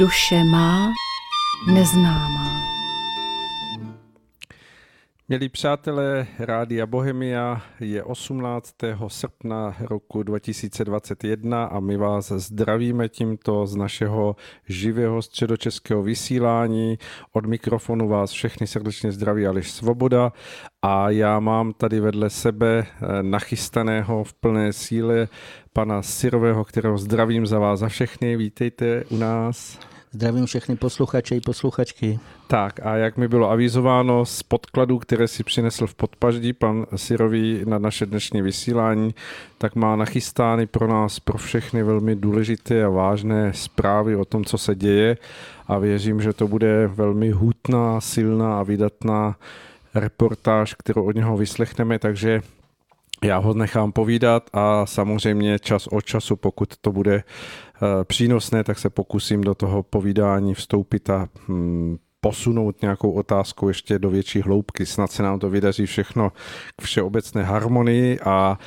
Duše 0.00 0.44
má 0.44 0.92
neznámá. 1.74 2.60
Milí 5.28 5.48
přátelé, 5.48 6.26
Rádia 6.38 6.86
Bohemia 6.86 7.62
je 7.80 8.04
18. 8.04 8.74
srpna 9.08 9.76
roku 9.80 10.22
2021 10.22 11.64
a 11.64 11.80
my 11.80 11.96
vás 11.96 12.32
zdravíme 12.32 13.08
tímto 13.08 13.66
z 13.66 13.76
našeho 13.76 14.36
živého 14.68 15.22
středočeského 15.22 16.02
vysílání. 16.02 16.98
Od 17.32 17.46
mikrofonu 17.46 18.08
vás 18.08 18.30
všechny 18.30 18.66
srdečně 18.66 19.12
zdraví 19.12 19.46
Aleš 19.46 19.70
Svoboda 19.70 20.32
a 20.82 21.10
já 21.10 21.40
mám 21.40 21.72
tady 21.72 22.00
vedle 22.00 22.30
sebe 22.30 22.86
eh, 22.86 23.22
nachystaného 23.22 24.24
v 24.24 24.34
plné 24.34 24.72
síle 24.72 25.28
pana 25.72 26.02
Sirového, 26.02 26.64
kterého 26.64 26.98
zdravím 26.98 27.46
za 27.46 27.58
vás 27.58 27.80
za 27.80 27.88
všechny. 27.88 28.36
Vítejte 28.36 29.04
u 29.10 29.16
nás. 29.16 29.78
Zdravím 30.12 30.46
všechny 30.46 30.76
posluchače 30.76 31.36
i 31.36 31.40
posluchačky. 31.40 32.18
Tak 32.46 32.86
a 32.86 32.96
jak 32.96 33.16
mi 33.16 33.28
bylo 33.28 33.50
avizováno 33.50 34.24
z 34.24 34.42
podkladů, 34.42 34.98
které 34.98 35.28
si 35.28 35.44
přinesl 35.44 35.86
v 35.86 35.94
podpaždí 35.94 36.52
pan 36.52 36.86
Sirový 36.96 37.62
na 37.66 37.78
naše 37.78 38.06
dnešní 38.06 38.42
vysílání, 38.42 39.14
tak 39.58 39.74
má 39.74 39.96
nachystány 39.96 40.66
pro 40.66 40.88
nás, 40.88 41.20
pro 41.20 41.38
všechny 41.38 41.82
velmi 41.82 42.16
důležité 42.16 42.84
a 42.84 42.88
vážné 42.88 43.52
zprávy 43.54 44.16
o 44.16 44.24
tom, 44.24 44.44
co 44.44 44.58
se 44.58 44.74
děje 44.74 45.16
a 45.66 45.78
věřím, 45.78 46.20
že 46.20 46.32
to 46.32 46.48
bude 46.48 46.86
velmi 46.86 47.30
hutná, 47.30 48.00
silná 48.00 48.60
a 48.60 48.62
vydatná 48.62 49.36
reportáž, 49.94 50.74
kterou 50.74 51.04
od 51.04 51.14
něho 51.14 51.36
vyslechneme, 51.36 51.98
takže 51.98 52.42
já 53.24 53.38
ho 53.38 53.54
nechám 53.54 53.92
povídat 53.92 54.50
a 54.52 54.86
samozřejmě 54.86 55.58
čas 55.58 55.86
od 55.86 56.04
času, 56.04 56.36
pokud 56.36 56.76
to 56.80 56.92
bude 56.92 57.14
eh, 57.14 58.04
přínosné, 58.04 58.64
tak 58.64 58.78
se 58.78 58.90
pokusím 58.90 59.40
do 59.40 59.54
toho 59.54 59.82
povídání 59.82 60.54
vstoupit 60.54 61.10
a 61.10 61.28
hm, 61.48 61.96
posunout 62.20 62.82
nějakou 62.82 63.12
otázku 63.12 63.68
ještě 63.68 63.98
do 63.98 64.10
větší 64.10 64.40
hloubky. 64.40 64.86
Snad 64.86 65.12
se 65.12 65.22
nám 65.22 65.38
to 65.38 65.50
vydaří 65.50 65.86
všechno 65.86 66.32
k 66.76 66.82
všeobecné 66.82 67.42
harmonii 67.42 68.20
a 68.20 68.58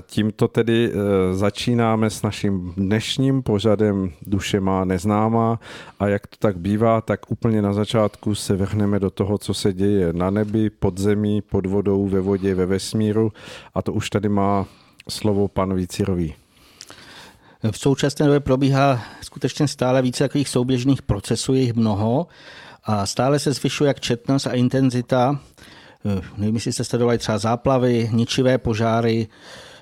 tímto 0.00 0.48
tedy 0.48 0.92
eh, 0.92 1.34
začínáme 1.34 2.10
s 2.10 2.22
naším 2.22 2.72
dnešním 2.76 3.42
pořadem 3.42 4.12
Duše 4.26 4.60
má 4.60 4.84
neznámá. 4.84 5.60
A 5.98 6.08
jak 6.08 6.26
to 6.26 6.36
tak 6.38 6.58
bývá, 6.58 7.00
tak 7.00 7.30
úplně 7.30 7.62
na 7.62 7.72
začátku 7.72 8.34
se 8.34 8.56
vrhneme 8.56 8.98
do 8.98 9.10
toho, 9.10 9.38
co 9.38 9.54
se 9.54 9.72
děje 9.72 10.12
na 10.12 10.30
nebi, 10.30 10.70
pod 10.70 10.98
zemí, 10.98 11.42
pod 11.42 11.66
vodou, 11.66 12.08
ve 12.08 12.20
vodě, 12.20 12.54
ve 12.54 12.66
vesmíru. 12.66 13.32
A 13.74 13.82
to 13.82 13.92
už 13.92 14.10
tady 14.10 14.28
má 14.28 14.66
slovo 15.08 15.48
pan 15.48 15.74
Vícirový. 15.74 16.34
V 17.70 17.78
současné 17.78 18.26
době 18.26 18.40
probíhá 18.40 19.02
skutečně 19.22 19.68
stále 19.68 20.02
více 20.02 20.24
takových 20.24 20.48
souběžných 20.48 21.02
procesů, 21.02 21.54
je 21.54 21.60
jich 21.60 21.74
mnoho. 21.74 22.26
A 22.84 23.06
stále 23.06 23.38
se 23.38 23.52
zvyšuje 23.52 23.88
jak 23.88 24.00
četnost 24.00 24.46
a 24.46 24.52
intenzita. 24.52 25.40
Eh, 25.40 25.60
nevím, 26.36 26.54
jestli 26.54 26.72
jste 26.72 26.84
sledovali 26.84 27.18
třeba 27.18 27.38
záplavy, 27.38 28.10
ničivé 28.12 28.58
požáry, 28.58 29.28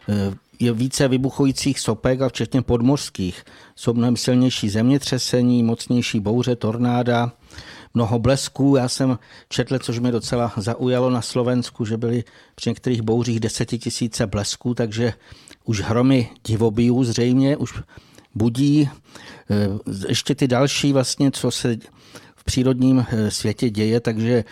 eh, 0.08 0.34
je 0.60 0.72
více 0.72 1.08
vybuchujících 1.08 1.80
sopek 1.80 2.20
a 2.20 2.28
včetně 2.28 2.62
podmořských. 2.62 3.44
Jsou 3.76 3.94
mnohem 3.94 4.16
silnější 4.16 4.68
zemětřesení, 4.68 5.62
mocnější 5.62 6.20
bouře, 6.20 6.56
tornáda, 6.56 7.32
mnoho 7.94 8.18
blesků. 8.18 8.76
Já 8.76 8.88
jsem 8.88 9.18
četl, 9.48 9.78
což 9.78 9.98
mě 9.98 10.12
docela 10.12 10.52
zaujalo 10.56 11.10
na 11.10 11.22
Slovensku, 11.22 11.84
že 11.84 11.96
byly 11.96 12.24
při 12.54 12.70
některých 12.70 13.02
bouřích 13.02 13.40
desetitisíce 13.40 14.26
blesků, 14.26 14.74
takže 14.74 15.12
už 15.64 15.80
hromy 15.80 16.30
divobijů 16.46 17.04
zřejmě 17.04 17.56
už 17.56 17.80
budí. 18.34 18.90
Eh, 19.50 19.68
ještě 20.08 20.34
ty 20.34 20.48
další 20.48 20.92
vlastně, 20.92 21.30
co 21.30 21.50
se 21.50 21.76
v 22.36 22.44
přírodním 22.44 23.06
světě 23.28 23.70
děje, 23.70 24.00
takže 24.00 24.44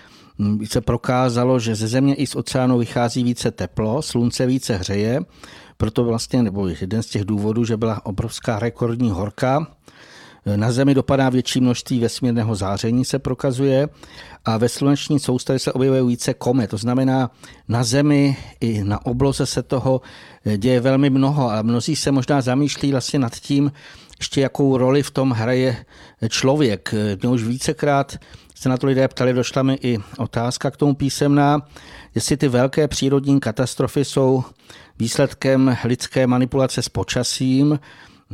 se 0.64 0.80
prokázalo, 0.80 1.58
že 1.58 1.74
ze 1.74 1.88
země 1.88 2.14
i 2.14 2.26
z 2.26 2.36
oceánu 2.36 2.78
vychází 2.78 3.24
více 3.24 3.50
teplo, 3.50 4.02
slunce 4.02 4.46
více 4.46 4.76
hřeje, 4.76 5.20
proto 5.76 6.04
vlastně, 6.04 6.42
nebo 6.42 6.68
jeden 6.68 7.02
z 7.02 7.06
těch 7.06 7.24
důvodů, 7.24 7.64
že 7.64 7.76
byla 7.76 8.06
obrovská 8.06 8.58
rekordní 8.58 9.10
horka, 9.10 9.66
na 10.56 10.72
Zemi 10.72 10.94
dopadá 10.94 11.28
větší 11.28 11.60
množství 11.60 12.00
vesmírného 12.00 12.54
záření, 12.54 13.04
se 13.04 13.18
prokazuje, 13.18 13.88
a 14.44 14.56
ve 14.56 14.68
sluneční 14.68 15.20
soustavě 15.20 15.58
se 15.58 15.72
objevuje 15.72 16.04
více 16.04 16.34
komet. 16.34 16.70
To 16.70 16.76
znamená, 16.76 17.30
na 17.68 17.84
Zemi 17.84 18.36
i 18.60 18.84
na 18.84 19.06
obloze 19.06 19.46
se 19.46 19.62
toho 19.62 20.00
děje 20.56 20.80
velmi 20.80 21.10
mnoho 21.10 21.50
a 21.50 21.62
mnozí 21.62 21.96
se 21.96 22.12
možná 22.12 22.40
zamýšlí 22.40 22.90
vlastně 22.92 23.18
nad 23.18 23.34
tím, 23.34 23.72
ještě 24.18 24.40
jakou 24.40 24.76
roli 24.76 25.02
v 25.02 25.10
tom 25.10 25.30
hraje 25.30 25.84
člověk. 26.28 26.94
Mě 27.22 27.30
už 27.30 27.44
vícekrát 27.44 28.16
se 28.58 28.68
na 28.68 28.76
to 28.76 28.86
lidé 28.86 29.08
ptali, 29.08 29.32
došla 29.32 29.62
mi 29.62 29.78
i 29.82 29.98
otázka 30.18 30.70
k 30.70 30.76
tomu 30.76 30.94
písemná, 30.94 31.62
jestli 32.14 32.36
ty 32.36 32.48
velké 32.48 32.88
přírodní 32.88 33.40
katastrofy 33.40 34.04
jsou 34.04 34.44
výsledkem 34.98 35.76
lidské 35.84 36.26
manipulace 36.26 36.82
s 36.82 36.88
počasím. 36.88 37.78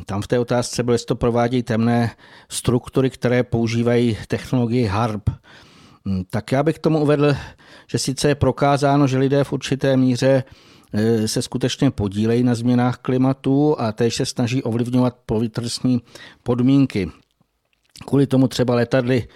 Tam 0.06 0.22
v 0.22 0.27
té 0.27 0.38
otázce 0.38 0.83
bylo, 0.83 0.94
jestli 0.94 1.06
to 1.06 1.16
provádějí 1.16 1.62
temné 1.62 2.10
struktury, 2.49 3.10
které 3.10 3.43
používají 3.43 4.19
technologii 4.28 4.87
HARP. 4.87 5.31
Tak 6.31 6.53
já 6.53 6.62
bych 6.62 6.78
tomu 6.78 7.00
uvedl, 7.00 7.37
že 7.87 7.99
sice 7.99 8.28
je 8.28 8.34
prokázáno, 8.34 9.06
že 9.06 9.19
lidé 9.19 9.44
v 9.44 9.53
určité 9.53 9.97
míře 9.97 10.44
e, 10.93 11.28
se 11.28 11.43
skutečně 11.43 11.91
podílejí 11.91 12.43
na 12.43 12.54
změnách 12.54 12.99
klimatu 12.99 13.81
a 13.81 13.93
též 13.93 14.15
se 14.15 14.27
snaží 14.27 14.62
ovlivňovat 14.62 15.16
povětrstní 15.27 16.00
podmínky. 16.43 17.10
Kvůli 18.06 18.27
tomu 18.27 18.49
třeba 18.49 18.75
letadly 18.75 19.28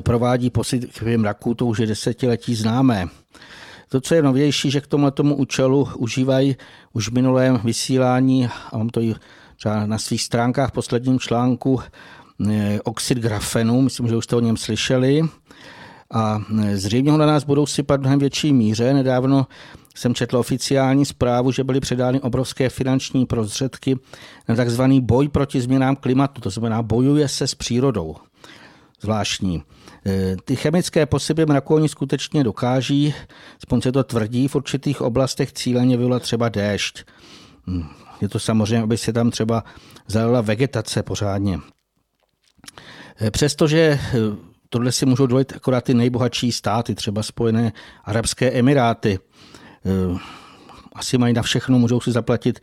provádí 0.00 0.50
posypky 0.50 1.16
mraků, 1.16 1.54
to 1.54 1.66
už 1.66 1.78
je 1.78 1.86
desetiletí 1.86 2.54
známé. 2.54 3.08
To, 3.88 4.00
co 4.00 4.14
je 4.14 4.22
novější, 4.22 4.70
že 4.70 4.80
k 4.80 4.86
tomu 4.86 5.10
tomu 5.10 5.34
účelu 5.34 5.88
užívají 5.98 6.56
už 6.92 7.08
v 7.08 7.12
minulém 7.12 7.60
vysílání, 7.64 8.48
a 8.72 8.78
mám 8.78 8.88
to 8.88 9.00
i 9.00 9.14
třeba 9.56 9.86
na 9.86 9.98
svých 9.98 10.22
stránkách 10.22 10.68
v 10.68 10.72
posledním 10.72 11.18
článku, 11.18 11.80
eh, 12.50 12.80
oxid 12.84 13.18
grafenu, 13.18 13.82
myslím, 13.82 14.08
že 14.08 14.16
už 14.16 14.24
jste 14.24 14.36
o 14.36 14.40
něm 14.40 14.56
slyšeli. 14.56 15.22
A 16.12 16.42
eh, 16.62 16.76
zřejmě 16.76 17.10
ho 17.10 17.18
na 17.18 17.26
nás 17.26 17.44
budou 17.44 17.66
sypat 17.66 18.00
v 18.00 18.00
mnohem 18.00 18.18
větší 18.18 18.52
míře. 18.52 18.94
Nedávno 18.94 19.46
jsem 19.94 20.14
četl 20.14 20.36
oficiální 20.36 21.04
zprávu, 21.04 21.52
že 21.52 21.64
byly 21.64 21.80
předány 21.80 22.20
obrovské 22.20 22.68
finanční 22.68 23.26
prostředky 23.26 23.98
na 24.48 24.54
takzvaný 24.54 25.00
boj 25.00 25.28
proti 25.28 25.60
změnám 25.60 25.96
klimatu. 25.96 26.40
To 26.40 26.50
znamená, 26.50 26.82
bojuje 26.82 27.28
se 27.28 27.46
s 27.46 27.54
přírodou. 27.54 28.16
Zvláštní. 29.00 29.62
Eh, 30.06 30.36
ty 30.44 30.56
chemické 30.56 31.06
posypy 31.06 31.46
mraku 31.46 31.74
oni 31.74 31.88
skutečně 31.88 32.44
dokáží, 32.44 33.14
aspoň 33.56 33.80
se 33.80 33.92
to 33.92 34.04
tvrdí, 34.04 34.48
v 34.48 34.54
určitých 34.54 35.00
oblastech 35.00 35.52
cíleně 35.52 35.96
vyvolat 35.96 36.22
třeba 36.22 36.48
déšť. 36.48 37.04
Hm, 37.66 37.84
je 38.20 38.28
to 38.28 38.38
samozřejmě, 38.38 38.82
aby 38.82 38.98
se 38.98 39.12
tam 39.12 39.30
třeba 39.30 39.64
zalila 40.06 40.40
vegetace 40.40 41.02
pořádně. 41.02 41.58
Eh, 43.20 43.30
přestože 43.30 43.80
eh, 43.80 44.18
tohle 44.68 44.92
si 44.92 45.06
můžou 45.06 45.26
dovolit 45.26 45.52
akorát 45.56 45.84
ty 45.84 45.94
nejbohatší 45.94 46.52
státy, 46.52 46.94
třeba 46.94 47.22
Spojené 47.22 47.72
Arabské 48.04 48.52
Emiráty, 48.52 49.18
asi 50.92 51.18
mají 51.18 51.34
na 51.34 51.42
všechno, 51.42 51.78
můžou 51.78 52.00
si 52.00 52.12
zaplatit 52.12 52.60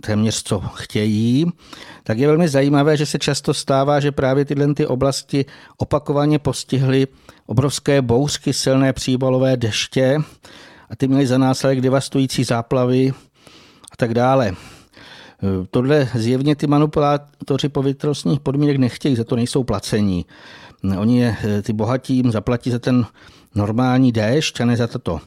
téměř 0.00 0.42
co 0.42 0.60
chtějí, 0.60 1.46
tak 2.02 2.18
je 2.18 2.26
velmi 2.26 2.48
zajímavé, 2.48 2.96
že 2.96 3.06
se 3.06 3.18
často 3.18 3.54
stává, 3.54 4.00
že 4.00 4.12
právě 4.12 4.44
tyhle 4.44 4.74
ty 4.74 4.86
oblasti 4.86 5.44
opakovaně 5.76 6.38
postihly 6.38 7.06
obrovské 7.46 8.02
bouřky, 8.02 8.52
silné 8.52 8.92
příbalové 8.92 9.56
deště 9.56 10.18
a 10.90 10.96
ty 10.96 11.08
měly 11.08 11.26
za 11.26 11.38
následek 11.38 11.80
devastující 11.80 12.44
záplavy 12.44 13.12
a 13.92 13.96
tak 13.96 14.14
dále. 14.14 14.52
Eh, 14.52 15.66
tohle 15.70 16.08
zjevně 16.14 16.56
ty 16.56 16.66
manipulátoři 16.66 17.68
povětrnostních 17.68 18.40
podmínek 18.40 18.76
nechtějí, 18.76 19.16
za 19.16 19.24
to 19.24 19.36
nejsou 19.36 19.64
placení. 19.64 20.26
Oni 20.98 21.20
je, 21.20 21.36
ty 21.62 21.72
bohatí 21.72 22.14
jim 22.14 22.30
zaplatí 22.30 22.70
za 22.70 22.78
ten 22.78 23.06
normální 23.54 24.12
déšť 24.12 24.60
a 24.60 24.64
ne 24.64 24.76
za 24.76 24.86
toto 24.86 25.20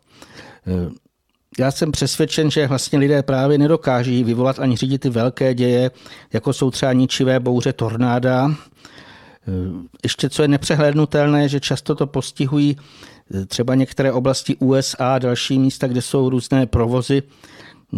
já 1.59 1.71
jsem 1.71 1.91
přesvědčen, 1.91 2.51
že 2.51 2.67
vlastně 2.67 2.99
lidé 2.99 3.23
právě 3.23 3.57
nedokáží 3.57 4.23
vyvolat 4.23 4.59
ani 4.59 4.77
řídit 4.77 4.97
ty 4.97 5.09
velké 5.09 5.53
děje, 5.53 5.91
jako 6.33 6.53
jsou 6.53 6.71
třeba 6.71 6.93
ničivé 6.93 7.39
bouře 7.39 7.73
tornáda. 7.73 8.55
Ještě 10.03 10.29
co 10.29 10.41
je 10.41 10.47
nepřehlednutelné, 10.47 11.49
že 11.49 11.59
často 11.59 11.95
to 11.95 12.07
postihují 12.07 12.77
třeba 13.47 13.75
některé 13.75 14.11
oblasti 14.11 14.55
USA 14.55 15.15
a 15.15 15.19
další 15.19 15.59
místa, 15.59 15.87
kde 15.87 16.01
jsou 16.01 16.29
různé 16.29 16.65
provozy, 16.65 17.23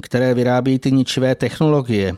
které 0.02 0.34
vyrábí 0.34 0.80
ty 0.80 0.92
ničivé 0.92 1.36
technologie. 1.36 2.14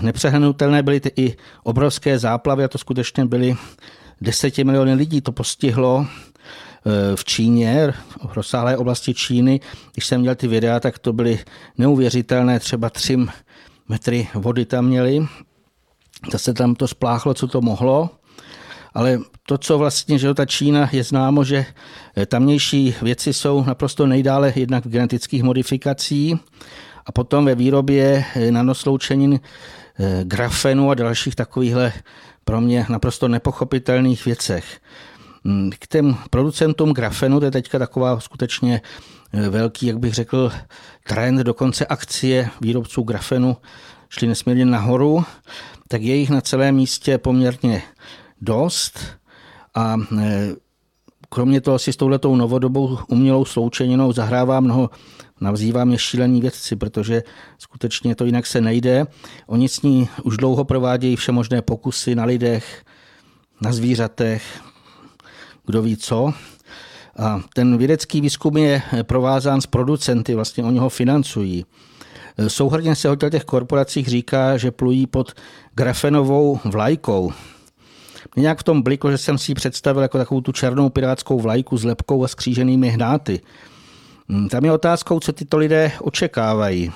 Nepřehlednutelné 0.00 0.82
byly 0.82 1.00
ty 1.00 1.12
i 1.16 1.36
obrovské 1.62 2.18
záplavy 2.18 2.64
a 2.64 2.68
to 2.68 2.78
skutečně 2.78 3.24
byly 3.24 3.56
deseti 4.20 4.64
miliony 4.64 4.94
lidí 4.94 5.20
to 5.20 5.32
postihlo 5.32 6.06
v 7.14 7.24
Číně, 7.24 7.92
v 8.28 8.36
rozsáhlé 8.36 8.76
oblasti 8.76 9.14
Číny. 9.14 9.60
Když 9.92 10.06
jsem 10.06 10.20
měl 10.20 10.34
ty 10.34 10.48
videa, 10.48 10.80
tak 10.80 10.98
to 10.98 11.12
byly 11.12 11.38
neuvěřitelné, 11.78 12.60
třeba 12.60 12.90
3 12.90 13.18
metry 13.88 14.28
vody 14.34 14.64
tam 14.64 14.84
měli. 14.86 15.26
Zase 16.32 16.54
tam 16.54 16.74
to 16.74 16.88
spláchlo, 16.88 17.34
co 17.34 17.48
to 17.48 17.60
mohlo. 17.60 18.10
ale 18.94 19.18
to, 19.46 19.58
co 19.58 19.78
vlastně, 19.78 20.18
že 20.18 20.34
ta 20.34 20.46
Čína 20.46 20.88
je 20.92 21.04
známo, 21.04 21.44
že 21.44 21.66
tamnější 22.26 22.94
věci 23.02 23.32
jsou 23.32 23.64
naprosto 23.64 24.06
nejdále 24.06 24.52
jednak 24.56 24.86
v 24.86 24.88
genetických 24.88 25.42
modifikací 25.42 26.40
a 27.06 27.12
potom 27.12 27.44
ve 27.44 27.54
výrobě 27.54 28.24
nanosloučenin 28.50 29.40
grafenu 30.22 30.90
a 30.90 30.94
dalších 30.94 31.34
takovýchhle 31.34 31.92
pro 32.44 32.60
mě 32.60 32.86
naprosto 32.88 33.28
nepochopitelných 33.28 34.24
věcech. 34.24 34.80
Mm, 35.44 35.70
k 35.78 35.86
těm 35.86 36.16
producentům 36.30 36.92
grafenu, 36.92 37.38
to 37.40 37.44
je 37.44 37.50
teďka 37.50 37.78
taková 37.78 38.20
skutečně 38.20 38.80
eh, 39.32 39.48
velký, 39.48 39.86
jak 39.86 39.98
bych 39.98 40.14
řekl, 40.14 40.52
trend, 41.08 41.38
dokonce 41.38 41.86
akcie 41.86 42.50
výrobců 42.60 43.02
grafenu 43.02 43.56
šly 44.08 44.28
nesmírně 44.28 44.64
nahoru, 44.64 45.24
tak 45.88 46.02
je 46.02 46.16
jich 46.16 46.30
na 46.30 46.40
celém 46.40 46.74
místě 46.74 47.18
poměrně 47.18 47.82
dost 48.40 48.98
a 49.74 49.96
eh, 50.18 50.48
kromě 51.28 51.60
toho 51.60 51.78
si 51.78 51.92
s 51.92 51.96
touhletou 51.96 52.36
novodobou 52.36 52.98
umělou 53.08 53.44
sloučeninou 53.44 54.12
zahrává 54.12 54.60
mnoho 54.60 54.90
Navzývá 55.42 55.84
mě 55.84 55.98
šílení 55.98 56.40
vědci, 56.40 56.76
protože 56.76 57.22
skutečně 57.58 58.14
to 58.14 58.24
jinak 58.24 58.46
se 58.46 58.60
nejde. 58.60 59.06
Oni 59.46 59.68
s 59.68 59.82
ní 59.82 60.08
už 60.22 60.36
dlouho 60.36 60.64
provádějí 60.64 61.16
všemožné 61.16 61.62
pokusy 61.62 62.14
na 62.14 62.24
lidech, 62.24 62.84
na 63.60 63.72
zvířatech, 63.72 64.42
kdo 65.66 65.82
ví 65.82 65.96
co. 65.96 66.32
A 67.18 67.40
ten 67.54 67.78
vědecký 67.78 68.20
výzkum 68.20 68.56
je 68.56 68.82
provázán 69.02 69.60
s 69.60 69.66
producenty, 69.66 70.34
vlastně 70.34 70.64
oni 70.64 70.78
ho 70.78 70.88
financují. 70.88 71.64
Souhrně 72.48 72.94
se 72.94 73.08
o 73.08 73.16
těch 73.16 73.44
korporacích 73.44 74.08
říká, 74.08 74.56
že 74.56 74.70
plují 74.70 75.06
pod 75.06 75.32
grafenovou 75.74 76.60
vlajkou. 76.64 77.32
Mě 78.36 78.42
nějak 78.42 78.60
v 78.60 78.62
tom 78.62 78.82
bliklo, 78.82 79.10
že 79.10 79.18
jsem 79.18 79.38
si 79.38 79.50
ji 79.50 79.54
představil 79.54 80.02
jako 80.02 80.18
takovou 80.18 80.40
tu 80.40 80.52
černou 80.52 80.90
pirátskou 80.90 81.40
vlajku 81.40 81.76
s 81.76 81.84
lepkou 81.84 82.24
a 82.24 82.28
skříženými 82.28 82.88
hnáty. 82.88 83.40
Hmm, 84.28 84.48
tam 84.48 84.64
je 84.64 84.72
otázkou, 84.72 85.20
co 85.20 85.32
tyto 85.32 85.58
lidé 85.58 85.92
očekávají. 86.00 86.92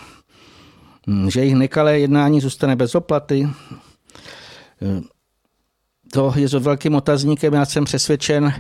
Hmm, 1.07 1.31
že 1.31 1.41
jejich 1.41 1.55
nekalé 1.55 1.99
jednání 1.99 2.41
zůstane 2.41 2.77
bez 2.77 2.95
oplaty. 2.95 3.49
To 6.13 6.33
je 6.37 6.49
s 6.49 6.53
velkým 6.53 6.95
otazníkem. 6.95 7.55
Já 7.55 7.65
jsem 7.65 7.85
přesvědčen, 7.85 8.53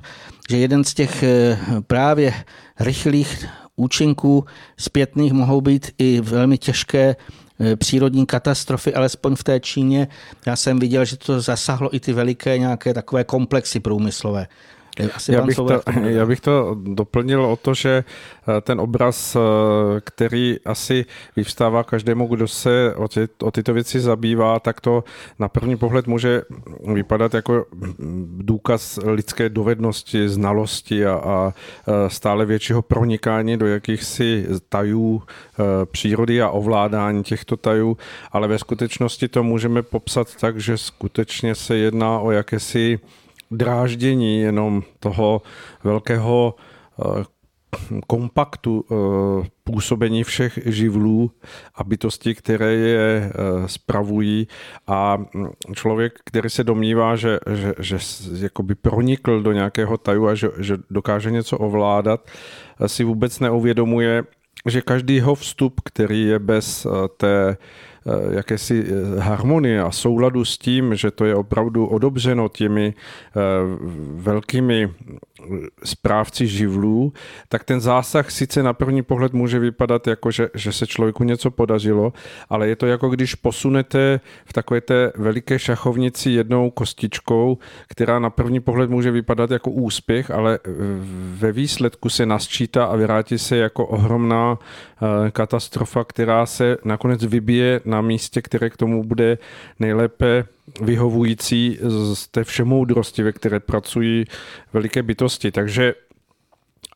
že 0.50 0.56
jeden 0.56 0.84
z 0.84 0.94
těch 0.94 1.22
eh, 1.22 1.58
právě 1.86 2.34
rychlých 2.80 3.46
účinků 3.76 4.44
zpětných 4.76 5.32
mohou 5.32 5.60
být 5.60 5.90
i 5.98 6.20
velmi 6.20 6.58
těžké 6.58 7.16
eh, 7.60 7.76
přírodní 7.76 8.26
katastrofy, 8.26 8.94
alespoň 8.94 9.36
v 9.36 9.44
té 9.44 9.60
Číně. 9.60 10.08
Já 10.46 10.56
jsem 10.56 10.78
viděl, 10.78 11.04
že 11.04 11.16
to 11.16 11.40
zasahlo 11.40 11.94
i 11.94 12.00
ty 12.00 12.12
veliké 12.12 12.58
nějaké 12.58 12.94
takové 12.94 13.24
komplexy 13.24 13.80
průmyslové. 13.80 14.46
Asi 15.14 15.32
já, 15.32 15.42
bych 15.42 15.56
to, 15.56 15.68
já 16.02 16.26
bych 16.26 16.40
to 16.40 16.76
doplnil 16.82 17.44
o 17.44 17.56
to, 17.56 17.74
že 17.74 18.04
eh, 18.04 18.60
ten 18.60 18.80
obraz, 18.80 19.36
eh, 19.36 19.40
který 20.00 20.56
asi 20.64 21.04
vyvstává 21.36 21.84
každému, 21.84 22.26
kdo 22.26 22.48
se 22.48 22.94
o, 22.96 23.08
ty, 23.08 23.28
o 23.42 23.50
tyto 23.50 23.74
věci 23.74 24.00
zabývá, 24.00 24.60
tak 24.60 24.80
to 24.80 25.04
na 25.38 25.48
první 25.48 25.76
pohled 25.76 26.06
může 26.06 26.42
vypadat 26.94 27.34
jako 27.34 27.64
důkaz 28.36 28.98
lidské 29.04 29.48
dovednosti, 29.48 30.28
znalosti 30.28 31.06
a, 31.06 31.12
a 31.12 31.52
eh, 31.52 32.10
stále 32.10 32.46
většího 32.46 32.82
pronikání 32.82 33.56
do 33.56 33.66
jakýchsi 33.66 34.46
tajů 34.68 35.22
přírody 35.84 36.42
a 36.42 36.50
ovládání 36.50 37.22
těchto 37.22 37.56
tajů, 37.56 37.96
ale 38.32 38.48
ve 38.48 38.58
skutečnosti 38.58 39.28
to 39.28 39.42
můžeme 39.42 39.82
popsat 39.82 40.34
tak, 40.40 40.60
že 40.60 40.78
skutečně 40.78 41.54
se 41.54 41.76
jedná 41.76 42.18
o 42.18 42.30
jakési 42.30 42.98
dráždění 43.50 44.40
jenom 44.40 44.82
toho 45.00 45.42
velkého 45.84 46.54
eh, 47.00 47.24
kompaktu 48.06 48.84
eh, 48.90 48.94
působení 49.64 50.24
všech 50.24 50.58
živlů 50.66 51.30
a 51.74 51.84
bytostí, 51.84 52.34
které 52.34 52.72
je 52.72 53.30
eh, 53.30 53.32
spravují. 53.68 54.48
A 54.86 55.16
mm, 55.16 55.48
člověk, 55.74 56.18
který 56.24 56.50
se 56.50 56.64
domnívá, 56.64 57.16
že, 57.16 57.38
že, 57.54 57.74
že 57.78 57.98
jakoby 58.44 58.74
pronikl 58.74 59.42
do 59.42 59.52
nějakého 59.52 59.98
taju 59.98 60.26
a 60.26 60.34
že, 60.34 60.48
že 60.58 60.76
dokáže 60.90 61.30
něco 61.30 61.58
ovládat, 61.58 62.30
si 62.86 63.04
vůbec 63.04 63.40
neuvědomuje, 63.40 64.24
že 64.66 64.82
každý 64.82 65.14
jeho 65.14 65.34
vstup, 65.34 65.80
který 65.84 66.22
je 66.22 66.38
bez 66.38 66.86
té 67.16 67.56
jakési 68.30 68.84
eh, 68.86 69.20
harmonie 69.20 69.82
a 69.82 69.90
souladu 69.90 70.44
s 70.44 70.58
tím, 70.58 70.94
že 70.94 71.10
to 71.10 71.24
je 71.24 71.34
opravdu 71.34 71.86
odobřeno 71.86 72.48
těmi 72.48 72.94
eh, 72.94 73.40
velkými 74.14 74.90
správci 75.84 76.46
živlů, 76.46 77.12
tak 77.48 77.64
ten 77.64 77.80
zásah 77.80 78.30
sice 78.30 78.62
na 78.62 78.72
první 78.72 79.02
pohled 79.02 79.32
může 79.32 79.58
vypadat 79.58 80.06
jako, 80.06 80.30
že, 80.30 80.48
že 80.54 80.72
se 80.72 80.86
člověku 80.86 81.24
něco 81.24 81.50
podařilo, 81.50 82.12
ale 82.48 82.68
je 82.68 82.76
to 82.76 82.86
jako 82.86 83.08
když 83.08 83.34
posunete 83.34 84.20
v 84.44 84.52
takové 84.52 84.80
té 84.80 85.12
veliké 85.16 85.58
šachovnici 85.58 86.30
jednou 86.30 86.70
kostičkou, 86.70 87.58
která 87.88 88.18
na 88.18 88.30
první 88.30 88.60
pohled 88.60 88.90
může 88.90 89.10
vypadat 89.10 89.50
jako 89.50 89.70
úspěch, 89.70 90.30
ale 90.30 90.58
ve 91.34 91.52
výsledku 91.52 92.08
se 92.08 92.26
nasčítá 92.26 92.84
a 92.84 92.96
vrátí 92.96 93.38
se 93.38 93.56
jako 93.56 93.86
ohromná 93.86 94.58
katastrofa, 95.32 96.04
která 96.04 96.46
se 96.46 96.76
nakonec 96.84 97.24
vybije 97.24 97.80
na 97.84 98.00
místě, 98.00 98.42
které 98.42 98.70
k 98.70 98.76
tomu 98.76 99.04
bude 99.04 99.38
nejlépe 99.80 100.44
vyhovující 100.80 101.78
z 102.14 102.28
té 102.28 102.44
všemoudrosti, 102.44 103.22
ve 103.22 103.32
které 103.32 103.60
pracují 103.60 104.24
veliké 104.72 105.02
bytosti. 105.02 105.50
Takže 105.50 105.94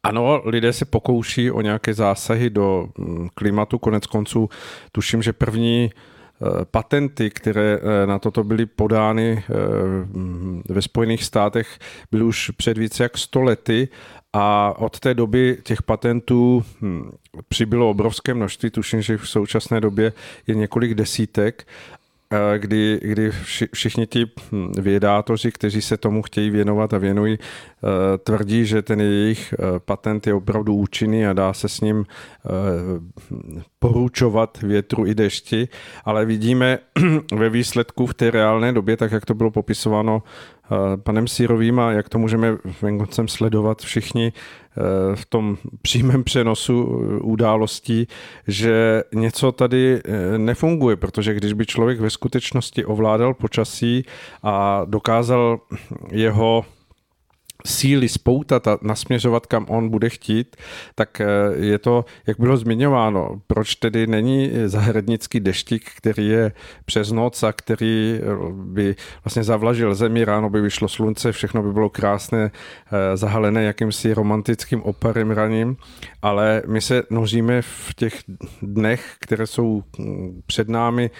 ano, 0.02 0.42
lidé 0.44 0.72
se 0.72 0.84
pokouší 0.84 1.50
o 1.50 1.60
nějaké 1.60 1.94
zásahy 1.94 2.50
do 2.50 2.88
mm, 2.98 3.28
klimatu. 3.34 3.78
Konec 3.78 4.06
konců 4.06 4.48
tuším, 4.92 5.22
že 5.22 5.32
první 5.32 5.90
eh, 5.90 6.64
patenty, 6.64 7.30
které 7.30 7.78
eh, 7.82 8.06
na 8.06 8.18
toto 8.18 8.44
byly 8.44 8.66
podány 8.66 9.44
eh, 9.44 9.52
ve 10.68 10.82
Spojených 10.82 11.24
státech, 11.24 11.78
byly 12.10 12.24
už 12.24 12.50
před 12.50 12.78
více 12.78 13.02
jak 13.02 13.18
100 13.18 13.42
lety 13.42 13.88
a 14.32 14.74
od 14.78 15.00
té 15.00 15.14
doby 15.14 15.58
těch 15.62 15.82
patentů 15.82 16.64
hm, 16.80 17.10
přibylo 17.48 17.90
obrovské 17.90 18.34
množství, 18.34 18.70
tuším, 18.70 19.02
že 19.02 19.16
v 19.16 19.28
současné 19.28 19.80
době 19.80 20.12
je 20.46 20.54
několik 20.54 20.94
desítek 20.94 21.66
kdy, 22.58 23.00
kdy 23.02 23.30
všichni 23.72 24.06
ti 24.06 24.26
hm, 24.52 24.72
vědátoři, 24.80 25.52
kteří 25.52 25.82
se 25.82 25.96
tomu 25.96 26.22
chtějí 26.22 26.50
věnovat 26.50 26.94
a 26.94 26.98
věnují, 26.98 27.38
eh, 27.38 28.18
tvrdí, 28.18 28.66
že 28.66 28.82
ten 28.82 29.00
jejich 29.00 29.54
eh, 29.54 29.78
patent 29.78 30.26
je 30.26 30.34
opravdu 30.34 30.74
účinný 30.74 31.26
a 31.26 31.32
dá 31.32 31.52
se 31.52 31.68
s 31.68 31.80
ním 31.80 32.04
poručovat 33.78 34.62
větru 34.62 35.06
i 35.06 35.14
dešti, 35.14 35.68
ale 36.04 36.24
vidíme 36.24 36.78
ve 37.34 37.50
výsledku 37.50 38.06
v 38.06 38.14
té 38.14 38.30
reálné 38.30 38.72
době, 38.72 38.96
tak 38.96 39.12
jak 39.12 39.26
to 39.26 39.34
bylo 39.34 39.50
popisováno 39.50 40.22
panem 40.96 41.28
Sírovým 41.28 41.80
a 41.80 41.92
jak 41.92 42.08
to 42.08 42.18
můžeme 42.18 42.56
venkocem 42.82 43.28
sledovat 43.28 43.82
všichni 43.82 44.32
eh, 44.32 45.16
v 45.16 45.26
tom 45.26 45.56
přímém 45.82 46.24
přenosu 46.24 47.02
eh, 47.02 47.20
událostí, 47.20 48.08
že 48.46 49.02
něco 49.14 49.52
tady 49.52 50.00
eh, 50.04 50.38
nefunguje, 50.38 50.96
protože 50.96 51.34
když 51.34 51.52
by 51.52 51.66
člověk 51.66 52.00
ve 52.00 52.10
skutečnosti 52.10 52.84
ovládal 52.84 53.34
počasí 53.34 54.04
a 54.42 54.84
dokázal 54.84 55.60
jeho 56.10 56.64
síly 57.66 58.08
spoutat 58.08 58.68
a 58.68 58.78
nasměřovat, 58.82 59.46
kam 59.46 59.66
on 59.68 59.88
bude 59.88 60.08
chtít, 60.08 60.56
tak 60.94 61.20
eh, 61.20 61.26
je 61.56 61.78
to, 61.78 62.04
jak 62.26 62.40
bylo 62.40 62.56
zmiňováno, 62.56 63.40
proč 63.46 63.74
tedy 63.74 64.06
není 64.06 64.50
zahradnický 64.66 65.40
deštík, 65.40 65.90
který 65.96 66.28
je 66.28 66.52
přes 66.84 67.12
noc 67.12 67.42
a 67.42 67.52
který 67.52 68.20
eh, 68.22 68.26
by 68.52 68.96
vlastně 69.24 69.44
zavlažil 69.44 69.94
zemi, 69.94 70.24
ráno 70.24 70.50
by 70.50 70.60
vyšlo 70.60 70.88
slunce, 70.88 71.32
všechno 71.32 71.62
by 71.62 71.72
bylo 71.72 71.88
krásné, 71.88 72.50
eh, 72.92 73.16
zahalené 73.16 73.62
jakýmsi 73.62 74.14
romantickým 74.14 74.82
oparem 74.82 75.30
raním, 75.30 75.76
ale 76.22 76.62
my 76.66 76.80
se 76.80 77.02
noříme 77.10 77.62
v 77.62 77.94
těch 77.96 78.22
dnech, 78.62 79.16
které 79.20 79.46
jsou 79.46 79.82
hm, 79.98 80.42
před 80.46 80.68
námi, 80.68 81.10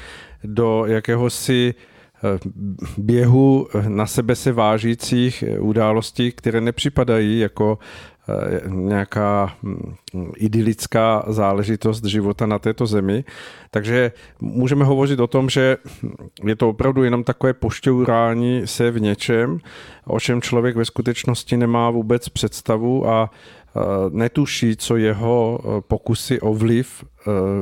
do 0.44 0.86
jakéhosi 0.86 1.74
běhu 2.98 3.68
na 3.88 4.06
sebe 4.06 4.34
se 4.34 4.52
vážících 4.52 5.44
událostí, 5.58 6.32
které 6.32 6.60
nepřipadají 6.60 7.38
jako 7.40 7.78
eh, 8.28 8.60
nějaká 8.68 9.52
hm, 9.62 9.94
idylická 10.36 11.24
záležitost 11.28 12.04
života 12.04 12.46
na 12.46 12.58
této 12.58 12.86
zemi. 12.86 13.24
Takže 13.70 14.12
můžeme 14.40 14.84
hovořit 14.84 15.20
o 15.20 15.26
tom, 15.26 15.50
že 15.50 15.76
je 16.44 16.56
to 16.56 16.68
opravdu 16.68 17.04
jenom 17.04 17.24
takové 17.24 17.52
pošťourání 17.54 18.62
se 18.64 18.90
v 18.90 19.00
něčem, 19.00 19.58
o 20.06 20.20
čem 20.20 20.42
člověk 20.42 20.76
ve 20.76 20.84
skutečnosti 20.84 21.56
nemá 21.56 21.90
vůbec 21.90 22.28
představu 22.28 23.08
a 23.08 23.30
netuší, 24.10 24.76
co 24.76 24.96
jeho 24.96 25.60
pokusy 25.88 26.40
o 26.40 26.54
vliv 26.54 27.04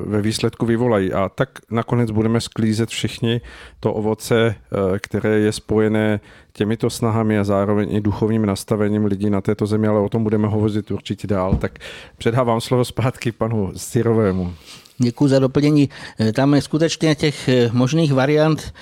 ve 0.06 0.22
výsledku 0.22 0.66
vyvolají. 0.66 1.12
A 1.12 1.28
tak 1.28 1.48
nakonec 1.70 2.10
budeme 2.10 2.40
sklízet 2.40 2.88
všichni 2.88 3.40
to 3.80 3.92
ovoce, 3.92 4.54
které 4.98 5.38
je 5.38 5.52
spojené 5.52 6.20
těmito 6.52 6.90
snahami 6.90 7.38
a 7.38 7.44
zároveň 7.44 7.96
i 7.96 8.00
duchovním 8.00 8.46
nastavením 8.46 9.04
lidí 9.04 9.30
na 9.30 9.40
této 9.40 9.66
zemi, 9.66 9.88
ale 9.88 10.00
o 10.00 10.08
tom 10.08 10.22
budeme 10.22 10.48
hovořit 10.48 10.90
určitě 10.90 11.26
dál. 11.26 11.56
Tak 11.56 11.78
předávám 12.18 12.60
slovo 12.60 12.84
zpátky 12.84 13.32
panu 13.32 13.72
Sirovému. 13.76 14.54
Děkuji 15.00 15.28
za 15.28 15.38
doplnění. 15.38 15.88
Tam 16.32 16.54
je 16.54 16.62
skutečně 16.62 17.14
těch 17.14 17.48
možných 17.72 18.12
variant, 18.12 18.74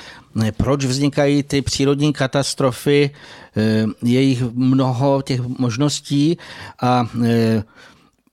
proč 0.56 0.85
vznikají 0.85 1.42
ty 1.42 1.62
přírodní 1.62 2.12
katastrofy, 2.12 3.11
je 4.02 4.20
jich 4.20 4.42
mnoho 4.42 5.22
těch 5.22 5.40
možností 5.40 6.38
a 6.82 7.08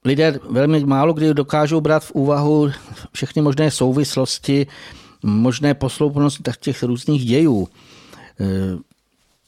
lidé 0.05 0.39
velmi 0.49 0.85
málo 0.85 1.13
kdy 1.13 1.33
dokážou 1.33 1.81
brát 1.81 2.03
v 2.03 2.11
úvahu 2.11 2.71
všechny 3.11 3.41
možné 3.41 3.71
souvislosti, 3.71 4.67
možné 5.23 5.73
posloupnosti 5.73 6.43
těch 6.59 6.83
různých 6.83 7.25
dějů. 7.25 7.67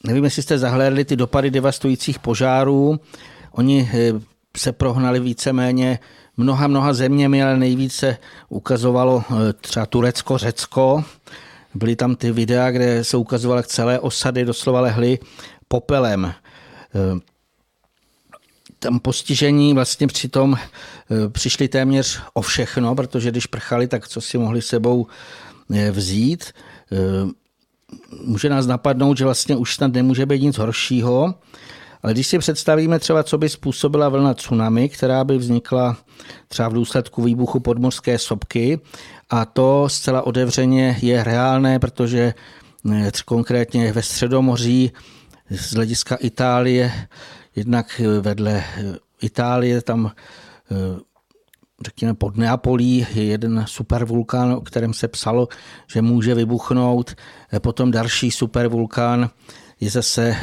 Nevím, 0.03 0.23
jestli 0.23 0.43
jste 0.43 0.57
zahlédli 0.57 1.05
ty 1.05 1.15
dopady 1.15 1.51
devastujících 1.51 2.19
požárů. 2.19 2.99
Oni 3.51 3.89
se 4.57 4.71
prohnali 4.71 5.19
víceméně 5.19 5.99
mnoha, 6.37 6.67
mnoha 6.67 6.93
zeměmi, 6.93 7.43
ale 7.43 7.57
nejvíce 7.57 8.17
ukazovalo 8.49 9.23
eh, 9.29 9.53
třeba 9.53 9.85
Turecko, 9.85 10.37
Řecko. 10.37 11.03
Byly 11.73 11.95
tam 11.95 12.15
ty 12.15 12.31
videa, 12.31 12.71
kde 12.71 13.03
se 13.03 13.17
ukazovaly, 13.17 13.63
celé 13.63 13.99
osady 13.99 14.45
doslova 14.45 14.81
lehly 14.81 15.19
popelem. 15.67 16.25
Eh, 16.25 17.19
tam 18.79 18.99
postižení 18.99 19.73
vlastně 19.73 20.07
přitom 20.07 20.55
eh, 20.55 21.29
přišli 21.29 21.67
téměř 21.67 22.21
o 22.33 22.41
všechno, 22.41 22.95
protože 22.95 23.31
když 23.31 23.45
prchali, 23.45 23.87
tak 23.87 24.07
co 24.07 24.21
si 24.21 24.37
mohli 24.37 24.61
sebou 24.61 25.07
vzít. 25.91 26.53
Může 28.23 28.49
nás 28.49 28.65
napadnout, 28.65 29.17
že 29.17 29.25
vlastně 29.25 29.55
už 29.55 29.75
snad 29.75 29.93
nemůže 29.93 30.25
být 30.25 30.41
nic 30.41 30.57
horšího, 30.57 31.35
ale 32.03 32.13
když 32.13 32.27
si 32.27 32.39
představíme 32.39 32.99
třeba, 32.99 33.23
co 33.23 33.37
by 33.37 33.49
způsobila 33.49 34.09
vlna 34.09 34.33
tsunami, 34.33 34.89
která 34.89 35.23
by 35.23 35.37
vznikla 35.37 35.97
třeba 36.47 36.69
v 36.69 36.73
důsledku 36.73 37.23
výbuchu 37.23 37.59
podmořské 37.59 38.19
sopky, 38.19 38.79
a 39.29 39.45
to 39.45 39.89
zcela 39.89 40.21
otevřeně 40.21 40.97
je 41.01 41.23
reálné, 41.23 41.79
protože 41.79 42.33
konkrétně 43.25 43.93
ve 43.93 44.01
Středomoří 44.01 44.91
z 45.49 45.73
hlediska 45.73 46.15
Itálie, 46.15 47.07
jednak 47.55 48.01
eh, 48.03 48.21
vedle 48.21 48.63
eh, 48.77 48.97
Itálie 49.21 49.81
tam 49.81 50.11
řekněme 51.85 52.13
pod 52.13 52.37
Neapolí 52.37 53.07
je 53.13 53.23
jeden 53.23 53.65
supervulkán, 53.67 54.51
o 54.51 54.61
kterém 54.61 54.93
se 54.93 55.07
psalo, 55.07 55.47
že 55.87 56.01
může 56.01 56.35
vybuchnout. 56.35 57.15
Potom 57.59 57.91
další 57.91 58.31
supervulkán 58.31 59.29
je 59.79 59.89
zase 59.89 60.35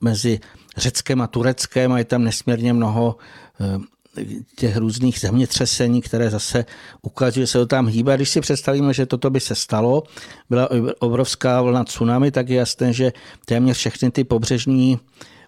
mezi 0.00 0.40
Řeckem 0.76 1.20
a 1.20 1.26
Tureckem 1.26 1.92
a 1.92 1.98
je 1.98 2.04
tam 2.04 2.24
nesmírně 2.24 2.72
mnoho 2.72 3.16
eh, 3.60 3.78
těch 4.56 4.76
různých 4.76 5.18
zemětřesení, 5.18 6.02
které 6.02 6.30
zase 6.30 6.64
ukazují, 7.02 7.42
že 7.42 7.46
se 7.46 7.58
to 7.58 7.66
tam 7.66 7.86
hýbe. 7.86 8.16
Když 8.16 8.28
si 8.28 8.40
představíme, 8.40 8.94
že 8.94 9.06
toto 9.06 9.30
by 9.30 9.40
se 9.40 9.54
stalo, 9.54 10.02
byla 10.50 10.68
obrovská 10.98 11.62
vlna 11.62 11.84
tsunami, 11.84 12.30
tak 12.30 12.48
je 12.48 12.56
jasné, 12.56 12.92
že 12.92 13.12
téměř 13.44 13.76
všechny 13.76 14.10
ty 14.10 14.24
pobřežní 14.24 14.98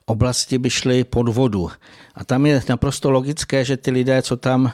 oblasti 0.06 0.58
by 0.58 0.70
šly 0.70 1.04
pod 1.04 1.28
vodu. 1.28 1.70
A 2.14 2.24
tam 2.24 2.46
je 2.46 2.62
naprosto 2.68 3.10
logické, 3.10 3.64
že 3.64 3.76
ty 3.76 3.90
lidé, 3.90 4.22
co 4.22 4.36
tam 4.36 4.72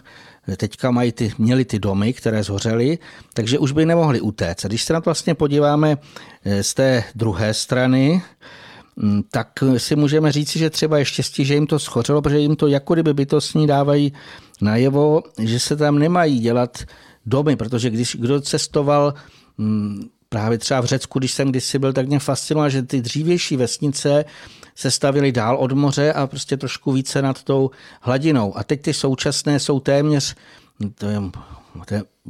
teďka 0.56 0.90
mají 0.90 1.12
ty, 1.12 1.32
měli 1.38 1.64
ty 1.64 1.78
domy, 1.78 2.12
které 2.12 2.42
zhořely, 2.42 2.98
takže 3.34 3.58
už 3.58 3.72
by 3.72 3.86
nemohli 3.86 4.20
utéct. 4.20 4.64
A 4.64 4.68
když 4.68 4.84
se 4.84 4.92
na 4.92 5.00
to 5.00 5.10
vlastně 5.10 5.34
podíváme 5.34 5.98
eh, 6.44 6.62
z 6.62 6.74
té 6.74 7.04
druhé 7.14 7.54
strany, 7.54 8.22
tak 9.30 9.48
si 9.76 9.96
můžeme 9.96 10.32
říci, 10.32 10.58
že 10.58 10.70
třeba 10.70 10.98
je 10.98 11.04
štěstí, 11.04 11.44
že 11.44 11.54
jim 11.54 11.66
to 11.66 11.78
schořelo, 11.78 12.22
protože 12.22 12.38
jim 12.38 12.56
to 12.56 12.66
jako 12.66 12.94
kdyby 12.94 13.14
bytostní 13.14 13.66
dávají 13.66 14.12
najevo, 14.60 15.22
že 15.38 15.60
se 15.60 15.76
tam 15.76 15.98
nemají 15.98 16.38
dělat 16.38 16.84
domy, 17.26 17.56
protože 17.56 17.90
když 17.90 18.16
kdo 18.16 18.40
cestoval 18.40 19.14
mm, 19.58 20.08
právě 20.28 20.58
třeba 20.58 20.80
v 20.80 20.84
Řecku, 20.84 21.18
když 21.18 21.32
jsem 21.32 21.50
kdysi 21.50 21.78
byl, 21.78 21.92
tak 21.92 22.06
mě 22.06 22.18
fascinoval, 22.18 22.70
že 22.70 22.82
ty 22.82 23.00
dřívější 23.00 23.56
vesnice 23.56 24.24
se 24.74 24.90
stavily 24.90 25.32
dál 25.32 25.56
od 25.56 25.72
moře 25.72 26.12
a 26.12 26.26
prostě 26.26 26.56
trošku 26.56 26.92
více 26.92 27.22
nad 27.22 27.42
tou 27.42 27.70
hladinou. 28.00 28.58
A 28.58 28.64
teď 28.64 28.82
ty 28.82 28.94
současné 28.94 29.60
jsou 29.60 29.80
téměř, 29.80 30.34
to 30.94 31.06
je, 31.06 31.22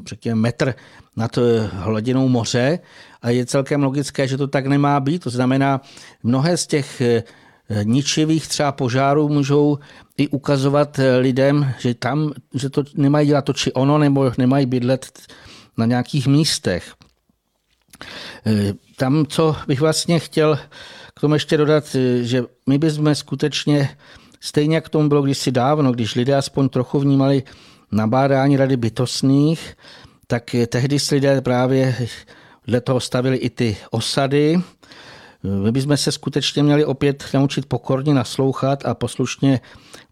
řekněme, 0.07 0.41
metr 0.41 0.75
nad 1.17 1.39
hladinou 1.73 2.29
moře 2.29 2.79
a 3.23 3.31
je 3.31 3.47
celkem 3.47 3.83
logické, 3.83 4.29
že 4.29 4.37
to 4.37 4.47
tak 4.47 4.67
nemá 4.67 5.01
být. 5.01 5.23
To 5.23 5.31
znamená, 5.31 5.81
mnohé 6.23 6.57
z 6.57 6.67
těch 6.67 7.01
eh, 7.01 7.23
ničivých 7.83 8.49
třeba 8.49 8.73
požárů 8.73 9.29
můžou 9.29 9.79
i 10.17 10.29
ukazovat 10.29 10.99
eh, 10.99 11.17
lidem, 11.17 11.75
že 11.79 11.95
tam, 11.95 12.33
že 12.55 12.71
to 12.71 12.83
nemají 12.95 13.29
dělat 13.29 13.45
to 13.45 13.53
či 13.53 13.73
ono, 13.73 13.99
nebo 13.99 14.33
nemají 14.39 14.67
bydlet 14.67 15.19
na 15.77 15.87
nějakých 15.87 16.27
místech. 16.27 16.95
Eh, 18.47 18.75
tam, 18.97 19.27
co 19.27 19.57
bych 19.67 19.81
vlastně 19.81 20.19
chtěl 20.19 20.59
k 21.15 21.21
tomu 21.21 21.35
ještě 21.35 21.57
dodat, 21.57 21.97
že 22.21 22.45
my 22.67 22.79
bychom 22.79 23.15
skutečně, 23.15 23.97
stejně 24.41 24.75
jak 24.75 24.89
tomu 24.89 25.09
bylo 25.09 25.23
kdysi 25.23 25.53
dávno, 25.53 25.93
když 25.93 26.15
lidé 26.15 26.37
aspoň 26.37 26.69
trochu 26.69 27.01
vnímali 27.01 27.43
nabádání 27.95 28.57
rady 28.57 28.77
bytostných, 28.77 29.77
tak 30.27 30.57
tehdy 30.67 30.99
si 30.99 31.15
lidé 31.15 31.41
právě 31.41 32.09
dle 32.67 32.81
toho 32.81 33.01
stavili 33.01 33.37
i 33.37 33.51
ty 33.51 33.77
osady. 33.91 34.61
My 35.43 35.73
bychom 35.73 35.97
se 35.97 36.13
skutečně 36.13 36.63
měli 36.63 36.85
opět 36.85 37.25
naučit 37.35 37.67
pokorně 37.67 38.15
naslouchat 38.15 38.87
a 38.87 38.95
poslušně 38.95 39.61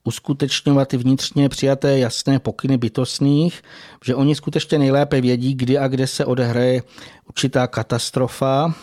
uskutečňovat 0.05 0.89
ty 0.89 0.97
vnitřně 0.97 1.49
přijaté 1.49 1.99
jasné 1.99 2.39
pokyny 2.39 2.77
bytostných, 2.77 3.63
že 4.05 4.15
oni 4.15 4.35
skutečně 4.35 4.79
nejlépe 4.79 5.21
vědí, 5.21 5.55
kdy 5.55 5.79
a 5.79 5.89
kde 5.89 6.07
se 6.07 6.25
odehraje 6.25 6.83
určitá 7.29 7.67
katastrofa. 7.67 8.75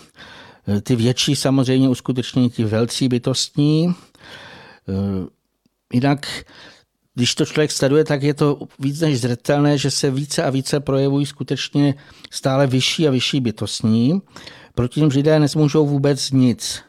Ty 0.84 0.96
větší 0.96 1.36
samozřejmě 1.36 1.89
uskuteční 1.89 2.50
ti 2.50 2.63
velcí 2.63 3.08
bytostní. 3.08 3.96
Jinak 5.94 6.27
když 7.19 7.35
to 7.35 7.45
člověk 7.45 7.71
sleduje, 7.71 8.03
tak 8.03 8.23
je 8.23 8.33
to 8.33 8.59
víc 8.79 9.01
než 9.01 9.19
zřetelné, 9.19 9.77
že 9.77 9.91
se 9.91 10.11
více 10.11 10.43
a 10.43 10.49
více 10.49 10.79
projevují 10.79 11.25
skutečně 11.25 11.95
stále 12.31 12.67
vyšší 12.67 13.07
a 13.07 13.11
vyšší 13.11 13.39
bytostní. 13.39 14.21
Proti 14.75 14.99
ním 15.01 15.09
lidé 15.09 15.39
nezmůžou 15.39 15.88
vůbec 15.88 16.31
nic. 16.31 16.81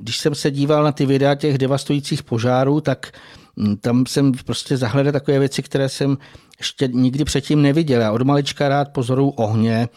Když 0.00 0.18
jsem 0.18 0.34
se 0.34 0.50
díval 0.50 0.84
na 0.84 0.92
ty 0.92 1.06
videa 1.06 1.34
těch 1.34 1.58
devastujících 1.58 2.22
požárů, 2.22 2.80
tak 2.80 3.12
hm, 3.56 3.76
tam 3.76 4.06
jsem 4.06 4.32
prostě 4.32 4.76
zahledal 4.76 5.12
takové 5.12 5.38
věci, 5.38 5.62
které 5.62 5.88
jsem 5.88 6.18
ještě 6.58 6.88
nikdy 6.88 7.24
předtím 7.24 7.62
neviděl. 7.62 8.00
Já 8.00 8.12
od 8.12 8.22
malička 8.22 8.68
rád 8.68 8.92
pozoruju 8.92 9.28
ohně. 9.28 9.88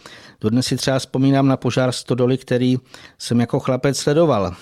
Dodnes 0.42 0.66
si 0.66 0.78
třeba 0.78 1.00
vzpomínám 1.00 1.48
na 1.48 1.58
požár 1.58 1.92
Stodoly, 1.92 2.38
který 2.38 2.78
jsem 3.18 3.40
jako 3.40 3.60
chlapec 3.60 3.98
sledoval 3.98 4.56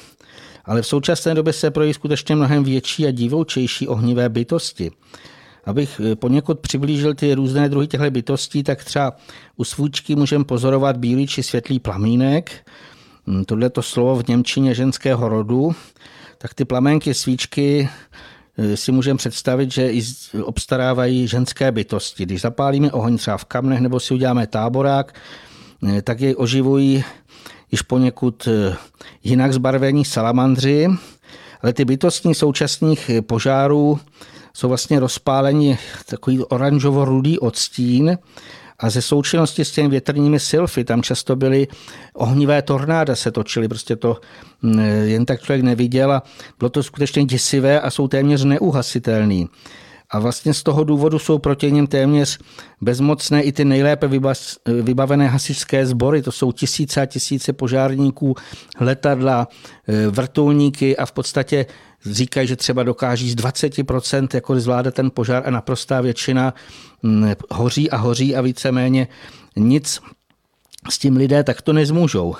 ale 0.66 0.82
v 0.82 0.88
současné 0.88 1.36
době 1.36 1.54
se 1.54 1.72
projeví 1.72 1.94
skutečně 1.94 2.36
mnohem 2.36 2.64
větší 2.64 3.06
a 3.08 3.12
divoučejší 3.12 3.88
ohnivé 3.88 4.30
bytosti. 4.30 4.92
Abych 5.66 6.02
eh, 6.04 6.16
poněkud 6.16 6.60
přiblížil 6.60 7.14
ty 7.14 7.34
různé 7.34 7.70
druhy 7.70 7.88
těchto 7.88 8.12
bytostí, 8.12 8.64
tak 8.64 8.84
třeba 8.84 9.14
u 9.56 9.64
svůčky 9.64 10.16
můžeme 10.16 10.44
pozorovat 10.44 10.98
bílý 10.98 11.28
či 11.28 11.44
světlý 11.44 11.80
plamínek. 11.80 12.52
Hm, 13.28 13.46
tohle 13.46 13.70
to 13.70 13.82
slovo 13.82 14.16
v 14.16 14.28
Němčině 14.28 14.76
ženského 14.76 15.30
rodu. 15.30 15.76
Tak 16.38 16.54
ty 16.54 16.66
plamenky 16.66 17.14
svíčky 17.14 17.90
eh, 18.58 18.78
si 18.78 18.92
můžeme 18.92 19.18
představit, 19.18 19.72
že 19.72 19.92
i 19.92 20.04
obstarávají 20.44 21.28
ženské 21.28 21.72
bytosti. 21.72 22.26
Když 22.26 22.42
zapálíme 22.42 22.92
oheň 22.92 23.18
třeba 23.18 23.38
v 23.38 23.46
kamnech 23.46 23.80
nebo 23.80 24.00
si 24.00 24.14
uděláme 24.14 24.48
táborák, 24.48 25.20
eh, 25.88 26.02
tak 26.02 26.22
jej 26.22 26.36
oživují 26.38 27.04
již 27.72 27.82
poněkud 27.82 28.48
eh, 28.48 28.76
jinak 29.24 29.54
zbarvení 29.54 30.06
salamandři, 30.06 30.88
ale 31.62 31.74
ty 31.74 31.86
bytostní 31.86 32.36
současných 32.36 33.10
eh, 33.10 33.22
požárů 33.22 34.00
jsou 34.54 34.68
vlastně 34.68 35.00
rozpálení 35.00 35.78
takový 36.06 36.44
oranžovo-rudý 36.44 37.40
odstín 37.40 38.18
a 38.80 38.90
ze 38.90 39.02
součinnosti 39.02 39.66
s 39.66 39.72
těmi 39.72 39.90
větrními 39.90 40.40
silfy 40.40 40.84
tam 40.84 41.02
často 41.02 41.36
byly 41.36 41.68
ohnivé 42.14 42.62
tornáda 42.62 43.16
se 43.16 43.32
točily, 43.32 43.68
prostě 43.68 43.96
to 43.96 44.18
mm, 44.62 44.80
jen 45.04 45.26
tak 45.26 45.42
člověk 45.42 45.64
neviděl 45.64 46.12
a 46.12 46.24
bylo 46.60 46.70
to 46.70 46.84
skutečně 46.84 47.26
děsivé 47.26 47.82
a 47.82 47.90
jsou 47.90 48.08
téměř 48.08 48.44
neuhasitelný. 48.44 49.50
A 50.10 50.20
vlastně 50.20 50.54
z 50.54 50.64
toho 50.64 50.84
důvodu 50.84 51.20
jsou 51.20 51.40
proti 51.40 51.72
ním 51.72 51.88
téměř 51.88 52.40
bezmocné 52.82 53.42
i 53.42 53.52
ty 53.52 53.66
nejlépe 53.66 54.10
vybavené 54.82 55.28
hasičské 55.28 55.86
sbory. 55.86 56.22
To 56.22 56.32
jsou 56.32 56.52
tisíce 56.52 57.02
a 57.02 57.06
tisíce 57.06 57.54
požárníků, 57.54 58.36
letadla, 58.80 59.48
e, 59.88 60.08
vrtulníky 60.08 60.98
a 60.98 61.06
v 61.06 61.12
podstatě 61.12 61.66
říkají, 62.06 62.48
že 62.48 62.56
třeba 62.56 62.84
dokáží 62.84 63.32
z 63.32 63.36
20% 63.36 64.28
jako 64.34 64.60
zvládat 64.60 64.94
ten 64.94 65.12
požár 65.12 65.44
a 65.46 65.50
naprostá 65.50 66.02
většina 66.02 66.54
hoří 67.52 67.92
a 67.92 67.98
hoří 67.98 68.36
a 68.36 68.42
víceméně 68.42 69.08
nic 69.56 70.02
s 70.90 70.98
tím 70.98 71.18
lidé 71.18 71.44
takto 71.44 71.74
nezmůžou. 71.74 72.36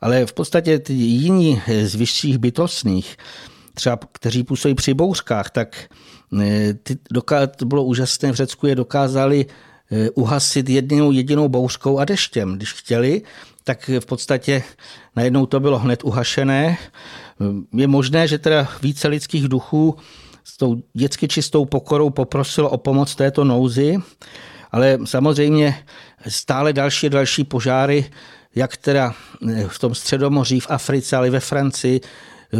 Ale 0.00 0.26
v 0.26 0.32
podstatě 0.32 0.78
ty 0.78 0.92
jiní 0.92 1.62
z 1.84 1.94
vyšších 1.94 2.38
bytostných, 2.38 3.16
třeba 3.74 3.98
kteří 4.12 4.44
působí 4.44 4.74
při 4.74 4.94
bouřkách, 4.94 5.50
tak 5.50 5.88
eh, 6.42 6.74
ty, 6.74 6.98
to 7.56 7.64
bylo 7.64 7.84
úžasné, 7.84 8.32
v 8.32 8.34
Řecku 8.34 8.66
je 8.66 8.74
dokázali 8.74 9.46
eh, 9.90 10.10
uhasit 10.10 10.68
jednou 10.68 11.12
jedinou 11.12 11.48
bouřkou 11.48 11.98
a 11.98 12.04
deštěm. 12.04 12.56
Když 12.56 12.72
chtěli, 12.72 13.22
tak 13.64 13.90
v 14.00 14.06
podstatě 14.06 14.62
najednou 15.16 15.46
to 15.46 15.60
bylo 15.60 15.78
hned 15.78 16.04
uhašené. 16.04 16.78
Je 17.72 17.86
možné, 17.86 18.28
že 18.28 18.38
teda 18.38 18.68
více 18.82 19.08
lidských 19.08 19.48
duchů 19.48 19.96
s 20.44 20.56
tou 20.56 20.82
dětsky 20.94 21.28
čistou 21.28 21.64
pokorou 21.64 22.10
poprosilo 22.10 22.70
o 22.70 22.78
pomoc 22.78 23.14
této 23.14 23.44
nouzi, 23.44 23.96
ale 24.72 24.98
samozřejmě 25.04 25.84
stále 26.28 26.72
další 26.72 27.06
a 27.06 27.10
další 27.10 27.44
požáry, 27.44 28.10
jak 28.54 28.76
teda 28.76 29.14
v 29.68 29.78
tom 29.78 29.94
středomoří, 29.94 30.60
v 30.60 30.70
Africe, 30.70 31.16
ale 31.16 31.26
i 31.26 31.30
ve 31.30 31.40
Francii, 31.40 32.00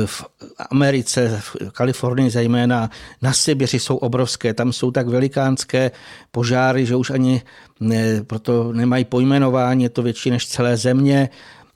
v 0.06 0.24
Americe, 0.70 1.40
v 1.40 1.56
Kalifornii 1.72 2.30
zejména, 2.30 2.90
na 3.22 3.32
Sibiři 3.32 3.78
jsou 3.78 3.96
obrovské. 3.96 4.54
Tam 4.54 4.72
jsou 4.72 4.90
tak 4.90 5.08
velikánské 5.08 5.90
požáry, 6.30 6.86
že 6.86 6.96
už 6.96 7.10
ani 7.10 7.42
ne, 7.80 8.24
proto 8.24 8.72
nemají 8.72 9.04
pojmenování, 9.04 9.82
je 9.82 9.88
to 9.88 10.02
větší 10.02 10.30
než 10.30 10.48
celé 10.48 10.76
země. 10.76 11.28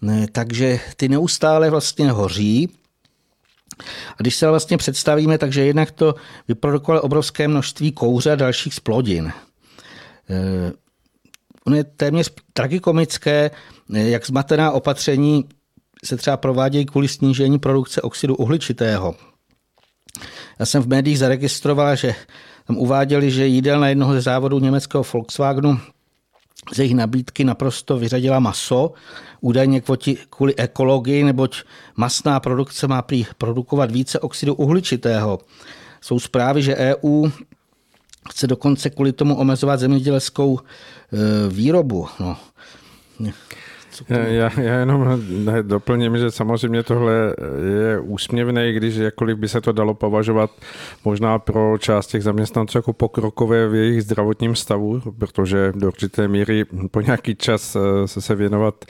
Ne, 0.02 0.26
takže 0.32 0.80
ty 0.96 1.08
neustále 1.08 1.70
vlastně 1.70 2.10
hoří. 2.10 2.68
A 4.10 4.16
když 4.18 4.36
se 4.36 4.48
vlastně 4.48 4.76
představíme, 4.76 5.38
takže 5.38 5.64
jednak 5.64 5.90
to 5.90 6.14
vyprodukovalo 6.48 7.02
obrovské 7.02 7.48
množství 7.48 7.92
kouře 7.92 8.32
a 8.32 8.36
dalších 8.36 8.74
splodin. 8.74 9.32
Eh, 10.30 10.72
ono 11.66 11.76
je 11.76 11.84
téměř 11.84 12.30
tragikomické, 12.52 13.50
eh, 13.94 14.08
jak 14.08 14.26
zmatená 14.26 14.72
opatření 14.72 15.44
se 16.04 16.16
třeba 16.16 16.36
provádějí 16.36 16.86
kvůli 16.86 17.08
snížení 17.08 17.58
produkce 17.58 18.02
oxidu 18.02 18.36
uhličitého. 18.36 19.14
Já 20.58 20.66
jsem 20.66 20.82
v 20.82 20.86
médiích 20.86 21.18
zaregistroval, 21.18 21.96
že 21.96 22.14
tam 22.66 22.76
uváděli, 22.76 23.30
že 23.30 23.46
jídelna 23.46 23.88
jednoho 23.88 24.12
ze 24.12 24.20
závodů 24.20 24.58
německého 24.58 25.04
Volkswagenu 25.12 25.80
z 26.72 26.78
jejich 26.78 26.94
nabídky 26.94 27.44
naprosto 27.44 27.98
vyřadila 27.98 28.38
maso, 28.38 28.92
údajně 29.40 29.82
kvůli 30.30 30.54
ekologii, 30.56 31.24
neboť 31.24 31.62
masná 31.96 32.40
produkce 32.40 32.88
má 32.88 33.02
prý 33.02 33.26
produkovat 33.38 33.90
více 33.90 34.20
oxidu 34.20 34.54
uhličitého. 34.54 35.38
Jsou 36.00 36.20
zprávy, 36.20 36.62
že 36.62 36.76
EU 36.76 37.30
chce 38.30 38.46
dokonce 38.46 38.90
kvůli 38.90 39.12
tomu 39.12 39.36
omezovat 39.36 39.80
zemědělskou 39.80 40.58
e, 40.58 40.62
výrobu. 41.48 42.08
No. 42.20 42.36
Já, 44.08 44.60
já 44.60 44.78
jenom 44.78 45.22
doplním, 45.62 46.18
že 46.18 46.30
samozřejmě 46.30 46.82
tohle 46.82 47.12
je 47.82 48.00
úsměvné, 48.00 48.72
když 48.72 48.94
jakkoliv 48.94 49.38
by 49.38 49.48
se 49.48 49.60
to 49.60 49.72
dalo 49.72 49.94
považovat 49.94 50.50
možná 51.04 51.38
pro 51.38 51.78
část 51.78 52.06
těch 52.06 52.22
zaměstnanců 52.22 52.78
jako 52.78 52.92
pokrokové 52.92 53.68
v 53.68 53.74
jejich 53.74 54.02
zdravotním 54.02 54.54
stavu, 54.54 55.00
protože 55.18 55.72
do 55.76 55.86
určité 55.86 56.28
míry 56.28 56.64
po 56.90 57.00
nějaký 57.00 57.34
čas 57.34 57.76
eh, 57.76 58.08
se 58.08 58.20
se 58.20 58.34
věnovat 58.34 58.84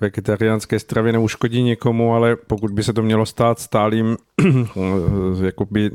vegetariánské 0.00 0.78
stravě 0.78 1.12
neuškodí 1.12 1.62
někomu, 1.62 2.14
ale 2.14 2.36
pokud 2.36 2.70
by 2.70 2.82
se 2.82 2.92
to 2.92 3.02
mělo 3.02 3.26
stát 3.26 3.58
stálým 3.58 4.16
eh, 4.46 5.44
jakoby 5.44 5.90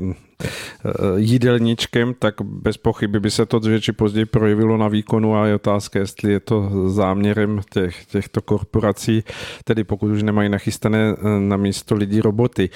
jídelníčkem, 1.16 2.14
tak 2.18 2.34
bez 2.42 2.76
pochyby 2.76 3.20
by 3.20 3.30
se 3.30 3.46
to 3.46 3.58
dříve 3.58 3.80
či 3.80 3.92
později 3.92 4.26
projevilo 4.26 4.76
na 4.76 4.88
výkonu 4.88 5.36
a 5.36 5.46
je 5.46 5.54
otázka, 5.54 5.98
jestli 5.98 6.32
je 6.32 6.40
to 6.40 6.70
záměrem 6.88 7.60
těch, 7.72 8.06
těchto 8.06 8.42
korporací, 8.42 9.24
tedy 9.64 9.84
pokud 9.84 10.10
už 10.10 10.22
nemají 10.22 10.48
nachystané 10.48 11.14
eh, 11.18 11.40
na 11.40 11.56
místo 11.56 11.94
lidí 11.94 12.20
roboty. 12.20 12.70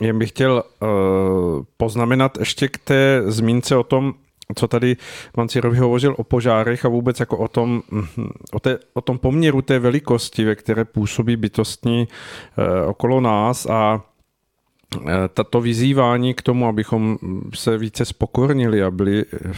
Jen 0.00 0.18
bych 0.18 0.28
chtěl 0.28 0.62
uh, 0.80 0.88
poznamenat 1.76 2.38
ještě 2.38 2.68
k 2.68 2.78
té 2.78 3.22
zmínce 3.26 3.76
o 3.76 3.82
tom, 3.82 4.14
co 4.54 4.68
tady 4.68 4.96
pan 5.32 5.48
Cirovi 5.48 5.78
hovořil 5.78 6.14
o 6.18 6.24
požárech 6.24 6.84
a 6.84 6.88
vůbec 6.88 7.20
jako 7.20 7.38
o 7.38 7.48
tom, 7.48 7.82
hm, 7.92 8.30
o, 8.52 8.60
té, 8.60 8.78
o 8.94 9.00
tom 9.00 9.18
poměru 9.18 9.62
té 9.62 9.78
velikosti, 9.78 10.44
ve 10.44 10.54
které 10.54 10.84
působí 10.84 11.36
bytostní 11.36 12.08
okolo 12.86 13.20
nás 13.20 13.66
a 13.66 14.00
Eh, 14.00 14.09
tato 15.34 15.60
vyzývání 15.60 16.34
k 16.34 16.42
tomu, 16.42 16.66
abychom 16.66 17.18
se 17.54 17.78
více 17.78 18.04
spokornili 18.04 18.82
a 18.82 18.90
byli 18.90 19.24
eh, 19.32 19.52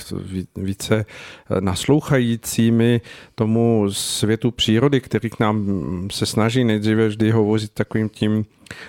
více 0.56 1.04
eh, 1.04 1.60
naslouchajícími 1.60 3.00
tomu 3.34 3.86
světu 3.90 4.50
přírody, 4.50 5.00
který 5.00 5.30
k 5.30 5.40
nám 5.40 5.66
se 6.12 6.26
snaží 6.26 6.64
nejdříve 6.64 7.08
vždy 7.08 7.30
hovořit 7.30 7.72
takovým 7.74 8.08
tím 8.08 8.44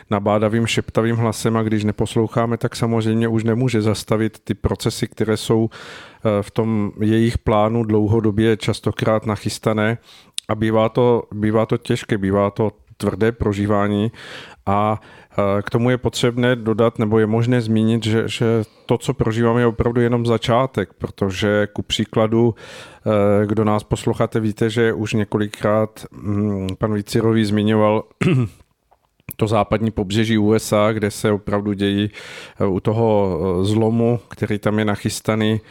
nabádavým 0.10 0.68
šeptavým 0.68 1.16
hlasem 1.16 1.58
a 1.58 1.64
když 1.64 1.84
neposloucháme, 1.84 2.58
tak 2.58 2.76
samozřejmě 2.76 3.28
už 3.28 3.44
nemůže 3.44 3.82
zastavit 3.82 4.40
ty 4.44 4.54
procesy, 4.54 5.08
které 5.08 5.38
jsou 5.38 5.70
v 6.42 6.52
tom 6.52 6.92
jejich 7.02 7.38
plánu 7.38 7.84
dlouhodobě 7.84 8.58
častokrát 8.58 9.26
nachystané. 9.26 9.98
A 10.50 10.56
bývá 10.56 10.90
to, 10.90 11.24
bývá 11.34 11.66
to 11.66 11.78
těžké, 11.78 12.18
bývá 12.18 12.52
to 12.52 12.72
tvrdé 12.98 13.32
prožívání. 13.32 14.12
A 14.66 15.02
k 15.62 15.70
tomu 15.70 15.90
je 15.90 15.98
potřebné 15.98 16.56
dodat, 16.56 17.00
nebo 17.00 17.20
je 17.20 17.28
možné 17.28 17.62
zmínit, 17.62 18.04
že, 18.04 18.28
že 18.28 18.64
to, 18.86 18.98
co 18.98 19.14
prožíváme, 19.14 19.62
je 19.62 19.68
opravdu 19.68 20.02
jenom 20.02 20.26
začátek, 20.26 20.94
protože 20.94 21.68
ku 21.74 21.82
příkladu, 21.82 22.56
eh, 22.56 23.46
kdo 23.46 23.64
nás 23.64 23.84
posloucháte, 23.84 24.40
víte, 24.40 24.70
že 24.70 24.94
už 24.94 25.14
několikrát 25.14 26.06
mm, 26.12 26.68
pan 26.78 26.94
Vícirový 26.94 27.46
zmiňoval 27.46 28.04
to 29.36 29.48
západní 29.48 29.92
pobřeží 29.92 30.38
USA, 30.38 30.92
kde 30.92 31.12
se 31.12 31.32
opravdu 31.32 31.74
dějí 31.74 32.10
eh, 32.60 32.66
u 32.66 32.80
toho 32.80 33.40
eh, 33.40 33.66
zlomu, 33.66 34.20
který 34.28 34.60
tam 34.60 34.80
je 34.80 34.86
nachystaný, 34.86 35.62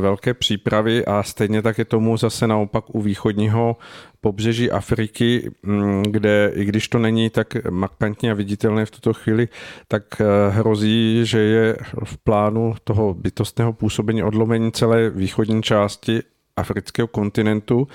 velké 0.00 0.34
přípravy 0.34 1.04
a 1.04 1.22
stejně 1.22 1.62
tak 1.62 1.78
je 1.78 1.84
tomu 1.84 2.16
zase 2.16 2.46
naopak 2.46 2.94
u 2.94 3.02
východního 3.02 3.76
pobřeží 4.20 4.70
Afriky, 4.70 5.50
mm, 5.62 6.02
kde 6.02 6.52
i 6.54 6.64
když 6.64 6.88
to 6.88 6.98
není 6.98 7.30
tak 7.30 7.70
markantně 7.70 8.30
a 8.30 8.34
viditelné 8.34 8.86
v 8.86 8.90
tuto 8.90 9.14
chvíli, 9.14 9.48
tak 9.88 10.20
eh, 10.20 10.24
hrozí, 10.50 11.20
že 11.22 11.38
je 11.38 11.76
v 12.04 12.16
plánu 12.16 12.74
toho 12.84 13.14
bytostného 13.14 13.72
působení 13.72 14.22
odlomení 14.22 14.72
celé 14.72 15.10
východní 15.10 15.62
části 15.62 16.22
afrického 16.58 17.08
kontinentu, 17.08 17.88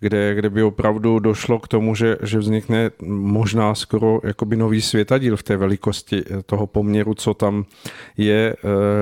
kde, 0.00 0.34
kde 0.34 0.50
by 0.50 0.62
opravdu 0.62 1.18
došlo 1.18 1.58
k 1.58 1.68
tomu, 1.68 1.94
že, 1.94 2.16
že 2.22 2.38
vznikne 2.38 2.90
možná 3.06 3.74
skoro 3.74 4.20
jakoby 4.24 4.56
nový 4.56 4.82
světadíl 4.82 5.36
v 5.36 5.42
té 5.42 5.56
velikosti 5.56 6.24
toho 6.46 6.66
poměru, 6.66 7.14
co 7.14 7.34
tam 7.34 7.64
je 8.16 8.52
e, 8.52 8.54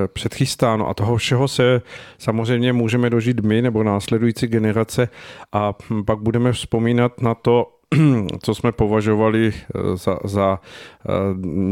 předchystáno. 0.09 0.89
A 0.89 0.95
toho 0.95 1.17
všeho 1.17 1.49
se 1.49 1.83
samozřejmě 2.19 2.73
můžeme 2.73 3.11
dožít 3.11 3.41
my 3.41 3.63
nebo 3.63 3.83
následující 3.83 4.47
generace 4.47 5.09
a 5.53 5.75
pak 6.05 6.19
budeme 6.19 6.53
vzpomínat 6.53 7.23
na 7.23 7.35
to, 7.35 7.82
co 8.43 8.55
jsme 8.55 8.73
považovali 8.73 9.53
eh, 9.55 9.97
za, 9.97 10.19
za 10.25 10.61
eh, 10.61 11.11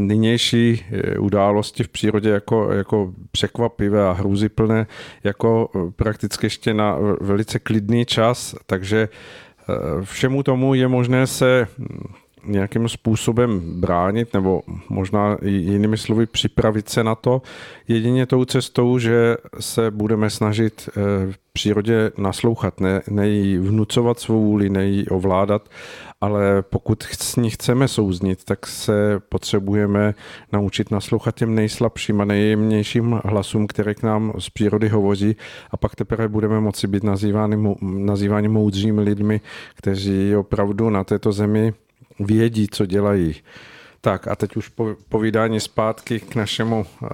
nynější 0.06 0.84
eh, 0.92 1.18
události 1.18 1.82
v 1.82 1.88
přírodě 1.88 2.30
jako, 2.30 2.72
jako 2.72 3.12
překvapivé 3.32 4.08
a 4.08 4.12
hrůzyplné, 4.12 4.86
jako 5.24 5.70
prakticky 5.96 6.46
ještě 6.46 6.74
na 6.74 6.96
velice 7.20 7.58
klidný 7.58 8.04
čas, 8.04 8.54
takže 8.66 9.08
všemu 10.02 10.42
tomu 10.42 10.74
je 10.74 10.88
možné 10.88 11.26
se 11.26 11.68
hm, 11.78 12.12
nějakým 12.44 12.88
způsobem 12.88 13.80
bránit, 13.80 14.34
nebo 14.34 14.62
možná 14.88 15.36
jinými 15.42 15.98
slovy 15.98 16.26
připravit 16.26 16.88
se 16.88 17.04
na 17.04 17.14
to, 17.14 17.42
jedině 17.88 18.26
tou 18.26 18.44
cestou, 18.44 18.98
že 18.98 19.36
se 19.60 19.90
budeme 19.90 20.30
snažit 20.30 20.88
v 21.30 21.52
přírodě 21.52 22.12
naslouchat, 22.18 22.80
ne, 22.80 23.02
ne 23.10 23.28
jí 23.28 23.56
vnucovat 23.58 24.20
svou 24.20 24.44
vůli, 24.44 24.70
ne 24.70 24.86
jí 24.86 25.08
ovládat 25.08 25.68
ale 26.20 26.62
pokud 26.62 27.02
s 27.02 27.36
ní 27.36 27.50
chceme 27.50 27.88
souznit, 27.88 28.44
tak 28.44 28.66
se 28.66 29.20
potřebujeme 29.28 30.14
naučit 30.52 30.90
naslouchat 30.90 31.34
těm 31.34 31.54
nejslabším 31.54 32.20
a 32.20 32.24
nejjemnějším 32.24 33.20
hlasům, 33.24 33.66
které 33.66 33.94
k 33.94 34.02
nám 34.02 34.32
z 34.38 34.50
přírody 34.50 34.88
hovoří. 34.88 35.36
A 35.70 35.76
pak 35.76 35.96
teprve 35.96 36.28
budeme 36.28 36.60
moci 36.60 36.86
být 36.86 37.04
nazýváni, 37.04 37.76
nazýváni 37.82 38.48
moudřími 38.48 39.00
lidmi, 39.00 39.40
kteří 39.74 40.36
opravdu 40.36 40.90
na 40.90 41.04
této 41.04 41.32
zemi 41.32 41.74
vědí, 42.20 42.68
co 42.70 42.86
dělají. 42.86 43.34
Tak 44.00 44.28
a 44.28 44.36
teď 44.36 44.56
už 44.56 44.70
povídání 45.08 45.60
zpátky 45.60 46.20
k 46.20 46.34
našemu 46.34 46.86
uh, 47.02 47.08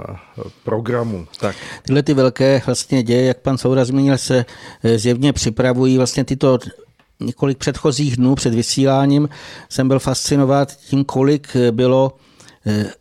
programu. 0.64 1.26
Tak. 1.40 1.56
Tyhle 1.82 2.02
ty 2.02 2.14
velké 2.14 2.62
vlastně 2.66 3.02
děje, 3.02 3.24
jak 3.24 3.40
pan 3.40 3.58
Soura 3.58 3.84
zmínil, 3.84 4.18
se 4.18 4.44
eh, 4.82 4.98
zjevně 4.98 5.32
připravují 5.32 5.96
vlastně 5.96 6.24
tyto 6.24 6.58
několik 7.20 7.58
předchozích 7.58 8.16
dnů 8.16 8.34
před 8.34 8.54
vysíláním 8.54 9.28
jsem 9.68 9.88
byl 9.88 9.98
fascinovat 9.98 10.76
tím, 10.76 11.04
kolik 11.04 11.56
bylo 11.70 12.12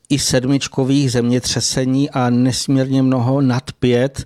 i 0.10 0.20
sedmičkových 0.20 1.12
zemětřesení 1.12 2.10
a 2.10 2.30
nesmírně 2.30 3.04
mnoho 3.04 3.42
nad 3.42 3.72
pět 3.72 4.26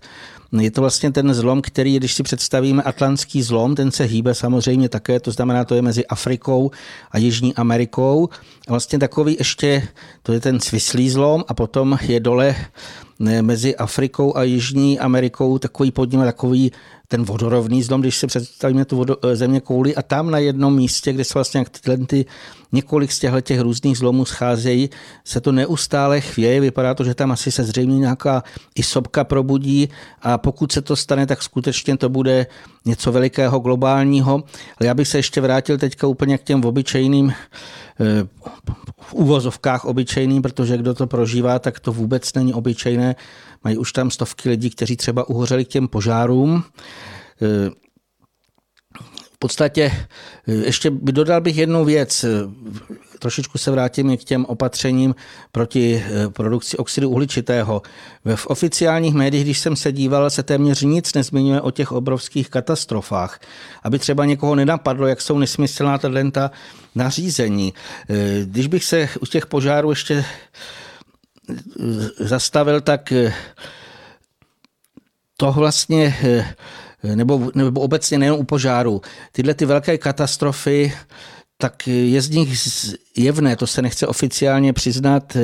je 0.51 0.71
to 0.71 0.81
vlastně 0.81 1.11
ten 1.11 1.33
zlom, 1.33 1.61
který, 1.61 1.97
když 1.97 2.13
si 2.13 2.23
představíme 2.23 2.83
atlantský 2.83 3.41
zlom, 3.41 3.75
ten 3.75 3.91
se 3.91 4.03
hýbe 4.03 4.35
samozřejmě 4.35 4.89
také, 4.89 5.19
to 5.19 5.31
znamená, 5.31 5.65
to 5.65 5.75
je 5.75 5.81
mezi 5.81 6.05
Afrikou 6.05 6.71
a 7.11 7.17
Jižní 7.17 7.55
Amerikou. 7.55 8.29
A 8.67 8.71
vlastně 8.71 8.99
takový 8.99 9.35
ještě, 9.39 9.87
to 10.23 10.33
je 10.33 10.39
ten 10.39 10.59
svislý 10.59 11.09
zlom 11.09 11.43
a 11.47 11.53
potom 11.53 11.97
je 12.01 12.19
dole 12.19 12.55
mezi 13.19 13.75
Afrikou 13.75 14.37
a 14.37 14.43
Jižní 14.43 14.99
Amerikou 14.99 15.57
takový 15.57 15.91
pod 15.91 16.11
ním 16.11 16.21
takový 16.21 16.71
ten 17.07 17.23
vodorovný 17.23 17.83
zlom, 17.83 18.01
když 18.01 18.17
si 18.17 18.27
představíme 18.27 18.85
tu 18.85 18.97
vodo, 18.97 19.17
eh, 19.23 19.35
země 19.35 19.59
kouli 19.61 19.95
a 19.95 20.01
tam 20.01 20.31
na 20.31 20.37
jednom 20.37 20.75
místě, 20.75 21.13
kde 21.13 21.23
se 21.23 21.33
vlastně 21.33 21.65
tyhle 21.81 22.05
ty 22.05 22.25
několik 22.71 23.11
z 23.11 23.19
těchto 23.19 23.41
těch 23.41 23.59
různých 23.59 23.97
zlomů 23.97 24.25
scházejí, 24.25 24.89
se 25.25 25.41
to 25.41 25.51
neustále 25.51 26.21
chvěje, 26.21 26.61
vypadá 26.61 26.93
to, 26.93 27.03
že 27.03 27.13
tam 27.13 27.31
asi 27.31 27.51
se 27.51 27.63
zřejmě 27.63 27.99
nějaká 27.99 28.43
i 28.75 28.83
sobka 28.83 29.23
probudí 29.23 29.89
a 30.21 30.37
pokud 30.37 30.71
se 30.71 30.81
to 30.81 30.95
stane, 30.95 31.25
tak 31.25 31.43
skutečně 31.43 31.97
to 31.97 32.09
bude 32.09 32.47
něco 32.85 33.11
velikého, 33.11 33.59
globálního. 33.59 34.43
Ale 34.79 34.87
já 34.87 34.93
bych 34.93 35.07
se 35.07 35.17
ještě 35.17 35.41
vrátil 35.41 35.77
teďka 35.77 36.07
úplně 36.07 36.37
k 36.37 36.43
těm 36.43 36.65
obyčejným 36.65 37.33
eh, 37.99 38.27
v 39.01 39.13
úvozovkách 39.13 39.85
obyčejným, 39.85 40.41
protože 40.41 40.77
kdo 40.77 40.93
to 40.93 41.07
prožívá, 41.07 41.59
tak 41.59 41.79
to 41.79 41.93
vůbec 41.93 42.33
není 42.33 42.53
obyčejné. 42.53 43.15
Mají 43.63 43.77
už 43.77 43.93
tam 43.93 44.11
stovky 44.11 44.49
lidí, 44.49 44.69
kteří 44.69 44.97
třeba 44.97 45.29
uhořeli 45.29 45.65
k 45.65 45.67
těm 45.67 45.87
požárům. 45.87 46.63
Eh, 49.39 49.45
podstatě 49.45 49.91
eh, 50.47 50.53
ještě 50.53 50.91
dodal 50.91 51.41
bych 51.41 51.57
jednu 51.57 51.85
věc. 51.85 52.25
Trošičku 53.19 53.57
se 53.57 53.71
vrátím 53.71 54.17
k 54.17 54.23
těm 54.23 54.45
opatřením 54.45 55.15
proti 55.51 56.03
produkci 56.29 56.77
oxidu 56.77 57.09
uhličitého. 57.09 57.81
V 58.35 58.47
oficiálních 58.47 59.13
médiích, 59.13 59.43
když 59.43 59.59
jsem 59.59 59.75
se 59.75 59.91
díval, 59.91 60.29
se 60.29 60.43
téměř 60.43 60.81
nic 60.81 61.13
nezmiňuje 61.13 61.61
o 61.61 61.71
těch 61.71 61.91
obrovských 61.91 62.49
katastrofách. 62.49 63.39
Aby 63.83 63.99
třeba 63.99 64.25
někoho 64.25 64.55
nenapadlo, 64.55 65.07
jak 65.07 65.21
jsou 65.21 65.37
nesmyslná 65.37 65.97
ta 66.31 66.51
nařízení. 66.95 67.73
Když 68.43 68.67
bych 68.67 68.83
se 68.83 69.09
u 69.21 69.25
těch 69.25 69.45
požárů 69.45 69.89
ještě 69.89 70.25
zastavil, 72.19 72.81
tak 72.81 73.13
to 75.37 75.51
vlastně, 75.51 76.15
nebo, 77.03 77.51
nebo 77.55 77.81
obecně 77.81 78.17
nejen 78.17 78.33
u 78.33 78.43
požáru, 78.43 79.01
tyhle 79.31 79.53
ty 79.53 79.65
velké 79.65 79.97
katastrofy, 79.97 80.93
tak 81.57 81.87
je 81.87 82.21
z 82.21 82.29
nich 82.29 82.59
jevné, 83.17 83.55
to 83.55 83.67
se 83.67 83.81
nechce 83.81 84.07
oficiálně 84.07 84.73
přiznat, 84.73 85.37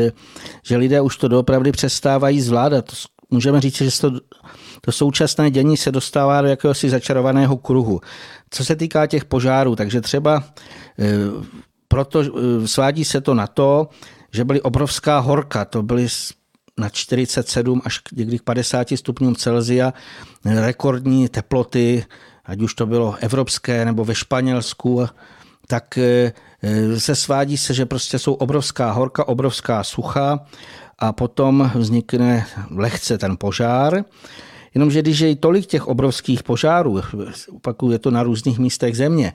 že 0.65 0.77
lidé 0.77 1.01
už 1.01 1.17
to 1.17 1.27
doopravdy 1.27 1.71
přestávají 1.71 2.41
zvládat. 2.41 2.85
Můžeme 3.29 3.61
říct, 3.61 3.77
že 3.77 4.01
to, 4.01 4.11
to 4.81 4.91
současné 4.91 5.51
dění 5.51 5.77
se 5.77 5.91
dostává 5.91 6.41
do 6.41 6.47
jakéhosi 6.47 6.89
začarovaného 6.89 7.57
kruhu. 7.57 8.01
Co 8.49 8.65
se 8.65 8.75
týká 8.75 9.07
těch 9.07 9.25
požárů, 9.25 9.75
takže 9.75 10.01
třeba 10.01 10.43
proto 11.87 12.23
svádí 12.65 13.05
se 13.05 13.21
to 13.21 13.33
na 13.33 13.47
to, 13.47 13.87
že 14.33 14.45
byly 14.45 14.61
obrovská 14.61 15.19
horka, 15.19 15.65
to 15.65 15.83
byly 15.83 16.07
na 16.77 16.89
47 16.89 17.81
až 17.85 18.01
někdy 18.15 18.39
k 18.39 18.43
50 18.43 18.87
stupňům 18.95 19.35
Celzia 19.35 19.93
rekordní 20.45 21.29
teploty, 21.29 22.05
ať 22.45 22.61
už 22.61 22.73
to 22.73 22.85
bylo 22.85 23.15
evropské 23.19 23.85
nebo 23.85 24.05
ve 24.05 24.15
Španělsku, 24.15 25.07
tak 25.67 25.97
eh, 25.97 26.33
se 26.97 27.15
svádí 27.15 27.57
se, 27.57 27.73
že 27.73 27.85
prostě 27.85 28.19
jsou 28.19 28.33
obrovská 28.33 28.91
horka, 28.91 29.27
obrovská 29.27 29.83
sucha 29.83 30.45
a 30.99 31.13
potom 31.13 31.71
vznikne 31.75 32.45
lehce 32.71 33.17
ten 33.17 33.37
požár. 33.37 34.03
Jenomže 34.73 35.01
když 35.01 35.19
je 35.19 35.35
tolik 35.35 35.65
těch 35.65 35.87
obrovských 35.87 36.43
požárů, 36.43 37.01
opakuju, 37.51 37.91
je 37.91 37.99
to 37.99 38.11
na 38.11 38.23
různých 38.23 38.59
místech 38.59 38.97
země, 38.97 39.33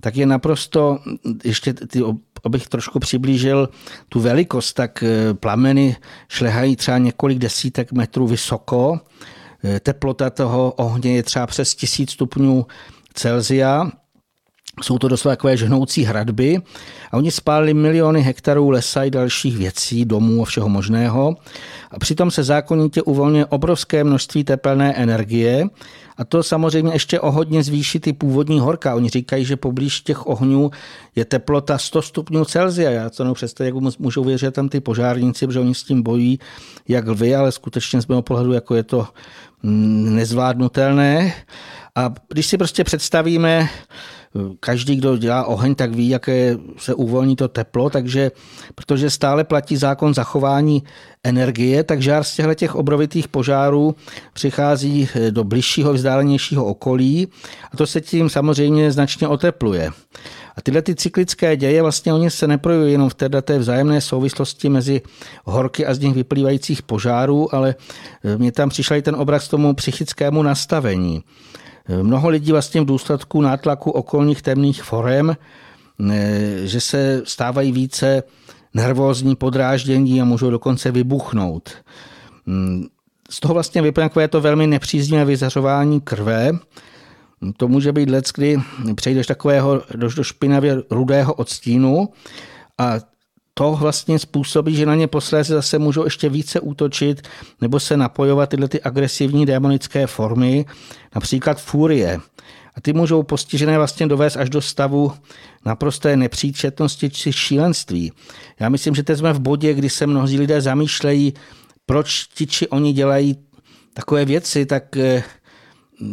tak 0.00 0.16
je 0.16 0.26
naprosto, 0.26 0.98
ještě 1.44 1.74
ty, 1.74 2.02
abych 2.44 2.68
trošku 2.68 2.98
přiblížil 2.98 3.68
tu 4.08 4.20
velikost, 4.20 4.72
tak 4.72 5.02
eh, 5.02 5.34
plameny 5.34 5.96
šlehají 6.28 6.76
třeba 6.76 6.98
několik 6.98 7.38
desítek 7.38 7.92
metrů 7.92 8.26
vysoko, 8.26 9.00
eh, 9.64 9.80
teplota 9.80 10.30
toho 10.30 10.72
ohně 10.72 11.16
je 11.16 11.22
třeba 11.22 11.46
přes 11.46 11.74
tisíc 11.74 12.10
stupňů 12.10 12.66
Celzia, 13.14 13.90
jsou 14.80 14.98
to 14.98 15.08
doslova 15.08 15.36
takové 15.36 15.56
žhnoucí 15.56 16.04
hradby 16.04 16.58
a 17.10 17.16
oni 17.16 17.30
spálili 17.30 17.74
miliony 17.74 18.22
hektarů 18.22 18.70
lesa 18.70 19.04
i 19.04 19.10
dalších 19.10 19.56
věcí, 19.56 20.04
domů 20.04 20.42
a 20.42 20.44
všeho 20.44 20.68
možného. 20.68 21.36
A 21.90 21.98
přitom 21.98 22.30
se 22.30 22.42
zákonitě 22.42 23.02
uvolňuje 23.02 23.46
obrovské 23.46 24.04
množství 24.04 24.44
tepelné 24.44 24.94
energie 24.94 25.68
a 26.16 26.24
to 26.24 26.42
samozřejmě 26.42 26.92
ještě 26.92 27.20
o 27.20 27.30
hodně 27.30 27.62
zvýší 27.62 28.00
ty 28.00 28.12
původní 28.12 28.60
horka. 28.60 28.94
Oni 28.94 29.08
říkají, 29.08 29.44
že 29.44 29.56
poblíž 29.56 30.00
těch 30.00 30.26
ohňů 30.26 30.70
je 31.16 31.24
teplota 31.24 31.78
100 31.78 32.02
stupňů 32.02 32.44
Celsia. 32.44 32.90
Já 32.90 33.10
to 33.10 33.24
nepředstavit, 33.24 33.74
jak 33.74 33.98
můžou 33.98 34.24
věřit 34.24 34.54
tam 34.54 34.68
ty 34.68 34.80
požárníci, 34.80 35.46
protože 35.46 35.60
oni 35.60 35.74
s 35.74 35.82
tím 35.82 36.02
bojí 36.02 36.38
jak 36.88 37.06
lvy, 37.06 37.34
ale 37.34 37.52
skutečně 37.52 38.02
z 38.02 38.06
mého 38.06 38.22
pohledu 38.22 38.52
jako 38.52 38.74
je 38.74 38.82
to 38.82 39.06
nezvládnutelné. 39.62 41.34
A 41.94 42.14
když 42.28 42.46
si 42.46 42.58
prostě 42.58 42.84
představíme, 42.84 43.68
každý, 44.60 44.96
kdo 44.96 45.16
dělá 45.16 45.44
oheň, 45.44 45.74
tak 45.74 45.94
ví, 45.94 46.08
jaké 46.08 46.56
se 46.76 46.94
uvolní 46.94 47.36
to 47.36 47.48
teplo, 47.48 47.90
takže 47.90 48.30
protože 48.74 49.10
stále 49.10 49.44
platí 49.44 49.76
zákon 49.76 50.14
zachování 50.14 50.82
energie, 51.24 51.84
tak 51.84 52.02
žár 52.02 52.24
z 52.24 52.36
těchto 52.36 52.54
těch 52.54 52.74
obrovitých 52.74 53.28
požárů 53.28 53.94
přichází 54.32 55.08
eh, 55.14 55.30
do 55.30 55.44
bližšího, 55.44 55.92
vzdálenějšího 55.92 56.64
okolí 56.64 57.28
a 57.72 57.76
to 57.76 57.86
se 57.86 58.00
tím 58.00 58.30
samozřejmě 58.30 58.92
značně 58.92 59.28
otepluje. 59.28 59.90
A 60.56 60.60
tyhle 60.62 60.82
ty 60.82 60.94
cyklické 60.94 61.56
děje 61.56 61.82
vlastně 61.82 62.12
oni 62.12 62.30
se 62.30 62.46
neprojují 62.46 62.92
jenom 62.92 63.08
v 63.08 63.14
této 63.14 63.58
vzájemné 63.58 64.00
souvislosti 64.00 64.68
mezi 64.68 65.00
horky 65.44 65.86
a 65.86 65.94
z 65.94 65.98
nich 65.98 66.14
vyplývajících 66.14 66.82
požárů, 66.82 67.54
ale 67.54 67.74
eh, 68.24 68.38
mě 68.38 68.52
tam 68.52 68.68
přišel 68.68 68.96
i 68.96 69.02
ten 69.02 69.14
obraz 69.14 69.48
tomu 69.48 69.74
psychickému 69.74 70.42
nastavení. 70.42 71.22
Mnoho 72.02 72.28
lidí 72.28 72.52
vlastně 72.52 72.80
v 72.80 72.84
důsledku 72.84 73.40
nátlaku 73.40 73.90
okolních 73.90 74.42
temných 74.42 74.82
forem, 74.82 75.36
že 76.64 76.80
se 76.80 77.22
stávají 77.24 77.72
více 77.72 78.22
nervózní, 78.74 79.36
podráždění 79.36 80.20
a 80.20 80.24
můžou 80.24 80.50
dokonce 80.50 80.90
vybuchnout. 80.90 81.70
Z 83.30 83.40
toho 83.40 83.54
vlastně 83.54 83.82
vyplňuje 83.82 84.08
takové 84.08 84.28
to 84.28 84.40
velmi 84.40 84.66
nepříznivé 84.66 85.24
vyzařování 85.24 86.00
krve. 86.00 86.52
To 87.56 87.68
může 87.68 87.92
být 87.92 88.10
let, 88.10 88.24
kdy 88.34 88.58
přejdeš 88.94 89.26
takového 89.26 89.82
do 89.94 90.24
špinavě 90.24 90.82
rudého 90.90 91.34
odstínu 91.34 92.08
a 92.78 92.94
to 93.54 93.72
vlastně 93.72 94.18
způsobí, 94.18 94.74
že 94.74 94.86
na 94.86 94.94
ně 94.94 95.06
posléze 95.06 95.54
zase 95.54 95.78
můžou 95.78 96.04
ještě 96.04 96.28
více 96.28 96.60
útočit 96.60 97.28
nebo 97.60 97.80
se 97.80 97.96
napojovat 97.96 98.48
tyhle 98.48 98.68
ty 98.68 98.82
agresivní 98.82 99.46
démonické 99.46 100.06
formy, 100.06 100.64
například 101.14 101.60
furie. 101.60 102.20
A 102.74 102.80
ty 102.80 102.92
můžou 102.92 103.22
postižené 103.22 103.78
vlastně 103.78 104.06
dovést 104.06 104.36
až 104.36 104.50
do 104.50 104.60
stavu 104.60 105.12
naprosté 105.64 106.16
nepříčetnosti 106.16 107.10
či 107.10 107.32
šílenství. 107.32 108.12
Já 108.60 108.68
myslím, 108.68 108.94
že 108.94 109.02
teď 109.02 109.18
jsme 109.18 109.32
v 109.32 109.40
bodě, 109.40 109.74
kdy 109.74 109.90
se 109.90 110.06
mnozí 110.06 110.38
lidé 110.38 110.60
zamýšlejí, 110.60 111.34
proč 111.86 112.26
ti 112.34 112.46
či 112.46 112.68
oni 112.68 112.92
dělají 112.92 113.36
takové 113.94 114.24
věci, 114.24 114.66
tak 114.66 114.96
eh, 114.96 115.22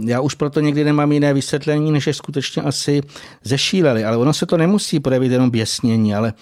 já 0.06 0.22
už 0.22 0.36
proto 0.36 0.60
někdy 0.60 0.84
nemám 0.84 1.12
jiné 1.12 1.34
vysvětlení, 1.34 1.92
než 1.92 2.08
je 2.08 2.14
skutečně 2.14 2.62
asi 2.62 3.02
zešíleli. 3.44 4.06
Ale 4.06 4.18
ono 4.18 4.34
se 4.34 4.46
to 4.46 4.58
nemusí 4.58 5.00
projevit 5.00 5.32
jenom 5.32 5.50
běsnění, 5.50 6.16
ale 6.16 6.34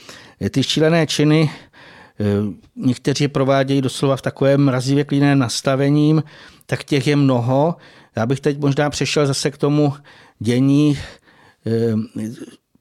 ty 0.50 0.64
šílené 0.64 1.08
činy 1.08 1.52
eh, 2.20 2.24
někteří 2.76 3.28
provádějí 3.28 3.82
doslova 3.82 4.16
v 4.16 4.22
takovém 4.22 4.62
mrazivě 4.62 5.04
klíném 5.04 5.40
nastavením, 5.40 6.24
tak 6.66 6.84
těch 6.84 7.08
je 7.08 7.16
mnoho. 7.16 7.76
Já 8.16 8.26
bych 8.26 8.40
teď 8.40 8.60
možná 8.60 8.90
přešel 8.90 9.28
zase 9.28 9.52
k 9.52 9.58
tomu 9.58 9.94
dění 10.40 11.00
eh, 11.66 11.96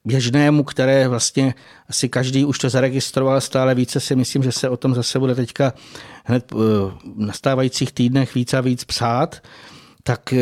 běžnému, 0.05 0.63
které 0.63 1.07
vlastně 1.07 1.53
asi 1.89 2.09
každý 2.09 2.45
už 2.45 2.59
to 2.59 2.69
zaregistroval, 2.69 3.41
stále 3.41 3.75
více 3.75 3.99
si 3.99 4.15
myslím, 4.15 4.43
že 4.43 4.51
se 4.51 4.69
o 4.69 4.77
tom 4.77 4.95
zase 4.95 5.19
bude 5.19 5.35
teďka 5.35 5.73
hned 6.25 6.51
eh, 6.51 6.55
v 6.55 7.19
nastávajících 7.19 7.91
týdnech 7.91 8.35
víc 8.35 8.53
a 8.53 8.61
víc 8.61 8.83
psát, 8.83 9.41
tak 10.03 10.33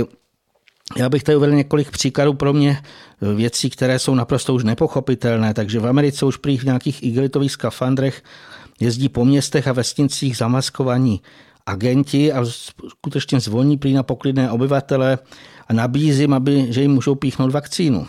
Já 0.97 1.09
bych 1.09 1.23
tady 1.23 1.35
uvedl 1.35 1.53
několik 1.53 1.91
příkladů 1.91 2.33
pro 2.33 2.53
mě 2.53 2.81
věcí, 3.35 3.69
které 3.69 3.99
jsou 3.99 4.15
naprosto 4.15 4.53
už 4.53 4.63
nepochopitelné. 4.63 5.53
Takže 5.53 5.79
v 5.79 5.87
Americe 5.87 6.25
už 6.25 6.37
prý 6.37 6.57
v 6.57 6.63
nějakých 6.63 7.03
igelitových 7.03 7.51
skafandrech 7.51 8.23
jezdí 8.79 9.09
po 9.09 9.25
městech 9.25 9.67
a 9.67 9.73
vesnicích 9.73 10.37
zamaskovaní 10.37 11.21
agenti 11.65 12.33
a 12.33 12.45
skutečně 12.87 13.39
zvoní 13.39 13.77
prý 13.77 13.93
na 13.93 14.03
poklidné 14.03 14.51
obyvatele 14.51 15.17
a 15.67 15.73
nabízím, 15.73 16.33
aby, 16.33 16.65
že 16.69 16.81
jim 16.81 16.91
můžou 16.91 17.15
píchnout 17.15 17.51
vakcínu. 17.51 18.07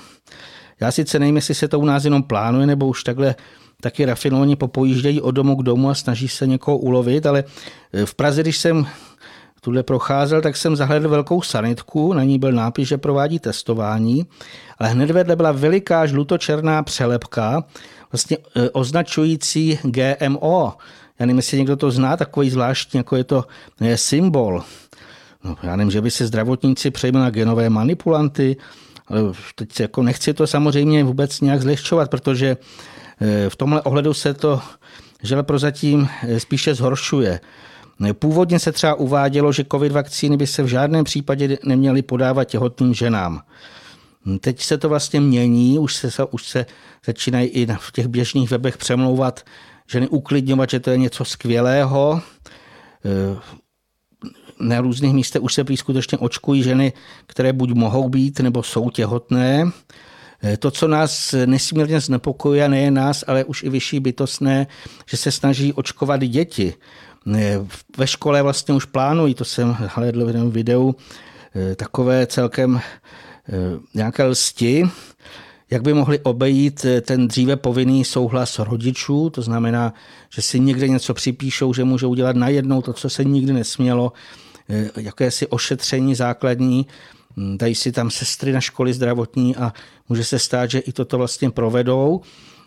Já 0.81 0.93
sice 0.93 1.19
nevím, 1.19 1.37
jestli 1.37 1.55
se 1.55 1.69
to 1.69 1.81
u 1.81 1.85
nás 1.85 2.05
jenom 2.05 2.23
plánuje, 2.23 2.67
nebo 2.67 2.87
už 2.87 3.05
takhle 3.05 3.35
taky 3.81 4.05
rafinovaně 4.05 4.57
popojíždějí 4.57 5.21
od 5.21 5.31
domu 5.31 5.57
k 5.57 5.63
domu 5.63 5.91
a 5.91 5.95
snaží 5.95 6.29
se 6.29 6.47
někoho 6.47 6.79
ulovit, 6.79 7.27
ale 7.27 7.45
v 8.05 8.15
Praze, 8.15 8.43
když 8.43 8.59
jsem 8.59 8.87
tuhle 9.67 9.83
procházel, 9.83 10.41
tak 10.41 10.57
jsem 10.57 10.77
zahledl 10.77 11.09
velkou 11.09 11.43
sanitku, 11.43 12.13
na 12.13 12.25
ní 12.25 12.39
byl 12.39 12.53
nápis, 12.53 12.89
že 12.89 12.99
provádí 12.99 13.39
testování, 13.39 14.27
ale 14.79 14.89
hned 14.89 15.11
vedle 15.11 15.37
byla 15.37 15.53
veliká 15.53 16.07
žlutočerná 16.07 16.83
přelepka, 16.83 17.65
vlastně 18.13 18.37
e, 18.37 18.71
označující 18.71 19.79
GMO. 19.83 20.75
Já 21.19 21.27
nevím, 21.27 21.37
jestli 21.37 21.59
někdo 21.59 21.77
to 21.77 21.91
zná, 21.91 22.17
takový 22.17 22.51
zvláštní, 22.51 22.99
jako 22.99 23.17
je 23.17 23.25
to 23.25 23.45
je 23.81 23.97
symbol. 23.97 24.63
No, 25.45 25.57
já 25.63 25.77
nevím, 25.77 25.91
že 25.91 26.01
by 26.01 26.11
se 26.11 26.27
zdravotníci 26.27 26.91
přejme 26.91 27.21
na 27.21 27.31
genové 27.31 27.71
manipulanty, 27.71 28.57
ale 29.09 29.21
teď 29.55 29.81
jako 29.81 30.03
nechci 30.03 30.35
to 30.35 30.47
samozřejmě 30.47 31.05
vůbec 31.05 31.41
nějak 31.41 31.63
zlehčovat, 31.63 32.11
protože 32.11 32.57
e, 33.21 33.51
v 33.51 33.57
tomhle 33.57 33.83
ohledu 33.83 34.15
se 34.15 34.35
to 34.35 34.61
žele 35.23 35.43
prozatím 35.43 36.09
e, 36.23 36.41
spíše 36.41 36.75
zhoršuje. 36.75 37.41
Původně 38.13 38.59
se 38.59 38.73
třeba 38.73 38.95
uvádělo, 38.95 39.53
že 39.53 39.65
covid 39.73 39.93
vakcíny 39.93 40.37
by 40.37 40.47
se 40.47 40.63
v 40.63 40.67
žádném 40.67 41.05
případě 41.05 41.59
neměly 41.65 42.03
podávat 42.03 42.45
těhotným 42.45 42.95
ženám. 42.95 43.43
Teď 44.41 44.63
se 44.63 44.79
to 44.79 44.89
vlastně 44.89 45.21
mění, 45.21 45.79
už 45.79 45.95
se, 45.95 46.25
už 46.31 46.47
se 46.47 46.67
začínají 47.07 47.49
i 47.49 47.67
v 47.67 47.93
těch 47.93 48.09
běžných 48.09 48.51
webech 48.51 48.77
přemlouvat 48.77 49.45
ženy 49.91 50.09
uklidňovat, 50.09 50.71
že 50.71 50.81
to 50.81 50.91
je 50.91 50.99
něco 50.99 51.25
skvělého. 51.25 52.23
E, 53.05 53.37
na 54.61 54.81
různých 54.81 55.15
místech 55.15 55.43
už 55.43 55.55
se 55.55 55.65
prý 55.65 55.77
skutečně 55.77 56.19
očkují 56.19 56.63
ženy, 56.63 56.93
které 57.27 57.53
buď 57.53 57.73
mohou 57.73 58.09
být, 58.09 58.41
nebo 58.41 58.63
jsou 58.63 58.91
těhotné. 58.91 59.71
E, 60.45 60.57
to, 60.57 60.71
co 60.71 60.89
nás 60.89 61.35
nesmírně 61.47 62.01
znepokojuje, 62.01 62.69
nejen 62.69 62.95
nás, 62.95 63.25
ale 63.27 63.45
už 63.45 63.63
i 63.63 63.69
vyšší 63.69 64.01
bytostné, 64.01 64.67
že 65.07 65.17
se 65.17 65.31
snaží 65.31 65.73
očkovat 65.73 66.21
děti. 66.21 66.75
Ve 67.97 68.07
škole 68.07 68.43
vlastně 68.43 68.75
už 68.75 68.85
plánují, 68.85 69.35
to 69.35 69.45
jsem 69.45 69.77
hledl 69.79 70.25
v 70.25 70.29
jednom 70.29 70.51
videu, 70.51 70.95
eh, 71.55 71.77
takové 71.77 72.27
celkem 72.27 72.81
eh, 72.81 73.53
nějaké 73.95 74.25
lsti, 74.25 74.85
jak 75.71 75.83
by 75.83 75.95
mohli 75.95 76.19
obejít 76.19 76.85
eh, 76.85 77.01
ten 77.01 77.29
dříve 77.29 77.57
povinný 77.57 78.05
souhlas 78.05 78.59
rodičů, 78.59 79.31
to 79.31 79.43
znamená, 79.43 79.95
že 80.31 80.43
si 80.43 80.61
někde 80.61 80.89
něco 80.89 81.15
připíšou, 81.15 81.75
že 81.75 81.85
můžou 81.85 82.15
dělat 82.15 82.37
najednou 82.37 82.83
to, 82.83 82.93
co 82.93 83.11
se 83.11 83.25
nikdy 83.25 83.53
nesmělo, 83.53 84.13
jakési 84.97 85.47
ošetření 85.47 86.15
základní, 86.15 86.87
hm, 87.37 87.59
dají 87.59 87.75
si 87.75 87.93
tam 87.93 88.11
sestry 88.11 88.53
na 88.53 88.61
školy 88.61 88.93
zdravotní 88.93 89.57
a 89.57 89.73
může 90.09 90.25
se 90.25 90.39
stát, 90.39 90.71
že 90.71 90.79
i 90.79 90.93
toto 90.93 91.19
vlastně 91.19 91.51
provedou. 91.51 92.21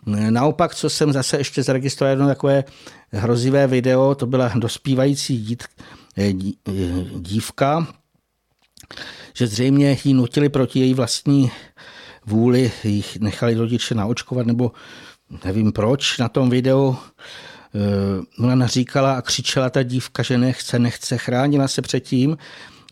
Naopak, 0.05 0.75
co 0.75 0.89
jsem 0.89 1.13
zase 1.13 1.37
ještě 1.37 1.63
zaregistroval 1.63 2.11
jedno 2.11 2.27
takové 2.27 2.63
hrozivé 3.11 3.67
video, 3.67 4.15
to 4.15 4.25
byla 4.25 4.51
dospívající 4.55 5.37
dít, 5.37 5.63
eh, 6.17 6.33
eh, 6.69 6.71
dívka, 7.19 7.87
že 9.33 9.47
zřejmě 9.47 9.97
ji 10.03 10.13
nutili 10.13 10.49
proti 10.49 10.79
její 10.79 10.93
vlastní 10.93 11.51
vůli, 12.25 12.71
jich 12.83 13.19
nechali 13.19 13.55
rodiče 13.55 13.95
naočkovat, 13.95 14.47
nebo 14.47 14.71
nevím 15.45 15.71
proč 15.71 16.17
na 16.17 16.29
tom 16.29 16.49
videu. 16.49 16.97
Eh, 17.75 18.43
ona 18.43 18.55
naříkala 18.55 19.13
a 19.13 19.21
křičela 19.21 19.69
ta 19.69 19.83
dívka, 19.83 20.23
že 20.23 20.37
nechce, 20.37 20.79
nechce, 20.79 21.17
chránila 21.17 21.67
se 21.67 21.81
předtím. 21.81 22.37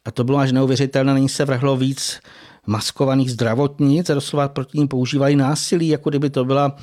A 0.06 0.12
to 0.12 0.24
bylo 0.24 0.38
až 0.38 0.52
neuvěřitelné, 0.52 1.13
nyní 1.13 1.30
se 1.30 1.46
vrhlo 1.46 1.78
víc 1.78 2.20
maskovaných 2.68 3.32
zdravotnic 3.32 4.10
a 4.10 4.14
doslova 4.14 4.48
proti 4.48 4.78
ním 4.78 4.88
používají 4.88 5.36
násilí, 5.36 5.88
jako 5.88 6.10
kdyby 6.10 6.30
to 6.30 6.46
byla 6.46 6.76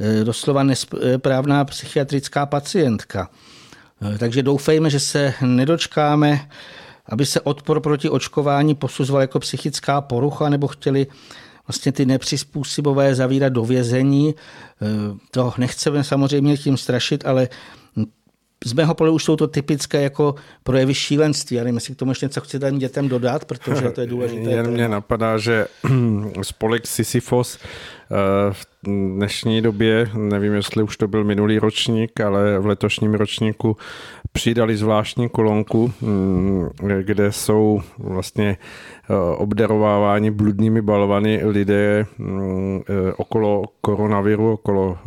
eh, 0.00 0.24
doslova 0.24 0.62
nesprávná 0.62 1.64
psychiatrická 1.64 2.46
pacientka. 2.46 3.30
Eh, 4.02 4.18
takže 4.18 4.42
doufejme, 4.42 4.90
že 4.90 5.00
se 5.00 5.34
nedočkáme, 5.40 6.48
aby 7.06 7.26
se 7.26 7.40
odpor 7.40 7.80
proti 7.80 8.08
očkování 8.10 8.74
posuzoval 8.74 9.20
jako 9.22 9.38
psychická 9.40 10.00
porucha, 10.00 10.48
nebo 10.48 10.68
chtěli 10.68 11.06
vlastně 11.66 11.92
ty 11.92 12.06
nepřizpůsobové 12.06 13.14
zavírat 13.14 13.52
do 13.52 13.64
vězení. 13.64 14.34
Eh, 14.34 14.86
to 15.30 15.52
nechceme 15.58 16.04
samozřejmě 16.04 16.56
tím 16.56 16.76
strašit, 16.76 17.26
ale 17.26 17.48
z 18.64 18.72
mého 18.72 18.94
pohledu 18.94 19.14
už 19.14 19.24
jsou 19.24 19.36
to 19.36 19.46
typické 19.46 20.02
jako 20.02 20.34
projevy 20.62 20.94
šílenství. 20.94 21.56
Já 21.56 21.62
nevím, 21.64 21.74
jestli 21.74 21.94
k 21.94 21.98
tomu 21.98 22.10
ještě 22.10 22.26
něco 22.26 22.40
chcete 22.40 22.72
dětem 22.72 23.08
dodat, 23.08 23.44
protože 23.44 23.90
to 23.90 24.00
je 24.00 24.06
důležité. 24.06 24.50
Jen 24.50 24.70
mě 24.70 24.88
napadá, 24.88 25.38
že 25.38 25.66
spolek 26.42 26.86
Sisyphos 26.86 27.58
eh, 27.58 28.52
v 28.52 28.66
dnešní 29.16 29.62
době, 29.62 30.10
nevím, 30.14 30.54
jestli 30.54 30.82
už 30.82 30.96
to 30.96 31.08
byl 31.08 31.24
minulý 31.24 31.58
ročník, 31.58 32.20
ale 32.20 32.58
v 32.58 32.66
letošním 32.66 33.14
ročníku 33.14 33.76
přidali 34.32 34.76
zvláštní 34.76 35.28
kolonku, 35.28 35.92
mm, 36.00 36.68
kde 37.02 37.32
jsou 37.32 37.82
vlastně 37.98 38.56
eh, 39.10 39.14
obdarováváni 39.36 40.30
bludnými 40.30 40.82
balvany 40.82 41.40
lidé 41.44 42.06
mm, 42.18 42.80
eh, 42.80 43.12
okolo 43.16 43.64
koronaviru, 43.80 44.52
okolo 44.52 44.98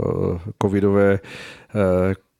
covidové 0.61 1.19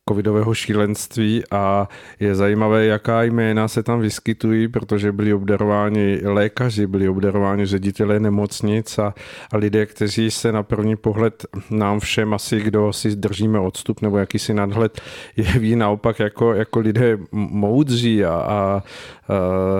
covidového 0.09 0.53
šílenství 0.53 1.43
a 1.51 1.87
je 2.19 2.35
zajímavé, 2.35 2.85
jaká 2.85 3.23
jména 3.23 3.67
se 3.67 3.83
tam 3.83 3.99
vyskytují, 3.99 4.67
protože 4.67 5.11
byli 5.11 5.33
obdarováni 5.33 6.19
lékaři, 6.23 6.87
byli 6.87 7.09
obdarováni 7.09 7.65
ředitelé 7.65 8.19
nemocnic 8.19 8.99
a, 8.99 9.13
a 9.51 9.57
lidé, 9.57 9.85
kteří 9.85 10.31
se 10.31 10.51
na 10.51 10.63
první 10.63 10.95
pohled 10.95 11.45
nám 11.69 11.99
všem 11.99 12.33
asi, 12.33 12.61
kdo 12.61 12.93
si 12.93 13.15
držíme 13.15 13.59
odstup 13.59 14.01
nebo 14.01 14.17
jakýsi 14.17 14.53
nadhled, 14.53 15.01
jeví 15.37 15.75
naopak 15.75 16.19
jako, 16.19 16.53
jako 16.53 16.79
lidé 16.79 17.17
moudří 17.31 18.25
a, 18.25 18.33
a 18.33 18.83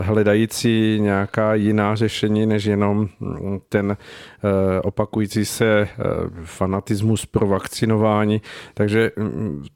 hledající 0.02 0.98
nějaká 1.00 1.56
jiná 1.56 1.96
řešení, 1.96 2.46
než 2.46 2.66
jenom 2.66 3.10
ten 3.70 3.98
opakující 4.84 5.46
se 5.46 5.88
fanatismus 6.44 7.26
pro 7.26 7.48
vakcinování. 7.48 8.42
Takže 8.74 9.12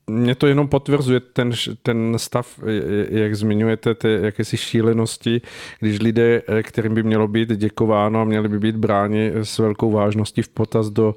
mě 0.08 0.36
to 0.36 0.48
jenom 0.48 0.68
potvrzuje 0.68 1.20
ten, 1.20 1.52
ten 1.84 2.14
stav, 2.18 2.60
jak 3.10 3.36
zmiňujete, 3.36 3.96
ty 3.96 4.20
jakési 4.22 4.58
šílenosti, 4.58 5.42
když 5.80 6.00
lidé, 6.00 6.42
kterým 6.62 6.94
by 6.94 7.04
mělo 7.04 7.28
být 7.28 7.50
děkováno 7.50 8.22
a 8.22 8.24
měli 8.24 8.50
by 8.50 8.60
být 8.60 8.76
bráni 8.76 9.32
s 9.36 9.58
velkou 9.58 9.92
vážností 9.92 10.42
v 10.42 10.50
potaz 10.50 10.90
do 10.90 11.16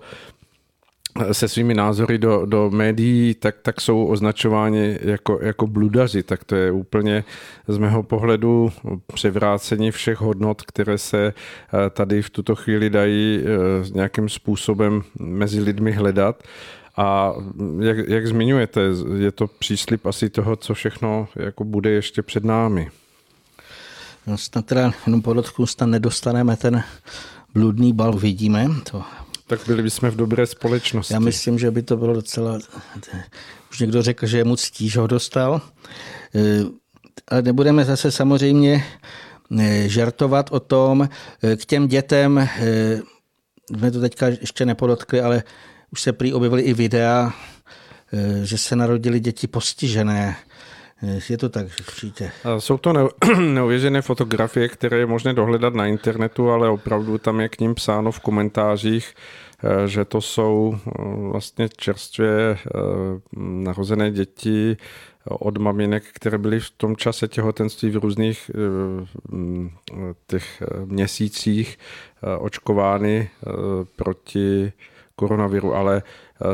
se 1.33 1.49
svými 1.49 1.75
názory 1.75 2.19
do, 2.19 2.47
do 2.47 2.71
médií, 2.71 3.35
tak, 3.35 3.57
tak 3.63 3.81
jsou 3.81 4.07
označováni 4.07 4.99
jako, 5.03 5.39
jako 5.43 5.67
bludaři. 5.67 6.23
Tak 6.23 6.45
to 6.45 6.57
je 6.57 6.73
úplně 6.73 7.25
z 7.69 7.79
mého 7.79 8.03
pohledu 8.03 8.73
převrácení 9.15 9.91
všech 9.91 10.21
hodnot, 10.21 10.63
které 10.63 10.99
se 10.99 11.27
eh, 11.27 11.91
tady 11.91 12.23
v 12.23 12.31
tuto 12.31 12.55
chvíli 12.55 12.91
dají 12.91 13.41
eh, 13.41 13.91
nějakým 13.95 14.29
způsobem 14.29 15.03
mezi 15.19 15.61
lidmi 15.61 15.93
hledat. 15.93 16.43
A 16.97 17.33
jak, 17.81 18.09
jak 18.09 18.27
zmiňujete, 18.27 18.81
je 19.17 19.33
to 19.33 19.47
příslip 19.47 20.07
asi 20.07 20.31
toho, 20.31 20.57
co 20.57 20.75
všechno 20.75 21.29
jako 21.37 21.65
bude 21.65 21.91
ještě 21.91 22.23
před 22.23 22.45
námi. 22.45 22.89
No 24.27 24.39
snad 24.39 24.67
teda 24.67 24.93
jenom 25.07 25.23
podotknu, 25.23 25.67
snad 25.67 25.87
nedostaneme 25.87 26.57
ten 26.57 26.83
bludný 27.55 27.93
bal, 27.93 28.13
vidíme. 28.13 28.69
To 28.91 29.03
tak 29.51 29.61
byli 29.67 29.83
bychom 29.83 30.11
v 30.11 30.17
dobré 30.17 30.47
společnosti. 30.47 31.15
Já 31.15 31.21
myslím, 31.21 31.59
že 31.59 31.71
by 31.71 31.83
to 31.83 31.97
bylo 31.97 32.15
docela... 32.15 32.59
Už 33.71 33.79
někdo 33.81 34.03
řekl, 34.03 34.27
že 34.27 34.39
je 34.39 34.45
mu 34.45 34.57
ctí, 34.57 34.89
že 34.89 35.01
ho 35.01 35.07
dostal. 35.07 35.61
Ale 37.29 37.43
nebudeme 37.43 37.85
zase 37.85 38.11
samozřejmě 38.11 38.85
eh, 39.59 39.89
žartovat 39.89 40.51
o 40.51 40.61
tom. 40.61 41.09
Eh, 41.43 41.57
k 41.57 41.67
těm 41.67 41.89
dětem, 41.89 42.49
jsme 43.77 43.91
to 43.91 44.01
teďka 44.01 44.27
ještě 44.27 44.67
nepodotkli, 44.67 45.21
ale 45.21 45.43
už 45.93 46.01
se 46.01 46.13
prý 46.13 46.33
objevily 46.33 46.63
i 46.63 46.75
videa, 46.75 47.33
že 48.43 48.59
se 48.59 48.77
narodili 48.77 49.21
děti 49.21 49.47
postižené. 49.47 50.37
Je 51.03 51.39
to 51.39 51.49
tak, 51.49 51.69
že 51.69 51.85
přijďte. 51.87 52.33
Jsou 52.59 52.79
to 52.79 53.09
neuvěřené 53.41 54.03
fotografie, 54.03 54.69
které 54.69 54.99
je 54.99 55.07
možné 55.07 55.33
dohledat 55.33 55.75
na 55.75 55.87
internetu, 55.87 56.51
ale 56.51 56.69
opravdu 56.69 57.19
tam 57.19 57.41
je 57.41 57.49
k 57.49 57.61
ním 57.61 57.75
psáno 57.75 58.13
v 58.13 58.21
komentářích, 58.21 59.15
eh, 59.65 59.89
že 59.89 60.05
to 60.05 60.21
jsou 60.21 60.77
eh, 60.77 60.91
vlastně 61.31 61.69
čerstvě 61.69 62.31
eh, 62.31 62.59
narozené 63.37 64.11
děti 64.11 64.77
od 65.25 65.59
maminek, 65.59 66.05
které 66.13 66.39
byly 66.39 66.61
v 66.61 66.71
tom 66.71 66.97
čase 66.97 67.29
těhotenství 67.29 67.91
v 67.91 67.97
různých 67.97 68.51
mm, 69.29 69.71
těch 70.27 70.63
měsících 70.85 71.79
očkovány 72.39 73.31
proti 73.97 74.73
koronaviru, 75.17 75.75
ale 75.75 76.03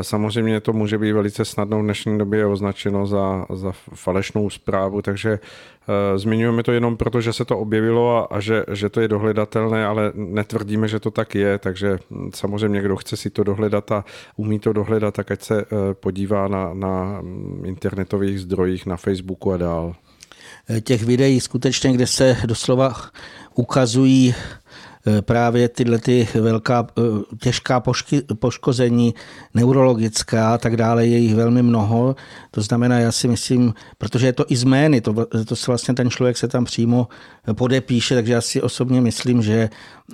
samozřejmě 0.01 0.61
to 0.61 0.73
může 0.73 0.97
být 0.97 1.11
velice 1.11 1.45
snadno 1.45 1.79
v 1.79 1.83
dnešní 1.83 2.17
době 2.17 2.45
označeno 2.45 3.07
za, 3.07 3.45
za 3.53 3.71
falešnou 3.93 4.49
zprávu, 4.49 5.01
takže 5.01 5.39
uh, 5.39 5.95
zmiňujeme 6.17 6.63
to 6.63 6.71
jenom 6.71 6.97
proto, 6.97 7.21
že 7.21 7.33
se 7.33 7.45
to 7.45 7.59
objevilo 7.59 8.17
a, 8.17 8.35
a 8.35 8.39
že, 8.39 8.63
že 8.71 8.89
to 8.89 9.01
je 9.01 9.07
dohledatelné, 9.07 9.85
ale 9.85 10.11
netvrdíme, 10.15 10.87
že 10.87 10.99
to 10.99 11.11
tak 11.11 11.35
je, 11.35 11.57
takže 11.57 11.99
hm, 12.11 12.29
samozřejmě 12.35 12.81
kdo 12.81 12.95
chce 12.95 13.17
si 13.17 13.29
to 13.29 13.43
dohledat 13.43 13.91
a 13.91 14.05
umí 14.35 14.59
to 14.59 14.73
dohledat, 14.73 15.13
tak 15.13 15.31
ať 15.31 15.41
se 15.41 15.65
uh, 15.65 15.79
podívá 15.93 16.47
na, 16.47 16.73
na 16.73 17.19
hm, 17.21 17.63
internetových 17.65 18.39
zdrojích, 18.39 18.85
na 18.85 18.97
Facebooku 18.97 19.51
a 19.51 19.57
dál. 19.57 19.95
Těch 20.83 21.03
videí 21.03 21.39
skutečně, 21.39 21.93
kde 21.93 22.07
se 22.07 22.37
doslova 22.45 22.93
ukazují 23.55 24.35
Eh, 24.35 24.66
právě 25.21 25.69
tyhle 25.69 25.99
ty 25.99 26.27
velká, 26.33 26.87
eh, 26.97 27.01
těžká 27.39 27.79
pošky, 27.79 28.21
poškození, 28.21 29.13
neurologická 29.53 30.53
a 30.53 30.57
tak 30.57 30.77
dále, 30.77 31.07
je 31.07 31.17
jich 31.17 31.35
velmi 31.35 31.63
mnoho. 31.63 32.15
To 32.51 32.61
znamená, 32.61 32.99
já 32.99 33.11
si 33.11 33.27
myslím, 33.27 33.73
protože 33.97 34.25
je 34.25 34.33
to 34.33 34.45
i 34.49 34.55
zmény, 34.55 35.01
to, 35.01 35.25
to 35.45 35.55
se 35.55 35.71
vlastně 35.71 35.93
ten 35.93 36.09
člověk 36.09 36.37
se 36.37 36.47
tam 36.47 36.65
přímo 36.65 37.07
podepíše, 37.53 38.15
takže 38.15 38.33
já 38.33 38.41
si 38.41 38.61
osobně 38.61 39.01
myslím, 39.01 39.41
že 39.41 39.69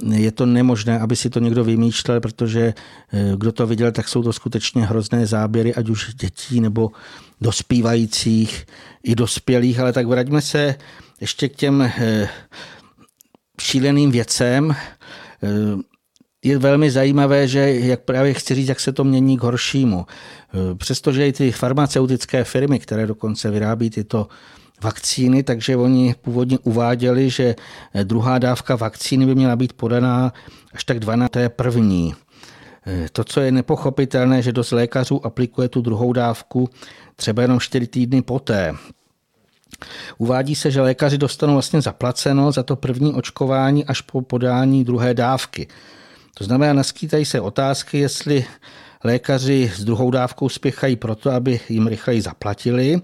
je 0.10 0.32
to 0.32 0.46
nemožné, 0.46 1.00
aby 1.00 1.16
si 1.16 1.30
to 1.30 1.40
někdo 1.40 1.64
vymýšlel, 1.64 2.22
protože 2.22 2.74
eh, 3.14 3.34
kdo 3.38 3.52
to 3.52 3.68
viděl, 3.68 3.92
tak 3.92 4.08
jsou 4.08 4.24
to 4.24 4.34
skutečně 4.34 4.86
hrozné 4.86 5.26
záběry, 5.26 5.76
ať 5.76 5.90
už 5.90 6.14
dětí 6.16 6.62
nebo 6.62 6.92
dospívajících 7.42 8.66
i 9.04 9.16
dospělých, 9.16 9.80
ale 9.80 9.94
tak 9.94 10.08
vraťme 10.08 10.42
se 10.42 10.76
ještě 11.22 11.50
k 11.50 11.56
těm 11.56 11.92
šíleným 13.62 14.12
věcem. 14.12 14.76
Eh, 15.44 15.48
je 16.44 16.58
velmi 16.58 16.92
zajímavé, 16.92 17.48
že 17.48 17.74
jak 17.74 18.02
právě 18.02 18.34
chci 18.34 18.56
říct, 18.56 18.68
jak 18.68 18.80
se 18.80 18.94
to 18.94 19.04
mění 19.04 19.38
k 19.38 19.44
horšímu. 19.44 20.06
Eh, 20.06 20.76
přestože 20.76 21.28
i 21.28 21.34
ty 21.34 21.52
farmaceutické 21.52 22.44
firmy, 22.44 22.80
které 22.80 23.08
dokonce 23.08 23.52
vyrábí 23.52 23.90
tyto 23.90 24.28
vakcíny, 24.84 25.44
takže 25.44 25.78
oni 25.78 26.16
původně 26.22 26.60
uváděli, 26.60 27.30
že 27.30 27.56
eh, 27.94 28.04
druhá 28.04 28.40
dávka 28.40 28.76
vakcíny 28.76 29.26
by 29.26 29.36
měla 29.36 29.56
být 29.56 29.74
podaná 29.74 30.34
až 30.74 30.84
tak 30.84 31.00
12. 31.00 31.32
první. 31.50 32.14
To, 33.12 33.24
co 33.24 33.42
je 33.42 33.52
nepochopitelné, 33.52 34.42
že 34.42 34.52
dost 34.52 34.72
lékařů 34.72 35.26
aplikuje 35.26 35.70
tu 35.70 35.82
druhou 35.82 36.14
dávku 36.14 36.70
třeba 37.16 37.42
jenom 37.42 37.60
4 37.60 37.88
týdny 37.88 38.22
poté. 38.22 38.76
Uvádí 40.18 40.56
se, 40.56 40.72
že 40.72 40.82
lékaři 40.82 41.18
dostanou 41.18 41.54
vlastně 41.54 41.82
zaplaceno 41.82 42.52
za 42.52 42.64
to 42.64 42.76
první 42.76 43.14
očkování 43.14 43.86
až 43.86 44.02
po 44.02 44.22
podání 44.22 44.84
druhé 44.84 45.14
dávky. 45.14 45.68
To 46.38 46.44
znamená, 46.44 46.74
naskýtají 46.74 47.26
se 47.26 47.42
otázky, 47.42 47.98
jestli 47.98 48.46
lékaři 49.04 49.72
s 49.76 49.84
druhou 49.84 50.12
dávkou 50.12 50.50
spěchají 50.50 50.96
proto, 50.96 51.32
aby 51.32 51.60
jim 51.70 51.88
rychleji 51.88 52.22
zaplatili, 52.22 53.02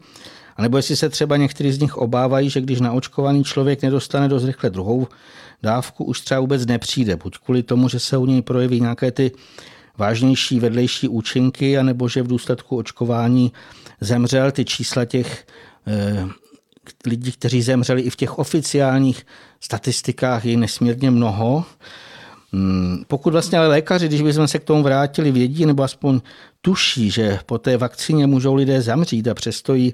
anebo 0.58 0.78
jestli 0.78 0.96
se 0.96 1.10
třeba 1.10 1.38
někteří 1.38 1.72
z 1.72 1.80
nich 1.80 1.98
obávají, 1.98 2.50
že 2.50 2.62
když 2.62 2.80
naočkovaný 2.80 3.44
člověk 3.44 3.82
nedostane 3.82 4.28
dost 4.28 4.46
rychle 4.46 4.70
druhou 4.70 5.08
dávku, 5.64 6.04
už 6.04 6.22
třeba 6.22 6.40
vůbec 6.40 6.66
nepřijde, 6.66 7.16
buď 7.16 7.38
kvůli 7.38 7.64
tomu, 7.64 7.90
že 7.90 8.00
se 8.00 8.18
u 8.18 8.26
něj 8.26 8.42
projeví 8.42 8.82
nějaké 8.82 9.12
ty 9.12 9.32
vážnější 9.98 10.60
vedlejší 10.60 11.08
účinky, 11.08 11.78
anebo 11.78 12.10
že 12.10 12.24
v 12.24 12.28
důsledku 12.28 12.78
očkování 12.78 13.52
zemřel. 14.02 14.52
Ty 14.52 14.66
čísla 14.66 15.06
těch 15.06 15.48
eh, 15.88 16.28
lidí, 17.06 17.32
kteří 17.32 17.62
zemřeli 17.62 18.02
i 18.02 18.10
v 18.10 18.16
těch 18.16 18.40
oficiálních 18.40 19.26
statistikách, 19.60 20.46
je 20.46 20.58
nesmírně 20.58 21.12
mnoho. 21.12 21.66
Hmm, 22.54 23.04
pokud 23.08 23.34
vlastně 23.34 23.58
ale 23.58 23.68
lékaři, 23.68 24.08
když 24.08 24.22
bychom 24.22 24.48
se 24.48 24.60
k 24.60 24.64
tomu 24.64 24.84
vrátili, 24.84 25.32
vědí 25.32 25.66
nebo 25.66 25.84
aspoň 25.84 26.22
tuší, 26.62 27.12
že 27.12 27.40
po 27.46 27.58
té 27.58 27.78
vakcíně 27.78 28.28
můžou 28.28 28.56
lidé 28.56 28.82
zamřít 28.82 29.28
a 29.28 29.34
přesto 29.34 29.74
ji 29.74 29.94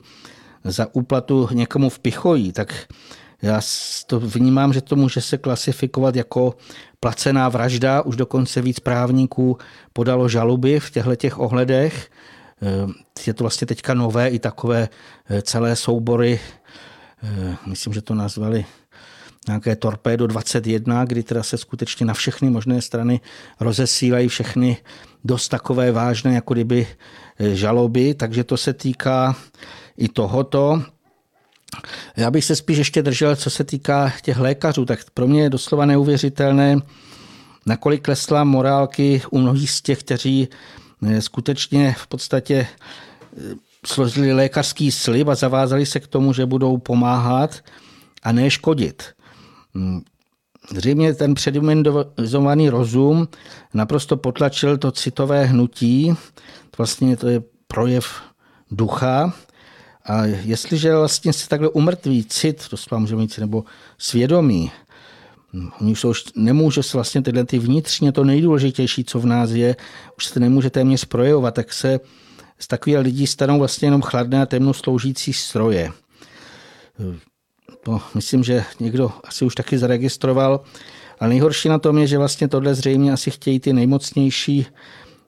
za 0.63 0.87
úplatu 0.93 1.49
někomu 1.51 1.89
vpichojí, 1.89 2.51
tak 2.51 2.87
já 3.41 3.61
to 4.07 4.19
vnímám, 4.19 4.73
že 4.73 4.81
to 4.81 4.95
může 4.95 5.21
se 5.21 5.37
klasifikovat 5.37 6.15
jako 6.15 6.55
placená 6.99 7.49
vražda. 7.49 8.01
Už 8.01 8.15
dokonce 8.15 8.61
víc 8.61 8.79
právníků 8.79 9.57
podalo 9.93 10.29
žaluby 10.29 10.79
v 10.79 10.91
těchto 10.91 11.15
těch 11.15 11.39
ohledech. 11.39 12.09
Je 13.27 13.33
to 13.33 13.43
vlastně 13.43 13.67
teďka 13.67 13.93
nové 13.93 14.29
i 14.29 14.39
takové 14.39 14.89
eh, 15.29 15.41
celé 15.41 15.75
soubory 15.75 16.39
myslím, 17.65 17.93
že 17.93 18.01
to 18.01 18.15
nazvali 18.15 18.65
nějaké 19.47 19.75
Torpédo 19.75 20.27
21, 20.27 21.05
kdy 21.05 21.23
teda 21.23 21.43
se 21.43 21.57
skutečně 21.57 22.05
na 22.05 22.13
všechny 22.13 22.49
možné 22.49 22.81
strany 22.81 23.19
rozesílají 23.59 24.27
všechny 24.27 24.77
dost 25.23 25.49
takové 25.49 25.91
vážné, 25.91 26.33
jako 26.33 26.53
kdyby 26.53 26.87
eh, 27.39 27.55
žaloby, 27.55 28.13
takže 28.13 28.43
to 28.43 28.57
se 28.57 28.73
týká 28.73 29.35
i 29.97 30.07
tohoto. 30.07 30.83
Já 32.17 32.31
bych 32.31 32.45
se 32.45 32.55
spíš 32.55 32.77
ještě 32.77 33.01
držel, 33.01 33.35
co 33.35 33.49
se 33.49 33.63
týká 33.63 34.13
těch 34.21 34.37
lékařů, 34.37 34.85
tak 34.85 34.99
pro 35.13 35.27
mě 35.27 35.41
je 35.41 35.49
doslova 35.49 35.85
neuvěřitelné, 35.85 36.77
nakolik 37.65 38.03
klesla 38.03 38.43
morálky 38.43 39.21
u 39.31 39.37
mnohých 39.37 39.71
z 39.71 39.81
těch, 39.81 39.99
kteří 39.99 40.47
eh, 41.07 41.21
skutečně 41.21 41.95
v 41.97 42.07
podstatě 42.07 42.67
složili 43.87 44.33
lékařský 44.33 44.91
slib 44.91 45.27
a 45.27 45.35
zavázali 45.35 45.85
se 45.85 45.99
k 45.99 46.07
tomu, 46.07 46.33
že 46.33 46.45
budou 46.45 46.77
pomáhat 46.77 47.61
a 48.23 48.31
ne 48.31 48.49
škodit. 48.49 49.03
Zřejmě 50.71 51.13
ten 51.13 51.33
předimenzovaný 51.33 52.69
rozum 52.69 53.27
naprosto 53.73 54.17
potlačil 54.17 54.77
to 54.77 54.91
citové 54.91 55.45
hnutí. 55.45 56.13
Vlastně 56.77 57.17
to 57.17 57.27
je 57.27 57.41
projev 57.67 58.21
ducha. 58.71 59.33
A 60.05 60.25
jestliže 60.25 60.95
vlastně 60.95 61.33
se 61.33 61.49
takhle 61.49 61.69
umrtví 61.69 62.25
cit, 62.25 62.67
to 62.69 62.99
můžeme 62.99 63.21
říct, 63.21 63.37
nebo 63.37 63.63
svědomí, 63.97 64.71
Oni 65.81 65.91
už, 65.91 66.05
už 66.05 66.23
nemůže 66.35 66.83
se 66.83 66.97
vlastně 66.97 67.21
tyhle 67.21 67.45
ty 67.45 67.59
vnitřně 67.59 68.11
to 68.11 68.23
nejdůležitější, 68.23 69.03
co 69.03 69.19
v 69.19 69.25
nás 69.25 69.49
je, 69.49 69.75
už 70.17 70.25
se 70.25 70.39
nemůže 70.39 70.69
téměř 70.69 71.05
projevovat, 71.05 71.53
tak 71.53 71.73
se 71.73 71.99
z 72.59 72.67
takových 72.67 72.99
lidí 72.99 73.27
stanou 73.27 73.59
vlastně 73.59 73.87
jenom 73.87 74.01
chladné 74.01 74.41
a 74.41 74.45
temno 74.45 74.73
sloužící 74.73 75.33
stroje. 75.33 75.91
To 77.83 78.01
myslím, 78.15 78.43
že 78.43 78.63
někdo 78.79 79.11
asi 79.23 79.45
už 79.45 79.55
taky 79.55 79.77
zaregistroval. 79.77 80.63
Ale 81.19 81.29
nejhorší 81.29 81.69
na 81.69 81.79
tom 81.79 81.97
je, 81.97 82.07
že 82.07 82.17
vlastně 82.17 82.47
tohle 82.47 82.75
zřejmě 82.75 83.11
asi 83.11 83.31
chtějí 83.31 83.59
ty 83.59 83.73
nejmocnější 83.73 84.65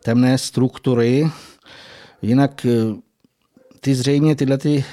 temné 0.04 0.38
struktury. 0.38 1.32
Jinak 2.22 2.66
eh, 2.66 2.96
ty 3.80 3.96
zřejmě 3.96 4.36
tyhle 4.36 4.58
ty 4.58 4.86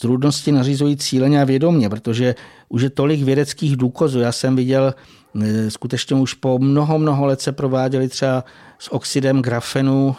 zrůdnosti 0.00 0.52
nařizují 0.52 0.96
cíleně 0.96 1.42
a 1.42 1.44
vědomě, 1.44 1.88
protože 1.88 2.34
už 2.68 2.82
je 2.82 2.90
tolik 2.90 3.22
vědeckých 3.22 3.76
důkazů. 3.76 4.20
Já 4.20 4.32
jsem 4.32 4.56
viděl, 4.56 4.94
eh, 5.42 5.70
skutečně 5.70 6.16
už 6.16 6.34
po 6.34 6.58
mnoho, 6.58 6.98
mnoho 6.98 7.26
let 7.26 7.40
se 7.40 7.52
prováděli 7.52 8.08
třeba 8.08 8.44
s 8.78 8.92
oxidem 8.92 9.42
grafenu 9.42 10.16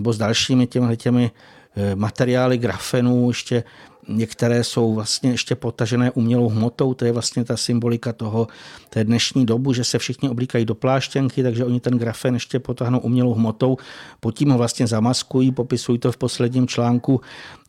nebo 0.00 0.12
s 0.12 0.18
dalšími 0.18 0.66
těmi, 0.66 0.96
těmi 0.96 1.30
eh, 1.76 1.94
materiály 1.96 2.58
grafenů, 2.58 3.28
ještě. 3.28 3.64
Některé 4.08 4.64
jsou 4.64 4.94
vlastně 4.94 5.30
ještě 5.30 5.54
potažené 5.54 6.10
umělou 6.10 6.48
hmotou, 6.48 6.94
to 6.94 7.04
je 7.04 7.12
vlastně 7.12 7.44
ta 7.44 7.56
symbolika 7.56 8.12
toho 8.12 8.48
té 8.90 9.04
dnešní 9.04 9.46
dobu, 9.46 9.72
že 9.72 9.84
se 9.84 9.98
všichni 9.98 10.28
oblíkají 10.28 10.64
do 10.64 10.74
pláštěnky, 10.74 11.42
takže 11.42 11.64
oni 11.64 11.80
ten 11.80 11.98
grafen 11.98 12.34
ještě 12.34 12.58
potáhnou 12.58 12.98
umělou 12.98 13.34
hmotou, 13.34 13.76
pod 14.20 14.34
tím 14.34 14.50
ho 14.50 14.58
vlastně 14.58 14.86
zamaskují, 14.86 15.52
popisují 15.52 15.98
to 15.98 16.12
v 16.12 16.16
posledním 16.16 16.66
článku 16.66 17.20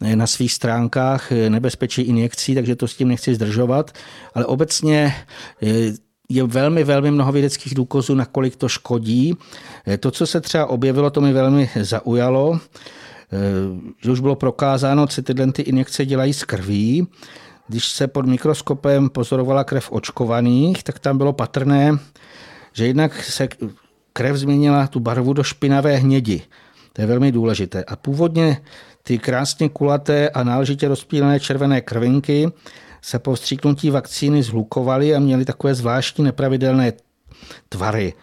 eh, 0.02 0.16
na 0.16 0.28
svých 0.28 0.54
stránkách, 0.54 1.32
eh, 1.32 1.50
nebezpečí 1.50 2.02
injekcí, 2.02 2.56
takže 2.56 2.76
to 2.76 2.88
s 2.88 2.96
tím 2.96 3.08
nechci 3.08 3.36
zdržovat, 3.36 3.92
ale 4.34 4.46
obecně 4.46 5.14
je 6.36 6.44
velmi, 6.44 6.84
velmi 6.84 7.12
mnoho 7.12 7.32
vědeckých 7.32 7.76
důkazů, 7.76 8.16
nakolik 8.16 8.56
to 8.56 8.70
škodí. 8.70 9.38
Eh, 9.88 9.98
to, 9.98 10.12
co 10.12 10.28
se 10.28 10.42
třeba 10.42 10.66
objevilo, 10.66 11.10
to 11.10 11.22
mi 11.22 11.34
velmi 11.34 11.70
zaujalo, 11.82 12.60
eh, 12.60 13.38
že 14.04 14.12
už 14.12 14.20
bylo 14.20 14.36
prokázáno, 14.36 15.08
co 15.08 15.22
tyhle 15.22 15.52
ty 15.52 15.62
injekce 15.62 16.06
dělají 16.06 16.34
z 16.34 16.44
krví. 16.44 17.08
Když 17.68 17.88
se 17.88 18.08
pod 18.08 18.26
mikroskopem 18.26 19.10
pozorovala 19.10 19.64
krev 19.64 19.92
očkovaných, 19.92 20.84
tak 20.84 21.00
tam 21.00 21.18
bylo 21.18 21.34
patrné, 21.34 21.98
že 22.74 22.88
jednak 22.88 23.24
se 23.24 23.48
krev 24.14 24.36
změnila 24.36 24.88
tu 24.88 25.00
barvu 25.00 25.34
do 25.34 25.44
špinavé 25.44 25.96
hnědi. 25.96 26.42
To 26.94 27.02
je 27.02 27.08
velmi 27.08 27.32
důležité. 27.32 27.84
A 27.84 27.96
původně 27.96 28.58
ty 29.04 29.18
krásně 29.18 29.70
kulaté 29.70 30.30
a 30.30 30.44
náležitě 30.44 30.88
rozpílené 30.88 31.40
červené 31.40 31.82
krvinky 31.82 32.52
se 33.02 33.20
po 33.20 33.36
vstříknutí 33.36 33.90
vakcíny 33.90 34.44
zhlukovaly 34.44 35.16
a 35.16 35.20
měly 35.20 35.46
takové 35.46 35.76
zvláštní 35.76 36.24
nepravidelné 36.24 36.94
tvary. 37.70 38.14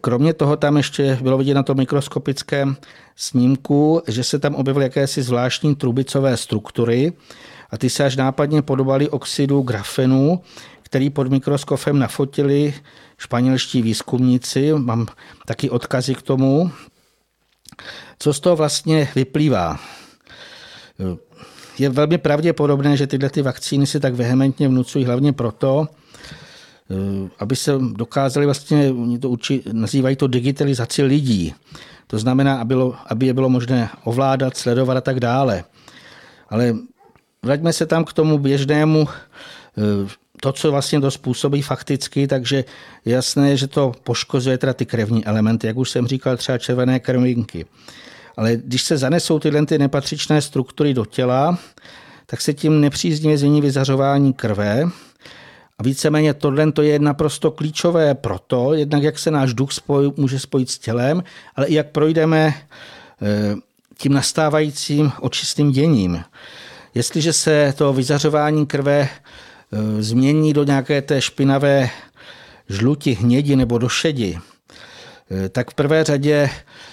Kromě 0.00 0.34
toho 0.34 0.56
tam 0.56 0.76
ještě 0.76 1.18
bylo 1.22 1.38
vidět 1.38 1.54
na 1.54 1.62
tom 1.62 1.76
mikroskopickém 1.76 2.76
snímku, 3.16 4.02
že 4.08 4.24
se 4.24 4.38
tam 4.38 4.54
objevily 4.54 4.84
jakési 4.84 5.22
zvláštní 5.22 5.74
trubicové 5.74 6.36
struktury 6.36 7.12
a 7.70 7.78
ty 7.78 7.90
se 7.90 8.04
až 8.04 8.16
nápadně 8.16 8.62
podobaly 8.62 9.08
oxidu 9.08 9.62
grafenu, 9.62 10.42
který 10.82 11.10
pod 11.10 11.28
mikroskopem 11.28 11.98
nafotili 11.98 12.74
španělští 13.18 13.82
výzkumníci. 13.82 14.72
Mám 14.72 15.06
taky 15.46 15.70
odkazy 15.70 16.14
k 16.14 16.22
tomu. 16.22 16.70
Co 18.18 18.32
z 18.32 18.40
toho 18.40 18.56
vlastně 18.56 19.08
vyplývá? 19.14 19.78
Je 21.80 21.88
velmi 21.88 22.18
pravděpodobné, 22.18 22.96
že 22.96 23.06
tyhle 23.06 23.30
ty 23.30 23.42
vakcíny 23.42 23.86
se 23.86 24.00
tak 24.00 24.14
vehementně 24.14 24.68
vnucují 24.68 25.04
hlavně 25.04 25.32
proto, 25.32 25.88
aby 27.38 27.56
se 27.56 27.72
dokázali 27.92 28.46
vlastně, 28.46 28.90
oni 28.90 29.18
to 29.18 29.30
učí, 29.30 29.62
nazývají 29.72 30.16
to 30.16 30.26
digitalizaci 30.26 31.02
lidí. 31.02 31.54
To 32.06 32.18
znamená, 32.18 32.60
aby, 32.60 32.68
bylo, 32.68 32.94
aby 33.06 33.26
je 33.26 33.34
bylo 33.34 33.48
možné 33.48 33.88
ovládat, 34.04 34.56
sledovat 34.56 34.96
a 34.96 35.00
tak 35.00 35.20
dále. 35.20 35.64
Ale 36.48 36.76
vraťme 37.42 37.72
se 37.72 37.86
tam 37.86 38.04
k 38.04 38.12
tomu 38.12 38.38
běžnému, 38.38 39.08
eh, 39.08 40.08
to, 40.40 40.52
co 40.52 40.70
vlastně 40.70 41.00
to 41.00 41.10
způsobí 41.10 41.62
fakticky, 41.62 42.26
takže 42.26 42.64
jasné, 43.04 43.56
že 43.56 43.66
to 43.66 43.92
poškozuje 44.04 44.58
teda 44.58 44.72
ty 44.72 44.86
krevní 44.86 45.24
elementy, 45.24 45.66
jak 45.66 45.76
už 45.76 45.90
jsem 45.90 46.06
říkal, 46.06 46.36
třeba 46.36 46.58
červené 46.58 47.00
krvinky. 47.00 47.66
Ale 48.40 48.56
když 48.56 48.82
se 48.82 48.98
zanesou 48.98 49.38
tyhle 49.38 49.66
ty 49.66 49.78
nepatřičné 49.78 50.42
struktury 50.42 50.94
do 50.94 51.04
těla, 51.04 51.58
tak 52.26 52.40
se 52.40 52.54
tím 52.54 52.80
nepříznivě 52.80 53.38
změní 53.38 53.60
vyzařování 53.60 54.32
krve, 54.32 54.84
a 55.78 55.82
víceméně 55.82 56.34
tohle 56.34 56.72
to 56.72 56.82
je 56.82 56.98
naprosto 56.98 57.50
klíčové 57.50 58.14
proto, 58.14 58.74
jednak 58.74 59.02
jak 59.02 59.18
se 59.18 59.30
náš 59.30 59.54
duch 59.54 59.72
spoj, 59.72 60.12
může 60.16 60.38
spojit 60.38 60.70
s 60.70 60.78
tělem, 60.78 61.22
ale 61.56 61.66
i 61.66 61.74
jak 61.74 61.86
projdeme 61.90 62.54
eh, 63.22 63.54
tím 63.98 64.12
nastávajícím 64.12 65.12
očistým 65.20 65.72
děním. 65.72 66.22
Jestliže 66.94 67.32
se 67.32 67.74
to 67.76 67.92
vyzařování 67.92 68.66
krve 68.66 69.08
eh, 69.08 70.02
změní 70.02 70.52
do 70.52 70.64
nějaké 70.64 71.02
té 71.02 71.22
špinavé 71.22 71.90
žluti, 72.68 73.12
hnědi 73.12 73.56
nebo 73.56 73.78
do 73.78 73.88
šedi, 73.88 74.38
eh, 75.30 75.48
tak 75.48 75.70
v 75.70 75.74
prvé 75.74 76.04
řadě 76.04 76.50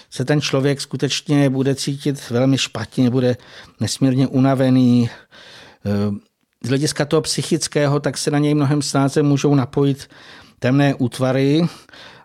se 0.10 0.26
ten 0.26 0.42
člověk 0.42 0.82
skutečně 0.82 1.50
bude 1.50 1.76
cítit 1.76 2.30
velmi 2.30 2.58
špatně, 2.58 3.10
bude 3.10 3.38
nesmírně 3.80 4.28
unavený, 4.28 5.10
z 6.64 6.70
hlediska 6.70 7.06
toho 7.06 7.22
psychického, 7.22 8.00
tak 8.00 8.18
se 8.18 8.32
na 8.32 8.40
něj 8.40 8.54
mnohem 8.54 8.82
snáze 8.82 9.24
můžou 9.24 9.56
napojit 9.56 10.10
temné 10.60 10.96
útvary 10.96 11.68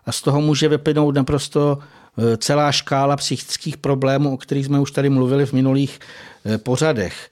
a 0.05 0.11
z 0.11 0.21
toho 0.21 0.41
může 0.41 0.67
vyplynout 0.67 1.15
naprosto 1.15 1.79
e, 2.17 2.37
celá 2.37 2.71
škála 2.71 3.15
psychických 3.15 3.77
problémů, 3.77 4.33
o 4.33 4.37
kterých 4.37 4.65
jsme 4.65 4.79
už 4.79 4.91
tady 4.91 5.09
mluvili 5.09 5.45
v 5.45 5.53
minulých 5.53 5.99
e, 6.45 6.57
pořadech. 6.57 7.29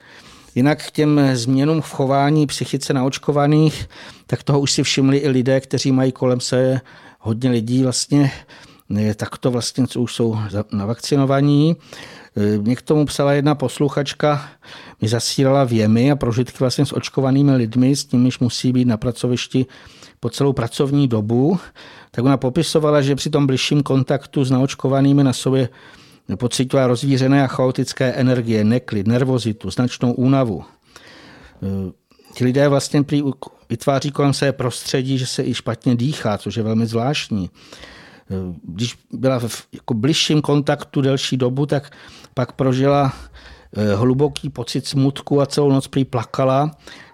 Jinak 0.54 0.86
k 0.86 0.90
těm 0.90 1.20
změnům 1.34 1.80
v 1.80 1.92
chování 1.92 2.46
psychice 2.46 2.92
naočkovaných, 2.92 3.88
tak 4.26 4.42
toho 4.42 4.60
už 4.60 4.72
si 4.72 4.82
všimli 4.82 5.18
i 5.18 5.28
lidé, 5.28 5.60
kteří 5.60 5.92
mají 5.92 6.12
kolem 6.12 6.40
se 6.40 6.80
hodně 7.18 7.50
lidí 7.50 7.82
vlastně 7.82 8.30
takto 9.16 9.50
vlastně, 9.50 9.86
co 9.86 10.00
už 10.00 10.14
jsou 10.14 10.38
navakcinovaní. 10.72 11.76
Mě 12.60 12.76
k 12.76 12.82
tomu 12.82 13.06
psala 13.06 13.32
jedna 13.32 13.54
posluchačka, 13.54 14.48
mi 15.00 15.08
zasílala 15.08 15.64
věmy 15.64 16.10
a 16.10 16.16
prožitky 16.16 16.56
vlastně 16.60 16.86
s 16.86 16.92
očkovanými 16.92 17.56
lidmi, 17.56 17.96
s 17.96 18.12
nimiž 18.12 18.38
musí 18.38 18.72
být 18.72 18.84
na 18.84 18.96
pracovišti 18.96 19.66
po 20.20 20.30
celou 20.30 20.52
pracovní 20.52 21.08
dobu. 21.08 21.58
Tak 22.10 22.24
ona 22.24 22.36
popisovala, 22.36 23.02
že 23.02 23.14
při 23.16 23.30
tom 23.30 23.46
bližším 23.46 23.82
kontaktu 23.82 24.44
s 24.44 24.50
naočkovanými 24.50 25.24
na 25.24 25.32
sobě 25.32 25.68
pocitovala 26.36 26.86
rozvířené 26.86 27.44
a 27.44 27.46
chaotické 27.46 28.12
energie, 28.12 28.64
neklid, 28.64 29.06
nervozitu, 29.06 29.70
značnou 29.70 30.12
únavu. 30.12 30.64
Ti 32.34 32.44
lidé 32.44 32.68
vlastně 32.68 33.04
vytváří 33.68 34.10
kolem 34.10 34.32
sebe 34.32 34.52
prostředí, 34.52 35.18
že 35.18 35.26
se 35.26 35.44
i 35.44 35.54
špatně 35.54 35.96
dýchá, 35.96 36.38
což 36.38 36.56
je 36.56 36.62
velmi 36.62 36.86
zvláštní. 36.86 37.50
Když 38.62 38.98
byla 39.12 39.38
v 39.38 39.66
jako 39.72 39.94
bližším 39.94 40.42
kontaktu 40.42 41.00
delší 41.00 41.36
dobu, 41.36 41.66
tak 41.66 41.90
pak 42.34 42.52
prožila 42.52 43.12
eh, 43.76 43.94
hluboký 43.94 44.50
pocit 44.50 44.86
smutku 44.86 45.40
a 45.40 45.46
celou 45.46 45.72
noc 45.72 45.86
prý 45.86 46.04
plakala, 46.04 46.70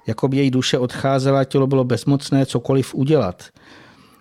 jako 0.07 0.29
by 0.29 0.37
její 0.37 0.51
duše 0.51 0.79
odcházela, 0.79 1.45
tělo 1.45 1.67
bylo 1.67 1.85
bezmocné 1.85 2.47
cokoliv 2.47 2.95
udělat. 2.95 3.45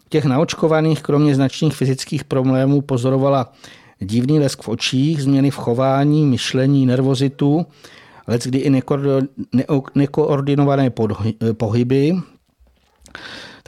Těch 0.09 0.25
naočkovaných, 0.25 1.01
kromě 1.01 1.35
značných 1.35 1.75
fyzických 1.75 2.23
problémů, 2.23 2.81
pozorovala 2.81 3.53
divný 3.99 4.39
lesk 4.39 4.61
v 4.61 4.67
očích, 4.67 5.23
změny 5.23 5.51
v 5.51 5.55
chování, 5.55 6.25
myšlení, 6.25 6.85
nervozitu, 6.85 7.65
ale 8.27 8.39
kdy 8.45 8.57
i 8.57 8.81
nekoordinované 9.95 10.91
pohyby. 11.53 12.15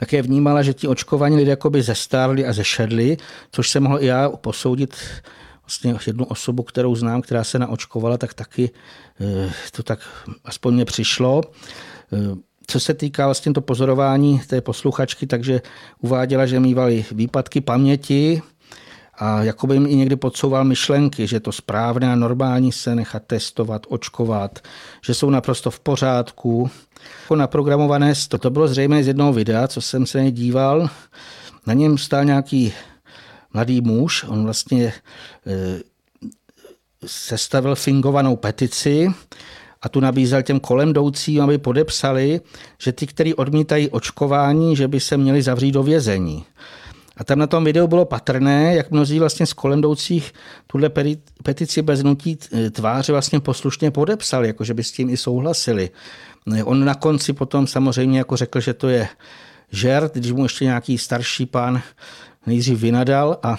Také 0.00 0.22
vnímala, 0.22 0.62
že 0.62 0.74
ti 0.74 0.88
očkovaní 0.88 1.36
lidé 1.36 1.50
jakoby 1.50 1.82
zestárli 1.82 2.46
a 2.46 2.52
zešedli, 2.52 3.16
což 3.52 3.70
se 3.70 3.80
mohl 3.80 4.02
i 4.02 4.06
já 4.06 4.28
posoudit 4.28 4.96
vlastně 5.62 5.94
jednu 6.06 6.24
osobu, 6.24 6.62
kterou 6.62 6.94
znám, 6.94 7.22
která 7.22 7.44
se 7.44 7.58
naočkovala, 7.58 8.18
tak 8.18 8.34
taky 8.34 8.70
eh, 9.20 9.52
to 9.72 9.82
tak 9.82 10.00
aspoň 10.44 10.74
mě 10.74 10.84
přišlo. 10.84 11.42
Eh, 12.12 12.16
co 12.66 12.80
se 12.80 12.94
týká 12.94 13.24
vlastně 13.24 13.52
to 13.52 13.60
pozorování 13.60 14.38
té 14.38 14.60
posluchačky, 14.60 15.26
takže 15.26 15.60
uváděla, 16.00 16.46
že 16.46 16.60
mývali 16.60 17.04
výpadky 17.12 17.60
paměti, 17.60 18.42
a 19.20 19.42
jakoby 19.42 19.74
jim 19.74 19.86
i 19.86 19.96
někdy 19.96 20.16
podsouval 20.16 20.64
myšlenky, 20.64 21.26
že 21.26 21.40
to 21.40 21.52
správné 21.52 22.12
a 22.12 22.14
normální 22.14 22.72
se 22.72 22.94
nechat 22.94 23.22
testovat, 23.26 23.86
očkovat, 23.88 24.58
že 25.04 25.14
jsou 25.14 25.30
naprosto 25.30 25.70
v 25.70 25.80
pořádku. 25.80 26.70
Jako 27.22 27.36
naprogramované, 27.36 28.12
to, 28.28 28.38
to 28.38 28.50
bylo 28.50 28.68
zřejmé 28.68 29.04
z 29.04 29.06
jednoho 29.06 29.32
videa, 29.32 29.68
co 29.68 29.80
jsem 29.80 30.06
se 30.06 30.30
díval. 30.30 30.88
Na 31.66 31.74
něm 31.74 31.98
stál 31.98 32.24
nějaký 32.24 32.72
mladý 33.54 33.80
muž, 33.80 34.24
on 34.28 34.44
vlastně 34.44 34.86
e, 34.86 34.92
sestavil 37.06 37.74
fingovanou 37.74 38.36
petici 38.36 39.08
a 39.82 39.88
tu 39.88 40.00
nabízel 40.00 40.42
těm 40.42 40.60
kolem 40.60 40.88
jdoucím, 40.88 41.42
aby 41.42 41.58
podepsali, 41.58 42.40
že 42.78 42.92
ty, 42.92 43.06
kteří 43.06 43.34
odmítají 43.34 43.88
očkování, 43.88 44.76
že 44.76 44.88
by 44.88 45.00
se 45.00 45.16
měli 45.16 45.42
zavřít 45.42 45.72
do 45.72 45.82
vězení. 45.82 46.44
A 47.20 47.24
tam 47.24 47.38
na 47.38 47.46
tom 47.46 47.64
videu 47.64 47.86
bylo 47.86 48.04
patrné, 48.04 48.74
jak 48.74 48.90
mnozí 48.90 49.18
vlastně 49.18 49.46
z 49.46 49.52
kolem 49.52 49.78
jdoucích 49.78 50.32
tuhle 50.66 50.90
petici 51.42 51.82
bez 51.82 52.02
nutí 52.02 52.38
e, 52.52 52.70
tváře 52.70 53.12
vlastně 53.12 53.40
poslušně 53.40 53.90
podepsali, 53.90 54.46
jako 54.46 54.64
že 54.64 54.74
by 54.74 54.84
s 54.84 54.92
tím 54.92 55.10
i 55.10 55.16
souhlasili. 55.16 55.90
On 56.64 56.84
na 56.84 56.94
konci 56.94 57.32
potom 57.32 57.66
samozřejmě 57.66 58.18
jako 58.18 58.36
řekl, 58.36 58.60
že 58.60 58.74
to 58.74 58.88
je 58.88 59.08
žert, 59.72 60.14
když 60.14 60.32
mu 60.32 60.42
ještě 60.42 60.64
nějaký 60.64 60.98
starší 60.98 61.46
pán 61.46 61.82
nejdřív 62.46 62.80
vynadal 62.80 63.38
a 63.42 63.58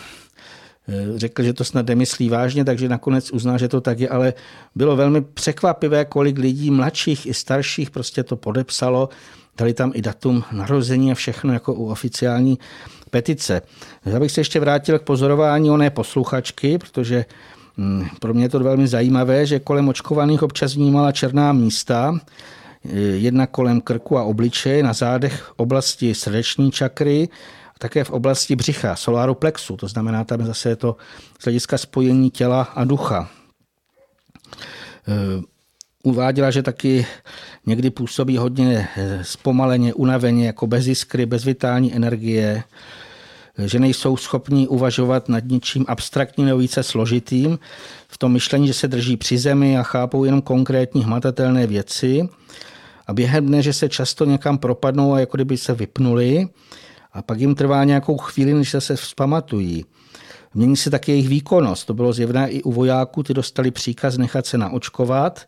e, 0.87 1.19
řekl, 1.19 1.43
že 1.43 1.53
to 1.53 1.63
snad 1.63 1.87
nemyslí 1.87 2.29
vážně, 2.29 2.65
takže 2.65 2.89
nakonec 2.89 3.31
uznal, 3.31 3.57
že 3.57 3.67
to 3.67 3.81
tak 3.81 3.99
je, 3.99 4.09
ale 4.09 4.33
bylo 4.75 4.95
velmi 4.95 5.21
překvapivé, 5.21 6.05
kolik 6.05 6.37
lidí 6.37 6.71
mladších 6.71 7.25
i 7.25 7.33
starších 7.33 7.91
prostě 7.91 8.23
to 8.23 8.35
podepsalo, 8.35 9.09
dali 9.57 9.73
tam 9.73 9.91
i 9.95 10.01
datum 10.01 10.43
narození 10.51 11.11
a 11.11 11.15
všechno 11.15 11.53
jako 11.53 11.73
u 11.73 11.89
oficiální 11.89 12.59
petice. 13.11 13.61
Já 14.05 14.19
bych 14.19 14.31
se 14.31 14.41
ještě 14.41 14.59
vrátil 14.59 14.99
k 14.99 15.03
pozorování 15.03 15.71
oné 15.71 15.89
posluchačky, 15.89 16.77
protože 16.77 17.25
mm, 17.77 18.07
pro 18.19 18.33
mě 18.33 18.45
je 18.45 18.49
to 18.49 18.59
velmi 18.59 18.87
zajímavé, 18.87 19.45
že 19.45 19.59
kolem 19.59 19.89
očkovaných 19.89 20.43
občas 20.43 20.75
vnímala 20.75 21.11
černá 21.11 21.53
místa, 21.53 22.19
e, 22.85 22.99
jedna 22.99 23.47
kolem 23.47 23.81
krku 23.81 24.17
a 24.17 24.23
obličeje, 24.23 24.83
na 24.83 24.93
zádech 24.93 25.51
oblasti 25.57 26.15
srdeční 26.15 26.71
čakry, 26.71 27.29
také 27.79 28.03
v 28.03 28.11
oblasti 28.11 28.55
břicha, 28.55 28.95
solaru 28.95 29.35
plexu, 29.35 29.77
to 29.77 29.87
znamená, 29.87 30.23
tam 30.23 30.45
zase 30.45 30.69
je 30.69 30.75
to 30.75 30.95
z 31.39 31.43
hlediska 31.43 31.77
spojení 31.77 32.31
těla 32.31 32.61
a 32.61 32.83
ducha. 32.83 33.29
Uváděla, 36.03 36.51
že 36.51 36.63
taky 36.63 37.05
někdy 37.65 37.89
působí 37.89 38.37
hodně 38.37 38.87
e, 38.97 39.23
zpomaleně, 39.23 39.93
unaveně, 39.93 40.45
jako 40.45 40.67
bez 40.67 40.87
jiskry, 40.87 41.25
bez 41.25 41.45
vitální 41.45 41.95
energie, 41.95 42.63
že 43.65 43.79
nejsou 43.79 44.17
schopni 44.17 44.67
uvažovat 44.67 45.29
nad 45.29 45.43
ničím 45.43 45.85
abstraktním 45.87 46.47
nebo 46.47 46.59
více 46.59 46.83
složitým, 46.83 47.59
v 48.07 48.17
tom 48.17 48.31
myšlení, 48.31 48.67
že 48.67 48.73
se 48.73 48.87
drží 48.87 49.17
při 49.17 49.37
zemi 49.37 49.77
a 49.77 49.83
chápou 49.83 50.23
jenom 50.23 50.41
konkrétní 50.41 51.03
hmatatelné 51.03 51.67
věci 51.67 52.29
a 53.07 53.13
během 53.13 53.45
dne, 53.45 53.61
že 53.61 53.73
se 53.73 53.89
často 53.89 54.25
někam 54.25 54.57
propadnou 54.57 55.13
a 55.13 55.19
jako 55.19 55.37
kdyby 55.37 55.57
se 55.57 55.73
vypnuli 55.73 56.47
a 57.13 57.21
pak 57.21 57.39
jim 57.39 57.55
trvá 57.55 57.83
nějakou 57.83 58.17
chvíli, 58.17 58.53
než 58.53 58.75
se 58.79 58.95
vzpamatují. 58.95 59.85
Mění 60.53 60.77
se 60.77 60.89
také 60.89 61.11
jejich 61.11 61.29
výkonnost. 61.29 61.87
To 61.87 61.93
bylo 61.93 62.13
zjevné 62.13 62.49
i 62.49 62.63
u 62.63 62.71
vojáků, 62.71 63.23
ty 63.23 63.33
dostali 63.33 63.71
příkaz 63.71 64.17
nechat 64.17 64.45
se 64.45 64.57
naočkovat. 64.57 65.45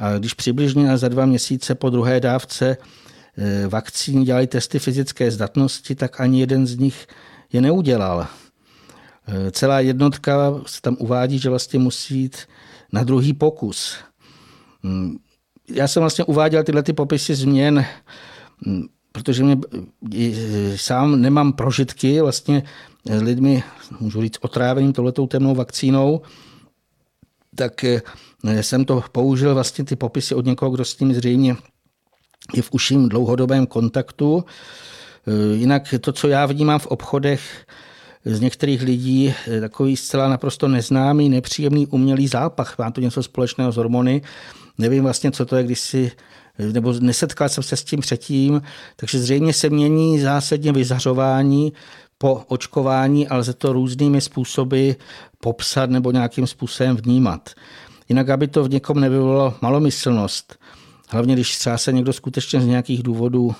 A 0.00 0.18
když 0.18 0.34
přibližně 0.34 0.98
za 0.98 1.08
dva 1.08 1.26
měsíce 1.26 1.74
po 1.74 1.90
druhé 1.90 2.20
dávce 2.20 2.76
e, 3.36 3.68
vakcíny 3.68 4.24
dělali 4.24 4.46
testy 4.46 4.78
fyzické 4.78 5.30
zdatnosti, 5.30 5.94
tak 5.94 6.20
ani 6.20 6.40
jeden 6.40 6.66
z 6.66 6.76
nich 6.76 7.06
je 7.52 7.60
neudělal. 7.60 8.26
Celá 9.50 9.80
jednotka 9.80 10.60
se 10.66 10.80
tam 10.80 10.96
uvádí, 10.98 11.38
že 11.38 11.50
vlastně 11.50 11.78
musí 11.78 12.18
jít 12.18 12.36
na 12.92 13.04
druhý 13.04 13.32
pokus. 13.32 13.96
Hmm, 14.82 15.16
já 15.68 15.88
jsem 15.88 16.00
vlastně 16.00 16.24
uváděl 16.24 16.64
tyhle 16.64 16.82
ty 16.82 16.92
popisy 16.92 17.34
změn, 17.34 17.84
hmm, 18.66 18.86
protože 19.12 19.44
mě 19.44 19.56
sám 20.76 21.20
nemám 21.20 21.52
prožitky 21.52 22.20
vlastně 22.20 22.62
lidmi, 23.20 23.62
můžu 24.00 24.22
říct, 24.22 24.38
otráveným 24.40 24.92
tohletou 24.92 25.26
temnou 25.26 25.54
vakcínou, 25.54 26.22
tak 27.60 27.84
eh, 27.84 28.02
jsem 28.62 28.84
to 28.84 29.04
použil 29.12 29.54
vlastně 29.54 29.84
ty 29.84 29.96
popisy 29.96 30.34
od 30.34 30.44
někoho, 30.44 30.70
kdo 30.70 30.84
s 30.84 30.94
tím 30.94 31.14
zřejmě 31.14 31.56
je 32.54 32.62
v 32.62 32.72
uším 32.72 33.08
dlouhodobém 33.08 33.66
kontaktu. 33.66 34.44
Eh, 35.26 35.56
jinak 35.56 35.94
to, 36.00 36.12
co 36.12 36.28
já 36.28 36.46
vnímám 36.46 36.78
v 36.78 36.86
obchodech, 36.86 37.66
z 38.24 38.40
některých 38.40 38.82
lidí 38.82 39.34
eh, 39.34 39.60
takový 39.60 39.96
zcela 39.96 40.28
naprosto 40.28 40.68
neznámý, 40.68 41.28
nepříjemný 41.28 41.86
umělý 41.86 42.28
zápach. 42.28 42.78
Má 42.78 42.90
to 42.90 43.00
něco 43.00 43.22
společného 43.22 43.72
s 43.72 43.76
hormony. 43.76 44.22
Nevím 44.78 45.02
vlastně, 45.02 45.30
co 45.30 45.44
to 45.44 45.56
je, 45.56 45.62
když 45.62 45.80
si 45.80 46.12
nebo 46.72 46.92
nesetkal 46.92 47.48
jsem 47.48 47.64
se 47.64 47.76
s 47.76 47.84
tím 47.84 48.00
předtím, 48.00 48.62
takže 48.96 49.18
zřejmě 49.18 49.52
se 49.52 49.70
mění 49.70 50.20
zásadně 50.20 50.72
vyzařování 50.72 51.72
po 52.22 52.42
očkování, 52.48 53.28
ale 53.28 53.40
lze 53.40 53.54
to 53.54 53.72
různými 53.72 54.20
způsoby 54.20 54.90
popsat 55.40 55.90
nebo 55.90 56.12
nějakým 56.12 56.46
způsobem 56.46 56.96
vnímat. 56.96 57.50
Jinak, 58.08 58.28
aby 58.28 58.48
to 58.48 58.64
v 58.64 58.70
někom 58.70 59.00
nebylo 59.00 59.54
malomyslnost, 59.60 60.58
hlavně 61.08 61.34
když 61.34 61.58
třeba 61.58 61.78
se 61.78 61.92
někdo 61.92 62.12
skutečně 62.12 62.60
z 62.60 62.66
nějakých 62.66 63.02
důvodů 63.02 63.54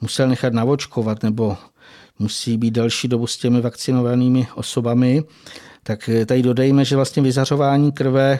musel 0.00 0.28
nechat 0.28 0.52
navočkovat 0.52 1.22
nebo 1.22 1.56
musí 2.18 2.56
být 2.56 2.70
další 2.70 3.08
dobu 3.08 3.26
s 3.26 3.36
těmi 3.36 3.60
vakcinovanými 3.60 4.46
osobami, 4.54 5.24
tak 5.82 6.10
tady 6.26 6.42
dodejme, 6.42 6.84
že 6.84 6.96
vlastně 6.96 7.22
vyzařování 7.22 7.92
krve 7.92 8.38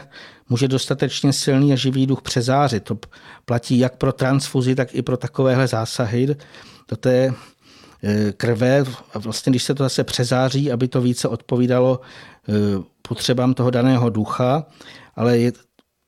může 0.49 0.67
dostatečně 0.67 1.33
silný 1.33 1.73
a 1.73 1.75
živý 1.75 2.07
duch 2.07 2.21
přezářit. 2.21 2.83
To 2.83 2.97
platí 3.45 3.79
jak 3.79 3.95
pro 3.95 4.11
transfuzi, 4.13 4.75
tak 4.75 4.95
i 4.95 5.01
pro 5.01 5.17
takovéhle 5.17 5.67
zásahy 5.67 6.35
do 6.89 6.97
té 6.97 7.33
krve. 8.37 8.83
A 9.13 9.19
vlastně, 9.19 9.49
když 9.49 9.63
se 9.63 9.75
to 9.75 9.83
zase 9.83 10.03
přezáří, 10.03 10.71
aby 10.71 10.87
to 10.87 11.01
více 11.01 11.27
odpovídalo 11.27 12.01
e, 12.49 12.53
potřebám 13.01 13.53
toho 13.53 13.69
daného 13.69 14.09
ducha, 14.09 14.65
ale 15.15 15.37
je, 15.37 15.51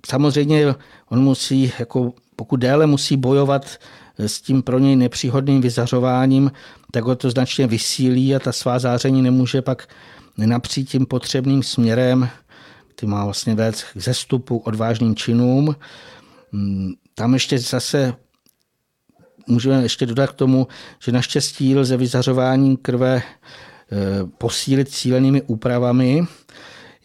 samozřejmě 0.08 0.76
on 1.10 1.24
musí, 1.24 1.74
jako 1.80 2.14
pokud 2.36 2.58
déle 2.58 2.88
musí 2.88 3.18
bojovat 3.18 3.78
s 4.18 4.42
tím 4.42 4.62
pro 4.62 4.80
něj 4.80 4.96
nepříhodným 4.96 5.62
vyzařováním, 5.62 6.52
tak 6.92 7.04
ho 7.04 7.16
to 7.16 7.32
značně 7.32 7.68
vysílí 7.68 8.36
a 8.36 8.40
ta 8.40 8.52
svá 8.52 8.80
záření 8.80 9.22
nemůže 9.22 9.62
pak 9.62 9.88
nenapřít 10.38 10.90
tím 10.90 11.06
potřebným 11.06 11.64
směrem, 11.64 12.30
ty 12.96 13.06
má 13.06 13.26
vlastně 13.26 13.56
vést 13.56 13.84
k 13.84 13.98
zestupu, 13.98 14.58
odvážným 14.58 15.16
činům. 15.16 15.76
Mm, 16.52 16.92
tam 17.16 17.34
ještě 17.34 17.60
zase 17.60 18.14
můžeme 19.48 19.84
ještě 19.84 20.06
dodat 20.06 20.30
k 20.30 20.34
tomu, 20.34 20.68
že 21.00 21.12
naštěstí 21.12 21.76
lze 21.76 21.98
vyzařování 21.98 22.78
krve 22.78 23.16
e, 23.16 23.24
posílit 24.38 24.90
cílenými 24.90 25.42
úpravami. 25.42 26.24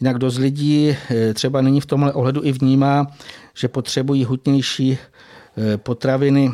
Jinak 0.01 0.17
dost 0.17 0.37
lidí 0.37 0.97
e, 1.11 1.33
třeba 1.33 1.61
není 1.61 1.81
v 1.81 1.85
tomhle 1.85 2.13
ohledu 2.13 2.43
i 2.43 2.51
vnímá, 2.51 3.07
že 3.53 3.67
potřebují 3.67 4.25
hutnější 4.25 4.91
e, 4.91 5.77
potraviny, 5.77 6.51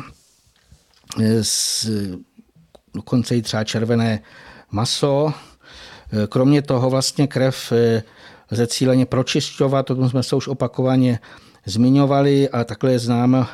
s, 1.42 1.90
dokonce 2.94 3.36
i 3.36 3.42
třeba 3.42 3.64
červené 3.64 4.22
maso, 4.70 5.32
Kromě 6.28 6.62
toho 6.62 6.90
vlastně 6.90 7.26
krev 7.26 7.72
lze 8.50 8.66
cíleně 8.66 9.06
pročišťovat, 9.06 9.90
o 9.90 9.94
tom 9.94 10.10
jsme 10.10 10.22
se 10.22 10.36
už 10.36 10.48
opakovaně 10.48 11.18
zmiňovali 11.66 12.48
a 12.48 12.64
takhle 12.64 12.92
je 12.92 12.98
známo, 12.98 13.46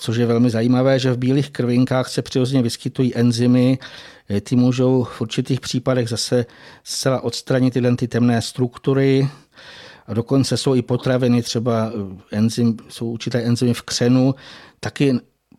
což 0.00 0.16
je 0.16 0.26
velmi 0.26 0.50
zajímavé, 0.50 0.98
že 0.98 1.12
v 1.12 1.18
bílých 1.18 1.50
krvinkách 1.50 2.08
se 2.08 2.22
přirozeně 2.22 2.62
vyskytují 2.62 3.16
enzymy, 3.16 3.78
eh, 4.30 4.40
ty 4.40 4.56
můžou 4.56 5.04
v 5.04 5.20
určitých 5.20 5.60
případech 5.60 6.08
zase 6.08 6.46
zcela 6.84 7.20
odstranit 7.20 7.74
tyhle 7.74 7.96
ty 7.96 8.08
temné 8.08 8.42
struktury, 8.42 9.28
a 10.06 10.14
dokonce 10.14 10.56
jsou 10.56 10.74
i 10.74 10.82
potraviny, 10.82 11.42
třeba 11.42 11.92
eh, 11.92 12.36
enzym, 12.36 12.76
jsou 12.88 13.10
určité 13.10 13.42
enzymy 13.42 13.74
v 13.74 13.82
křenu, 13.82 14.34
taky 14.80 15.14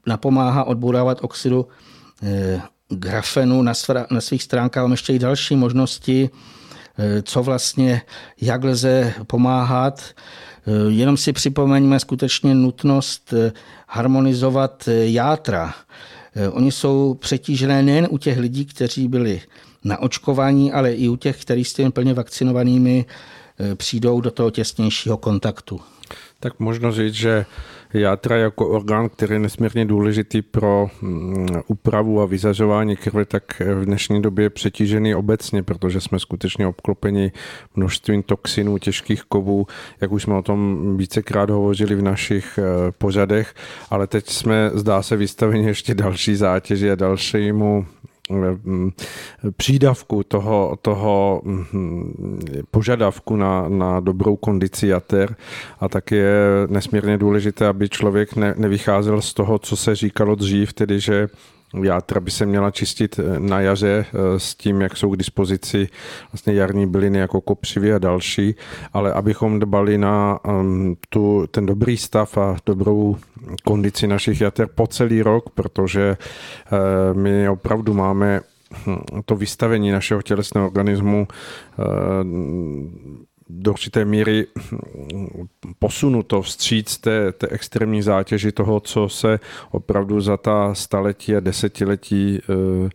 napomáhá 0.08 0.64
odbourávat 0.64 1.18
oxidu 1.22 1.68
grafenu. 2.92 3.62
Na, 3.62 3.74
svra, 3.74 4.08
na 4.12 4.22
svých 4.22 4.44
stránkách 4.44 4.84
mám 4.84 4.92
ještě 4.92 5.14
i 5.14 5.20
další 5.20 5.56
možnosti, 5.56 6.30
eh, 6.98 7.22
co 7.22 7.44
vlastně, 7.44 8.02
jak 8.42 8.64
lze 8.64 9.14
pomáhat. 9.28 10.04
Eh, 10.68 10.91
jenom 10.91 11.18
si 11.18 11.34
připomeňme 11.34 11.99
skutečně 11.99 12.55
nutnost 12.55 13.34
eh, 13.34 13.51
harmonizovat 13.88 14.89
játra. 15.03 15.74
Oni 16.51 16.72
jsou 16.72 17.14
přetížené 17.14 17.84
nejen 17.84 18.07
u 18.12 18.18
těch 18.18 18.38
lidí, 18.38 18.66
kteří 18.66 19.07
byli 19.07 19.41
na 19.84 19.97
očkování, 19.97 20.72
ale 20.72 20.93
i 20.93 21.09
u 21.09 21.16
těch, 21.16 21.41
kteří 21.41 21.64
s 21.64 21.74
těmi 21.74 21.91
plně 21.91 22.14
vakcinovanými 22.14 23.05
přijdou 23.76 24.22
do 24.22 24.32
toho 24.32 24.51
těsnějšího 24.51 25.18
kontaktu. 25.18 25.82
Tak 26.39 26.59
možno 26.59 26.91
říct, 26.91 27.14
že 27.14 27.45
játra 27.94 28.38
jako 28.38 28.68
orgán, 28.68 29.10
který 29.10 29.34
je 29.34 29.39
nesmírně 29.39 29.86
důležitý 29.86 30.42
pro 30.42 30.89
mm, 31.02 31.48
úpravu 31.68 32.22
a 32.22 32.26
vyzařování 32.26 32.96
krve, 32.96 33.26
tak 33.26 33.62
v 33.76 33.86
dnešní 33.86 34.22
době 34.22 34.46
je 34.46 34.50
přetížený 34.50 35.16
obecně, 35.16 35.64
protože 35.64 36.02
jsme 36.02 36.20
skutečně 36.20 36.68
obklopeni 36.68 37.32
množstvím 37.76 38.24
toxinů, 38.24 38.78
těžkých 38.78 39.24
kovů, 39.24 39.68
jak 40.02 40.12
už 40.12 40.24
jsme 40.24 40.36
o 40.36 40.42
tom 40.42 40.98
vícekrát 40.98 41.50
hovořili 41.50 41.96
v 41.96 42.02
našich 42.02 42.60
eh, 42.60 42.92
pořadech, 42.92 43.54
ale 43.89 44.08
teď 44.08 44.30
jsme, 44.30 44.72
zdá 44.74 45.02
se, 45.02 45.16
vystaveni 45.16 45.68
ještě 45.68 45.96
další 45.96 46.36
zátěži 46.36 46.92
a 46.92 46.96
dalšímu 46.96 47.86
přídavku 49.58 50.24
toho, 50.24 50.78
toho 50.82 51.42
mm, 51.44 52.40
požadavku 52.72 53.36
na, 53.36 53.70
na 53.70 54.00
dobrou 54.00 54.36
kondici 54.36 54.88
jater. 54.88 55.36
A 55.80 55.90
tak 55.90 56.12
je 56.12 56.34
nesmírně 56.68 57.18
důležité, 57.18 57.68
aby 57.68 57.90
člověk 57.90 58.36
ne, 58.36 58.54
nevycházel 58.58 59.22
z 59.22 59.34
toho, 59.34 59.60
co 59.60 59.76
se 59.76 59.96
říkalo 59.96 60.36
dřív, 60.36 60.74
tedy 60.74 61.00
že 61.00 61.28
játra 61.84 62.19
by 62.19 62.32
se 62.32 62.45
měla 62.45 62.72
čistit 62.72 63.19
eh, 63.19 63.39
na 63.39 63.59
jaře 63.59 64.05
eh, 64.13 64.39
s 64.39 64.55
tím, 64.55 64.82
jak 64.82 64.97
jsou 64.97 65.11
k 65.11 65.17
dispozici 65.17 65.88
vlastně 66.32 66.53
jarní 66.53 66.88
byliny 66.88 67.19
jako 67.19 67.41
kopřivy 67.41 67.93
a 67.93 67.99
další, 67.99 68.55
ale 68.93 69.13
abychom 69.13 69.59
dbali 69.59 69.97
na 69.97 70.39
um, 70.45 70.95
tu, 71.09 71.47
ten 71.51 71.65
dobrý 71.65 71.97
stav 71.97 72.38
a 72.38 72.57
dobrou 72.65 73.17
kondici 73.63 74.07
našich 74.07 74.41
jater 74.41 74.67
po 74.76 74.88
celý 74.88 75.22
rok, 75.22 75.49
protože 75.49 76.17
uh, 76.17 77.17
my 77.17 77.49
opravdu 77.49 77.93
máme 77.93 78.41
hm, 78.88 79.01
to 79.26 79.36
vystavení 79.36 79.91
našeho 79.91 80.22
tělesného 80.22 80.67
organismu 80.67 81.28
do 83.54 83.72
určité 83.72 84.06
míry 84.06 84.47
posunuto 85.80 86.41
vstříc 86.41 86.97
té, 86.97 87.32
té 87.32 87.47
extrémní 87.47 88.02
zátěži 88.02 88.52
toho, 88.52 88.80
co 88.80 89.10
se 89.10 89.39
opravdu 89.72 90.22
za 90.22 90.38
ta 90.38 90.74
staletí 90.74 91.36
a 91.36 91.39
desetiletí 91.39 92.39
eh, 92.39 92.89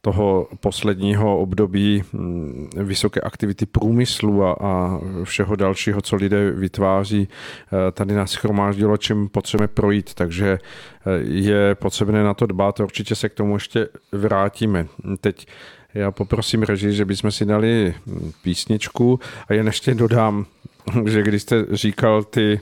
toho 0.00 0.48
posledního 0.60 1.38
období 1.38 2.02
hm, 2.12 2.68
vysoké 2.76 3.20
aktivity 3.20 3.66
průmyslu 3.66 4.44
a, 4.44 4.52
a 4.52 5.00
všeho 5.24 5.56
dalšího, 5.56 6.00
co 6.00 6.16
lidé 6.16 6.50
vytváří, 6.50 7.28
eh, 7.28 7.92
tady 7.92 8.14
nás 8.14 8.30
schromáždilo, 8.30 8.96
čím 8.96 9.28
potřebujeme 9.28 9.68
projít. 9.68 10.14
Takže 10.14 10.58
eh, 10.58 11.10
je 11.22 11.74
potřebné 11.74 12.22
na 12.22 12.34
to 12.34 12.46
dbát 12.46 12.80
určitě 12.80 13.14
se 13.14 13.28
k 13.28 13.34
tomu 13.34 13.56
ještě 13.56 13.88
vrátíme. 14.12 14.86
Teď 15.20 15.46
já 15.94 16.10
poprosím 16.10 16.62
režii, 16.62 16.92
že 16.92 17.04
bychom 17.04 17.30
si 17.30 17.44
dali 17.44 17.94
písničku. 18.42 19.20
A 19.48 19.54
jen 19.54 19.66
ještě 19.66 19.94
dodám, 19.94 20.46
že 21.06 21.22
když 21.22 21.42
jste 21.42 21.66
říkal 21.72 22.22
ty 22.22 22.60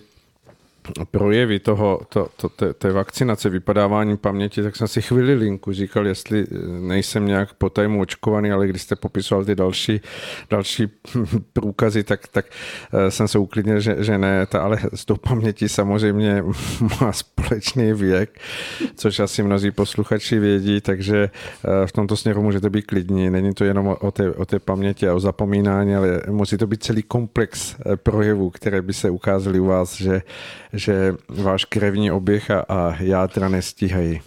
projevy 1.10 1.58
toho, 1.58 2.00
to, 2.08 2.28
to, 2.36 2.48
té, 2.48 2.72
té 2.72 2.92
vakcinace, 2.92 3.48
vypadávání 3.50 4.16
paměti, 4.16 4.62
tak 4.62 4.76
jsem 4.76 4.88
si 4.88 5.02
chvíli 5.02 5.34
linku 5.34 5.72
říkal, 5.72 6.06
jestli 6.06 6.46
nejsem 6.80 7.26
nějak 7.26 7.54
po 7.54 7.70
tajmu 7.70 8.00
očkovaný, 8.00 8.50
ale 8.50 8.66
když 8.66 8.82
jste 8.82 8.96
popisoval 8.96 9.44
ty 9.44 9.54
další, 9.54 10.00
další 10.50 10.86
průkazy, 11.52 12.04
tak, 12.04 12.28
tak 12.28 12.46
eh, 12.92 13.10
jsem 13.10 13.28
se 13.28 13.38
uklidnil, 13.38 13.80
že, 13.80 13.96
že 13.98 14.18
ne, 14.18 14.46
ta, 14.46 14.62
ale 14.62 14.78
s 14.94 15.04
tou 15.04 15.16
paměti 15.16 15.68
samozřejmě 15.68 16.44
má 17.00 17.12
společný 17.12 17.92
věk, 17.92 18.40
což 18.94 19.20
asi 19.20 19.42
mnozí 19.42 19.70
posluchači 19.70 20.38
vědí, 20.38 20.80
takže 20.80 21.30
eh, 21.30 21.86
v 21.86 21.92
tomto 21.92 22.16
směru 22.16 22.42
můžete 22.42 22.70
být 22.70 22.86
klidní. 22.86 23.30
Není 23.30 23.54
to 23.54 23.64
jenom 23.64 23.96
o 24.00 24.10
té, 24.10 24.30
o 24.30 24.44
té 24.44 24.58
paměti 24.58 25.08
a 25.08 25.14
o 25.14 25.20
zapomínání, 25.20 25.94
ale 25.94 26.22
musí 26.30 26.56
to 26.56 26.66
být 26.66 26.84
celý 26.84 27.02
komplex 27.02 27.76
eh, 27.86 27.96
projevů, 27.96 28.50
které 28.50 28.82
by 28.82 28.92
se 28.92 29.10
ukázaly 29.10 29.60
u 29.60 29.66
vás, 29.66 29.96
že 29.96 30.22
že 30.78 31.14
váš 31.28 31.64
krevní 31.64 32.10
oběh 32.10 32.50
a, 32.50 32.60
a 32.60 32.96
játra 33.02 33.48
nestíhají. 33.48 34.20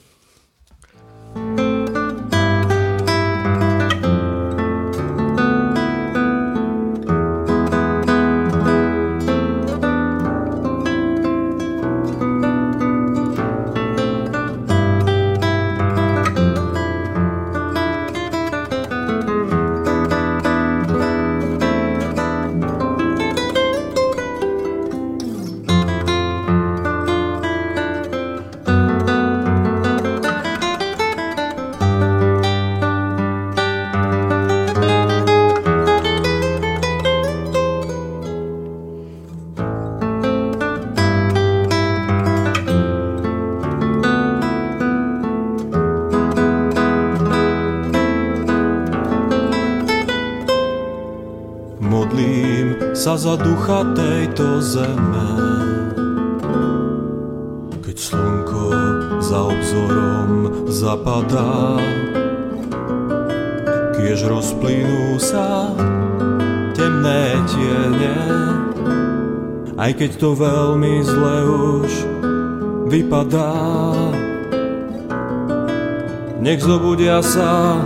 Zobudia 77.22 77.24
sa 77.24 77.78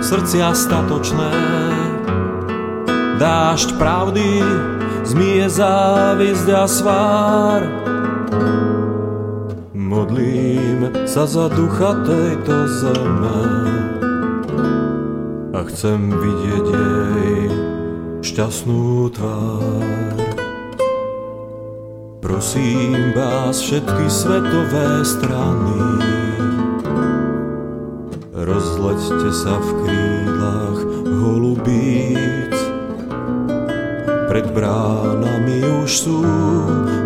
srdcia 0.00 0.52
statočné, 0.52 1.32
dážď 3.16 3.68
pravdy 3.80 4.44
zmije 5.04 5.48
závisť 5.48 6.48
a 6.52 6.64
svár. 6.68 7.62
Modlím 9.72 10.92
sa 11.08 11.24
za 11.26 11.48
ducha 11.48 11.96
tejto 12.04 12.68
zeme 12.68 13.40
a 15.56 15.60
chcem 15.66 16.12
vidieť 16.12 16.66
jej 16.68 17.40
šťastnú 18.20 19.10
tvár. 19.16 20.16
Prosím 22.20 23.16
vás 23.16 23.58
všetky 23.58 24.06
svetové 24.06 25.02
strany, 25.02 26.09
sa 29.30 29.62
v 29.62 29.68
krídlach 29.86 30.78
holubíc. 31.06 32.56
Pred 34.26 34.46
bránami 34.54 35.62
už 35.82 35.90
sú 35.90 36.22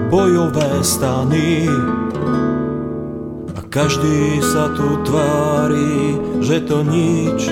bojové 0.08 0.80
stany 0.84 1.68
a 3.56 3.60
každý 3.68 4.40
sa 4.40 4.72
tu 4.72 5.04
tvári, 5.04 6.20
že 6.40 6.64
to 6.64 6.80
nič. 6.84 7.48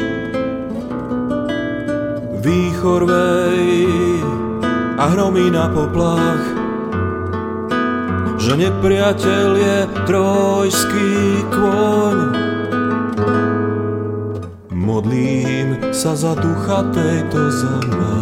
Výchor 2.43 3.07
vej 3.07 4.19
a 4.99 5.05
hromí 5.13 5.53
na 5.53 5.69
poplach 5.71 6.65
že 8.43 8.59
nepriateľ 8.59 9.49
je 9.55 9.77
trojský 10.03 11.15
kôň. 11.55 12.52
Modlím 14.83 15.95
sa 15.95 16.19
za 16.19 16.35
ducha 16.35 16.83
tejto 16.91 17.55
zeme, 17.55 18.19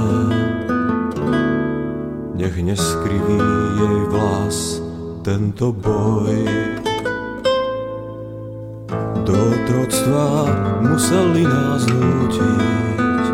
nech 2.37 2.53
neskriví 2.53 3.41
jej 3.81 4.01
vlas 4.13 4.85
tento 5.25 5.73
boj. 5.73 6.37
Do 9.25 9.33
otroctva 9.33 10.53
museli 10.85 11.49
nás 11.49 11.89
nútiť 11.89 13.25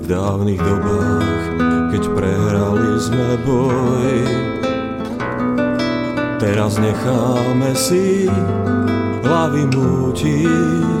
v 0.00 0.04
dávnych 0.08 0.64
dobách, 0.64 1.44
keď 1.92 2.02
prehrali 2.16 2.92
sme 2.96 3.28
boj. 3.44 4.16
Teraz 6.40 6.80
necháme 6.80 7.76
si 7.76 8.32
hlavy 9.20 9.68
mútiť 9.76 10.97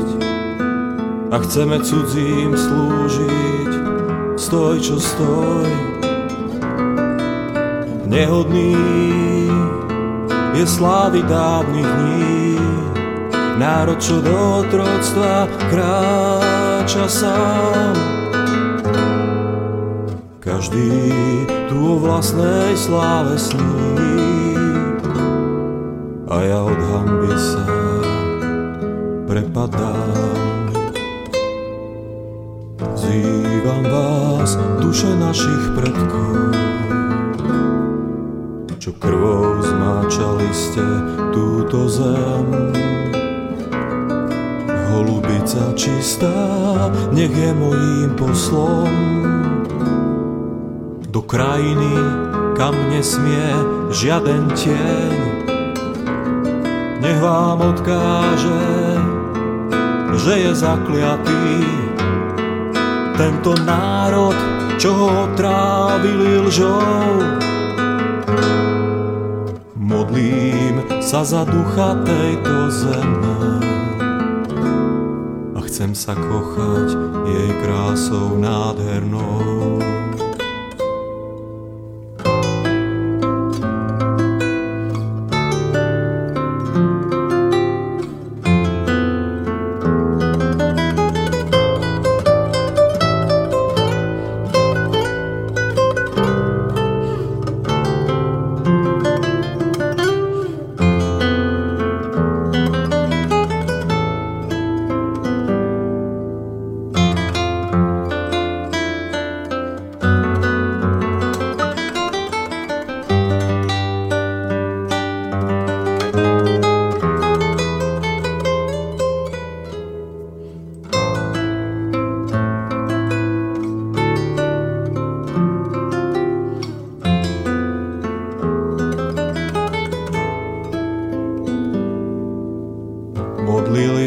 a 1.28 1.36
chceme 1.44 1.76
cudzím 1.84 2.56
slúžiť. 2.56 3.72
Stoj, 4.38 4.80
čo 4.80 4.96
stoj. 4.96 5.68
Nehodný 8.08 8.72
je 10.56 10.64
slávy 10.64 11.20
dávnych 11.28 11.84
dní, 11.84 12.56
národ, 13.60 14.00
čo 14.00 14.24
do 14.24 14.64
otroctva 14.64 15.44
kráča 15.68 17.04
sám. 17.04 17.94
Každý 20.40 21.12
tu 21.68 21.76
o 21.76 21.96
vlastnej 22.00 22.72
sláve 22.72 23.36
sní 23.36 24.16
a 26.32 26.36
ja 26.40 26.64
od 26.64 26.80
hamby 26.80 27.36
sa 27.36 27.68
prepadám. 29.28 30.07
Do 51.08 51.24
krajiny, 51.24 51.92
kam 52.54 52.76
nesmie 52.92 53.48
žiaden 53.90 54.52
tieň 54.52 55.38
nech 57.08 57.18
vám 57.22 57.62
odkáže, 57.62 58.66
že 60.18 60.34
je 60.44 60.50
zakliatý 60.54 61.46
tento 63.14 63.54
národ, 63.64 64.34
čo 64.78 64.94
ho 64.94 65.24
trávili 65.34 66.46
lžou. 66.46 67.16
Modlím 69.78 70.84
sa 71.00 71.24
za 71.24 71.48
ducha 71.48 71.96
tejto 72.04 72.54
zeme 72.70 73.40
a 75.56 75.58
chcem 75.64 75.96
sa 75.96 76.12
kochať 76.12 76.88
jej 77.24 77.50
krásou 77.64 78.36
nádhernou. 78.36 79.57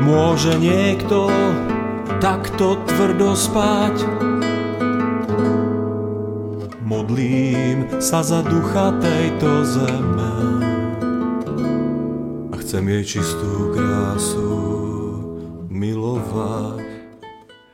môže 0.00 0.56
niekto 0.56 1.28
takto 2.24 2.80
tvrdo 2.88 3.36
spať. 3.36 3.96
Modlím 6.82 7.86
sa 8.02 8.24
za 8.24 8.42
ducha 8.42 8.96
tejto 8.98 9.62
zeme 9.62 10.34
a 12.50 12.56
chcem 12.58 12.82
jej 12.88 13.04
čistú 13.04 13.70
krásu 13.76 14.50
milovať. 15.70 16.82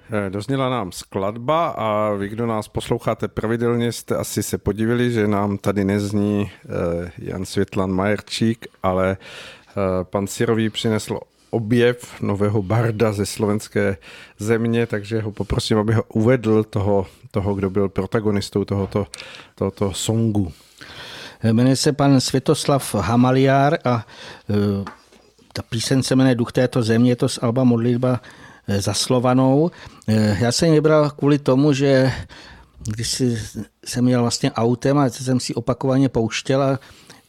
Eh, 0.07 0.31
dozněla 0.31 0.71
nám 0.71 0.93
skladba 0.93 1.69
a 1.69 2.13
vy, 2.13 2.29
kdo 2.29 2.47
nás 2.47 2.69
posloucháte 2.69 3.29
pravidelně, 3.29 3.93
jste 3.93 4.17
asi 4.17 4.43
se 4.43 4.59
podívali, 4.59 5.11
že 5.11 5.27
nám 5.27 5.59
tady 5.59 5.85
nezní 5.85 6.51
eh, 6.51 7.11
Jan 7.19 7.45
Světlan 7.45 7.91
Majerčík, 7.91 8.67
ale 8.83 9.17
eh, 9.17 10.05
pan 10.05 10.27
Sirový 10.27 10.71
přinesl 10.71 11.19
objev 11.51 12.21
nového 12.23 12.63
barda 12.63 13.13
ze 13.13 13.27
slovenské 13.27 13.97
země, 14.39 14.87
takže 14.87 15.21
ho 15.21 15.33
poprosím, 15.33 15.79
aby 15.79 15.95
ho 15.95 16.03
uvedl 16.03 16.65
toho, 16.65 17.07
toho 17.31 17.55
kdo 17.55 17.71
byl 17.71 17.89
protagonistou 17.89 18.65
tohoto, 18.65 19.07
tohoto 19.55 19.93
songu. 19.93 20.53
Jmenuje 21.53 21.77
se 21.77 21.93
pan 21.93 22.21
Světoslav 22.21 22.95
Hamaliár 22.95 23.79
a 23.85 24.07
ta 25.53 25.63
píseň 25.63 26.03
se 26.03 26.17
jmenuje 26.17 26.35
Duch 26.35 26.53
této 26.53 26.83
země, 26.83 27.11
je 27.11 27.17
to 27.17 27.29
z 27.29 27.39
Alba 27.43 27.65
Modlitba 27.65 28.21
Eh, 28.69 28.81
zaslovanou. 28.81 29.71
Eh, 30.09 30.37
já 30.41 30.53
jsem 30.53 30.69
ji 30.69 30.75
vybral 30.75 31.11
kvůli 31.11 31.39
tomu, 31.39 31.73
že 31.73 32.13
když 32.87 33.23
jsem 33.85 34.05
měl 34.05 34.21
vlastně 34.21 34.53
autem 34.53 34.99
a 34.99 35.11
jsem 35.11 35.41
si 35.41 35.55
opakovaně 35.55 36.09
pouštěl 36.09 36.63
a 36.63 36.79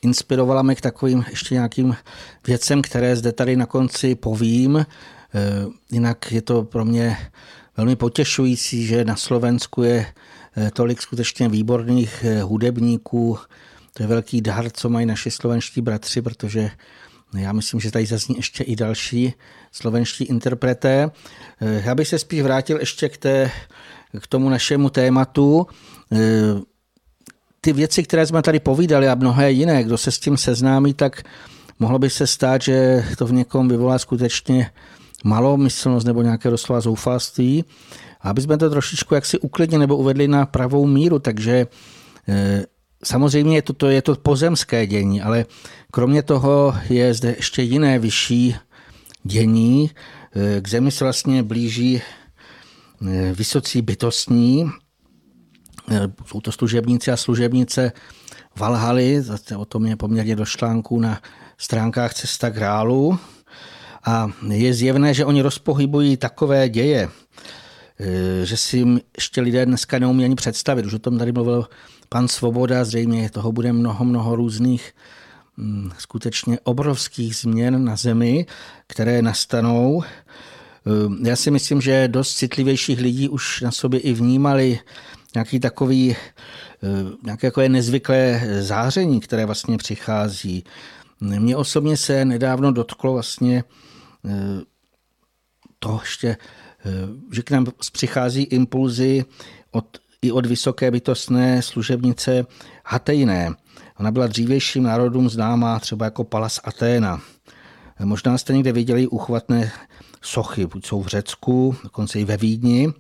inspirovala 0.01 0.61
mě 0.61 0.75
k 0.75 0.81
takovým 0.81 1.25
ještě 1.29 1.55
nějakým 1.55 1.95
věcem, 2.47 2.81
které 2.81 3.15
zde 3.15 3.31
tady 3.31 3.55
na 3.55 3.65
konci 3.65 4.15
povím. 4.15 4.77
Eh, 4.77 4.85
jinak 5.91 6.31
je 6.31 6.41
to 6.41 6.63
pro 6.63 6.85
mě 6.85 7.17
velmi 7.77 7.95
potěšující, 7.95 8.85
že 8.85 9.05
na 9.05 9.15
Slovensku 9.15 9.83
je 9.83 10.05
tolik 10.73 11.01
skutečně 11.01 11.49
výborných 11.49 12.25
hudebníků. 12.43 13.37
To 13.93 14.03
je 14.03 14.07
velký 14.07 14.41
dar, 14.41 14.69
co 14.69 14.89
mají 14.89 15.05
naši 15.05 15.31
slovenští 15.31 15.81
bratři, 15.81 16.21
protože 16.21 16.71
já 17.37 17.53
myslím, 17.53 17.79
že 17.79 17.91
tady 17.91 18.05
zazní 18.05 18.35
ještě 18.35 18.63
i 18.63 18.75
další 18.75 19.33
slovenští 19.71 20.23
interpreté. 20.23 21.11
Já 21.59 21.95
bych 21.95 22.07
se 22.07 22.19
spíš 22.19 22.41
vrátil 22.41 22.79
ještě 22.79 23.09
k, 23.09 23.17
té, 23.17 23.51
k 24.21 24.27
tomu 24.27 24.49
našemu 24.49 24.89
tématu. 24.89 25.67
Ty 27.61 27.73
věci, 27.73 28.03
které 28.03 28.25
jsme 28.25 28.41
tady 28.41 28.59
povídali 28.59 29.07
a 29.07 29.15
mnohé 29.15 29.51
jiné, 29.51 29.83
kdo 29.83 29.97
se 29.97 30.11
s 30.11 30.19
tím 30.19 30.37
seznámí, 30.37 30.93
tak 30.93 31.23
mohlo 31.79 31.99
by 31.99 32.09
se 32.09 32.27
stát, 32.27 32.61
že 32.61 33.05
to 33.17 33.27
v 33.27 33.33
někom 33.33 33.67
vyvolá 33.67 33.99
skutečně 33.99 34.71
malomyslnost 35.23 36.07
nebo 36.07 36.21
nějaké 36.21 36.49
doslova 36.49 36.81
zoufalství. 36.81 37.65
Aby 38.21 38.41
jsme 38.41 38.57
to 38.57 38.69
trošičku 38.69 39.15
jaksi 39.15 39.39
uklidnili 39.39 39.79
nebo 39.79 39.97
uvedli 39.97 40.27
na 40.27 40.45
pravou 40.45 40.87
míru, 40.87 41.19
takže 41.19 41.67
eh, 42.27 42.65
Samozřejmě 43.03 43.57
je 43.57 43.61
to, 43.61 43.73
to, 43.73 43.89
je 43.89 44.01
to 44.01 44.15
pozemské 44.15 44.87
dění, 44.87 45.21
ale 45.21 45.45
kromě 45.91 46.23
toho 46.23 46.75
je 46.89 47.13
zde 47.13 47.33
ještě 47.37 47.61
jiné 47.61 47.99
vyšší 47.99 48.55
dění. 49.23 49.91
Eh, 50.35 50.61
k 50.61 50.67
zemi 50.67 50.91
se 50.91 51.05
vlastně 51.05 51.43
blíží 51.43 52.01
eh, 52.01 53.33
vysocí 53.33 53.81
bytostní. 53.81 54.69
Eh, 55.91 56.07
jsou 56.25 56.41
to 56.41 56.51
služebníci 56.51 57.11
a 57.11 57.17
služebnice 57.17 57.91
Valhaly, 58.55 59.23
o 59.57 59.65
tom 59.65 59.85
je 59.85 59.95
poměrně 59.95 60.35
do 60.35 60.45
článků 60.45 60.99
na 60.99 61.21
stránkách 61.57 62.13
Cesta 62.13 62.49
Grálu. 62.49 63.19
A 64.05 64.31
je 64.49 64.73
zjevné, 64.73 65.13
že 65.13 65.25
oni 65.25 65.41
rozpohybují 65.41 66.17
takové 66.17 66.69
děje, 66.69 67.09
že 68.43 68.57
si 68.57 68.85
ještě 69.17 69.41
lidé 69.41 69.65
dneska 69.65 69.99
neumí 69.99 70.23
ani 70.23 70.35
představit. 70.35 70.85
Už 70.85 70.93
o 70.93 70.99
tom 70.99 71.17
tady 71.17 71.31
mluvil 71.31 71.67
pan 72.09 72.27
Svoboda, 72.27 72.85
zřejmě 72.85 73.29
toho 73.29 73.51
bude 73.51 73.73
mnoho, 73.73 74.05
mnoho 74.05 74.35
různých 74.35 74.93
mm, 75.57 75.91
skutečně 75.97 76.59
obrovských 76.63 77.35
změn 77.35 77.85
na 77.85 77.95
zemi, 77.95 78.45
které 78.87 79.21
nastanou. 79.21 80.03
Ehm, 80.85 81.25
já 81.25 81.35
si 81.35 81.51
myslím, 81.51 81.81
že 81.81 82.07
dost 82.07 82.35
citlivějších 82.35 82.99
lidí 82.99 83.29
už 83.29 83.61
na 83.61 83.71
sobě 83.71 83.99
i 83.99 84.13
vnímali 84.13 84.79
nějaký 85.35 85.59
takový, 85.59 86.15
ehm, 86.83 87.17
nějaké 87.23 87.47
takové 87.47 87.69
nezvyklé 87.69 88.41
záření, 88.61 89.19
které 89.19 89.45
vlastně 89.45 89.77
přichází. 89.77 90.63
Mně 91.21 91.57
osobně 91.57 91.97
se 91.97 92.25
nedávno 92.25 92.71
dotklo 92.71 93.13
vlastně 93.13 93.63
ehm, 94.25 94.63
to 95.79 95.99
ještě, 96.01 96.37
že 97.31 97.43
k 97.43 97.51
nám 97.51 97.65
přichází 97.91 98.43
impulzy 98.43 99.25
od 99.71 99.97
i 100.21 100.31
od 100.31 100.45
vysoké 100.45 100.91
bytostné 100.91 101.61
služebnice 101.61 102.45
Hatejné. 102.85 103.49
Ona 103.99 104.11
byla 104.11 104.27
dřívějším 104.27 104.83
národům 104.83 105.29
známá 105.29 105.79
třeba 105.79 106.05
jako 106.05 106.23
Palas 106.23 106.59
Aténa. 106.63 107.21
Možná 108.03 108.37
jste 108.37 108.53
někde 108.53 108.71
viděli 108.71 109.07
uchvatné 109.07 109.71
sochy, 110.21 110.65
buď 110.65 110.85
jsou 110.85 111.03
v 111.03 111.07
Řecku, 111.07 111.75
dokonce 111.83 112.19
i 112.19 112.25
ve 112.25 112.37
Vídni. 112.37 112.93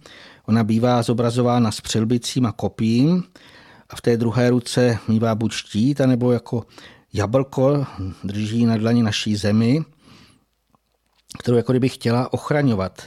Ona 0.47 0.63
bývá 0.63 1.01
zobrazována 1.03 1.71
s 1.71 1.81
přilbicím 1.81 2.45
a 2.45 2.51
kopím 2.51 3.23
a 3.89 3.95
v 3.95 4.01
té 4.01 4.17
druhé 4.17 4.49
ruce 4.49 4.99
mývá 5.07 5.35
buď 5.35 5.53
štít, 5.53 6.01
anebo 6.01 6.31
jako 6.31 6.65
jablko 7.13 7.85
drží 8.23 8.65
na 8.65 8.77
dlani 8.77 9.03
naší 9.03 9.35
zemi, 9.35 9.83
kterou 11.39 11.57
jako 11.57 11.71
kdyby 11.71 11.89
chtěla 11.89 12.33
ochraňovat. 12.33 13.03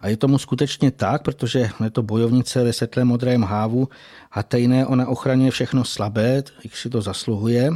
A 0.00 0.08
je 0.08 0.16
tomu 0.16 0.38
skutečně 0.38 0.90
tak, 0.90 1.22
protože 1.22 1.70
je 1.84 1.90
to 1.90 2.02
bojovnice 2.02 2.64
ve 2.64 2.72
světlé 2.72 3.04
modrém 3.04 3.42
hávu 3.42 3.88
a 4.32 4.42
tajné 4.42 4.86
ona 4.86 5.08
ochraňuje 5.08 5.50
všechno 5.50 5.84
slabé, 5.84 6.42
jak 6.64 6.76
si 6.76 6.90
to 6.90 7.02
zasluhuje. 7.02 7.70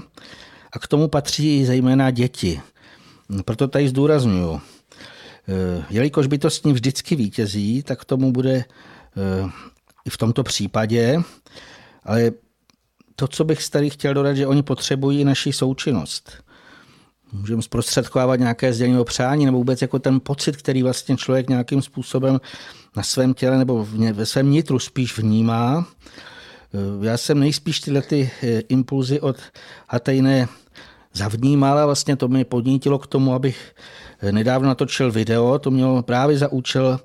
A 0.72 0.78
k 0.78 0.86
tomu 0.86 1.08
patří 1.08 1.58
i 1.58 1.66
zejména 1.66 2.10
děti. 2.10 2.60
Proto 3.44 3.68
tady 3.68 3.88
zdůraznuju. 3.88 4.60
Eh, 5.48 5.84
jelikož 5.90 6.26
bytostní 6.26 6.72
vždycky 6.72 7.16
vítězí, 7.16 7.82
tak 7.82 8.04
tomu 8.04 8.32
bude 8.32 8.64
i 10.04 10.10
v 10.10 10.16
tomto 10.16 10.42
případě. 10.42 11.22
Ale 12.04 12.30
to, 13.16 13.28
co 13.28 13.44
bych 13.44 13.68
tady 13.68 13.90
chtěl 13.90 14.14
dodat, 14.14 14.34
že 14.34 14.46
oni 14.46 14.62
potřebují 14.62 15.24
naši 15.24 15.52
součinnost 15.52 16.44
můžeme 17.34 17.62
zprostředkovávat 17.62 18.40
nějaké 18.40 18.72
sdělení 18.72 18.98
o 18.98 19.04
přání 19.04 19.46
nebo 19.46 19.58
vůbec 19.58 19.82
jako 19.82 19.98
ten 19.98 20.20
pocit, 20.20 20.56
který 20.56 20.82
vlastně 20.82 21.16
člověk 21.16 21.48
nějakým 21.48 21.82
způsobem 21.82 22.40
na 22.96 23.02
svém 23.02 23.34
těle 23.34 23.58
nebo 23.58 23.86
ve 24.12 24.26
svém 24.26 24.50
nitru 24.50 24.78
spíš 24.78 25.18
vnímá. 25.18 25.86
Eh, 26.74 27.06
já 27.06 27.16
jsem 27.16 27.40
nejspíš 27.40 27.80
tyhle 27.80 28.02
ty 28.02 28.30
eh, 28.42 28.60
impulzy 28.60 29.20
od 29.20 29.36
Hatejné 29.88 30.48
zavnímal 31.12 31.78
a 31.78 31.86
vlastně 31.86 32.16
to 32.16 32.28
mě 32.28 32.44
podnítilo 32.44 32.98
k 32.98 33.06
tomu, 33.06 33.34
abych 33.34 33.74
eh, 34.20 34.32
nedávno 34.32 34.68
natočil 34.68 35.12
video. 35.12 35.58
To 35.58 35.70
mělo 35.70 36.02
právě 36.02 36.38
za 36.38 36.52
účel 36.52 37.00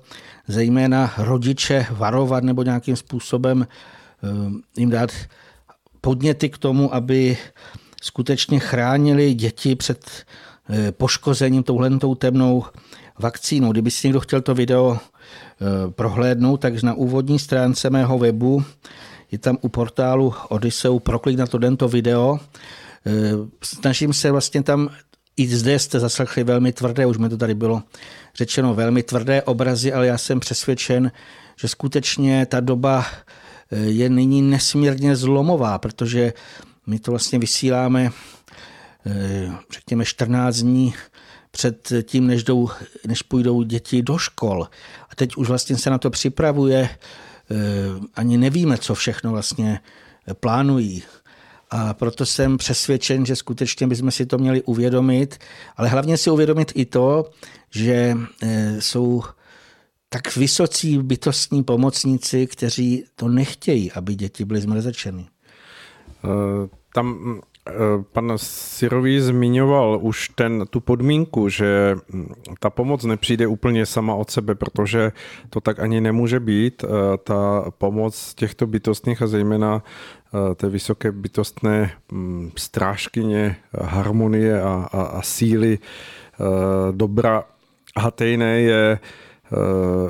zejména 0.50 1.12
rodiče 1.18 1.86
varovat 1.90 2.44
nebo 2.44 2.62
nějakým 2.62 2.96
způsobem 2.96 3.66
jim 4.76 4.90
dát 4.90 5.10
podněty 6.00 6.48
k 6.48 6.58
tomu, 6.58 6.94
aby 6.94 7.38
skutečně 8.02 8.60
chránili 8.60 9.34
děti 9.34 9.76
před 9.76 10.10
eh, 10.70 10.92
poškozením 10.92 11.62
touhlentou 11.62 12.14
temnou 12.14 12.64
vakcínou. 13.18 13.72
Kdyby 13.72 13.90
si 13.90 14.08
někdo 14.08 14.20
chtěl 14.20 14.40
to 14.40 14.54
video 14.54 14.98
eh, 14.98 15.90
prohlédnout, 15.90 16.60
tak 16.60 16.82
na 16.82 16.94
úvodní 16.94 17.38
stránce 17.38 17.90
mého 17.90 18.18
webu 18.18 18.64
je 19.30 19.38
tam 19.38 19.58
u 19.60 19.68
portálu 19.68 20.34
Odysseu 20.48 20.98
proklik 20.98 21.38
na 21.38 21.46
to 21.46 21.58
tento 21.58 21.88
video. 21.88 22.38
Eh, 23.06 23.12
snažím 23.62 24.12
se 24.12 24.30
vlastně 24.30 24.62
tam 24.62 24.88
i 25.36 25.48
zde 25.48 25.78
jste 25.78 26.00
zaslechli 26.00 26.44
velmi 26.44 26.72
tvrdé, 26.72 27.06
už 27.06 27.18
mi 27.18 27.28
to 27.28 27.36
tady 27.36 27.54
bylo 27.54 27.82
řečeno, 28.34 28.74
velmi 28.74 29.02
tvrdé 29.02 29.42
obrazy, 29.42 29.92
ale 29.92 30.06
já 30.06 30.18
jsem 30.18 30.40
přesvědčen, 30.40 31.12
že 31.56 31.68
skutečně 31.68 32.46
ta 32.46 32.60
doba 32.60 33.06
je 33.70 34.08
nyní 34.08 34.42
nesmírně 34.42 35.16
zlomová, 35.16 35.78
protože 35.78 36.32
my 36.86 36.98
to 36.98 37.10
vlastně 37.10 37.38
vysíláme, 37.38 38.10
eh, 39.06 39.52
řekněme, 39.72 40.04
14 40.04 40.56
dní 40.56 40.94
před 41.50 41.92
tím, 42.02 42.26
než, 42.26 42.44
jdou, 42.44 42.70
než 43.06 43.22
půjdou 43.22 43.62
děti 43.62 44.02
do 44.02 44.18
škol. 44.18 44.68
A 45.10 45.14
teď 45.14 45.36
už 45.36 45.48
vlastně 45.48 45.76
se 45.76 45.90
na 45.90 45.98
to 45.98 46.10
připravuje, 46.10 46.88
eh, 46.88 47.56
ani 48.14 48.38
nevíme, 48.38 48.78
co 48.78 48.94
všechno 48.94 49.30
vlastně 49.30 49.80
plánují. 50.40 51.02
A 51.70 51.94
proto 51.94 52.26
jsem 52.26 52.56
přesvědčen, 52.56 53.26
že 53.26 53.36
skutečně 53.36 53.86
bychom 53.86 54.10
si 54.10 54.26
to 54.26 54.38
měli 54.38 54.62
uvědomit, 54.62 55.38
ale 55.76 55.88
hlavně 55.88 56.16
si 56.16 56.30
uvědomit 56.30 56.72
i 56.74 56.84
to, 56.84 57.30
že 57.70 58.16
eh, 58.42 58.76
jsou 58.80 59.22
tak 60.08 60.36
vysocí 60.36 60.98
bytostní 60.98 61.62
pomocníci, 61.64 62.46
kteří 62.46 63.04
to 63.14 63.28
nechtějí, 63.28 63.92
aby 63.92 64.14
děti 64.14 64.44
byly 64.44 64.60
zmrzačeny. 64.60 65.26
Tam 66.94 67.36
eh, 67.38 67.49
pan 68.12 68.32
Sirový 68.36 69.20
zmiňoval 69.20 69.98
už 70.02 70.28
ten, 70.28 70.64
tu 70.70 70.80
podmínku, 70.80 71.48
že 71.48 71.96
hm, 72.12 72.34
ta 72.60 72.70
pomoc 72.70 73.04
nepřijde 73.04 73.46
úplně 73.46 73.86
sama 73.86 74.14
od 74.14 74.30
sebe, 74.30 74.54
protože 74.54 75.12
to 75.50 75.60
tak 75.60 75.80
ani 75.80 76.00
nemůže 76.00 76.40
být. 76.40 76.84
Eh, 76.84 76.88
ta 77.24 77.64
pomoc 77.78 78.34
těchto 78.34 78.66
bytostných 78.66 79.22
a 79.22 79.26
zejména 79.26 79.82
eh, 79.82 80.54
té 80.54 80.68
vysoké 80.68 81.12
bytostné 81.12 81.90
hm, 82.12 82.50
strážkyně 82.56 83.56
harmonie 83.80 84.62
a, 84.62 84.88
a, 84.92 85.02
a 85.02 85.22
síly 85.22 85.78
dobra 86.90 87.44
Hatejné 87.96 88.60
je 88.60 88.98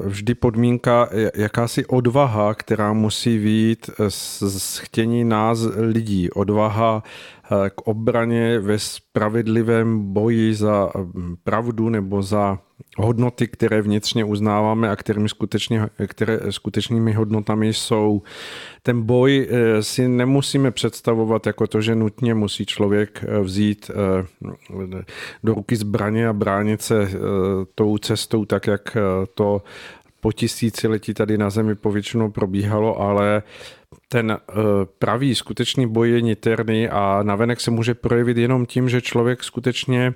vždy 0.04 0.34
podmínka, 0.34 1.08
jakási 1.34 1.86
odvaha, 1.86 2.54
která 2.54 2.92
musí 2.92 3.38
být 3.38 3.90
z 4.08 4.78
chtění 4.78 5.24
nás 5.24 5.58
lidí. 5.76 6.30
Odvaha 6.30 7.02
k 7.70 7.80
obraně 7.88 8.58
ve 8.58 8.78
spravedlivém 8.78 10.12
boji 10.12 10.54
za 10.54 10.90
pravdu 11.44 11.88
nebo 11.88 12.22
za 12.22 12.58
hodnoty, 12.96 13.48
které 13.48 13.82
vnitřně 13.82 14.24
uznáváme 14.24 14.90
a 14.90 14.96
kterými 14.96 15.28
skutečně, 15.28 15.88
které 16.06 16.40
skutečnými 16.50 17.12
hodnotami 17.12 17.72
jsou. 17.72 18.22
Ten 18.82 19.02
boj 19.02 19.48
eh, 19.50 19.82
si 19.82 20.08
nemusíme 20.08 20.70
představovat 20.70 21.46
jako 21.46 21.66
to, 21.66 21.80
že 21.80 21.94
nutně 21.94 22.34
musí 22.34 22.66
člověk 22.66 23.24
eh, 23.28 23.40
vzít 23.40 23.90
eh, 23.90 24.26
do 25.44 25.54
ruky 25.54 25.76
zbraně 25.76 26.28
a 26.28 26.32
bránit 26.32 26.82
se 26.82 27.08
tou 27.74 27.98
cestou 27.98 28.44
tak, 28.44 28.66
jak 28.66 28.96
to 29.34 29.62
po 30.20 30.32
tisíciletí 30.32 31.14
tady 31.14 31.38
na 31.38 31.50
Zemi 31.50 31.74
povětšinou 31.74 32.30
probíhalo, 32.30 33.00
ale 33.00 33.42
ten 34.12 34.38
pravý 34.98 35.34
skutečný 35.34 35.86
boj 35.86 36.10
je 36.10 36.20
niterný 36.20 36.88
a 36.88 37.22
navenek 37.22 37.60
se 37.60 37.70
může 37.70 37.94
projevit 37.94 38.36
jenom 38.36 38.66
tím, 38.66 38.88
že 38.88 39.00
člověk 39.00 39.44
skutečně 39.44 40.14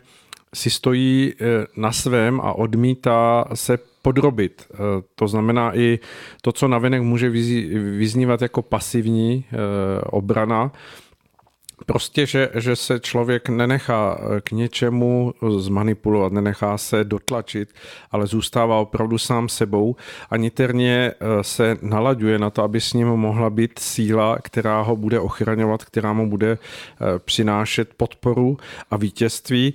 si 0.55 0.71
stojí 0.71 1.33
eh, 1.33 1.67
na 1.77 1.93
svém 1.93 2.41
a 2.41 2.53
odmítá 2.53 3.45
se 3.55 3.79
podrobit. 4.03 4.67
Eh, 4.73 4.77
to 5.15 5.29
znamená 5.29 5.79
i 5.79 5.99
to, 6.43 6.53
co 6.53 6.69
navenek 6.69 7.03
může 7.03 7.31
vyznívat 7.31 8.43
jako 8.43 8.63
pasivní 8.63 9.45
obrana, 10.07 10.73
Prostě, 11.87 12.27
že, 12.27 12.51
že 12.55 12.77
se 12.77 13.01
člověk 13.01 13.49
nenechá 13.49 14.21
k 14.41 14.51
něčemu 14.51 15.35
zmanipulovat, 15.59 16.33
nenechá 16.33 16.79
se 16.79 17.05
dotlačit, 17.05 17.69
ale 18.11 18.27
zůstává 18.27 18.79
opravdu 18.79 19.19
sám 19.19 19.49
sebou 19.49 19.97
a 20.31 20.37
niterně 20.37 21.13
se 21.43 21.77
nalaďuje 21.83 22.39
na 22.39 22.51
to, 22.51 22.63
aby 22.63 22.81
s 22.81 22.93
ním 22.93 23.09
mohla 23.09 23.51
být 23.51 23.79
síla, 23.79 24.39
která 24.43 24.81
ho 24.81 24.97
bude 24.97 25.21
ochraňovat, 25.21 25.85
která 25.85 26.13
mu 26.13 26.31
bude 26.31 26.59
přinášet 27.19 27.95
podporu 27.95 28.57
a 28.91 28.97
vítězství 28.97 29.75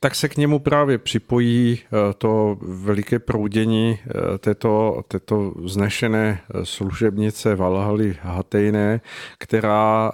tak 0.00 0.14
se 0.14 0.28
k 0.28 0.36
němu 0.36 0.58
právě 0.58 0.98
připojí 0.98 1.78
eh, 1.84 2.14
to 2.18 2.58
veliké 2.60 3.18
proudění 3.18 3.98
eh, 4.06 4.38
této, 4.38 5.02
této 5.08 5.52
znešené 5.64 6.40
eh, 6.40 6.66
služebnice 6.66 7.54
Valhaly 7.54 8.16
Hatejné, 8.22 9.00
která 9.38 10.12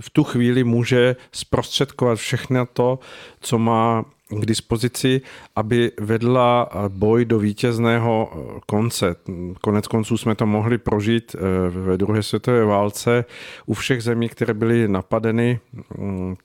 v 0.00 0.10
tu 0.12 0.24
chvíli 0.24 0.64
může 0.64 1.16
zprostředkovat 1.32 2.18
všechno 2.18 2.66
to, 2.66 2.98
co 3.40 3.58
má 3.58 4.04
k 4.30 4.46
dispozici, 4.46 5.20
aby 5.56 5.92
vedla 6.00 6.70
boj 6.88 7.24
do 7.24 7.38
vítězného 7.38 8.32
konce. 8.66 9.16
Konec 9.60 9.86
konců 9.86 10.16
jsme 10.16 10.34
to 10.34 10.46
mohli 10.46 10.78
prožít 10.78 11.36
ve 11.70 11.96
druhé 11.96 12.22
světové 12.22 12.64
válce 12.64 13.24
u 13.66 13.74
všech 13.74 14.02
zemí, 14.02 14.28
které 14.28 14.54
byly 14.54 14.88
napadeny 14.88 15.60
mm, 15.98 16.36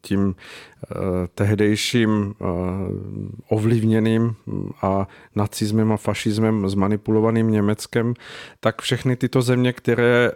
tím 0.00 0.34
tehdejším 1.34 2.34
ovlivněným 3.48 4.34
a 4.82 5.08
nacismem 5.34 5.92
a 5.92 5.96
fašismem 5.96 6.68
zmanipulovaným 6.68 7.50
Německem, 7.50 8.14
tak 8.60 8.82
všechny 8.82 9.16
tyto 9.16 9.42
země, 9.42 9.72
které 9.72 10.30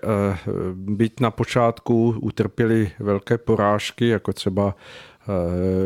byť 0.73 1.21
na 1.21 1.31
počátku 1.31 2.15
utrpěly 2.21 2.91
velké 2.99 3.39
porážky, 3.39 4.09
jako 4.09 4.33
třeba 4.33 4.75
Eh, 4.75 5.08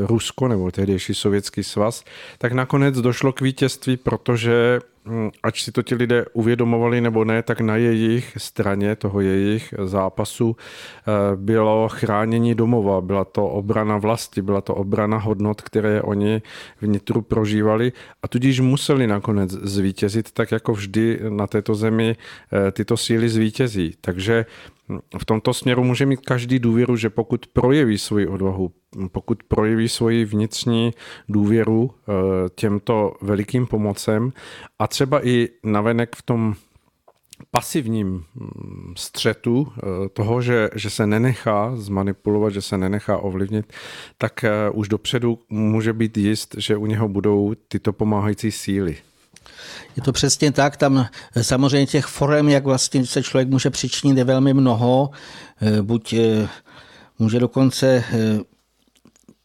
Rusko 0.06 0.48
nebo 0.48 0.70
tehdejší 0.70 1.14
sovětský 1.14 1.64
svaz, 1.64 2.04
tak 2.38 2.52
nakonec 2.52 3.00
došlo 3.00 3.32
k 3.32 3.40
vítězství, 3.40 3.96
protože 3.96 4.80
hm, 5.06 5.30
ač 5.42 5.62
si 5.62 5.72
to 5.72 5.82
ti 5.82 5.94
lidé 5.94 6.24
uvědomovali 6.32 7.00
nebo 7.00 7.24
ne, 7.24 7.42
tak 7.42 7.60
na 7.60 7.76
jejich 7.76 8.32
straně 8.36 8.96
toho 8.96 9.20
jejich 9.20 9.74
zápasu 9.84 10.56
eh, 10.56 11.36
bylo 11.36 11.88
chránění 11.88 12.54
domova, 12.54 13.00
byla 13.00 13.24
to 13.24 13.46
obrana 13.48 13.98
vlasti, 13.98 14.42
byla 14.42 14.60
to 14.60 14.74
obrana 14.74 15.18
hodnot, 15.18 15.62
které 15.62 16.02
oni 16.02 16.42
vnitru 16.80 17.22
prožívali 17.22 17.92
a 18.22 18.28
tudíž 18.28 18.60
museli 18.60 19.06
nakonec 19.06 19.50
zvítězit, 19.50 20.32
tak 20.32 20.52
jako 20.52 20.72
vždy 20.72 21.20
na 21.28 21.46
této 21.46 21.74
zemi 21.74 22.16
eh, 22.16 22.72
tyto 22.72 22.96
síly 22.96 23.28
zvítězí. 23.28 23.94
Takže 24.00 24.46
v 25.18 25.24
tomto 25.24 25.54
směru 25.54 25.84
může 25.84 26.06
mít 26.06 26.20
každý 26.20 26.58
důvěru, 26.58 26.96
že 26.96 27.10
pokud 27.10 27.46
projeví 27.46 27.98
svoji 27.98 28.26
odvahu, 28.26 28.72
pokud 29.12 29.42
projeví 29.42 29.88
svoji 29.88 30.24
vnitřní 30.24 30.90
důvěru 31.28 31.90
eh, 31.90 32.12
těmto 32.54 33.14
velikým 33.20 33.66
pomocem 33.66 34.32
a 34.78 34.86
třeba 34.86 35.26
i 35.26 35.48
navenek 35.64 36.16
v 36.16 36.22
tom 36.22 36.54
pasivním 37.50 38.24
mm, 38.34 38.94
střetu 38.96 39.72
eh, 39.76 40.08
toho, 40.08 40.42
že, 40.42 40.70
že 40.74 40.90
se 40.90 41.06
nenechá 41.06 41.76
zmanipulovat, 41.76 42.52
že 42.52 42.62
se 42.62 42.78
nenechá 42.78 43.18
ovlivnit, 43.18 43.72
tak 44.18 44.44
eh, 44.44 44.50
už 44.72 44.88
dopředu 44.88 45.38
může 45.48 45.92
být 45.92 46.16
jist, 46.16 46.54
že 46.58 46.76
u 46.76 46.86
něho 46.86 47.08
budou 47.08 47.54
tyto 47.68 47.92
pomáhající 47.92 48.50
síly. 48.50 48.96
Je 49.96 50.02
to 50.02 50.12
přesně 50.12 50.52
tak, 50.52 50.76
tam 50.76 51.06
eh, 51.34 51.44
samozřejmě 51.44 51.86
těch 51.86 52.06
forem, 52.06 52.48
jak 52.48 52.64
vlastně 52.64 53.06
se 53.06 53.22
člověk 53.22 53.48
může 53.48 53.70
přičinit, 53.70 54.18
je 54.18 54.24
velmi 54.24 54.54
mnoho. 54.54 55.10
Eh, 55.60 55.82
buď 55.82 56.12
eh, 56.12 56.48
může 57.18 57.38
dokonce 57.38 58.04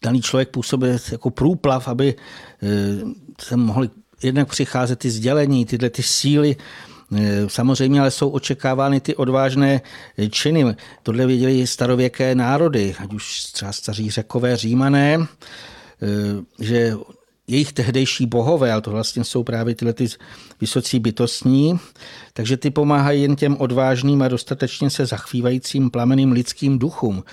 daný 0.03 0.21
člověk 0.21 0.49
působit 0.49 1.01
jako 1.11 1.29
průplav, 1.29 1.87
aby 1.87 2.15
se 3.41 3.57
mohly 3.57 3.89
jednak 4.23 4.49
přicházet 4.49 4.99
ty 4.99 5.09
sdělení, 5.09 5.65
tyhle 5.65 5.89
ty 5.89 6.03
síly, 6.03 6.55
Samozřejmě 7.47 8.01
ale 8.01 8.11
jsou 8.11 8.29
očekávány 8.29 8.99
ty 8.99 9.15
odvážné 9.15 9.81
činy. 10.29 10.75
Tohle 11.03 11.25
věděli 11.25 11.67
starověké 11.67 12.35
národy, 12.35 12.95
ať 12.99 13.13
už 13.13 13.43
třeba 13.43 13.71
staří 13.71 14.11
řekové 14.11 14.57
římané, 14.57 15.27
že 16.59 16.95
jejich 17.47 17.73
tehdejší 17.73 18.25
bohové, 18.25 18.71
ale 18.71 18.81
to 18.81 18.91
vlastně 18.91 19.23
jsou 19.23 19.43
právě 19.43 19.75
tyhle 19.75 19.93
ty 19.93 20.07
vysocí 20.61 20.99
bytostní, 20.99 21.79
takže 22.33 22.57
ty 22.57 22.69
pomáhají 22.69 23.21
jen 23.21 23.35
těm 23.35 23.57
odvážným 23.57 24.21
a 24.21 24.27
dostatečně 24.27 24.89
se 24.89 25.05
zachvívajícím 25.05 25.89
plameným 25.89 26.31
lidským 26.31 26.79
duchům. 26.79 27.23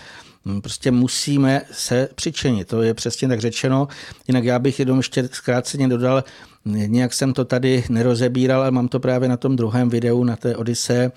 Hm, 0.46 0.60
prostě 0.60 0.90
musíme 0.90 1.62
se 1.72 2.08
přičinit, 2.14 2.68
to 2.68 2.82
je 2.82 2.94
přesně 2.94 3.28
tak 3.28 3.40
řečeno. 3.40 3.88
Jinak 4.28 4.44
já 4.44 4.58
bych 4.58 4.78
jenom 4.78 4.98
ještě 4.98 5.28
zkráceně 5.32 5.88
dodal, 5.88 6.24
nějak 6.64 7.12
jsem 7.12 7.32
to 7.32 7.44
tady 7.44 7.84
nerozebíral, 7.88 8.60
ale 8.60 8.70
mám 8.70 8.88
to 8.88 9.00
právě 9.00 9.28
na 9.28 9.36
tom 9.36 9.56
druhém 9.56 9.88
videu, 9.88 10.24
na 10.24 10.36
té 10.36 10.56
Odise, 10.56 11.12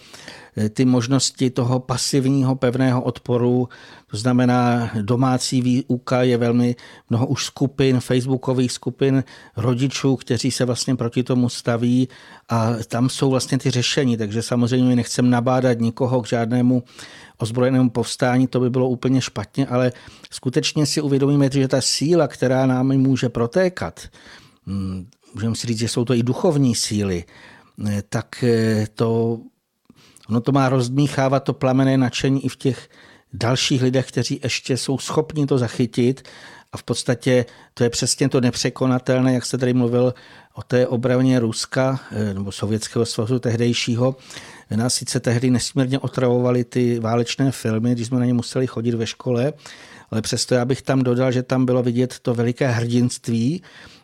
ty 0.69 0.85
možnosti 0.85 1.49
toho 1.49 1.79
pasivního 1.79 2.55
pevného 2.55 3.01
odporu, 3.01 3.69
to 4.11 4.17
znamená 4.17 4.91
domácí 5.01 5.61
výuka, 5.61 6.23
je 6.23 6.37
velmi 6.37 6.75
mnoho 7.09 7.27
už 7.27 7.45
skupin, 7.45 7.99
facebookových 7.99 8.71
skupin 8.71 9.23
rodičů, 9.57 10.15
kteří 10.15 10.51
se 10.51 10.65
vlastně 10.65 10.95
proti 10.95 11.23
tomu 11.23 11.49
staví 11.49 12.07
a 12.49 12.73
tam 12.87 13.09
jsou 13.09 13.29
vlastně 13.29 13.57
ty 13.57 13.71
řešení, 13.71 14.17
takže 14.17 14.41
samozřejmě 14.41 14.95
nechcem 14.95 15.29
nabádat 15.29 15.79
nikoho 15.79 16.21
k 16.21 16.27
žádnému 16.27 16.83
ozbrojenému 17.37 17.89
povstání, 17.89 18.47
to 18.47 18.59
by 18.59 18.69
bylo 18.69 18.89
úplně 18.89 19.21
špatně, 19.21 19.67
ale 19.67 19.91
skutečně 20.31 20.85
si 20.85 21.01
uvědomíme, 21.01 21.49
že 21.53 21.67
ta 21.67 21.81
síla, 21.81 22.27
která 22.27 22.65
nám 22.65 22.87
může 22.87 23.29
protékat, 23.29 23.99
hm, 24.67 25.07
můžeme 25.33 25.55
si 25.55 25.67
říct, 25.67 25.79
že 25.79 25.87
jsou 25.87 26.05
to 26.05 26.13
i 26.13 26.23
duchovní 26.23 26.75
síly, 26.75 27.23
tak 28.09 28.43
to 28.93 29.39
Ono 30.29 30.41
to 30.41 30.51
má 30.51 30.69
rozdmíchávat 30.69 31.43
to 31.43 31.53
plamené 31.53 31.97
nadšení 31.97 32.45
i 32.45 32.49
v 32.49 32.55
těch 32.55 32.89
dalších 33.33 33.81
lidech, 33.81 34.07
kteří 34.07 34.39
ještě 34.43 34.77
jsou 34.77 34.97
schopni 34.97 35.45
to 35.45 35.57
zachytit 35.57 36.27
a 36.71 36.77
v 36.77 36.83
podstatě 36.83 37.45
to 37.73 37.83
je 37.83 37.89
přesně 37.89 38.29
to 38.29 38.41
nepřekonatelné, 38.41 39.33
jak 39.33 39.45
jste 39.45 39.57
tady 39.57 39.73
mluvil 39.73 40.13
o 40.53 40.63
té 40.63 40.87
obraně 40.87 41.39
Ruska 41.39 41.99
eh, 42.11 42.33
nebo 42.33 42.51
Sovětského 42.51 43.05
svazu 43.05 43.39
tehdejšího. 43.39 44.15
Nás 44.75 44.93
sice 44.93 45.19
tehdy 45.19 45.49
nesmírně 45.49 45.99
otravovali 45.99 46.63
ty 46.63 46.99
válečné 46.99 47.51
filmy, 47.51 47.91
když 47.91 48.07
jsme 48.07 48.19
na 48.19 48.25
ně 48.25 48.33
museli 48.33 48.67
chodit 48.67 48.93
ve 48.93 49.07
škole, 49.07 49.53
ale 50.11 50.21
přesto 50.21 50.55
já 50.55 50.65
bych 50.65 50.81
tam 50.81 51.01
dodal, 51.01 51.31
že 51.31 51.43
tam 51.43 51.65
bylo 51.65 51.83
vidět 51.83 52.19
to 52.19 52.33
veliké 52.33 52.67
hrdinství 52.67 53.63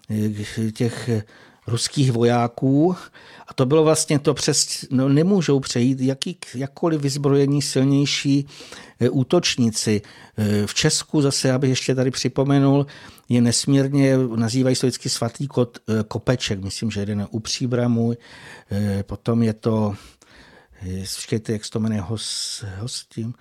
eh, 0.10 0.72
těch 0.72 1.10
ruských 1.68 2.12
vojáků. 2.12 2.96
A 3.48 3.54
to 3.54 3.66
bylo 3.66 3.84
vlastně 3.84 4.20
to 4.20 4.34
přes, 4.34 4.86
no 4.92 5.10
nemůžou 5.10 5.60
přejít 5.60 6.02
jaký, 6.02 6.38
jakkoliv 6.56 7.02
vyzbrojení 7.02 7.62
silnější 7.62 8.48
eh, 9.00 9.10
útočníci. 9.10 10.02
Eh, 10.38 10.68
v 10.68 10.74
Česku 10.74 11.22
zase, 11.22 11.52
abych 11.52 11.70
ještě 11.70 11.96
tady 11.96 12.12
připomenul, 12.12 12.86
je 13.30 13.42
nesmírně, 13.42 14.18
nazývají 14.18 14.76
se 14.76 14.88
vždycky 14.88 15.10
svatý 15.10 15.48
kot, 15.48 15.78
eh, 15.90 16.04
kopeček, 16.08 16.64
myslím, 16.64 16.92
že 16.92 17.00
jeden 17.00 17.28
u 17.32 17.40
Příbramu, 17.40 18.14
potom 19.06 19.44
je 19.44 19.54
to, 19.54 19.96
počkejte, 21.16 21.54
jak 21.54 21.66
se 21.66 21.72
to 21.72 21.80
jmenuje, 21.80 22.02
host, 22.02 22.66
hostím, 22.80 23.34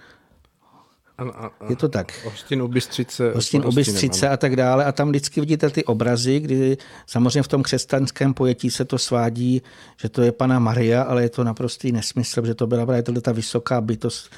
A, 1.29 1.47
a, 1.47 1.47
a, 1.47 1.71
Je 1.71 1.77
to 1.77 1.89
tak. 1.89 2.25
Hostin 2.25 2.63
u 2.63 2.69
Bystřice. 2.69 3.33
Hostin 3.35 3.61
pod 3.61 3.65
u 3.65 3.69
Hostinem, 3.69 3.85
Bystřice 3.85 4.27
ano. 4.27 4.35
a 4.35 4.37
tak 4.37 4.57
dále. 4.57 4.85
A 4.85 4.93
tam 4.93 5.09
vždycky 5.09 5.41
vidíte 5.41 5.71
ty 5.71 5.85
obrazy, 5.85 6.41
kdy 6.41 6.77
samozřejmě 7.07 7.43
v 7.43 7.49
tom 7.49 7.63
křesťanském 7.63 8.35
pojetí 8.35 8.71
se 8.71 8.85
to 8.85 8.99
svádí, 8.99 9.63
že 10.01 10.09
to 10.09 10.23
je 10.23 10.33
pana 10.33 10.59
Maria, 10.59 11.03
ale 11.03 11.23
je 11.23 11.29
to 11.29 11.45
naprostý 11.45 11.93
nesmysl, 11.93 12.47
že 12.47 12.55
to 12.55 12.67
byla 12.67 12.87
právě 12.87 13.03
ta 13.03 13.33
vysoká 13.33 13.81
bytost, 13.81 14.31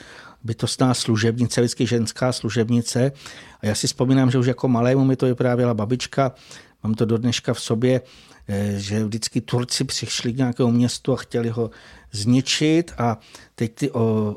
bytostná 0.45 0.95
služebnice, 0.95 1.61
vždycky 1.61 1.87
ženská 1.87 2.32
služebnice. 2.32 3.12
A 3.61 3.66
já 3.66 3.74
si 3.74 3.87
vzpomínám, 3.87 4.30
že 4.30 4.39
už 4.39 4.47
jako 4.47 4.68
malému 4.68 5.05
mi 5.05 5.16
to 5.16 5.26
vyprávěla 5.26 5.74
babička, 5.74 6.32
mám 6.82 6.95
to 6.95 7.05
do 7.05 7.18
dneška 7.18 7.55
v 7.55 7.61
sobě, 7.61 8.01
eh, 8.49 8.74
že 8.76 9.05
vždycky 9.05 9.41
Turci 9.41 9.85
přišli 9.85 10.32
k 10.32 10.37
nějakému 10.37 10.70
městu 10.70 11.12
a 11.12 11.16
chtěli 11.16 11.49
ho 11.49 11.70
zničit 12.15 12.93
a 12.99 13.19
teď 13.55 13.75
ty 13.75 13.91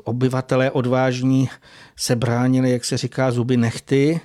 obyvatelé 0.04 0.70
odvážní 0.70 1.48
se 1.96 2.16
bránili, 2.16 2.70
jak 2.70 2.84
se 2.84 2.96
říká, 2.96 3.30
zuby 3.30 3.56
nechty 3.56 4.20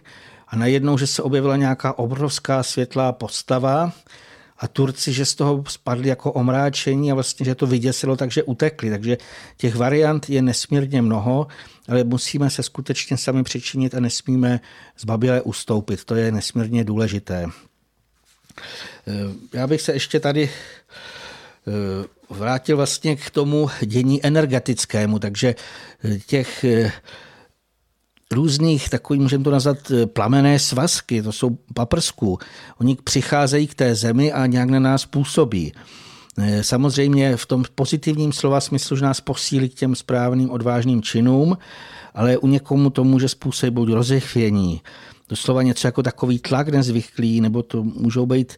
a 0.47 0.56
najednou, 0.56 0.97
že 0.97 1.08
se 1.08 1.22
objevila 1.22 1.58
nějaká 1.58 1.97
obrovská 1.97 2.64
světlá 2.64 3.12
postava 3.12 3.91
a 4.58 4.68
Turci, 4.68 5.14
že 5.14 5.26
z 5.26 5.36
toho 5.36 5.64
spadli 5.68 6.10
jako 6.10 6.32
omráčení 6.32 7.12
a 7.12 7.14
vlastně, 7.14 7.45
že 7.45 7.56
to 7.56 7.68
vyděsilo, 7.68 8.16
takže 8.16 8.43
utekli. 8.43 8.89
Takže 8.89 9.18
těch 9.58 9.76
variant 9.76 10.30
je 10.30 10.41
nesmírně 10.41 11.01
mnoho, 11.01 11.47
ale 11.88 12.04
musíme 12.04 12.49
se 12.49 12.64
skutečně 12.64 13.18
sami 13.18 13.43
přičinit 13.43 13.95
a 13.95 13.99
nesmíme 13.99 14.60
zbabile 14.99 15.41
ustoupit. 15.41 16.04
To 16.04 16.16
je 16.16 16.32
nesmírně 16.32 16.84
důležité. 16.84 17.45
Já 19.54 19.68
bych 19.68 19.82
se 19.82 19.93
ještě 19.93 20.20
tady 20.20 20.49
eh, 21.68 22.08
vrátil 22.34 22.78
vlastně 22.78 23.16
k 23.16 23.30
tomu 23.30 23.70
dění 23.86 24.26
energetickému, 24.26 25.20
takže 25.20 25.56
eh, 26.04 26.20
těch 26.28 26.64
eh, 26.64 26.92
různých 28.32 28.90
takový, 28.90 29.20
můžeme 29.20 29.44
to 29.44 29.52
nazvat 29.52 29.78
plamené 30.06 30.60
svazky, 30.60 31.22
to 31.22 31.32
jsou 31.32 31.58
paprsků. 31.74 32.40
Oni 32.82 32.98
přicházejí 33.04 33.68
k 33.68 33.76
té 33.76 33.96
zemi 33.96 34.32
a 34.32 34.46
nějak 34.46 34.70
na 34.70 34.80
nás 34.80 35.06
působí. 35.06 35.74
Samozřejmě 36.62 37.38
v 37.38 37.46
tom 37.46 37.64
pozitivním 37.76 38.34
slova 38.34 38.62
smyslu, 38.62 38.98
že 38.98 39.06
nás 39.06 39.22
posílí 39.22 39.70
k 39.70 39.74
těm 39.74 39.96
správným 39.96 40.50
odvážným 40.50 41.02
činům, 41.02 41.58
ale 42.14 42.38
u 42.38 42.48
někomu 42.48 42.90
to 42.90 43.04
může 43.04 43.30
způsobit 43.30 43.90
rozechvění, 43.90 44.82
doslova 45.30 45.62
něco 45.62 45.88
jako 45.88 46.04
takový 46.04 46.40
tlak 46.40 46.70
nezvyklý, 46.70 47.42
nebo 47.42 47.64
to 47.64 47.84
můžou 47.84 48.26
být 48.26 48.54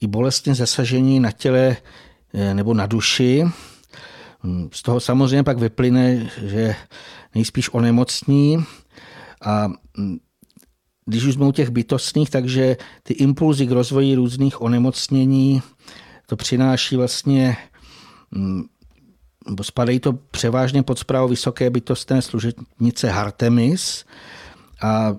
i 0.00 0.06
bolestně 0.06 0.54
zasažení 0.54 1.20
na 1.20 1.30
těle 1.30 1.76
nebo 2.32 2.74
na 2.74 2.86
duši. 2.86 3.44
Z 4.72 4.82
toho 4.82 5.00
samozřejmě 5.00 5.42
pak 5.42 5.58
vyplyne, 5.58 6.30
že 6.42 6.76
nejspíš 7.34 7.68
onemocní 7.72 8.64
a 9.44 9.68
když 11.06 11.24
už 11.24 11.34
jsme 11.34 11.46
u 11.46 11.52
těch 11.52 11.70
bytostných, 11.70 12.30
takže 12.30 12.76
ty 13.02 13.14
impulzy 13.14 13.66
k 13.66 13.70
rozvoji 13.70 14.14
různých 14.14 14.62
onemocnění 14.62 15.62
to 16.26 16.36
přináší 16.36 16.96
vlastně, 16.96 17.56
nebo 19.48 19.64
spadají 19.64 20.00
to 20.00 20.12
převážně 20.12 20.82
pod 20.82 20.98
zprávu 20.98 21.28
vysoké 21.28 21.70
bytostné 21.70 22.22
služebnice 22.22 23.12
Artemis 23.12 24.04
a 24.82 25.16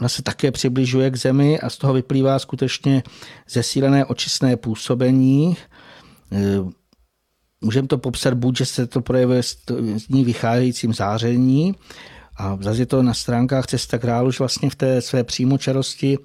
ona 0.00 0.08
se 0.08 0.22
také 0.22 0.50
přibližuje 0.50 1.10
k 1.10 1.16
zemi 1.16 1.60
a 1.60 1.70
z 1.70 1.76
toho 1.76 1.92
vyplývá 1.92 2.38
skutečně 2.38 3.02
zesílené 3.48 4.04
očistné 4.04 4.56
působení. 4.56 5.56
Můžeme 7.60 7.88
to 7.88 7.98
popsat 7.98 8.34
buď, 8.34 8.58
že 8.58 8.66
se 8.66 8.86
to 8.86 9.00
projevuje 9.00 9.42
z 9.42 10.08
ní 10.08 10.24
vycházejícím 10.24 10.94
záření, 10.94 11.74
a 12.36 12.58
zase 12.60 12.82
je 12.82 12.86
to 12.86 13.02
na 13.02 13.14
stránkách 13.14 13.66
Cesta 13.66 13.98
králuž 13.98 14.38
vlastně 14.38 14.70
v 14.70 14.74
té 14.74 15.00
své 15.00 15.24
přímočarosti 15.24 16.18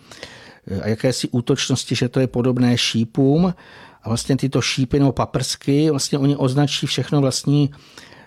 a 0.81 0.87
jakési 0.87 1.27
útočnosti, 1.27 1.95
že 1.95 2.09
to 2.09 2.19
je 2.19 2.27
podobné 2.27 2.77
šípům. 2.77 3.53
A 4.03 4.09
vlastně 4.09 4.37
tyto 4.37 4.61
šípy 4.61 4.99
nebo 4.99 5.11
paprsky, 5.11 5.89
vlastně 5.91 6.17
oni 6.17 6.35
označí 6.35 6.87
všechno 6.87 7.21
vlastní 7.21 7.71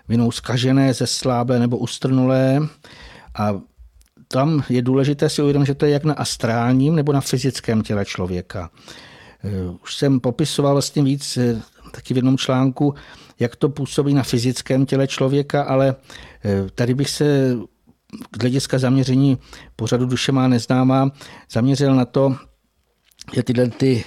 vinou 0.08 0.30
zkažené, 0.30 0.94
zesláblé 0.94 1.58
nebo 1.58 1.78
ustrnulé. 1.78 2.60
A 3.38 3.60
tam 4.28 4.64
je 4.68 4.82
důležité 4.82 5.28
si 5.28 5.42
uvědomit, 5.42 5.66
že 5.66 5.74
to 5.74 5.86
je 5.86 5.92
jak 5.92 6.04
na 6.04 6.14
astrálním 6.14 6.94
nebo 6.96 7.12
na 7.12 7.20
fyzickém 7.20 7.82
těle 7.82 8.04
člověka. 8.04 8.70
Už 9.82 9.94
jsem 9.94 10.20
popisoval 10.20 10.72
vlastně 10.72 11.02
víc 11.02 11.38
taky 11.92 12.14
v 12.14 12.16
jednom 12.16 12.38
článku, 12.38 12.94
jak 13.38 13.56
to 13.56 13.68
působí 13.68 14.14
na 14.14 14.22
fyzickém 14.22 14.86
těle 14.86 15.06
člověka, 15.06 15.62
ale 15.62 15.94
tady 16.74 16.94
bych 16.94 17.10
se 17.10 17.56
z 18.36 18.40
hlediska 18.40 18.78
zaměření 18.78 19.38
pořadu 19.76 20.06
duše 20.06 20.32
má 20.32 20.48
neznámá 20.48 21.10
zaměřil 21.52 21.94
na 21.94 22.04
to, 22.04 22.36
že 23.34 23.42
tyhle 23.42 23.68
ty 23.68 24.04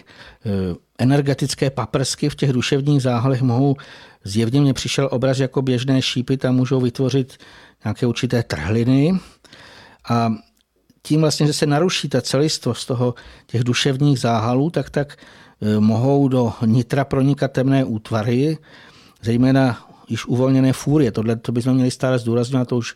energetické 0.97 1.69
paprsky 1.69 2.29
v 2.29 2.36
těch 2.36 2.53
duševních 2.53 3.01
záhalech 3.01 3.41
mohou 3.41 3.75
zjevně 4.23 4.61
mně 4.61 4.73
přišel 4.73 5.09
obraz 5.11 5.39
jako 5.39 5.61
běžné 5.61 6.01
šípy, 6.01 6.38
tam 6.38 6.55
můžou 6.55 6.81
vytvořit 6.81 7.38
nějaké 7.86 8.05
určité 8.05 8.43
trhliny. 8.43 9.19
A 10.09 10.34
tím 11.04 11.22
vlastně, 11.22 11.47
že 11.47 11.54
se 11.54 11.66
naruší 11.66 12.10
ta 12.10 12.22
celistvost 12.22 12.88
toho 12.88 13.16
těch 13.47 13.64
duševních 13.64 14.20
záhalů, 14.20 14.70
tak 14.70 14.89
tak 14.89 15.18
mohou 15.80 16.28
do 16.28 16.54
nitra 16.66 17.06
pronikat 17.06 17.51
temné 17.51 17.86
útvary, 17.86 18.58
zejména 19.22 19.88
již 20.10 20.26
uvolněné 20.26 20.74
fúrie. 20.74 21.12
Tohle 21.12 21.36
to 21.36 21.51
bychom 21.51 21.74
měli 21.74 21.91
stále 21.91 22.20
zdůrazňovat, 22.20 22.68
to 22.68 22.78
už 22.78 22.95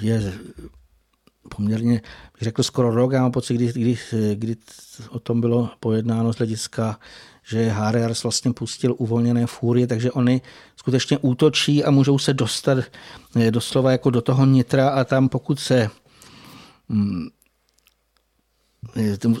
je 0.00 0.32
poměrně, 1.56 1.92
bych 2.32 2.42
řekl, 2.42 2.62
skoro 2.62 2.94
rok, 2.94 3.12
já 3.12 3.22
mám 3.22 3.32
pocit, 3.32 3.54
kdy, 3.54 3.72
kdy, 3.72 3.98
kdy 4.34 4.56
o 5.10 5.18
tom 5.18 5.40
bylo 5.40 5.70
pojednáno 5.80 6.32
z 6.32 6.36
hlediska, 6.36 6.98
že 7.48 7.68
Harriers 7.68 8.22
vlastně 8.22 8.52
pustil 8.52 8.94
uvolněné 8.98 9.46
fúrie, 9.46 9.86
takže 9.86 10.12
oni 10.12 10.40
skutečně 10.76 11.18
útočí 11.18 11.84
a 11.84 11.90
můžou 11.90 12.18
se 12.18 12.34
dostat 12.34 12.78
doslova 13.50 13.90
jako 13.92 14.10
do 14.10 14.20
toho 14.20 14.46
nitra 14.46 14.88
a 14.88 15.04
tam 15.04 15.28
pokud 15.28 15.60
se 15.60 15.88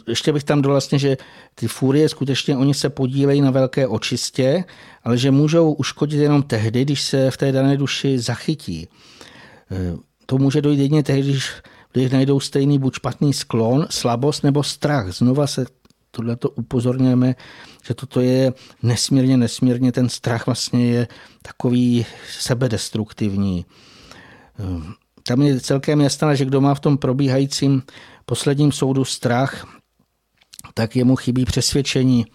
ještě 0.08 0.32
bych 0.32 0.44
tam 0.44 0.62
vlastně, 0.62 0.98
že 0.98 1.16
ty 1.54 1.68
fúrie 1.68 2.08
skutečně 2.08 2.56
oni 2.56 2.74
se 2.74 2.90
podílejí 2.90 3.40
na 3.40 3.50
velké 3.50 3.86
očistě, 3.86 4.64
ale 5.04 5.18
že 5.18 5.30
můžou 5.30 5.72
uškodit 5.72 6.20
jenom 6.20 6.42
tehdy, 6.42 6.82
když 6.82 7.02
se 7.02 7.30
v 7.30 7.36
té 7.36 7.52
dané 7.52 7.76
duši 7.76 8.18
zachytí. 8.18 8.88
To 10.26 10.38
může 10.38 10.62
dojít 10.62 10.80
jedině 10.80 11.02
tehdy, 11.02 11.30
když 11.30 11.50
když 12.00 12.12
najdou 12.12 12.40
stejný 12.40 12.78
buď 12.78 12.94
špatný 12.94 13.32
sklon, 13.32 13.86
slabost 13.90 14.44
nebo 14.44 14.62
strach. 14.62 15.12
Znova 15.12 15.46
se 15.46 15.66
tohleto 16.10 16.50
upozorňujeme, 16.50 17.34
že 17.86 17.94
toto 17.94 18.20
je 18.20 18.52
nesmírně, 18.82 19.36
nesmírně, 19.36 19.92
ten 19.92 20.08
strach 20.08 20.46
vlastně 20.46 20.86
je 20.86 21.08
takový 21.42 22.06
sebedestruktivní. 22.40 23.64
Tam 25.26 25.42
je 25.42 25.60
celkem 25.60 26.00
jasné, 26.00 26.36
že 26.36 26.44
kdo 26.44 26.60
má 26.60 26.74
v 26.74 26.80
tom 26.80 26.98
probíhajícím 26.98 27.82
posledním 28.26 28.72
soudu 28.72 29.04
strach, 29.04 29.66
tak 30.74 30.96
jemu 30.96 31.16
chybí 31.16 31.44
přesvědčení 31.44 32.26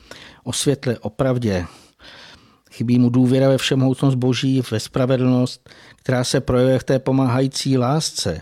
o 0.44 0.54
světle, 0.54 1.00
o 1.00 1.10
pravdě. 1.10 1.66
Chybí 2.72 3.00
mu 3.00 3.10
důvěra 3.10 3.50
ve 3.50 3.58
všemohoucnost 3.58 4.16
Boží, 4.16 4.62
ve 4.72 4.80
spravedlnost, 4.80 5.70
která 5.96 6.24
se 6.24 6.42
projevuje 6.42 6.80
v 6.80 6.84
té 6.84 7.00
pomáhající 7.00 7.78
lásce. 7.78 8.42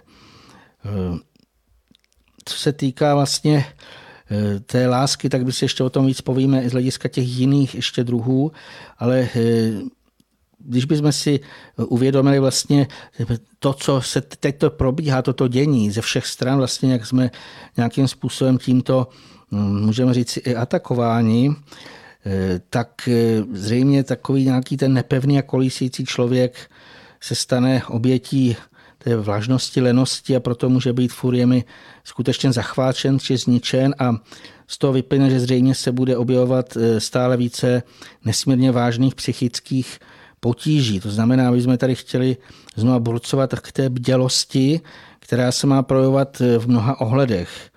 Co 2.46 2.58
se 2.58 2.74
týká 2.74 3.16
vlastně 3.16 3.66
té 4.66 4.88
lásky, 4.88 5.30
tak 5.30 5.46
by 5.46 5.52
se 5.52 5.66
ještě 5.66 5.84
o 5.84 5.90
tom 5.90 6.06
víc 6.06 6.22
povíme 6.22 6.64
i 6.64 6.70
z 6.70 6.72
hlediska 6.72 7.10
těch 7.10 7.28
jiných 7.28 7.76
ještě 7.76 8.04
druhů, 8.04 8.52
ale 8.98 9.30
když 10.60 10.86
bychom 10.86 11.12
si 11.12 11.40
uvědomili 11.78 12.40
vlastně 12.40 12.88
to, 13.60 13.74
co 13.74 14.02
se 14.02 14.22
teď 14.22 14.58
to 14.58 14.70
probíhá, 14.70 15.22
toto 15.22 15.48
dění 15.48 15.92
ze 15.92 16.02
všech 16.02 16.28
stran, 16.28 16.58
vlastně 16.58 16.92
jak 16.92 17.06
jsme 17.06 17.32
nějakým 17.78 18.08
způsobem 18.08 18.58
tímto, 18.58 19.08
můžeme 19.52 20.14
říct, 20.14 20.38
i 20.38 20.56
atakováni, 20.56 21.56
tak 22.70 23.10
zřejmě 23.54 24.04
takový 24.04 24.46
nějaký 24.46 24.78
ten 24.78 24.94
nepevný 24.94 25.40
a 25.40 25.42
kolísící 25.42 26.06
člověk 26.06 26.70
se 27.22 27.36
stane 27.36 27.82
obětí 27.88 28.56
té 28.98 29.18
vlažnosti, 29.18 29.82
lenosti 29.82 30.36
a 30.36 30.40
proto 30.40 30.70
může 30.70 30.94
být 30.94 31.14
furiemi 31.14 31.64
skutečně 32.04 32.52
zachváčen 32.52 33.20
či 33.20 33.38
zničen 33.38 33.96
a 34.00 34.16
z 34.68 34.78
toho 34.78 34.94
vyplyne, 34.94 35.30
že 35.30 35.40
zřejmě 35.40 35.76
se 35.76 35.92
bude 35.92 36.18
objevovat 36.18 36.78
stále 36.98 37.38
více 37.38 37.84
nesmírně 38.26 38.72
vážných 38.72 39.16
psychických 39.16 40.00
potíží. 40.40 41.00
To 41.00 41.10
znamená, 41.12 41.50
aby 41.50 41.62
jsme 41.62 41.78
tady 41.78 41.96
chtěli 41.96 42.38
znovu 42.76 43.00
burcovat 43.00 43.54
k 43.54 43.72
té 43.72 43.90
bdělosti, 43.90 44.82
která 45.20 45.52
se 45.52 45.68
má 45.68 45.84
projevovat 45.84 46.40
v 46.40 46.68
mnoha 46.68 47.02
ohledech. 47.02 47.70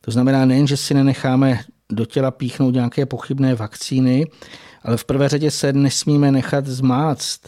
To 0.00 0.10
znamená 0.10 0.44
nejen, 0.44 0.66
že 0.66 0.76
si 0.76 0.94
nenecháme 0.94 1.60
do 1.92 2.04
těla 2.04 2.30
píchnout 2.30 2.74
nějaké 2.74 3.06
pochybné 3.06 3.54
vakcíny, 3.54 4.26
ale 4.82 4.96
v 4.96 5.04
prvé 5.04 5.28
řadě 5.28 5.50
se 5.50 5.72
nesmíme 5.72 6.32
nechat 6.32 6.66
zmáct, 6.66 7.40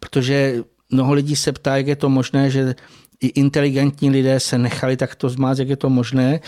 protože 0.00 0.62
mnoho 0.90 1.12
lidí 1.12 1.36
se 1.36 1.52
ptá, 1.52 1.76
jak 1.76 1.86
je 1.86 1.96
to 1.96 2.08
možné, 2.08 2.50
že 2.50 2.74
i 3.20 3.26
inteligentní 3.26 4.10
lidé 4.10 4.40
se 4.40 4.58
nechali 4.58 4.96
takto 4.96 5.28
zmást, 5.28 5.58
jak 5.58 5.68
je 5.68 5.76
to 5.76 5.90
možné, 5.90 6.40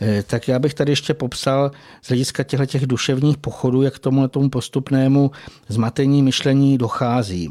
eh, 0.00 0.22
tak 0.22 0.48
já 0.48 0.58
bych 0.58 0.74
tady 0.74 0.92
ještě 0.92 1.14
popsal 1.14 1.70
z 2.02 2.08
hlediska 2.08 2.42
těchto 2.42 2.66
těch 2.66 2.86
duševních 2.86 3.36
pochodů, 3.36 3.82
jak 3.82 3.98
tomu 3.98 4.28
tomu 4.28 4.50
postupnému 4.50 5.30
zmatení 5.68 6.22
myšlení 6.22 6.78
dochází. 6.78 7.50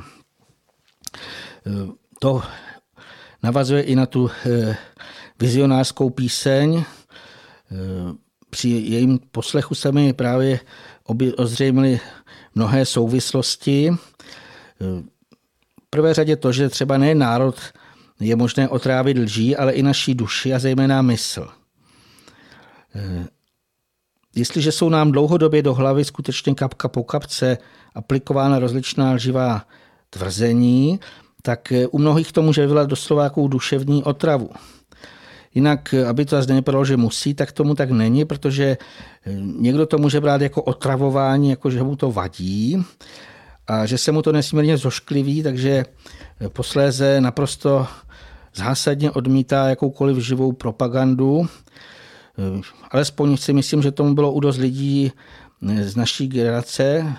Eh, 1.67 1.71
to 2.19 2.41
navazuje 3.43 3.81
i 3.81 3.95
na 3.95 4.05
tu 4.05 4.29
vizionářskou 5.39 6.09
píseň. 6.09 6.83
Při 8.49 8.69
jejím 8.69 9.19
poslechu 9.31 9.75
se 9.75 9.91
mi 9.91 10.13
právě 10.13 10.59
ozřejmily 11.37 11.99
mnohé 12.55 12.85
souvislosti. 12.85 13.91
V 15.83 15.89
prvé 15.89 16.13
řadě 16.13 16.35
to, 16.35 16.51
že 16.51 16.69
třeba 16.69 16.97
ne 16.97 17.15
národ 17.15 17.55
je 18.19 18.35
možné 18.35 18.69
otrávit 18.69 19.17
lží, 19.17 19.55
ale 19.55 19.73
i 19.73 19.83
naší 19.83 20.15
duši 20.15 20.53
a 20.53 20.59
zejména 20.59 21.01
mysl. 21.01 21.47
Jestliže 24.35 24.71
jsou 24.71 24.89
nám 24.89 25.11
dlouhodobě 25.11 25.61
do 25.61 25.73
hlavy 25.73 26.05
skutečně 26.05 26.55
kapka 26.55 26.87
po 26.87 27.03
kapce 27.03 27.57
aplikována 27.95 28.59
rozličná 28.59 29.11
lživá 29.11 29.61
tvrzení, 30.09 30.99
tak 31.41 31.73
u 31.91 31.99
mnohých 31.99 32.31
to 32.31 32.41
může 32.41 32.61
vyvolat 32.61 32.89
doslova 32.89 33.23
jakou 33.23 33.47
duševní 33.47 34.03
otravu. 34.03 34.49
Jinak, 35.55 35.93
aby 36.09 36.25
to 36.25 36.35
zase 36.35 36.47
nevypadalo, 36.47 36.85
že 36.85 36.97
musí, 36.97 37.33
tak 37.33 37.51
tomu 37.51 37.75
tak 37.75 37.91
není, 37.91 38.25
protože 38.25 38.77
někdo 39.41 39.85
to 39.85 39.97
může 39.97 40.21
brát 40.21 40.41
jako 40.41 40.61
otravování, 40.61 41.49
jako 41.49 41.69
že 41.69 41.83
mu 41.83 41.95
to 41.95 42.11
vadí 42.11 42.85
a 43.67 43.85
že 43.85 43.97
se 43.97 44.11
mu 44.11 44.21
to 44.21 44.31
nesmírně 44.31 44.77
zoškliví, 44.77 45.43
takže 45.43 45.85
posléze 46.53 47.21
naprosto 47.21 47.87
zásadně 48.57 49.11
odmítá 49.11 49.69
jakoukoliv 49.69 50.17
živou 50.17 50.51
propagandu. 50.51 51.47
Alespoň 52.91 53.37
si 53.37 53.53
myslím, 53.53 53.81
že 53.81 53.91
tomu 53.91 54.15
bylo 54.15 54.31
u 54.31 54.39
dost 54.39 54.57
lidí 54.57 55.11
z 55.81 55.95
naší 55.95 56.27
generace, 56.27 57.13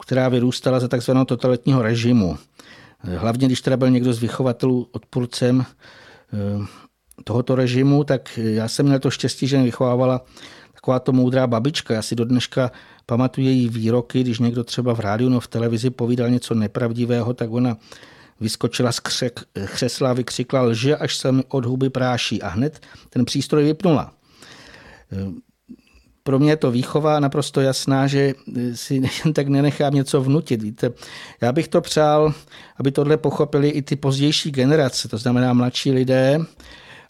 která 0.00 0.28
vyrůstala 0.28 0.80
za 0.80 0.88
takzvaného 0.88 1.24
totalitního 1.24 1.82
režimu. 1.82 2.38
Hlavně, 2.98 3.46
když 3.46 3.60
teda 3.60 3.76
byl 3.76 3.90
někdo 3.90 4.12
z 4.12 4.18
vychovatelů 4.18 4.88
odpůrcem 4.92 5.64
eh, 5.64 6.66
tohoto 7.24 7.54
režimu, 7.54 8.04
tak 8.04 8.38
já 8.42 8.68
jsem 8.68 8.86
měl 8.86 8.98
to 8.98 9.10
štěstí, 9.10 9.46
že 9.46 9.56
mě 9.56 9.64
vychovávala 9.64 10.20
taková 10.74 10.98
to 10.98 11.12
moudrá 11.12 11.46
babička. 11.46 11.94
Já 11.94 12.02
si 12.02 12.14
do 12.14 12.24
dneška 12.24 12.70
pamatuju 13.06 13.46
její 13.46 13.68
výroky, 13.68 14.20
když 14.20 14.38
někdo 14.38 14.64
třeba 14.64 14.94
v 14.94 15.00
rádiu 15.00 15.30
nebo 15.30 15.40
v 15.40 15.48
televizi 15.48 15.90
povídal 15.90 16.30
něco 16.30 16.54
nepravdivého, 16.54 17.34
tak 17.34 17.50
ona 17.50 17.76
vyskočila 18.40 18.92
z 18.92 19.00
křesla 19.66 20.10
a 20.10 20.12
vykřikla 20.12 20.62
lže, 20.62 20.96
až 20.96 21.16
se 21.16 21.32
mi 21.32 21.42
od 21.48 21.64
huby 21.64 21.90
práší 21.90 22.42
a 22.42 22.48
hned 22.48 22.80
ten 23.10 23.24
přístroj 23.24 23.64
vypnula. 23.64 24.12
Pro 26.22 26.38
mě 26.38 26.50
je 26.50 26.56
to 26.56 26.70
výchova 26.70 27.20
naprosto 27.20 27.60
jasná, 27.60 28.06
že 28.06 28.34
si 28.74 28.94
jen 29.24 29.32
tak 29.32 29.48
nenechám 29.48 29.94
něco 29.94 30.20
vnutit. 30.20 30.62
Víte, 30.62 30.92
já 31.40 31.52
bych 31.52 31.68
to 31.68 31.80
přál, 31.80 32.34
aby 32.76 32.92
tohle 32.92 33.16
pochopili 33.16 33.68
i 33.68 33.82
ty 33.82 33.96
pozdější 33.96 34.50
generace, 34.50 35.08
to 35.08 35.18
znamená 35.18 35.52
mladší 35.52 35.92
lidé, 35.92 36.40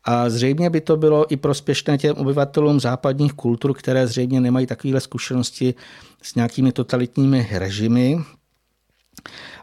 a 0.06 0.30
zřejmě 0.30 0.70
by 0.70 0.80
to 0.80 0.96
bylo 0.96 1.32
i 1.32 1.36
prospěšné 1.36 1.98
těm 1.98 2.16
obyvatelům 2.16 2.80
západních 2.80 3.32
kultur, 3.32 3.74
které 3.74 4.06
zřejmě 4.06 4.40
nemají 4.40 4.66
takovéhle 4.66 5.00
zkušenosti 5.00 5.74
s 6.22 6.34
nějakými 6.34 6.72
totalitními 6.72 7.48
režimy. 7.50 8.18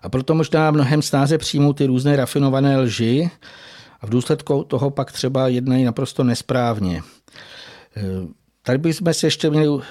A 0.02 0.10
proto 0.10 0.36
možná 0.36 0.72
mnohem 0.72 1.02
snáze 1.02 1.38
přijmou 1.38 1.74
ty 1.74 1.86
různé 1.86 2.16
rafinované 2.16 2.78
lži 2.78 3.30
a 4.02 4.08
v 4.08 4.10
důsledku 4.10 4.64
toho 4.64 4.90
pak 4.90 5.12
třeba 5.12 5.48
jednají 5.48 5.84
naprosto 5.84 6.24
nesprávně. 6.24 7.02
Tady 8.64 8.78
bychom 8.78 9.14
si 9.14 9.26
ještě 9.26 9.50
měli 9.50 9.82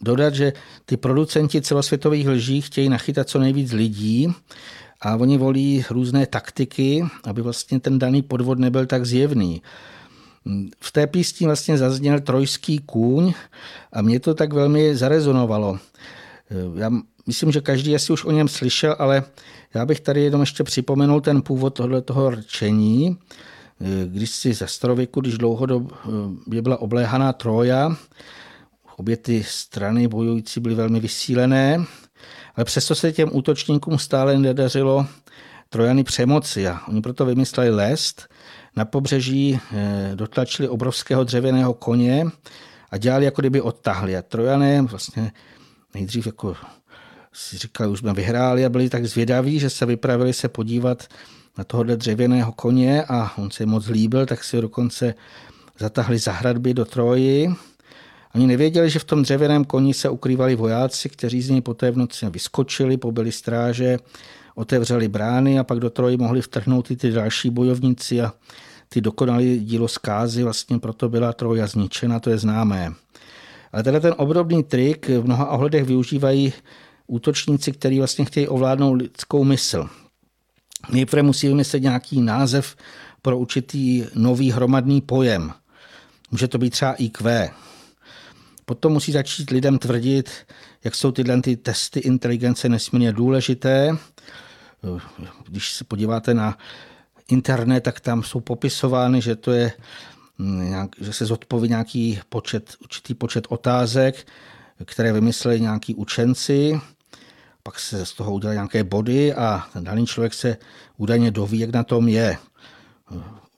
dodat, 0.00 0.34
že 0.34 0.52
ty 0.86 0.96
producenti 0.96 1.62
celosvětových 1.62 2.28
lží 2.28 2.60
chtějí 2.60 2.88
nachytat 2.88 3.28
co 3.28 3.38
nejvíc 3.38 3.72
lidí 3.72 4.32
a 5.00 5.16
oni 5.16 5.38
volí 5.38 5.84
různé 5.90 6.26
taktiky, 6.26 7.04
aby 7.24 7.42
vlastně 7.42 7.80
ten 7.80 7.98
daný 7.98 8.22
podvod 8.22 8.58
nebyl 8.58 8.86
tak 8.86 9.06
zjevný. 9.06 9.62
V 10.80 10.92
té 10.92 11.06
písni 11.06 11.46
vlastně 11.46 11.78
zazněl 11.78 12.20
trojský 12.20 12.78
kůň 12.78 13.32
a 13.92 14.02
mě 14.02 14.20
to 14.20 14.34
tak 14.34 14.52
velmi 14.52 14.96
zarezonovalo. 14.96 15.78
Já 16.74 16.90
myslím, 17.26 17.52
že 17.52 17.60
každý 17.60 17.94
asi 17.94 18.12
už 18.12 18.24
o 18.24 18.30
něm 18.30 18.48
slyšel, 18.48 18.96
ale 18.98 19.22
já 19.74 19.86
bych 19.86 20.00
tady 20.00 20.22
jenom 20.22 20.40
ještě 20.40 20.64
připomenul 20.64 21.20
ten 21.20 21.42
původ 21.42 21.70
tohoto 21.74 22.30
rčení. 22.30 23.18
Když 24.06 24.30
si 24.30 24.54
za 24.54 24.66
starověku, 24.66 25.20
když 25.20 25.38
dlouhodobě 25.38 26.62
byla 26.62 26.80
obléhaná 26.80 27.32
Troja, 27.32 27.96
obě 28.96 29.16
ty 29.16 29.44
strany 29.44 30.08
bojující 30.08 30.60
byly 30.60 30.74
velmi 30.74 31.00
vysílené, 31.00 31.84
ale 32.56 32.64
přesto 32.64 32.94
se 32.94 33.12
těm 33.12 33.30
útočníkům 33.32 33.98
stále 33.98 34.38
nedařilo 34.38 35.06
Trojany 35.68 36.04
přemoci 36.04 36.68
a 36.68 36.80
oni 36.88 37.00
proto 37.00 37.24
vymysleli 37.24 37.70
lest. 37.70 38.28
Na 38.76 38.84
pobřeží 38.84 39.60
eh, 39.72 40.12
dotlačili 40.14 40.68
obrovského 40.68 41.24
dřevěného 41.24 41.74
koně 41.74 42.26
a 42.90 42.98
dělali, 42.98 43.24
jako 43.24 43.42
kdyby 43.42 43.60
odtahli. 43.60 44.16
A 44.16 44.22
Trojané 44.22 44.82
vlastně 44.82 45.32
nejdřív 45.94 46.26
jako 46.26 46.56
říkali, 47.52 47.90
už 47.90 47.98
jsme 47.98 48.14
vyhráli 48.14 48.64
a 48.64 48.68
byli 48.68 48.88
tak 48.88 49.06
zvědaví, 49.06 49.58
že 49.58 49.70
se 49.70 49.86
vypravili 49.86 50.32
se 50.32 50.48
podívat 50.48 51.06
na 51.58 51.64
tohohle 51.64 51.96
dřevěného 51.96 52.52
koně 52.52 53.04
a 53.04 53.38
on 53.38 53.50
se 53.50 53.66
moc 53.66 53.88
líbil, 53.88 54.26
tak 54.26 54.44
si 54.44 54.56
ho 54.56 54.62
dokonce 54.62 55.14
zatahli 55.78 56.18
za 56.18 56.32
hradby 56.32 56.74
do 56.74 56.84
Troji 56.84 57.48
Oni 58.34 58.46
nevěděli, 58.46 58.90
že 58.90 58.98
v 58.98 59.04
tom 59.04 59.22
dřevěném 59.22 59.64
koni 59.64 59.94
se 59.94 60.08
ukrývali 60.08 60.54
vojáci, 60.54 61.08
kteří 61.08 61.42
z 61.42 61.50
něj 61.50 61.60
poté 61.60 61.90
v 61.90 61.96
noci 61.96 62.26
vyskočili, 62.30 62.96
pobili 62.96 63.32
stráže, 63.32 63.98
otevřeli 64.54 65.08
brány 65.08 65.58
a 65.58 65.64
pak 65.64 65.78
do 65.78 65.90
Troji 65.90 66.16
mohli 66.16 66.42
vtrhnout 66.42 66.90
i 66.90 66.96
ty 66.96 67.10
další 67.10 67.50
bojovníci 67.50 68.20
a 68.20 68.32
ty 68.88 69.00
dokonali 69.00 69.58
dílo 69.58 69.88
zkázy, 69.88 70.42
vlastně 70.42 70.78
proto 70.78 71.08
byla 71.08 71.32
Troja 71.32 71.66
zničena, 71.66 72.20
to 72.20 72.30
je 72.30 72.38
známé. 72.38 72.92
Ale 73.72 73.82
tenhle 73.82 74.00
ten 74.00 74.14
obdobný 74.16 74.62
trik 74.62 75.08
v 75.08 75.24
mnoha 75.24 75.50
ohledech 75.50 75.84
využívají 75.84 76.52
útočníci, 77.10 77.72
kteří 77.72 77.98
vlastně 77.98 78.24
chtějí 78.24 78.48
ovládnout 78.48 78.92
lidskou 78.94 79.44
mysl. 79.44 79.88
Nejprve 80.92 81.22
musí 81.22 81.48
vymyslet 81.48 81.82
nějaký 81.82 82.20
název 82.20 82.76
pro 83.22 83.38
určitý 83.38 84.04
nový 84.14 84.50
hromadný 84.50 85.00
pojem. 85.00 85.52
Může 86.30 86.48
to 86.48 86.58
být 86.58 86.70
třeba 86.70 86.92
IQ, 86.92 87.50
Potom 88.70 88.92
musí 88.92 89.12
začít 89.12 89.50
lidem 89.50 89.78
tvrdit, 89.78 90.30
jak 90.84 90.94
jsou 90.94 91.12
tyhle 91.12 91.42
ty 91.42 91.56
testy 91.56 92.00
inteligence 92.00 92.68
nesmírně 92.68 93.12
důležité. 93.12 93.96
Když 95.48 95.72
se 95.72 95.84
podíváte 95.84 96.34
na 96.34 96.58
internet, 97.28 97.80
tak 97.80 98.00
tam 98.00 98.22
jsou 98.22 98.40
popisovány, 98.40 99.20
že 99.20 99.36
to 99.36 99.52
je 99.52 99.72
nějak, 100.38 100.90
že 101.00 101.12
se 101.12 101.26
zodpoví 101.26 101.68
nějaký 101.68 102.20
počet, 102.28 102.76
určitý 102.82 103.14
počet 103.14 103.46
otázek, 103.48 104.26
které 104.84 105.12
vymysleli 105.12 105.60
nějaký 105.60 105.94
učenci, 105.94 106.80
pak 107.62 107.80
se 107.80 108.06
z 108.06 108.12
toho 108.12 108.32
udělají 108.32 108.56
nějaké 108.56 108.84
body 108.84 109.34
a 109.34 109.66
ten 109.72 109.84
daný 109.84 110.06
člověk 110.06 110.34
se 110.34 110.56
údajně 110.96 111.30
doví, 111.30 111.58
jak 111.58 111.70
na 111.70 111.84
tom 111.84 112.08
je. 112.08 112.36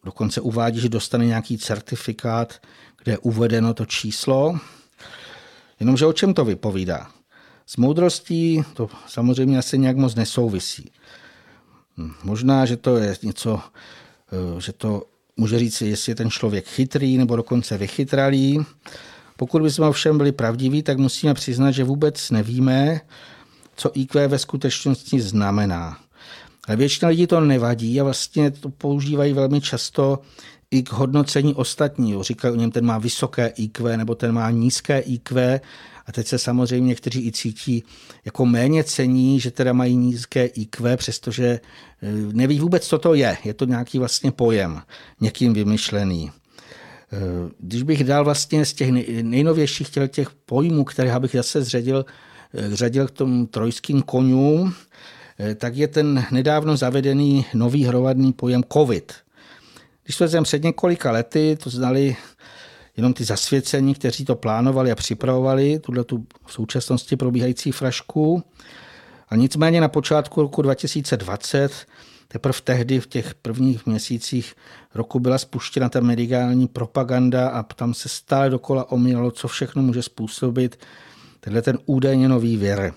Dokonce 0.05 0.41
uvádí, 0.41 0.81
že 0.81 0.89
dostane 0.89 1.27
nějaký 1.27 1.59
certifikát, 1.59 2.55
kde 3.03 3.12
je 3.12 3.19
uvedeno 3.19 3.74
to 3.74 3.87
číslo 3.87 4.59
Jenomže 5.83 6.07
o 6.07 6.12
čem 6.12 6.35
to 6.35 6.45
vypovídá? 6.45 7.11
S 7.66 7.77
moudrostí 7.77 8.62
to 8.74 8.89
samozřejmě 9.07 9.59
asi 9.59 9.79
nějak 9.79 9.97
moc 9.97 10.15
nesouvisí. 10.15 10.91
Možná, 12.24 12.66
že 12.66 12.77
to 12.77 12.97
je 12.97 13.16
něco, 13.23 13.61
eh, 14.33 14.61
že 14.61 14.73
to 14.73 15.03
může 15.37 15.59
říct, 15.59 15.83
jestli 15.83 16.11
je 16.11 16.16
ten 16.16 16.31
člověk 16.31 16.69
chytrý 16.69 17.19
nebo 17.19 17.37
dokonce 17.37 17.79
vychytralý. 17.79 18.65
Pokud 19.37 19.62
bychom 19.62 19.89
ovšem 19.89 20.19
byli 20.19 20.33
pravdiví, 20.33 20.83
tak 20.83 20.99
musíme 20.99 21.35
přiznat, 21.35 21.70
že 21.70 21.85
vůbec 21.85 22.31
nevíme, 22.31 23.01
co 23.77 23.90
IQ 23.94 24.28
ve 24.28 24.39
skutečnosti 24.39 25.20
znamená. 25.20 25.99
Ale 26.69 26.77
většina 26.77 27.09
lidí 27.09 27.27
to 27.27 27.40
nevadí 27.40 28.01
a 28.01 28.05
vlastně 28.05 28.51
to 28.51 28.69
používají 28.69 29.32
velmi 29.32 29.61
často 29.61 30.19
i 30.70 30.82
k 30.82 30.93
hodnocení 30.93 31.55
ostatního. 31.55 32.23
Říkají 32.23 32.55
o 32.55 32.57
něm, 32.57 32.70
ten 32.70 32.85
má 32.85 32.99
vysoké 32.99 33.47
IQ 33.47 33.97
nebo 33.97 34.15
ten 34.15 34.32
má 34.32 34.51
nízké 34.51 34.99
IQ. 34.99 35.61
A 36.07 36.12
teď 36.12 36.27
se 36.27 36.39
samozřejmě 36.39 36.89
někteří 36.89 37.27
i 37.27 37.32
cítí 37.32 37.85
jako 38.24 38.47
méně 38.47 38.85
cení, 38.85 39.40
že 39.40 39.51
teda 39.51 39.73
mají 39.73 39.97
nízké 39.97 40.47
IQ, 40.47 40.97
přestože 40.97 41.47
e, 41.47 41.61
neví 42.32 42.61
vůbec, 42.61 42.86
co 42.86 42.99
to 42.99 43.15
je. 43.15 43.36
Je 43.44 43.55
to 43.55 43.65
nějaký 43.65 43.99
vlastně 43.99 44.32
pojem, 44.32 44.82
někým 45.20 45.55
vymyšlený. 45.55 46.31
E, 46.31 46.32
když 47.59 47.82
bych 47.82 48.05
dal 48.05 48.24
vlastně 48.24 48.65
z 48.65 48.73
těch 48.73 48.90
nejnovějších 49.23 49.89
těch 50.09 50.31
pojmů, 50.31 50.85
které 50.85 51.20
bych 51.20 51.32
zase 51.32 51.62
zředil, 51.62 52.05
řadil 52.55 53.09
k 53.09 53.11
tomu 53.11 53.47
trojským 53.47 54.03
konům, 54.03 54.74
tak 55.57 55.77
je 55.77 55.89
ten 55.89 56.24
nedávno 56.31 56.77
zavedený 56.77 57.47
nový 57.55 57.85
hromadný 57.85 58.33
pojem 58.33 58.62
COVID– 58.73 59.12
Když 60.05 60.16
to 60.16 60.24
vezmeme 60.24 60.45
před 60.45 60.62
několika 60.62 61.12
lety, 61.12 61.59
to 61.62 61.70
znali 61.70 62.16
jenom 62.97 63.12
ty 63.12 63.24
zasvěcení, 63.24 63.95
kteří 63.95 64.24
to 64.24 64.37
plánovali 64.37 64.93
a 64.93 64.95
připravovali, 64.95 65.79
tuhle 65.79 66.05
tu 66.05 66.27
v 66.47 66.53
současnosti 66.53 67.16
probíhající 67.16 67.73
frašku. 67.73 68.43
A 69.29 69.37
nicméně 69.37 69.81
na 69.81 69.89
počátku 69.89 70.43
roku 70.43 70.62
2020 70.62 71.87
teprve 72.29 72.59
tehdy 72.65 73.01
v 73.01 73.07
těch 73.07 73.35
prvních 73.35 73.87
měsících 73.87 74.55
roku 74.95 75.20
byla 75.20 75.39
spuštěna 75.39 75.89
ta 75.89 76.01
mediální 76.01 76.69
propaganda 76.69 77.49
a 77.49 77.62
tam 77.62 77.95
se 77.95 78.09
stále 78.09 78.51
dokola 78.51 78.91
omílalo, 78.91 79.31
co 79.31 79.49
všechno 79.49 79.83
může 79.83 80.03
způsobit 80.03 80.79
tenhle 81.44 81.62
ten 81.62 81.78
údajně 81.86 82.28
nový 82.28 82.56
věr. 82.56 82.94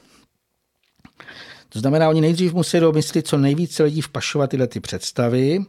To 1.70 1.80
znamená, 1.80 2.10
oni 2.10 2.22
nejdřív 2.22 2.54
museli 2.54 2.82
domyslit 2.82 3.28
co 3.28 3.38
nejvíce 3.38 3.84
lidí 3.84 4.02
vpašovat 4.02 4.50
tyhle 4.50 4.68
ty 4.68 4.80
představy, 4.80 5.66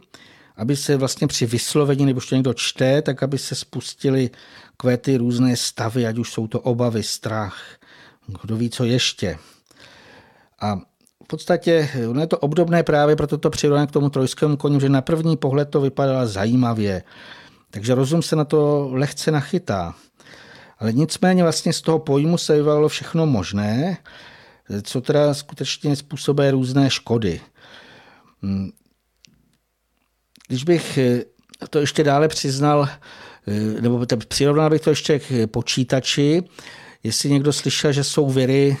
aby 0.55 0.75
se 0.75 0.97
vlastně 0.97 1.27
při 1.27 1.45
vyslovení, 1.45 2.05
nebo 2.05 2.21
to 2.29 2.35
někdo 2.35 2.53
čte, 2.53 3.01
tak 3.01 3.23
aby 3.23 3.37
se 3.37 3.55
spustili 3.55 4.29
kvéty 4.77 5.17
různé 5.17 5.57
stavy, 5.57 6.07
ať 6.07 6.17
už 6.17 6.31
jsou 6.31 6.47
to 6.47 6.59
obavy, 6.59 7.03
strach, 7.03 7.77
kdo 8.41 8.57
ví, 8.57 8.69
co 8.69 8.83
ještě. 8.83 9.37
A 10.59 10.75
v 11.23 11.27
podstatě 11.27 11.89
ono 12.09 12.21
je 12.21 12.27
to 12.27 12.37
obdobné 12.37 12.83
právě 12.83 13.15
pro 13.15 13.27
toto 13.27 13.49
přirovnání 13.49 13.87
k 13.87 13.91
tomu 13.91 14.09
trojskému 14.09 14.57
koni, 14.57 14.79
že 14.79 14.89
na 14.89 15.01
první 15.01 15.37
pohled 15.37 15.69
to 15.69 15.81
vypadalo 15.81 16.27
zajímavě. 16.27 17.03
Takže 17.71 17.95
rozum 17.95 18.21
se 18.21 18.35
na 18.35 18.45
to 18.45 18.89
lehce 18.91 19.31
nachytá. 19.31 19.95
Ale 20.79 20.93
nicméně 20.93 21.43
vlastně 21.43 21.73
z 21.73 21.81
toho 21.81 21.99
pojmu 21.99 22.37
se 22.37 22.55
vyvalilo 22.55 22.89
všechno 22.89 23.25
možné, 23.25 23.97
co 24.83 25.01
teda 25.01 25.33
skutečně 25.33 25.95
způsobuje 25.95 26.51
různé 26.51 26.89
škody. 26.89 27.41
Hmm. 28.41 28.71
Když 30.47 30.63
bych 30.63 30.97
eh, 30.97 31.23
to 31.69 31.79
ještě 31.79 32.03
dále 32.03 32.27
přiznal, 32.27 32.89
eh, 33.47 33.81
nebo 33.81 34.05
přirovnal 34.27 34.69
bych 34.69 34.81
to 34.81 34.89
ještě 34.89 35.19
k 35.19 35.47
počítači, 35.47 36.43
jestli 37.03 37.29
někdo 37.29 37.53
slyšel, 37.53 37.91
že 37.91 38.03
jsou 38.03 38.29
viry 38.29 38.77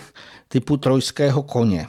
typu 0.47 0.77
trojského 0.77 1.43
koně. 1.43 1.87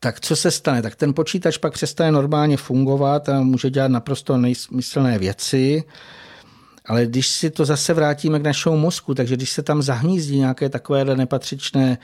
Tak 0.00 0.20
co 0.20 0.36
se 0.36 0.50
stane? 0.50 0.82
Tak 0.82 0.96
ten 0.96 1.14
počítač 1.14 1.58
pak 1.58 1.72
přestane 1.72 2.12
normálně 2.12 2.56
fungovat 2.56 3.28
a 3.28 3.40
může 3.40 3.70
dělat 3.70 3.88
naprosto 3.88 4.36
nejsmyslné 4.36 5.18
věci. 5.18 5.84
Ale 6.86 7.06
když 7.06 7.28
si 7.28 7.50
to 7.50 7.64
zase 7.64 7.94
vrátíme 7.94 8.40
k 8.40 8.42
našemu 8.42 8.76
mozku, 8.76 9.14
takže 9.14 9.36
když 9.36 9.50
se 9.50 9.62
tam 9.62 9.82
zahnízdí 9.82 10.38
nějaké 10.38 10.68
takovéhle 10.68 11.16
nepatřičné 11.16 11.98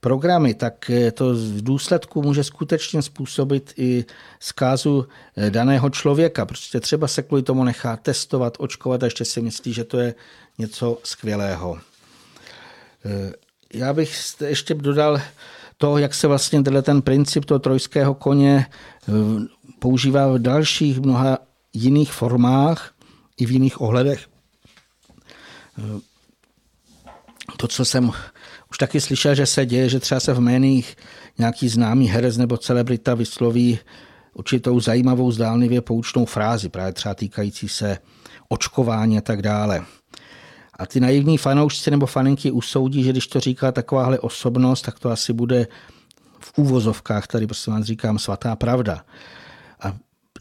programy, 0.00 0.54
tak 0.54 0.90
to 1.14 1.34
v 1.34 1.62
důsledku 1.62 2.22
může 2.22 2.44
skutečně 2.44 3.02
způsobit 3.02 3.72
i 3.76 4.04
zkázu 4.40 5.06
eh, 5.36 5.50
daného 5.50 5.90
člověka. 5.90 6.46
Prostě 6.46 6.80
třeba 6.80 7.08
se 7.08 7.22
kvůli 7.22 7.42
tomu 7.42 7.64
nechá 7.64 7.96
testovat, 7.96 8.56
očkovat 8.58 9.02
a 9.02 9.06
ještě 9.06 9.24
si 9.24 9.40
myslí, 9.42 9.72
že 9.72 9.84
to 9.84 9.98
je 9.98 10.14
něco 10.58 10.98
skvělého. 11.04 11.78
Eh, 13.04 13.32
já 13.74 13.92
bych 13.92 14.16
ještě 14.44 14.74
dodal 14.74 15.20
to, 15.78 15.98
jak 15.98 16.14
se 16.14 16.26
vlastně 16.26 16.62
tenhle 16.62 16.82
ten 16.82 17.02
princip 17.02 17.44
toho 17.44 17.58
trojského 17.58 18.14
koně 18.14 18.66
eh, 18.66 19.12
používá 19.78 20.32
v 20.32 20.38
dalších 20.38 21.00
mnoha 21.00 21.38
jiných 21.72 22.12
formách 22.12 22.92
i 23.38 23.46
v 23.46 23.50
jiných 23.50 23.80
ohledech. 23.80 24.26
To, 27.56 27.68
co 27.68 27.84
jsem 27.84 28.12
už 28.70 28.78
taky 28.78 29.00
slyšel, 29.00 29.34
že 29.34 29.46
se 29.46 29.66
děje, 29.66 29.88
že 29.88 30.00
třeba 30.00 30.20
se 30.20 30.32
v 30.32 30.40
médiích 30.40 30.96
nějaký 31.38 31.68
známý 31.68 32.08
herec 32.08 32.36
nebo 32.36 32.56
celebrita 32.56 33.14
vysloví 33.14 33.78
určitou 34.34 34.80
zajímavou 34.80 35.32
zdálnivě 35.32 35.80
poučnou 35.80 36.24
frázi, 36.24 36.68
právě 36.68 36.92
třeba 36.92 37.14
týkající 37.14 37.68
se 37.68 37.98
očkování 38.48 39.18
a 39.18 39.20
tak 39.20 39.42
dále. 39.42 39.84
A 40.78 40.86
ty 40.86 41.00
naivní 41.00 41.38
fanoušci 41.38 41.90
nebo 41.90 42.06
faninky 42.06 42.50
usoudí, 42.50 43.04
že 43.04 43.10
když 43.10 43.26
to 43.26 43.40
říká 43.40 43.72
takováhle 43.72 44.18
osobnost, 44.18 44.82
tak 44.82 44.98
to 44.98 45.10
asi 45.10 45.32
bude 45.32 45.66
v 46.40 46.58
úvozovkách, 46.58 47.26
tady 47.26 47.46
prostě 47.46 47.70
vám 47.70 47.84
říkám, 47.84 48.18
svatá 48.18 48.56
pravda. 48.56 49.04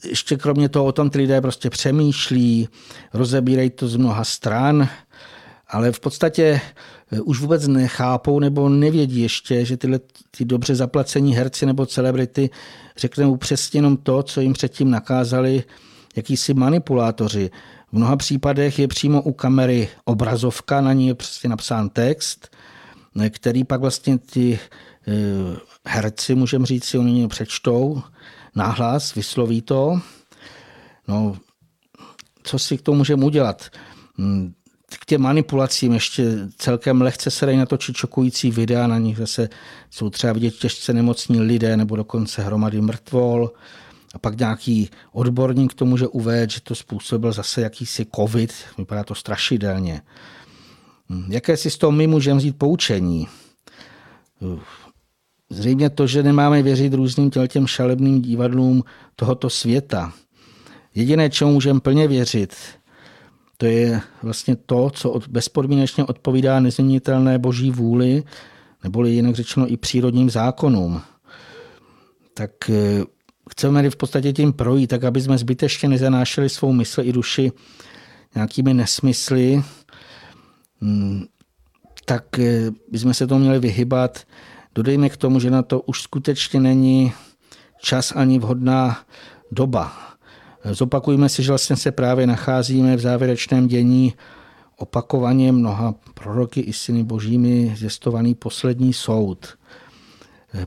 Ještě 0.05 0.37
kromě 0.37 0.69
toho 0.69 0.85
o 0.85 0.91
tom 0.91 1.09
ty 1.09 1.17
lidé 1.17 1.41
prostě 1.41 1.69
přemýšlí, 1.69 2.69
rozebírají 3.13 3.69
to 3.69 3.87
z 3.87 3.95
mnoha 3.95 4.23
stran, 4.23 4.89
ale 5.67 5.91
v 5.91 5.99
podstatě 5.99 6.61
eh, 7.11 7.21
už 7.21 7.39
vůbec 7.39 7.67
nechápou 7.67 8.39
nebo 8.39 8.69
nevědí 8.69 9.21
ještě, 9.21 9.65
že 9.65 9.77
tyhle 9.77 9.99
ty 10.31 10.45
dobře 10.45 10.75
zaplacení 10.75 11.35
herci 11.35 11.65
nebo 11.65 11.85
celebrity 11.85 12.49
řeknou 12.97 13.37
přesně 13.37 13.77
jenom 13.77 13.97
to, 13.97 14.23
co 14.23 14.41
jim 14.41 14.53
předtím 14.53 14.91
nakázali 14.91 15.63
jakýsi 16.15 16.53
manipulátoři. 16.53 17.49
V 17.89 17.93
mnoha 17.93 18.15
případech 18.15 18.79
je 18.79 18.87
přímo 18.87 19.21
u 19.21 19.33
kamery 19.33 19.89
obrazovka, 20.05 20.81
na 20.81 20.93
ní 20.93 21.07
je 21.07 21.15
přesně 21.15 21.49
napsán 21.49 21.89
text, 21.89 22.55
který 23.29 23.63
pak 23.63 23.81
vlastně 23.81 24.17
ty 24.17 24.59
eh, 25.07 25.11
herci, 25.85 26.35
můžeme 26.35 26.65
říct 26.65 26.85
si, 26.85 26.97
oni 26.97 27.27
přečtou 27.27 28.01
náhlas, 28.57 29.15
vysloví 29.15 29.61
to. 29.61 30.01
No, 31.07 31.37
co 32.43 32.59
si 32.59 32.77
k 32.77 32.81
tomu 32.81 32.97
můžeme 32.97 33.25
udělat? 33.25 33.69
Hmm, 34.17 34.53
k 34.99 35.05
těm 35.05 35.21
manipulacím 35.21 35.93
ještě 35.93 36.23
celkem 36.57 37.01
lehce 37.01 37.31
se 37.31 37.45
dají 37.45 37.57
natočit 37.57 37.95
čokující 37.95 38.51
videa, 38.51 38.87
na 38.87 38.97
nich 38.97 39.17
zase 39.17 39.49
jsou 39.89 40.09
třeba 40.09 40.33
vidět 40.33 40.55
těžce 40.55 40.93
nemocní 40.93 41.41
lidé 41.41 41.77
nebo 41.77 41.95
dokonce 41.95 42.43
hromady 42.43 42.81
mrtvol. 42.81 43.51
A 44.13 44.19
pak 44.19 44.37
nějaký 44.37 44.89
odborník 45.11 45.71
k 45.71 45.75
tomu, 45.75 45.97
že 45.97 46.07
uvést, 46.07 46.49
že 46.49 46.61
to 46.61 46.75
způsobil 46.75 47.31
zase 47.31 47.61
jakýsi 47.61 48.05
covid, 48.15 48.53
vypadá 48.77 49.03
to 49.03 49.15
strašidelně. 49.15 50.01
Hm, 51.09 51.25
jaké 51.29 51.57
si 51.57 51.69
z 51.69 51.77
toho 51.77 51.91
my 51.91 52.07
můžeme 52.07 52.37
vzít 52.37 52.57
poučení? 52.57 53.27
Zřejmě 55.49 55.89
to, 55.89 56.07
že 56.07 56.23
nemáme 56.23 56.61
věřit 56.61 56.93
různým 56.93 57.31
těm 57.47 57.67
šalebným 57.67 58.21
divadlům 58.21 58.83
tohoto 59.15 59.49
světa. 59.49 60.13
Jediné, 60.95 61.29
čemu 61.29 61.51
můžeme 61.51 61.79
plně 61.79 62.07
věřit, 62.07 62.55
to 63.57 63.65
je 63.65 64.01
vlastně 64.23 64.55
to, 64.55 64.89
co 64.89 65.19
bezpodmínečně 65.29 66.03
odpovídá 66.03 66.59
nezměnitelné 66.59 67.39
boží 67.39 67.71
vůli, 67.71 68.23
neboli 68.83 69.11
jinak 69.11 69.35
řečeno 69.35 69.71
i 69.71 69.77
přírodním 69.77 70.29
zákonům. 70.29 71.01
Tak 72.33 72.69
eh, 72.69 73.03
chceme 73.49 73.89
v 73.89 73.95
podstatě 73.95 74.33
tím 74.33 74.53
projít, 74.53 74.87
tak 74.87 75.03
aby 75.03 75.21
jsme 75.21 75.37
zbytečně 75.37 75.89
nezanášeli 75.89 76.49
svou 76.49 76.73
mysl 76.73 77.01
i 77.01 77.13
duši 77.13 77.51
nějakými 78.35 78.73
nesmysly, 78.73 79.63
hm, 80.81 81.25
tak 82.05 82.39
eh, 82.39 82.71
bychom 82.91 83.13
se 83.13 83.27
to 83.27 83.39
měli 83.39 83.59
vyhybat. 83.59 84.23
Dodejme 84.77 85.09
k 85.09 85.17
tomu, 85.17 85.39
že 85.39 85.51
na 85.51 85.61
to 85.61 85.81
už 85.81 86.01
skutečně 86.01 86.59
není 86.59 87.13
čas 87.81 88.13
ani 88.15 88.39
vhodná 88.39 88.99
doba. 89.51 89.93
Zopakujme 90.71 91.29
si, 91.29 91.43
že 91.43 91.51
vlastně 91.51 91.75
se 91.75 91.91
právě 91.91 92.27
nacházíme 92.27 92.95
v 92.95 92.99
závěrečném 92.99 93.67
dění 93.67 94.13
opakovaně 94.77 95.51
mnoha 95.51 95.95
proroky 96.13 96.59
i 96.59 96.73
syny 96.73 97.03
božími 97.03 97.73
zjistovaný 97.77 98.35
poslední 98.35 98.93
soud. 98.93 99.57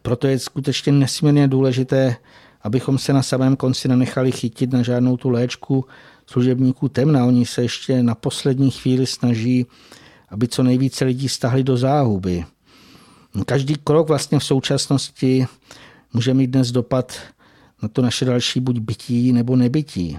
Proto 0.02 0.26
je 0.26 0.38
skutečně 0.38 0.92
nesmírně 0.92 1.48
důležité, 1.48 2.16
abychom 2.62 2.98
se 2.98 3.12
na 3.12 3.22
samém 3.22 3.56
konci 3.56 3.88
nenechali 3.88 4.32
chytit 4.32 4.72
na 4.72 4.82
žádnou 4.82 5.16
tu 5.16 5.30
léčku 5.30 5.84
služebníků 6.26 6.88
temna. 6.88 7.26
Oni 7.26 7.46
se 7.46 7.62
ještě 7.62 8.02
na 8.02 8.14
poslední 8.14 8.70
chvíli 8.70 9.06
snaží, 9.06 9.66
aby 10.28 10.48
co 10.48 10.62
nejvíce 10.62 11.04
lidí 11.04 11.28
stahli 11.28 11.62
do 11.62 11.76
záhuby. 11.76 12.44
Každý 13.46 13.74
krok 13.84 14.08
vlastně 14.08 14.38
v 14.38 14.44
současnosti 14.44 15.46
může 16.12 16.34
mít 16.34 16.46
dnes 16.46 16.72
dopad 16.72 17.18
na 17.82 17.88
to 17.88 18.02
naše 18.02 18.24
další 18.24 18.60
buď 18.60 18.78
bytí 18.78 19.32
nebo 19.32 19.56
nebytí. 19.56 20.18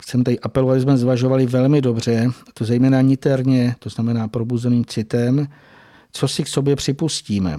Chcem 0.00 0.24
tady 0.24 0.40
apelovat, 0.40 0.80
jsme 0.80 0.96
zvažovali 0.96 1.46
velmi 1.46 1.80
dobře, 1.80 2.30
to 2.54 2.64
zejména 2.64 3.00
niterně, 3.00 3.74
to 3.78 3.88
znamená 3.88 4.28
probuzeným 4.28 4.84
citem, 4.84 5.48
co 6.12 6.28
si 6.28 6.44
k 6.44 6.48
sobě 6.48 6.76
připustíme. 6.76 7.56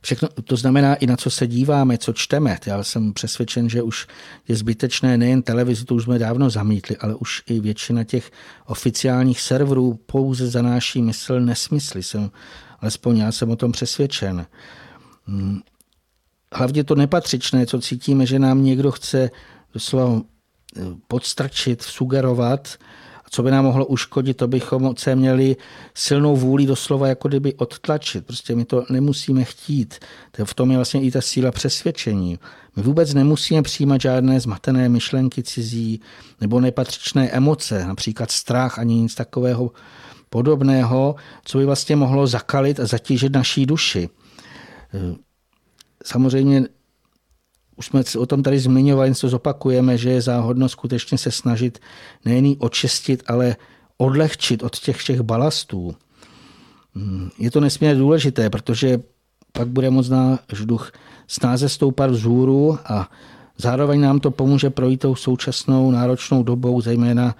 Všechno, 0.00 0.28
to 0.28 0.56
znamená 0.56 0.94
i 0.94 1.06
na 1.06 1.16
co 1.16 1.30
se 1.30 1.46
díváme, 1.46 1.98
co 1.98 2.12
čteme. 2.12 2.58
Já 2.66 2.82
jsem 2.82 3.12
přesvědčen, 3.12 3.68
že 3.68 3.82
už 3.82 4.06
je 4.48 4.56
zbytečné 4.56 5.18
nejen 5.18 5.42
televizi, 5.42 5.84
to 5.84 5.94
už 5.94 6.04
jsme 6.04 6.18
dávno 6.18 6.50
zamítli, 6.50 6.96
ale 6.96 7.14
už 7.14 7.42
i 7.46 7.60
většina 7.60 8.04
těch 8.04 8.30
oficiálních 8.66 9.40
serverů 9.40 10.00
pouze 10.06 10.46
zanáší 10.46 11.02
mysl 11.02 11.40
nesmysly. 11.40 12.02
Jsem, 12.02 12.30
alespoň 12.84 13.16
já 13.16 13.32
jsem 13.32 13.50
o 13.50 13.56
tom 13.56 13.72
přesvědčen. 13.72 14.46
Hmm 15.26 15.60
hlavně 16.54 16.84
to 16.84 16.94
nepatřičné, 16.94 17.66
co 17.66 17.80
cítíme, 17.80 18.26
že 18.26 18.38
nám 18.38 18.64
někdo 18.64 18.90
chce 18.90 19.30
doslova 19.74 20.20
eh, 20.76 20.80
podstrčit, 21.08 21.82
sugerovat 21.82 22.78
co 23.30 23.42
by 23.42 23.50
nám 23.50 23.64
mohlo 23.64 23.86
uškodit, 23.86 24.36
to 24.36 24.48
bychom 24.48 24.94
se 24.96 25.16
měli 25.16 25.56
silnou 25.94 26.36
vůli 26.36 26.66
doslova 26.66 27.08
jako 27.08 27.28
kdyby 27.28 27.54
odtlačit. 27.54 28.26
Prostě 28.26 28.56
my 28.56 28.64
to 28.64 28.84
nemusíme 28.90 29.44
chtít. 29.44 29.94
V 30.44 30.54
tom 30.54 30.70
je 30.70 30.76
vlastně 30.76 31.02
i 31.02 31.10
ta 31.10 31.20
síla 31.20 31.50
přesvědčení. 31.50 32.38
My 32.76 32.82
vůbec 32.82 33.14
nemusíme 33.14 33.62
přijímat 33.62 34.00
žádné 34.00 34.40
zmatené 34.40 34.88
myšlenky 34.88 35.42
cizí 35.42 36.00
nebo 36.40 36.60
nepatřičné 36.60 37.30
emoce, 37.30 37.86
například 37.86 38.30
strach 38.30 38.78
ani 38.78 38.94
nic 38.94 39.14
takového 39.14 39.70
podobného, 40.34 41.14
co 41.44 41.58
by 41.58 41.64
vlastně 41.64 41.96
mohlo 41.96 42.26
zakalit 42.26 42.80
a 42.80 42.86
zatížit 42.86 43.32
naší 43.32 43.66
duši. 43.66 44.08
Samozřejmě 46.04 46.66
už 47.76 47.86
jsme 47.86 48.02
o 48.18 48.26
tom 48.26 48.42
tady 48.42 48.58
zmiňovali, 48.58 49.08
něco 49.10 49.28
zopakujeme, 49.28 49.98
že 49.98 50.10
je 50.10 50.20
záhodno 50.20 50.68
skutečně 50.68 51.18
se 51.18 51.30
snažit 51.30 51.78
nejen 52.24 52.58
očistit, 52.58 53.22
ale 53.26 53.56
odlehčit 53.96 54.62
od 54.62 54.78
těch 54.78 54.96
všech 54.96 55.20
balastů. 55.20 55.94
Hmm, 56.94 57.30
je 57.38 57.50
to 57.50 57.60
nesmírně 57.60 57.94
důležité, 57.94 58.50
protože 58.50 59.00
pak 59.52 59.68
bude 59.68 59.90
moc 59.90 60.08
náš 60.08 60.66
duch 60.66 60.92
snáze 61.26 61.68
stoupat 61.68 62.10
vzhůru 62.10 62.78
a 62.84 63.10
zároveň 63.58 64.00
nám 64.00 64.20
to 64.20 64.30
pomůže 64.30 64.70
projít 64.70 65.00
tou 65.00 65.14
současnou 65.14 65.90
náročnou 65.90 66.42
dobou, 66.42 66.80
zejména 66.80 67.34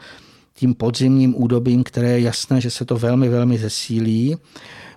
tím 0.55 0.75
podzimním 0.75 1.43
údobím, 1.43 1.85
které 1.85 2.09
je 2.09 2.21
jasné, 2.21 2.61
že 2.61 2.71
se 2.71 2.85
to 2.85 2.97
velmi, 2.97 3.29
velmi 3.29 3.59
zesílí. 3.59 4.37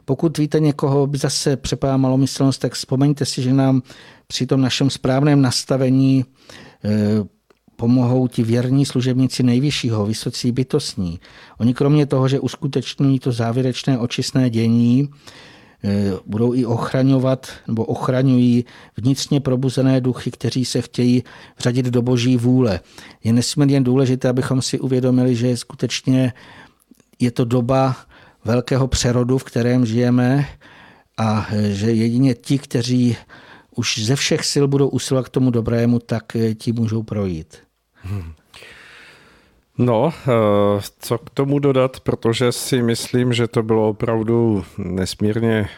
Pokud 0.05 0.37
víte 0.37 0.59
někoho, 0.59 1.07
by 1.07 1.17
zase 1.17 1.57
přepá 1.57 1.97
malomyslnost, 1.97 2.61
tak 2.61 2.73
vzpomeňte 2.73 3.25
si, 3.25 3.41
že 3.41 3.53
nám 3.53 3.81
při 4.27 4.45
tom 4.45 4.61
našem 4.61 4.89
správném 4.89 5.41
nastavení 5.41 6.25
eh, 6.85 6.89
pomohou 7.75 8.27
ti 8.27 8.43
věrní 8.43 8.85
služebníci 8.85 9.43
nejvyššího, 9.43 10.05
vysocí 10.05 10.51
bytostní. 10.51 11.19
Oni 11.57 11.73
kromě 11.73 12.05
toho, 12.05 12.27
že 12.27 12.39
uskutečňují 12.39 13.19
to 13.19 13.31
závěrečné 13.31 13.97
očistné 13.97 14.49
dění, 14.49 15.09
budou 16.25 16.53
i 16.53 16.65
ochraňovat 16.65 17.47
nebo 17.67 17.85
ochraňují 17.85 18.65
vnitřně 18.97 19.39
probuzené 19.39 20.01
duchy, 20.01 20.31
kteří 20.31 20.65
se 20.65 20.81
chtějí 20.81 21.23
řadit 21.59 21.85
do 21.85 22.01
boží 22.01 22.37
vůle. 22.37 22.79
Je 23.23 23.33
nesmírně 23.33 23.81
důležité, 23.81 24.29
abychom 24.29 24.61
si 24.61 24.79
uvědomili, 24.79 25.35
že 25.35 25.57
skutečně 25.57 26.33
je 27.19 27.31
to 27.31 27.45
doba 27.45 27.95
velkého 28.45 28.87
přerodu, 28.87 29.37
v 29.37 29.43
kterém 29.43 29.85
žijeme 29.85 30.45
a 31.17 31.47
že 31.71 31.91
jedině 31.91 32.33
ti, 32.33 32.57
kteří 32.57 33.17
už 33.75 33.99
ze 34.03 34.15
všech 34.15 34.45
sil 34.51 34.65
budou 34.67 34.87
usilovat 34.87 35.25
k 35.25 35.29
tomu 35.29 35.51
dobrému, 35.51 35.99
tak 35.99 36.37
ti 36.57 36.71
můžou 36.71 37.03
projít. 37.03 37.57
Hmm. 37.93 38.33
No, 39.77 40.13
eh, 40.13 40.81
co 40.99 41.17
k 41.17 41.29
tomu 41.29 41.59
dodat, 41.59 41.99
protože 41.99 42.51
si 42.51 42.81
myslím, 42.81 43.33
že 43.33 43.47
to 43.47 43.63
bylo 43.63 43.89
opravdu 43.89 44.63
nesmírně 44.77 45.69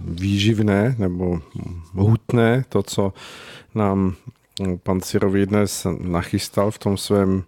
výživné 0.00 0.94
nebo 0.98 1.40
hutné, 1.92 2.64
to, 2.68 2.82
co 2.82 3.12
nám 3.74 4.14
pan 4.82 5.00
Cirový 5.00 5.46
dnes 5.46 5.86
nachystal 6.00 6.70
v 6.70 6.78
tom 6.78 6.96
svém 6.96 7.42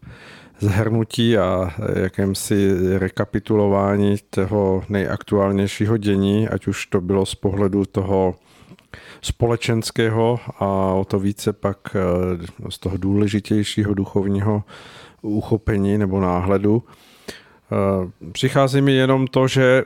zhrnutí 0.61 1.39
a 1.39 1.75
jakémsi 2.03 2.71
rekapitulování 2.99 4.17
toho 4.31 4.85
nejaktuálnějšího 4.89 5.97
dění, 5.97 6.49
ať 6.49 6.67
už 6.67 6.87
to 6.87 7.01
bylo 7.01 7.27
z 7.27 7.35
pohledu 7.35 7.85
toho 7.85 8.35
společenského 9.23 10.41
a 10.59 10.67
o 10.95 11.05
to 11.05 11.19
více 11.19 11.53
pak 11.53 11.79
eh, 11.97 12.71
z 12.71 12.79
toho 12.79 12.97
důležitějšího 12.97 13.95
duchovního 13.95 14.63
uchopení 15.23 15.99
nebo 15.99 16.21
náhledu. 16.21 16.83
Eh, 17.73 18.31
přichází 18.33 18.81
mi 18.81 18.93
jenom 18.93 19.27
to, 19.27 19.49
že 19.49 19.85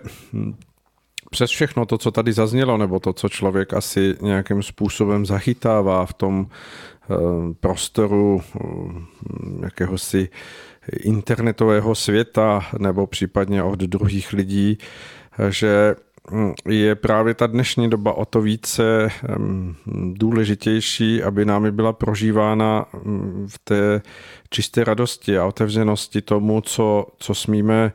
přes 1.31 1.51
všechno 1.51 1.87
to, 1.87 1.99
co 1.99 2.11
tady 2.11 2.33
zaznělo, 2.33 2.77
nebo 2.77 3.01
to, 3.01 3.13
co 3.13 3.29
člověk 3.29 3.75
asi 3.75 4.15
nějakým 4.21 4.63
způsobem 4.63 5.27
zachytává 5.27 6.07
v 6.07 6.15
tom 6.15 6.47
eh, 6.47 7.15
prostoru 7.61 8.43
jakéhosi 9.63 10.29
internetového 11.01 11.95
světa 11.95 12.67
nebo 12.79 13.07
případně 13.07 13.63
od 13.63 13.79
druhých 13.79 14.33
lidí, 14.33 14.79
že 15.49 15.95
mm, 15.99 16.06
je 16.69 16.95
právě 16.95 17.35
ta 17.35 17.47
dnešní 17.47 17.91
doba 17.91 18.13
o 18.13 18.25
to 18.25 18.41
více 18.41 19.09
důležitější, 20.13 21.23
aby 21.23 21.45
námi 21.45 21.71
byla 21.71 21.93
prožívána 21.93 22.87
v 23.47 23.59
té 23.65 24.03
čisté 24.51 24.85
radosti 24.85 25.39
a 25.39 25.47
otevřenosti 25.47 26.23
tomu, 26.23 26.61
co, 26.61 27.07
co 27.19 27.35
smíme 27.35 27.93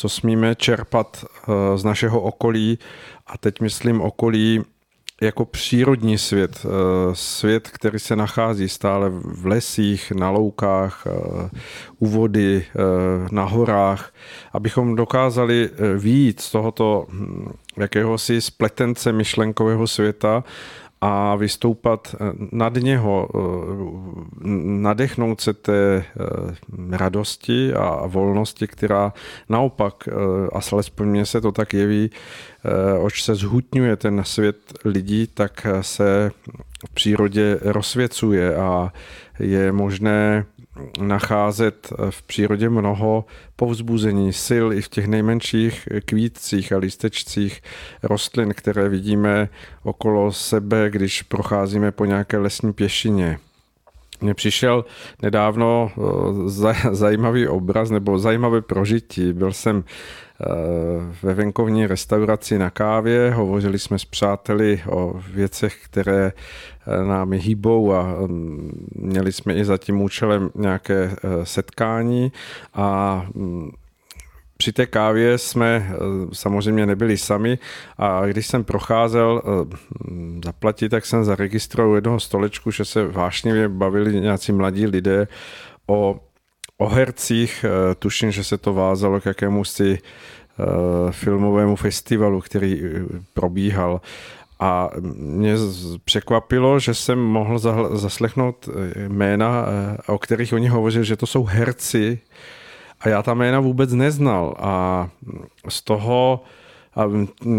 co 0.00 0.08
smíme 0.08 0.54
čerpat 0.54 1.24
eh, 1.24 1.78
z 1.78 1.84
našeho 1.84 2.20
okolí. 2.20 2.78
A 3.26 3.38
teď 3.38 3.60
myslím 3.60 4.00
okolí 4.00 4.62
jako 5.20 5.44
přírodní 5.44 6.18
svět, 6.18 6.64
eh, 6.64 6.68
svět, 7.12 7.68
který 7.68 7.98
se 7.98 8.16
nachází 8.16 8.68
stále 8.68 9.10
v 9.10 9.46
lesích, 9.46 10.12
na 10.12 10.30
loukách, 10.30 11.06
eh, 11.06 11.50
u 11.98 12.06
vody, 12.06 12.64
na 13.30 13.44
horách, 13.44 14.12
abychom 14.52 14.96
dokázali 14.96 15.70
výjít 15.98 16.40
z 16.40 16.50
tohoto 16.50 17.06
hm, 17.08 17.52
jakéhosi 17.80 18.40
spletence 18.40 19.12
myšlenkového 19.12 19.86
světa 19.86 20.44
a 21.00 21.36
vystoupat 21.36 22.14
nad 22.52 22.74
něho, 22.74 23.28
nadechnout 24.64 25.40
se 25.40 25.52
té 25.52 26.04
radosti 26.90 27.74
a 27.74 28.06
volnosti, 28.06 28.66
která 28.66 29.12
naopak, 29.48 30.08
a 30.52 30.60
alespoň 30.72 31.08
mně 31.08 31.26
se 31.26 31.40
to 31.40 31.52
tak 31.52 31.74
jeví, 31.74 32.10
Eh, 32.64 32.98
oč 32.98 33.22
se 33.22 33.34
zhutňuje 33.34 33.96
ten 33.96 34.24
svět 34.24 34.56
lidí, 34.84 35.26
tak 35.34 35.66
se 35.80 36.30
v 36.88 36.94
přírodě 36.94 37.58
rozsvěcuje 37.62 38.56
a 38.56 38.92
je 39.38 39.72
možné 39.72 40.44
nacházet 41.00 41.92
v 42.10 42.22
přírodě 42.22 42.68
mnoho 42.68 43.24
povzbuzení 43.56 44.32
sil 44.46 44.66
i 44.72 44.82
v 44.82 44.88
těch 44.88 45.06
nejmenších 45.06 45.88
kvítcích 46.04 46.72
a 46.72 46.78
lístečcích 46.78 47.62
rostlin, 48.02 48.54
které 48.54 48.88
vidíme 48.88 49.48
okolo 49.82 50.32
sebe, 50.32 50.90
když 50.90 51.22
procházíme 51.22 51.92
po 51.92 52.04
nějaké 52.04 52.38
lesní 52.38 52.72
pěšině. 52.72 53.38
Mně 54.20 54.34
přišel 54.34 54.84
nedávno 55.22 55.90
eh, 55.96 56.90
zajímavý 56.92 57.48
obraz 57.48 57.90
nebo 57.90 58.18
zajímavé 58.18 58.62
prožití. 58.62 59.32
Byl 59.32 59.52
jsem 59.52 59.84
eh, 59.84 60.29
ve 61.22 61.34
venkovní 61.34 61.86
restauraci 61.86 62.58
na 62.58 62.70
kávě, 62.70 63.30
hovořili 63.30 63.78
jsme 63.78 63.98
s 63.98 64.04
přáteli 64.04 64.82
o 64.88 65.20
věcech, 65.30 65.76
které 65.84 66.32
eh, 66.32 67.04
námi 67.04 67.38
hýbou 67.38 67.92
a 67.92 68.02
mm, 68.02 68.88
měli 68.94 69.32
jsme 69.32 69.54
i 69.54 69.64
za 69.64 69.78
tím 69.78 70.00
účelem 70.00 70.50
nějaké 70.54 71.16
setkání 71.44 72.32
a 72.74 73.26
mm, 73.34 73.70
při 74.60 74.72
té 74.72 74.86
kávě 74.86 75.38
jsme 75.38 75.86
eh, 75.88 75.96
samozřejmě 76.32 76.86
nebyli 76.86 77.18
sami 77.18 77.58
a 77.98 78.26
když 78.26 78.46
jsem 78.46 78.64
procházel 78.64 79.42
eh, 79.44 79.76
zaplatit, 80.44 80.88
tak 80.88 81.06
jsem 81.06 81.24
zaregistroval 81.24 81.94
jednoho 81.94 82.20
stolečku, 82.20 82.70
že 82.70 82.84
se 82.84 83.06
vášnivě 83.06 83.68
bavili 83.68 84.20
nějací 84.20 84.52
mladí 84.52 84.86
lidé 84.86 85.28
o, 85.86 86.20
o 86.80 86.88
hercích. 86.88 87.64
Eh, 87.64 87.94
tuším, 87.94 88.30
že 88.30 88.44
se 88.44 88.58
to 88.58 88.74
vázalo 88.74 89.20
k 89.20 89.26
jakému 89.26 89.64
si 89.64 89.98
filmovému 91.10 91.76
festivalu, 91.76 92.40
který 92.40 92.82
probíhal. 93.34 94.00
A 94.60 94.90
mě 95.16 95.54
překvapilo, 96.04 96.78
že 96.78 96.94
jsem 96.94 97.18
mohl 97.18 97.58
zaslechnout 97.98 98.68
jména, 99.08 99.66
o 100.06 100.18
kterých 100.18 100.52
oni 100.52 100.68
hovořili, 100.68 101.04
že 101.04 101.16
to 101.16 101.26
jsou 101.26 101.44
herci, 101.44 102.18
a 103.00 103.08
já 103.08 103.22
ta 103.22 103.34
jména 103.34 103.60
vůbec 103.60 103.92
neznal 103.92 104.54
a 104.58 105.08
z 105.68 105.82
toho 105.82 106.44
a 106.96 107.04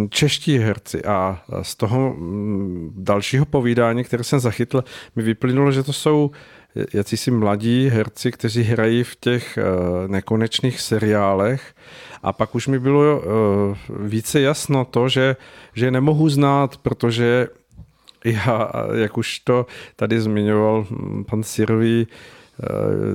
čeští 0.09 0.57
herci 0.57 1.03
a 1.03 1.41
z 1.61 1.75
toho 1.75 2.15
dalšího 2.95 3.45
povídání, 3.45 4.03
které 4.03 4.23
jsem 4.23 4.39
zachytl, 4.39 4.83
mi 5.15 5.23
vyplynulo, 5.23 5.71
že 5.71 5.83
to 5.83 5.93
jsou 5.93 6.31
si 7.17 7.31
mladí 7.31 7.89
herci, 7.89 8.31
kteří 8.31 8.63
hrají 8.63 9.03
v 9.03 9.15
těch 9.15 9.57
eh, 9.57 9.63
nekonečných 10.07 10.81
seriálech? 10.81 11.75
A 12.23 12.33
pak 12.33 12.55
už 12.55 12.67
mi 12.67 12.79
bylo 12.79 13.21
eh, 13.21 13.77
více 13.99 14.41
jasno 14.41 14.85
to, 14.85 15.09
že, 15.09 15.35
že 15.73 15.91
nemohu 15.91 16.29
znát, 16.29 16.77
protože 16.77 17.47
já, 18.25 18.71
jak 18.93 19.17
už 19.17 19.39
to 19.39 19.65
tady 19.95 20.21
zmiňoval 20.21 20.85
pan 21.29 21.43
Sirvý, 21.43 22.07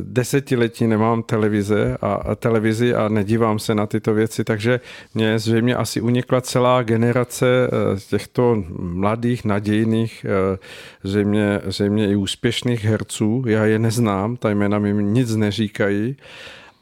desetiletí 0.03 0.87
nemám 0.87 1.23
televize 1.23 1.99
a, 2.01 2.35
televizi 2.35 2.95
a 2.95 3.09
nedívám 3.09 3.59
se 3.59 3.75
na 3.75 3.87
tyto 3.87 4.15
věci, 4.15 4.45
takže 4.45 4.81
mě 5.15 5.39
zřejmě 5.39 5.77
asi 5.77 6.01
unikla 6.01 6.41
celá 6.41 6.83
generace 6.83 7.47
eh, 7.47 8.01
těchto 8.09 8.65
mladých, 8.79 9.45
nadějných, 9.45 10.27
eh, 10.29 10.59
zřejmě, 11.05 11.61
zřejmě 11.65 12.11
i 12.11 12.17
úspěšných 12.17 12.85
herců. 12.85 13.45
Já 13.47 13.65
je 13.65 13.79
neznám, 13.79 14.37
ta 14.37 14.51
jména 14.51 14.79
mi 14.79 15.05
nic 15.05 15.37
neříkají 15.37 16.17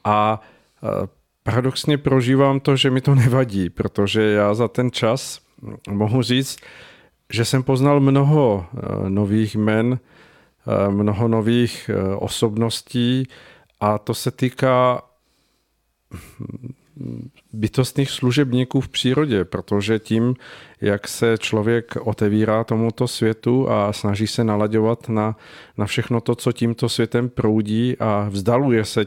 a 0.05 0.41
Paradoxně 1.45 1.99
prožívám 1.99 2.61
to, 2.61 2.77
že 2.77 2.91
mi 2.91 3.01
to 3.01 3.15
nevadí, 3.15 3.71
protože 3.71 4.23
já 4.23 4.55
za 4.55 4.69
ten 4.69 4.91
čas 4.91 5.41
mohu 5.91 6.23
říct, 6.23 6.59
že 7.33 7.45
jsem 7.45 7.63
poznal 7.63 8.01
mnoho 8.01 8.67
nových 9.09 9.57
men, 9.57 9.99
mnoho 10.91 11.29
nových 11.29 11.91
osobností 12.19 13.29
a 13.81 13.99
to 13.99 14.15
se 14.15 14.31
týká 14.31 15.03
bytostných 17.53 18.11
služebníků 18.11 18.81
v 18.81 18.89
přírodě, 18.89 19.45
protože 19.45 19.99
tím, 19.99 20.35
jak 20.81 21.09
se 21.09 21.39
člověk 21.39 21.97
otevírá 22.01 22.65
tomuto 22.65 23.09
světu 23.09 23.71
a 23.71 23.93
snaží 23.93 24.27
se 24.27 24.45
nalaďovat 24.45 25.09
na, 25.09 25.37
na 25.79 25.87
všechno 25.87 26.21
to, 26.21 26.35
co 26.35 26.53
tímto 26.53 26.89
světem 26.89 27.29
proudí 27.29 27.97
a 27.99 28.29
vzdaluje 28.31 28.85
se 28.85 29.07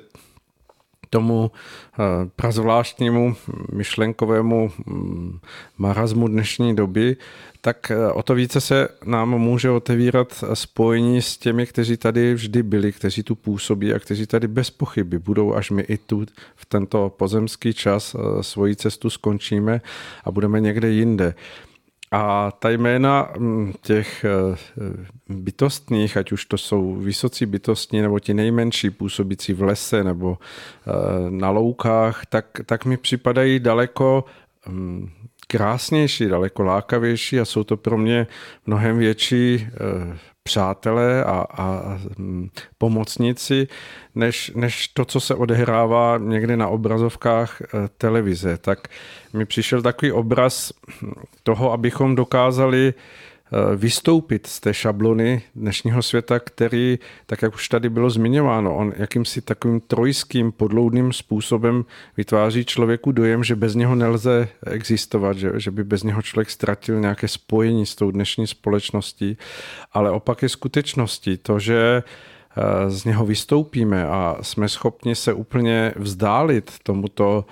tomu 1.09 1.51
eh, 1.51 2.03
prazvláštnímu 2.35 3.35
myšlenkovému 3.73 4.71
mm, 4.85 5.39
marazmu 5.77 6.27
dnešní 6.27 6.75
doby, 6.75 7.17
tak 7.61 7.91
eh, 7.91 8.11
o 8.11 8.23
to 8.23 8.35
více 8.35 8.61
se 8.61 8.87
nám 9.05 9.29
může 9.29 9.69
otevírat 9.69 10.43
spojení 10.53 11.21
s 11.21 11.37
těmi, 11.37 11.65
kteří 11.65 11.97
tady 11.97 12.33
vždy 12.33 12.63
byli, 12.63 12.91
kteří 12.91 13.23
tu 13.23 13.35
působí 13.35 13.93
a 13.93 13.99
kteří 13.99 14.27
tady 14.27 14.47
bez 14.47 14.69
pochyby 14.69 15.19
budou, 15.19 15.53
až 15.53 15.71
my 15.71 15.81
i 15.81 15.97
tu 15.97 16.25
v 16.55 16.65
tento 16.65 17.09
pozemský 17.17 17.73
čas 17.73 18.15
eh, 18.15 18.43
svoji 18.43 18.75
cestu 18.75 19.09
skončíme 19.09 19.81
a 20.23 20.31
budeme 20.31 20.59
někde 20.61 20.89
jinde. 20.89 21.35
A 22.11 22.51
ta 22.51 22.69
jména 22.69 23.29
mm, 23.37 23.73
těch 23.81 24.25
eh, 24.25 24.57
bytostných, 25.29 26.17
ať 26.17 26.31
už 26.31 26.45
to 26.45 26.57
jsou 26.57 26.95
vysocí 26.95 27.45
bytostní 27.45 28.01
nebo 28.01 28.19
ti 28.19 28.33
nejmenší 28.33 28.89
působící 28.89 29.53
v 29.53 29.61
lese 29.61 30.03
nebo 30.03 30.37
na 31.29 31.49
loukách, 31.49 32.25
tak, 32.25 32.45
tak 32.65 32.85
mi 32.85 32.97
připadají 32.97 33.59
daleko 33.59 34.25
mm, 34.67 35.09
krásnější, 35.47 36.27
daleko 36.27 36.63
lákavější 36.63 37.39
a 37.39 37.45
jsou 37.45 37.63
to 37.63 37.77
pro 37.77 37.97
mě 37.97 38.27
mnohem 38.65 38.97
větší 38.97 39.67
eh, 39.67 40.17
přátelé 40.47 41.23
a, 41.23 41.45
a 41.51 41.97
hm, 42.17 42.49
pomocníci, 42.77 43.67
než, 44.15 44.51
než 44.55 44.87
to, 44.87 45.05
co 45.05 45.19
se 45.19 45.35
odehrává 45.35 46.17
někdy 46.17 46.57
na 46.57 46.67
obrazovkách 46.67 47.61
eh, 47.61 47.67
televize. 47.97 48.57
Tak 48.57 48.87
mi 49.33 49.45
přišel 49.45 49.81
takový 49.81 50.11
obraz 50.11 50.73
toho, 51.43 51.71
abychom 51.71 52.15
dokázali 52.15 52.93
Eh, 52.93 53.26
vystoupit 53.75 54.47
z 54.47 54.59
té 54.59 54.73
šablony 54.73 55.41
dnešního 55.55 56.03
světa, 56.03 56.39
který, 56.39 56.99
tak 57.25 57.41
jak 57.41 57.53
už 57.55 57.69
tady 57.69 57.89
bylo 57.89 58.09
zmiňováno, 58.09 58.75
on 58.75 58.93
jakýmsi 58.97 59.41
takovým 59.41 59.79
trojským 59.79 60.51
podloudným 60.51 61.13
způsobem 61.13 61.85
vytváří 62.17 62.65
člověku 62.65 63.11
dojem, 63.11 63.43
že 63.43 63.55
bez 63.55 63.75
něho 63.75 63.95
nelze 63.95 64.47
existovat, 64.65 65.37
že, 65.37 65.51
že 65.55 65.71
by 65.71 65.83
bez 65.83 66.03
něho 66.03 66.21
člověk 66.21 66.49
ztratil 66.49 66.99
nějaké 66.99 67.27
spojení 67.27 67.85
s 67.85 67.95
tou 67.95 68.11
dnešní 68.11 68.47
společností, 68.47 69.37
ale 69.93 70.11
opak 70.11 70.41
je 70.41 70.49
skutečností. 70.49 71.37
To, 71.37 71.59
že 71.59 72.03
eh, 72.03 72.89
z 72.89 73.05
něho 73.05 73.25
vystoupíme 73.25 74.07
a 74.07 74.37
jsme 74.41 74.69
schopni 74.69 75.15
se 75.15 75.33
úplně 75.33 75.93
vzdálit 75.95 76.71
tomuto 76.83 77.45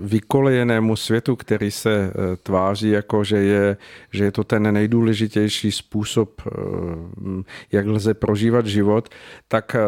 vykolejenému 0.00 0.96
světu, 0.96 1.36
který 1.36 1.70
se 1.70 2.10
eh, 2.10 2.36
tváří 2.36 2.90
jako, 2.90 3.24
že 3.24 3.36
je, 3.36 3.76
že 4.10 4.24
je 4.24 4.32
to 4.32 4.44
ten 4.44 4.74
nejdůležitější 4.74 5.72
způsob, 5.72 6.42
eh, 6.46 6.50
jak 7.72 7.86
lze 7.86 8.14
prožívat 8.14 8.66
život, 8.66 9.08
tak 9.48 9.74
eh, 9.74 9.78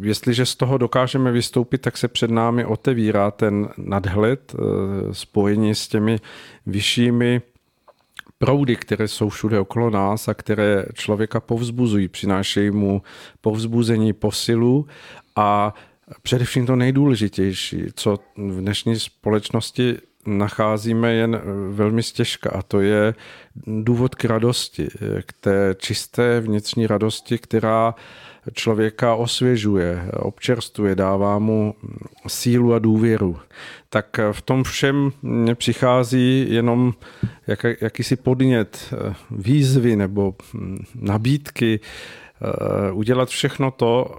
jestliže 0.00 0.46
z 0.46 0.54
toho 0.56 0.78
dokážeme 0.78 1.32
vystoupit, 1.32 1.78
tak 1.78 1.96
se 1.96 2.08
před 2.08 2.30
námi 2.30 2.64
otevírá 2.64 3.30
ten 3.30 3.68
nadhled, 3.76 4.54
spojení 5.12 5.74
s 5.74 5.88
těmi 5.88 6.18
vyššími 6.66 7.42
proudy, 8.38 8.76
které 8.76 9.08
jsou 9.08 9.28
všude 9.28 9.60
okolo 9.60 9.90
nás 9.90 10.28
a 10.28 10.34
které 10.34 10.84
člověka 10.94 11.40
povzbuzují, 11.40 12.08
přinášejí 12.08 12.70
mu 12.70 13.02
povzbuzení, 13.40 14.12
posilu 14.12 14.86
a 15.36 15.74
Především 16.22 16.66
to 16.66 16.76
nejdůležitější, 16.76 17.84
co 17.94 18.18
v 18.36 18.60
dnešní 18.60 19.00
společnosti 19.00 19.96
nacházíme 20.26 21.12
jen 21.12 21.40
velmi 21.70 22.02
stěžka 22.02 22.50
a 22.50 22.62
to 22.62 22.80
je 22.80 23.14
důvod 23.66 24.14
k 24.14 24.24
radosti, 24.24 24.88
k 25.26 25.32
té 25.40 25.74
čisté 25.78 26.40
vnitřní 26.40 26.86
radosti, 26.86 27.38
která 27.38 27.94
člověka 28.52 29.14
osvěžuje, 29.14 30.08
občerstvuje, 30.12 30.94
dává 30.94 31.38
mu 31.38 31.74
sílu 32.26 32.74
a 32.74 32.78
důvěru. 32.78 33.38
Tak 33.88 34.20
v 34.32 34.42
tom 34.42 34.64
všem 34.64 35.12
přichází 35.54 36.46
jenom 36.48 36.94
jak, 37.46 37.66
jakýsi 37.80 38.16
podnět, 38.16 38.94
výzvy 39.30 39.96
nebo 39.96 40.34
nabídky 40.94 41.80
eh, 41.80 42.92
udělat 42.92 43.28
všechno 43.28 43.70
to, 43.70 44.16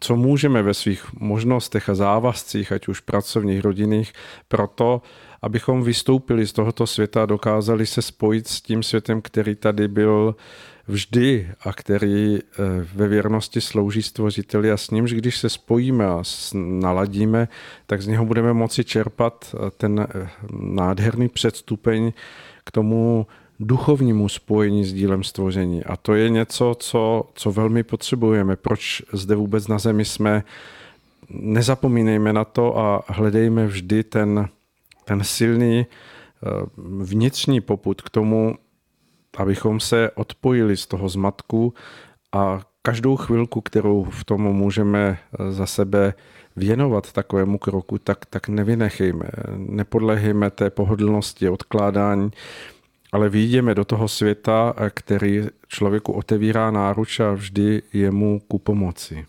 co 0.00 0.16
můžeme 0.16 0.62
ve 0.62 0.74
svých 0.74 1.12
možnostech 1.12 1.88
a 1.88 1.94
závazcích, 1.94 2.72
ať 2.72 2.88
už 2.88 3.00
pracovních, 3.00 3.60
rodinných, 3.60 4.12
proto, 4.48 5.02
abychom 5.42 5.82
vystoupili 5.82 6.46
z 6.46 6.52
tohoto 6.52 6.86
světa 6.86 7.22
a 7.22 7.26
dokázali 7.26 7.86
se 7.86 8.02
spojit 8.02 8.48
s 8.48 8.60
tím 8.60 8.82
světem, 8.82 9.22
který 9.22 9.54
tady 9.54 9.88
byl 9.88 10.36
vždy 10.88 11.50
a 11.60 11.72
který 11.72 12.38
eh, 12.38 12.42
ve 12.94 13.08
věrnosti 13.08 13.60
slouží 13.60 14.02
stvořiteli. 14.02 14.70
A 14.70 14.76
s 14.76 14.90
nímž, 14.90 15.12
když 15.12 15.38
se 15.38 15.48
spojíme 15.48 16.06
a 16.06 16.22
naladíme, 16.54 17.48
tak 17.86 18.02
z 18.02 18.06
něho 18.06 18.24
budeme 18.24 18.52
moci 18.52 18.84
čerpat 18.84 19.54
eh, 19.54 19.70
ten 19.70 20.00
eh, 20.00 20.28
nádherný 20.52 21.28
předstupeň 21.28 22.12
k 22.64 22.70
tomu 22.70 23.26
duchovnímu 23.66 24.28
spojení 24.28 24.84
s 24.84 24.92
dílem 24.92 25.24
stvoření. 25.24 25.84
A 25.84 25.96
to 25.96 26.14
je 26.14 26.30
něco, 26.30 26.76
co, 26.78 27.30
co 27.34 27.52
velmi 27.52 27.82
potřebujeme. 27.82 28.56
Proč 28.56 29.02
zde 29.12 29.34
vůbec 29.34 29.68
na 29.68 29.78
zemi 29.78 30.04
jsme? 30.04 30.44
Nezapomínejme 31.30 32.32
na 32.32 32.44
to 32.44 32.78
a 32.78 33.04
hledejme 33.08 33.66
vždy 33.66 34.04
ten, 34.04 34.48
ten 35.04 35.24
silný 35.24 35.86
eh, 35.86 36.48
vnitřní 37.02 37.60
poput 37.60 38.02
k 38.02 38.10
tomu, 38.10 38.54
abychom 39.36 39.80
se 39.80 40.10
odpojili 40.14 40.76
z 40.76 40.86
toho 40.86 41.08
zmatku 41.08 41.74
a 42.32 42.60
každou 42.82 43.16
chvilku, 43.16 43.60
kterou 43.60 44.04
v 44.04 44.24
tomu 44.24 44.52
můžeme 44.52 45.18
eh, 45.18 45.52
za 45.52 45.66
sebe 45.66 46.14
věnovat 46.56 47.12
takovému 47.12 47.58
kroku, 47.58 47.98
tak, 47.98 48.26
tak 48.26 48.48
nevynechejme. 48.48 49.26
Nepodlehejme 49.56 50.50
té 50.50 50.70
pohodlnosti, 50.70 51.48
odkládání, 51.48 52.30
ale 53.12 53.28
vyjdeme 53.28 53.74
do 53.74 53.84
toho 53.84 54.08
světa, 54.08 54.74
který 54.90 55.42
člověku 55.68 56.12
otevírá 56.12 56.70
náruč 56.70 57.20
a 57.20 57.32
vždy 57.32 57.82
je 57.92 58.10
mu 58.10 58.40
ku 58.48 58.58
pomoci. 58.58 59.26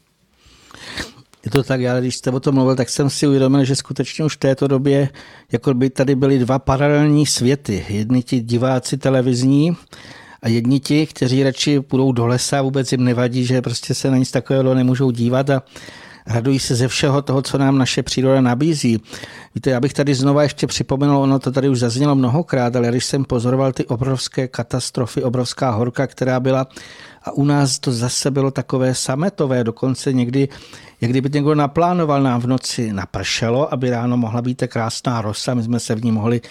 Je 1.46 1.52
to 1.52 1.64
tak, 1.64 1.82
já 1.82 2.00
když 2.00 2.16
jste 2.16 2.32
o 2.32 2.40
tom 2.40 2.56
mluvil, 2.56 2.76
tak 2.76 2.90
jsem 2.90 3.10
si 3.10 3.28
uvědomil, 3.28 3.64
že 3.64 3.76
skutečně 3.76 4.26
už 4.26 4.36
v 4.36 4.40
této 4.40 4.68
době 4.68 5.10
jako 5.52 5.74
by 5.74 5.90
tady 5.90 6.16
byly 6.16 6.40
dva 6.40 6.60
paralelní 6.60 7.26
světy. 7.26 7.86
Jedni 7.90 8.24
ti 8.24 8.40
diváci 8.40 8.98
televizní 8.98 9.78
a 10.42 10.50
jedni 10.50 10.80
ti, 10.80 11.08
kteří 11.08 11.44
radši 11.44 11.80
půjdou 11.80 12.12
do 12.12 12.28
lesa, 12.28 12.62
vůbec 12.62 12.92
jim 12.92 13.04
nevadí, 13.04 13.46
že 13.46 13.62
prostě 13.62 13.94
se 13.94 14.12
na 14.12 14.18
nic 14.18 14.32
takového 14.32 14.74
nemůžou 14.74 15.12
dívat 15.12 15.50
a 15.50 15.64
radují 16.28 16.60
se 16.60 16.76
ze 16.76 16.88
všeho 16.88 17.22
toho, 17.22 17.42
co 17.42 17.58
nám 17.58 17.78
naše 17.78 18.04
příroda 18.04 18.42
nabízí. 18.42 19.02
Víte, 19.56 19.70
já 19.70 19.80
bych 19.80 19.94
tady 19.94 20.16
znova 20.16 20.44
ještě 20.44 20.68
připomenul, 20.68 21.18
ono 21.18 21.40
to 21.40 21.52
tady 21.52 21.70
už 21.70 21.80
zaznělo 21.80 22.16
mnohokrát, 22.16 22.76
ale 22.76 22.88
když 22.88 23.06
jsem 23.06 23.26
pozoroval 23.26 23.72
ty 23.72 23.86
obrovské 23.86 24.48
katastrofy, 24.48 25.24
obrovská 25.24 25.70
horka, 25.70 26.08
která 26.08 26.40
byla 26.40 26.68
a 27.24 27.32
u 27.32 27.46
nás 27.46 27.80
to 27.80 27.92
zase 27.92 28.32
bylo 28.32 28.52
takové 28.52 28.96
sametové, 28.96 29.64
dokonce 29.64 30.14
někdy, 30.14 30.50
jak 31.02 31.12
kdyby 31.12 31.30
někdo 31.34 31.56
naplánoval 31.56 32.24
nám 32.24 32.42
v 32.42 32.48
noci 32.48 32.94
napršelo, 32.94 33.74
aby 33.74 33.90
ráno 33.90 34.18
mohla 34.18 34.42
být 34.42 34.64
krásná 34.68 35.22
rosa, 35.22 35.54
my 35.54 35.64
jsme 35.64 35.80
se 35.80 35.96
v 35.96 36.04
ní 36.04 36.12
mohli 36.12 36.42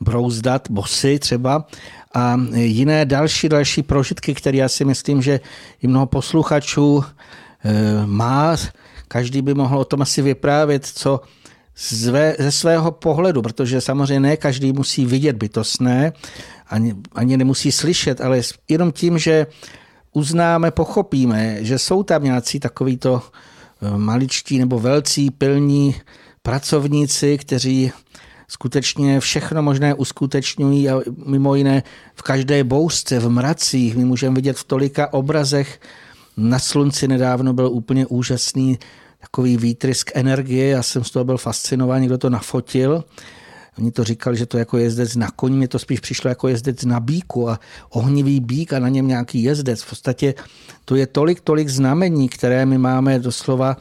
brouzdat, 0.00 0.70
bosy 0.70 1.18
třeba 1.18 1.66
a 2.14 2.40
jiné 2.54 3.04
další, 3.04 3.48
další 3.48 3.82
prožitky, 3.82 4.34
které 4.34 4.58
já 4.58 4.68
si 4.68 4.84
myslím, 4.84 5.22
že 5.22 5.40
i 5.82 5.86
mnoho 5.86 6.06
posluchačů 6.06 7.04
má, 8.06 8.56
Každý 9.08 9.42
by 9.42 9.54
mohl 9.54 9.78
o 9.78 9.84
tom 9.84 10.02
asi 10.02 10.22
vyprávět, 10.22 10.86
co 10.86 11.20
zve, 11.76 12.36
ze 12.38 12.52
svého 12.52 12.90
pohledu, 12.90 13.42
protože 13.42 13.80
samozřejmě 13.80 14.20
ne 14.20 14.36
každý 14.36 14.72
musí 14.72 15.06
vidět 15.06 15.36
bytostné, 15.36 16.12
ani, 16.66 16.94
ani 17.14 17.36
nemusí 17.36 17.72
slyšet, 17.72 18.20
ale 18.20 18.40
jenom 18.68 18.92
tím, 18.92 19.18
že 19.18 19.46
uznáme, 20.12 20.70
pochopíme, 20.70 21.64
že 21.64 21.78
jsou 21.78 22.02
tam 22.02 22.24
nějací 22.24 22.60
takovýto 22.60 23.22
eh, 23.22 23.98
maličtí 23.98 24.58
nebo 24.58 24.78
velcí 24.78 25.30
pilní 25.30 25.94
pracovníci, 26.42 27.38
kteří 27.38 27.92
skutečně 28.48 29.20
všechno 29.20 29.62
možné 29.62 29.94
uskutečňují 29.94 30.88
a 30.88 31.00
mimo 31.26 31.54
jiné 31.54 31.82
v 32.14 32.22
každé 32.22 32.64
bouřce, 32.64 33.18
v 33.18 33.28
mracích, 33.28 33.96
my 33.96 34.04
můžeme 34.04 34.34
vidět 34.34 34.56
v 34.58 34.64
tolika 34.64 35.12
obrazech, 35.12 35.80
na 36.36 36.58
slunci 36.58 37.08
nedávno 37.08 37.52
byl 37.52 37.66
úplně 37.66 38.06
úžasný 38.06 38.78
takový 39.20 39.56
výtrysk 39.56 40.10
energie, 40.14 40.68
já 40.68 40.82
jsem 40.82 41.04
z 41.04 41.10
toho 41.10 41.24
byl 41.24 41.38
fascinovaný, 41.38 42.06
kdo 42.06 42.18
to 42.18 42.30
nafotil. 42.30 43.04
Oni 43.78 43.92
to 43.92 44.04
říkali, 44.04 44.36
že 44.36 44.46
to 44.46 44.58
jako 44.58 44.78
jezdec 44.78 45.16
na 45.16 45.30
koni, 45.30 45.56
mě 45.56 45.68
to 45.68 45.78
spíš 45.78 46.00
přišlo 46.00 46.28
jako 46.28 46.48
jezdec 46.48 46.84
na 46.84 47.00
bíku 47.00 47.50
a 47.50 47.60
ohnivý 47.90 48.40
bík 48.40 48.72
a 48.72 48.78
na 48.78 48.88
něm 48.88 49.08
nějaký 49.08 49.42
jezdec. 49.42 49.82
V 49.82 49.88
podstatě 49.88 50.34
to 50.84 50.96
je 50.96 51.06
tolik, 51.06 51.40
tolik 51.40 51.68
znamení, 51.68 52.28
které 52.28 52.66
my 52.66 52.78
máme 52.78 53.18
doslova 53.18 53.76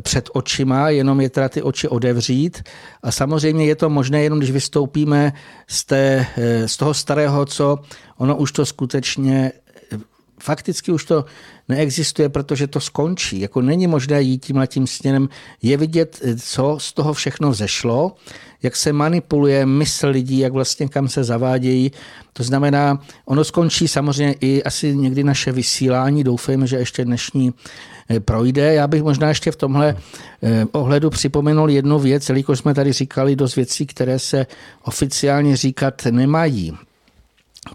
před 0.00 0.30
očima, 0.32 0.88
jenom 0.88 1.20
je 1.20 1.30
teda 1.30 1.48
ty 1.48 1.62
oči 1.62 1.88
odevřít. 1.88 2.62
A 3.02 3.12
samozřejmě 3.12 3.64
je 3.66 3.76
to 3.76 3.90
možné 3.90 4.22
jenom, 4.22 4.38
když 4.38 4.50
vystoupíme 4.50 5.32
z, 5.68 5.84
té, 5.84 6.26
z 6.66 6.76
toho 6.76 6.94
starého, 6.94 7.46
co 7.46 7.78
ono 8.18 8.36
už 8.36 8.52
to 8.52 8.66
skutečně 8.66 9.52
fakticky 10.42 10.92
už 10.92 11.04
to 11.04 11.24
neexistuje, 11.68 12.28
protože 12.28 12.66
to 12.66 12.80
skončí. 12.80 13.40
Jako 13.40 13.60
není 13.60 13.86
možné 13.86 14.22
jít 14.22 14.46
tímhle 14.46 14.66
tím 14.66 14.86
směrem. 14.86 15.28
Je 15.62 15.76
vidět, 15.76 16.20
co 16.40 16.76
z 16.80 16.92
toho 16.92 17.12
všechno 17.12 17.52
zešlo, 17.52 18.16
jak 18.62 18.76
se 18.76 18.92
manipuluje 18.92 19.66
mysl 19.66 20.08
lidí, 20.08 20.38
jak 20.38 20.52
vlastně 20.52 20.88
kam 20.88 21.08
se 21.08 21.24
zavádějí. 21.24 21.92
To 22.32 22.42
znamená, 22.42 23.02
ono 23.24 23.44
skončí 23.44 23.88
samozřejmě 23.88 24.34
i 24.40 24.62
asi 24.62 24.96
někdy 24.96 25.24
naše 25.24 25.52
vysílání. 25.52 26.24
Doufejme, 26.24 26.66
že 26.66 26.76
ještě 26.76 27.04
dnešní 27.04 27.54
eh, 28.08 28.20
projde. 28.20 28.74
Já 28.74 28.86
bych 28.86 29.02
možná 29.02 29.28
ještě 29.28 29.50
v 29.50 29.56
tomhle 29.56 29.96
eh, 30.42 30.64
ohledu 30.72 31.10
připomenul 31.10 31.70
jednu 31.70 31.98
věc, 31.98 32.28
jelikož 32.28 32.58
jsme 32.58 32.74
tady 32.74 32.92
říkali 32.92 33.36
dost 33.36 33.56
věcí, 33.56 33.86
které 33.86 34.18
se 34.18 34.46
oficiálně 34.84 35.56
říkat 35.56 36.06
nemají 36.10 36.78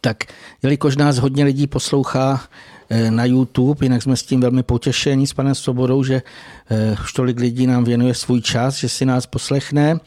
tak 0.01 0.23
jelikož 0.63 0.97
nás 0.97 1.17
hodně 1.17 1.43
lidí 1.43 1.67
poslouchá 1.67 2.43
eh, 2.89 3.11
na 3.11 3.25
YouTube, 3.25 3.85
jinak 3.85 4.01
jsme 4.01 4.17
s 4.17 4.23
tím 4.23 4.41
velmi 4.41 4.63
potěšení 4.63 5.27
s 5.27 5.33
panem 5.33 5.55
Svobodou, 5.55 6.03
že 6.03 6.21
eh, 6.69 6.95
už 7.03 7.13
tolik 7.13 7.39
lidí 7.39 7.67
nám 7.67 7.83
věnuje 7.83 8.13
svůj 8.13 8.41
čas, 8.41 8.75
že 8.75 8.89
si 8.89 9.05
nás 9.05 9.25
poslechne, 9.25 9.99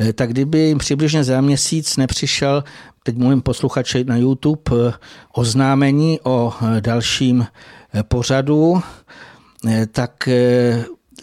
eh, 0.00 0.12
tak 0.12 0.30
kdyby 0.30 0.58
jim 0.58 0.78
přibližně 0.78 1.24
za 1.24 1.40
měsíc 1.40 1.96
nepřišel, 1.96 2.64
teď 3.02 3.16
mluvím 3.16 3.40
posluchači 3.40 4.04
na 4.04 4.16
YouTube, 4.16 4.92
oznámení 5.32 6.20
o 6.22 6.52
dalším 6.80 7.46
pořadu, 8.08 8.82
tak 9.92 10.28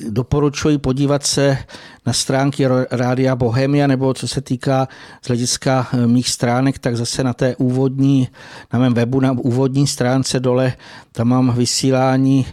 doporučuji 0.09 0.77
podívat 0.77 1.23
se 1.23 1.57
na 2.05 2.13
stránky 2.13 2.65
Rádia 2.91 3.35
Bohemia, 3.35 3.87
nebo 3.87 4.13
co 4.13 4.27
se 4.27 4.41
týká 4.41 4.87
z 5.21 5.27
hlediska 5.27 5.87
eh, 5.93 6.07
mých 6.07 6.29
stránek, 6.29 6.79
tak 6.79 6.97
zase 6.97 7.23
na 7.23 7.33
té 7.33 7.55
úvodní, 7.55 8.27
na 8.73 8.79
mém 8.79 8.93
webu, 8.93 9.19
na 9.19 9.31
úvodní 9.31 9.87
stránce 9.87 10.39
dole, 10.39 10.73
tam 11.11 11.27
mám 11.27 11.53
vysílání 11.55 12.45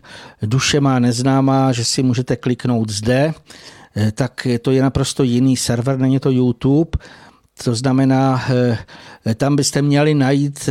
Duše 0.43 0.81
má 0.81 0.99
neznámá, 0.99 1.73
že 1.73 1.85
si 1.85 2.03
můžete 2.03 2.37
kliknout 2.37 2.91
zde, 2.91 3.35
eh, 3.97 4.13
tak 4.13 4.47
to 4.63 4.71
je 4.71 4.83
naprosto 4.83 5.23
jiný 5.23 5.57
server, 5.57 5.99
není 5.99 6.19
to 6.19 6.31
YouTube, 6.31 6.91
to 7.65 7.75
znamená, 7.75 8.45
eh, 8.51 9.35
tam 9.35 9.57
byste 9.57 9.83
měli 9.83 10.15
najít 10.15 10.69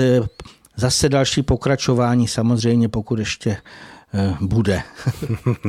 zase 0.76 1.10
další 1.10 1.44
pokračování, 1.44 2.28
samozřejmě 2.28 2.90
pokud 2.90 3.20
ještě 3.20 3.58
bude. 4.42 4.84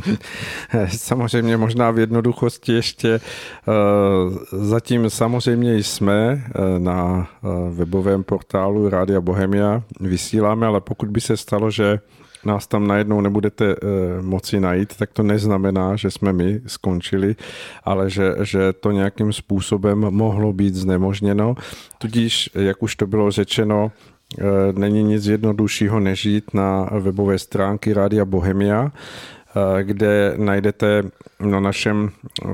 samozřejmě 0.88 1.56
možná 1.56 1.90
v 1.90 1.98
jednoduchosti 1.98 2.72
ještě 2.72 3.08
eh, 3.14 3.20
zatím 4.52 5.10
samozřejmě 5.10 5.76
jsme 5.76 6.44
eh, 6.46 6.78
na 6.78 7.28
webovém 7.70 8.24
portálu 8.24 8.88
Rádia 8.88 9.20
Bohemia 9.20 9.82
vysíláme, 10.00 10.66
ale 10.66 10.80
pokud 10.80 11.08
by 11.08 11.20
se 11.20 11.36
stalo, 11.36 11.70
že 11.70 12.00
nás 12.44 12.66
tam 12.66 12.86
najednou 12.86 13.20
nebudete 13.20 13.76
moci 14.20 14.60
najít, 14.60 14.96
tak 14.96 15.12
to 15.12 15.22
neznamená, 15.22 15.96
že 15.96 16.10
jsme 16.10 16.32
my 16.32 16.60
skončili, 16.66 17.36
ale 17.84 18.10
že, 18.10 18.34
že 18.42 18.72
to 18.72 18.90
nějakým 18.90 19.32
způsobem 19.32 19.98
mohlo 19.98 20.52
být 20.52 20.74
znemožněno. 20.74 21.54
Tudíž, 21.98 22.50
jak 22.54 22.82
už 22.82 22.96
to 22.96 23.06
bylo 23.06 23.30
řečeno, 23.30 23.92
Eh, 23.92 24.11
není 24.72 25.02
nic 25.02 25.26
jednoduššího 25.26 26.00
než 26.00 26.24
jít 26.24 26.54
na 26.54 26.90
webové 27.00 27.38
stránky 27.38 27.92
Rádia 27.92 28.24
Bohemia, 28.24 28.92
eh, 28.92 29.84
kde 29.84 30.34
najdete 30.36 31.02
na 31.40 31.60
našem 31.60 32.10
eh, 32.44 32.48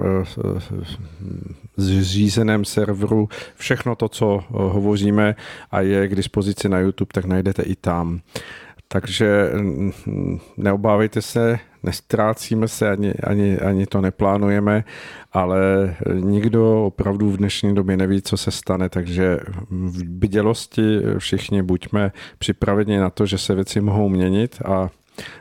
zřízeném 1.77 2.65
serveru 2.65 3.29
všechno 3.57 3.97
to, 3.97 4.09
co 4.09 4.45
hovoříme 4.49 5.37
a 5.71 5.81
je 5.81 6.09
k 6.09 6.15
dispozici 6.15 6.69
na 6.69 6.79
YouTube, 6.79 7.11
tak 7.13 7.25
najdete 7.25 7.63
i 7.63 7.77
tam. 7.77 8.21
Takže 8.89 9.51
mm, 9.55 10.41
neobávejte 10.57 11.23
se, 11.23 11.59
nestrácíme 11.83 12.69
se, 12.69 12.91
ani, 12.91 13.13
ani, 13.13 13.59
ani 13.59 13.87
to 13.87 14.01
neplánujeme, 14.01 14.85
ale 15.33 15.61
nikdo 16.13 16.85
opravdu 16.85 17.31
v 17.31 17.37
dnešní 17.37 17.75
době 17.75 17.97
neví, 17.97 18.23
co 18.23 18.37
se 18.37 18.51
stane, 18.51 18.89
takže 18.89 19.39
v 19.71 20.05
bdělosti 20.05 21.01
všichni 21.19 21.63
buďme 21.63 22.13
připraveni 22.39 22.99
na 22.99 23.11
to, 23.11 23.27
že 23.27 23.39
se 23.39 23.55
věci 23.55 23.81
mohou 23.81 24.09
měnit 24.09 24.63
a 24.65 24.91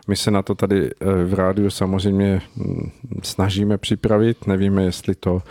my 0.07 0.15
se 0.15 0.31
na 0.31 0.41
to 0.41 0.55
tady 0.55 0.89
eh, 0.89 1.23
v 1.25 1.33
rádiu 1.33 1.69
samozřejmě 1.69 2.41
mm, 2.55 2.91
snažíme 3.23 3.77
připravit, 3.77 4.47
nevíme, 4.47 4.83
jestli 4.83 5.15
to 5.15 5.41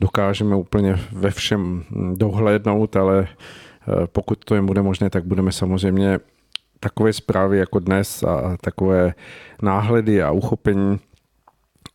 dokážeme 0.00 0.56
úplně 0.56 1.00
ve 1.12 1.30
všem 1.30 1.84
dohlédnout, 2.14 2.96
ale 2.96 3.28
eh, 3.28 4.06
pokud 4.06 4.44
to 4.44 4.54
je 4.54 4.62
bude 4.62 4.82
možné, 4.82 5.10
tak 5.10 5.24
budeme 5.24 5.52
samozřejmě 5.52 6.18
takové 6.82 7.12
zprávy 7.12 7.58
jako 7.58 7.78
dnes 7.78 8.22
a 8.22 8.56
takové 8.60 9.14
náhledy 9.62 10.22
a 10.22 10.30
uchopení, 10.30 11.00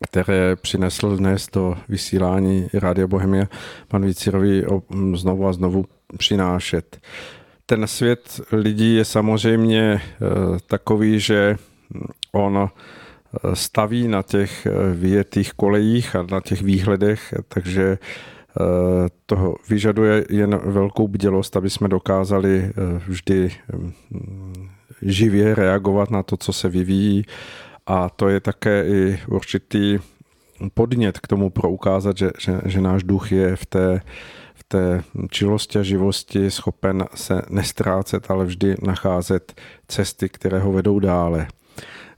které 0.03 0.55
přinesl 0.55 1.17
dnes 1.17 1.47
do 1.53 1.75
vysílání 1.89 2.67
Rádia 2.73 3.07
Bohemia 3.07 3.45
pan 3.87 4.05
Vícirový 4.05 4.63
znovu 5.13 5.47
a 5.47 5.53
znovu 5.53 5.85
přinášet. 6.17 6.99
Ten 7.65 7.87
svět 7.87 8.41
lidí 8.51 8.95
je 8.95 9.05
samozřejmě 9.05 9.81
eh, 9.81 10.01
takový, 10.67 11.19
že 11.19 11.57
on 12.31 12.57
eh, 12.57 13.55
staví 13.55 14.07
na 14.07 14.23
těch 14.23 14.65
eh, 14.65 14.71
vyjetých 14.93 15.53
kolejích 15.53 16.15
a 16.15 16.25
na 16.31 16.41
těch 16.41 16.61
výhledech, 16.61 17.33
takže 17.47 17.97
toho 19.25 19.55
vyžaduje 19.69 20.25
jen 20.29 20.59
velkou 20.63 21.07
bdělost, 21.07 21.57
aby 21.57 21.69
jsme 21.69 21.87
dokázali 21.87 22.71
vždy 23.07 23.51
živě 25.01 25.55
reagovat 25.55 26.11
na 26.11 26.23
to, 26.23 26.37
co 26.37 26.53
se 26.53 26.69
vyvíjí 26.69 27.25
a 27.87 28.09
to 28.09 28.29
je 28.29 28.39
také 28.39 28.87
i 28.87 29.19
určitý 29.27 29.99
podnět 30.73 31.19
k 31.19 31.27
tomu 31.27 31.49
proukázat, 31.49 32.17
že, 32.17 32.31
že, 32.39 32.61
že 32.65 32.81
náš 32.81 33.03
duch 33.03 33.31
je 33.31 33.55
v 33.55 33.65
té, 33.65 34.01
v 34.53 34.63
té 34.63 35.03
čilosti 35.31 35.79
a 35.79 35.83
živosti 35.83 36.51
schopen 36.51 37.05
se 37.15 37.41
nestrácet, 37.49 38.31
ale 38.31 38.45
vždy 38.45 38.75
nacházet 38.81 39.61
cesty, 39.87 40.29
které 40.29 40.59
ho 40.59 40.71
vedou 40.71 40.99
dále. 40.99 41.47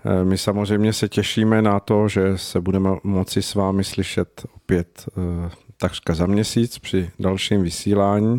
Eh, 0.06 0.23
my 0.23 0.38
samozřejmě 0.38 0.93
se 0.93 1.10
těšíme 1.10 1.61
na 1.61 1.80
to, 1.80 2.07
že 2.07 2.38
se 2.38 2.61
budeme 2.61 2.89
moci 3.03 3.41
s 3.41 3.56
vámi 3.56 3.84
slyšet 3.84 4.45
opět 4.56 5.06
eh, 5.07 5.49
takřka 5.81 6.14
za 6.14 6.26
měsíc 6.26 6.80
při 6.80 7.10
dalším 7.19 7.64
vysílání. 7.64 8.38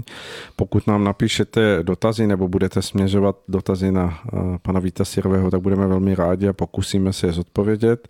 Pokud 0.56 0.86
nám 0.86 1.04
napíšete 1.04 1.78
dotazy 1.82 2.26
nebo 2.26 2.48
budete 2.48 2.82
směřovat 2.82 3.36
dotazy 3.48 3.92
na 3.92 4.18
eh, 4.26 4.38
pana 4.62 4.80
Víta 4.80 5.04
Sirvého, 5.04 5.50
tak 5.50 5.60
budeme 5.60 5.86
velmi 5.86 6.14
rádi 6.14 6.48
a 6.48 6.52
pokusíme 6.52 7.12
se 7.12 7.26
je 7.26 7.32
zodpovědět. 7.32 8.08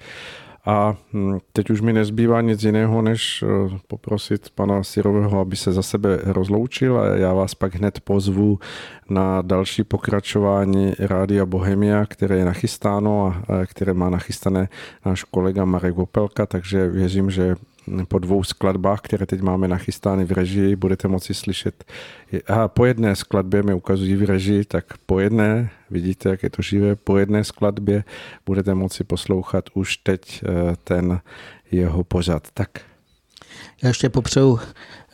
A 0.64 0.96
hm, 1.12 1.38
teď 1.52 1.70
už 1.70 1.80
mi 1.80 1.92
nezbývá 1.92 2.40
nic 2.40 2.62
jiného, 2.62 3.02
než 3.02 3.42
eh, 3.42 3.78
poprosit 3.86 4.50
pana 4.54 4.82
Sirového, 4.82 5.40
aby 5.40 5.56
se 5.56 5.72
za 5.72 5.82
sebe 5.82 6.18
rozloučil 6.22 6.98
a 6.98 7.06
já 7.06 7.34
vás 7.34 7.54
pak 7.54 7.74
hned 7.74 8.00
pozvu 8.00 8.58
na 9.10 9.42
další 9.42 9.84
pokračování 9.84 10.92
Rádia 10.98 11.46
Bohemia, 11.46 12.06
které 12.06 12.36
je 12.36 12.44
nachystáno 12.44 13.26
a 13.26 13.66
které 13.66 13.94
má 13.94 14.10
nachystané 14.10 14.68
náš 15.06 15.24
kolega 15.24 15.64
Marek 15.64 15.98
Opelka, 15.98 16.46
takže 16.46 16.88
věřím, 16.88 17.30
že 17.30 17.56
po 18.08 18.18
dvou 18.18 18.44
skladbách, 18.44 19.00
které 19.00 19.26
teď 19.26 19.40
máme 19.40 19.68
nachystány 19.68 20.24
v 20.24 20.32
režii, 20.32 20.76
budete 20.76 21.08
moci 21.08 21.34
slyšet. 21.34 21.84
A 22.46 22.68
po 22.68 22.86
jedné 22.86 23.16
skladbě 23.16 23.62
mi 23.62 23.74
ukazují 23.74 24.16
v 24.16 24.24
režii, 24.24 24.64
tak 24.64 24.84
po 25.06 25.20
jedné, 25.20 25.70
vidíte, 25.90 26.28
jak 26.28 26.42
je 26.42 26.50
to 26.50 26.62
živé, 26.62 26.96
po 26.96 27.18
jedné 27.18 27.44
skladbě 27.44 28.04
budete 28.46 28.74
moci 28.74 29.04
poslouchat 29.04 29.64
už 29.74 29.96
teď 29.96 30.42
eh, 30.44 30.76
ten 30.84 31.20
jeho 31.70 32.04
pořad. 32.04 32.48
Tak. 32.54 32.70
Já 33.82 33.88
ještě 33.88 34.08
popřeju 34.08 34.60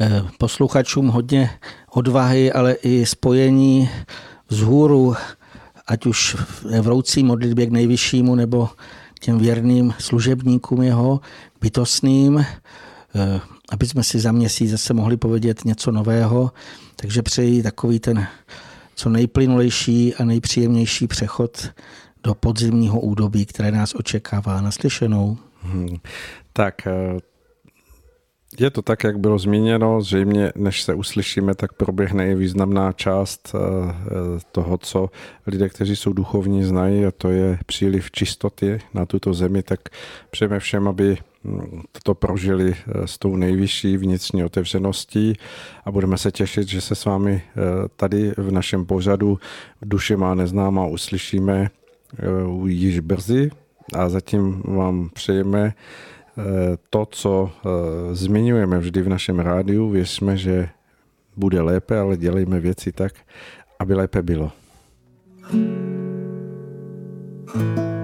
eh, 0.00 0.22
posluchačům 0.38 1.08
hodně 1.08 1.50
odvahy, 1.90 2.52
ale 2.52 2.72
i 2.72 3.06
spojení 3.06 3.90
vzhůru, 4.48 5.14
ať 5.86 6.06
už 6.06 6.34
v 6.34 6.64
vroucí 6.80 7.22
modlitbě 7.22 7.66
k 7.66 7.70
nejvyššímu, 7.70 8.34
nebo 8.34 8.68
těm 9.26 9.38
věrným 9.38 9.94
služebníkům 9.98 10.82
jeho, 10.82 11.20
bytostným, 11.60 12.38
eh, 12.38 13.40
aby 13.70 13.86
jsme 13.86 14.02
si 14.02 14.18
za 14.20 14.32
měsíc 14.32 14.70
zase 14.70 14.94
mohli 14.94 15.16
povědět 15.16 15.64
něco 15.64 15.90
nového. 15.90 16.52
Takže 16.96 17.22
přeji 17.22 17.62
takový 17.62 17.98
ten 17.98 18.26
co 18.94 19.08
nejplynulejší 19.08 20.14
a 20.14 20.24
nejpříjemnější 20.24 21.06
přechod 21.06 21.70
do 22.22 22.34
podzimního 22.34 23.00
údobí, 23.00 23.46
které 23.46 23.70
nás 23.70 23.94
očekává 23.94 24.60
naslyšenou. 24.60 25.38
Hmm. 25.62 25.96
Tak, 26.52 26.86
eh, 26.86 26.92
je 28.60 28.70
to 28.70 28.82
tak, 28.82 29.04
jak 29.04 29.18
bylo 29.18 29.38
zmíněno, 29.38 30.02
zřejmě 30.02 30.52
než 30.56 30.82
se 30.82 30.94
uslyšíme, 30.94 31.54
tak 31.54 31.72
proběhne 31.72 32.30
i 32.30 32.34
významná 32.34 32.92
část 32.92 33.54
eh, 33.54 33.60
toho, 34.52 34.78
co 34.78 35.10
lidé, 35.46 35.68
kteří 35.68 35.96
jsou 35.96 36.12
duchovní, 36.12 36.64
znají 36.64 37.06
a 37.06 37.10
to 37.10 37.30
je 37.30 37.58
příliv 37.66 38.10
čistoty 38.10 38.78
na 38.94 39.06
tuto 39.06 39.34
zemi, 39.34 39.62
tak 39.62 39.80
přejeme 40.30 40.60
všem, 40.60 40.88
aby 40.88 41.18
hm, 41.44 41.82
to 42.02 42.14
prožili 42.14 42.74
s 43.04 43.18
tou 43.18 43.36
nejvyšší 43.36 43.96
vnitřní 43.96 44.44
otevřeností. 44.44 45.34
A 45.84 45.90
budeme 45.90 46.18
se 46.18 46.32
těšit, 46.32 46.68
že 46.68 46.80
se 46.80 46.94
s 46.94 47.04
vámi 47.04 47.42
tady 47.96 48.32
v 48.36 48.50
našem 48.50 48.86
pořadu 48.86 49.38
Duše 49.82 50.16
má 50.16 50.34
neznámá 50.34 50.86
uslyšíme 50.86 51.70
již 52.66 53.00
brzy. 53.00 53.50
A 53.94 54.08
zatím 54.08 54.62
vám 54.64 55.08
přejeme 55.12 55.74
eh, 55.76 56.15
to, 56.90 57.06
co 57.06 57.50
eh, 57.50 57.68
zmiňujeme 58.14 58.78
vždy 58.78 59.02
v 59.02 59.08
našem 59.08 59.38
rádiu. 59.38 59.90
Věřme, 59.90 60.36
že 60.36 60.68
bude 61.36 61.60
lépe, 61.60 61.98
ale 61.98 62.16
dělejme 62.16 62.60
věci 62.60 62.92
tak, 62.92 63.12
aby 63.78 63.94
lépe 63.94 64.22
bylo. 64.22 64.52
thank 67.54 67.78
you 67.78 67.95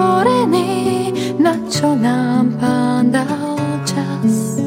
boli 0.00 0.20
stvorení, 0.30 1.12
na 1.36 1.52
čo 1.68 1.92
nám 1.92 2.56
pán 2.56 3.12
dal 3.12 3.60
čas. 3.84 4.60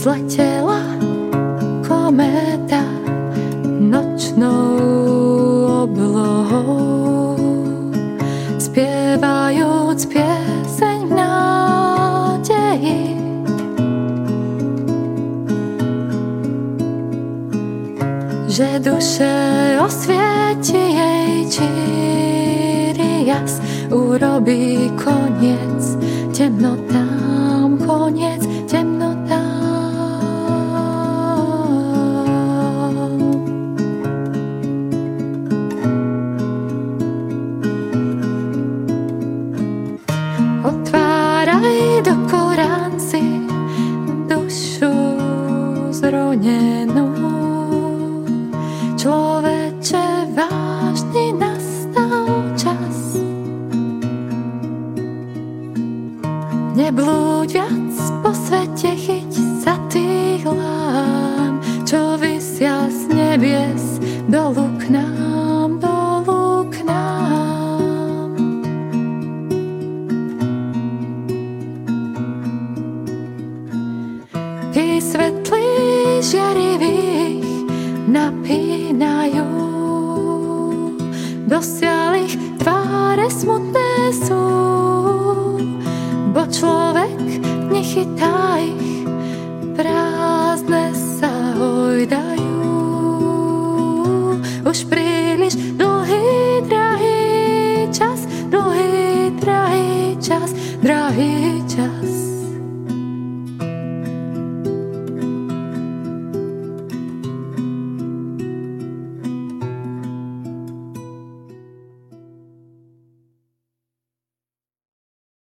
Zletela 0.00 0.80
kometa 1.84 2.80
nočnou 3.80 4.80
oblohou, 5.84 7.36
spievajúc 8.56 10.00
pieseň 10.08 10.98
v 11.04 11.12
nádeji. 11.12 13.00
že 18.50 18.82
duše 18.82 19.32
osvieti 19.80 20.74
jej 20.76 21.48
Čírias 21.48 22.19
robi 24.20 24.90
koniec 24.96 25.96
ciemnoty. 26.32 26.89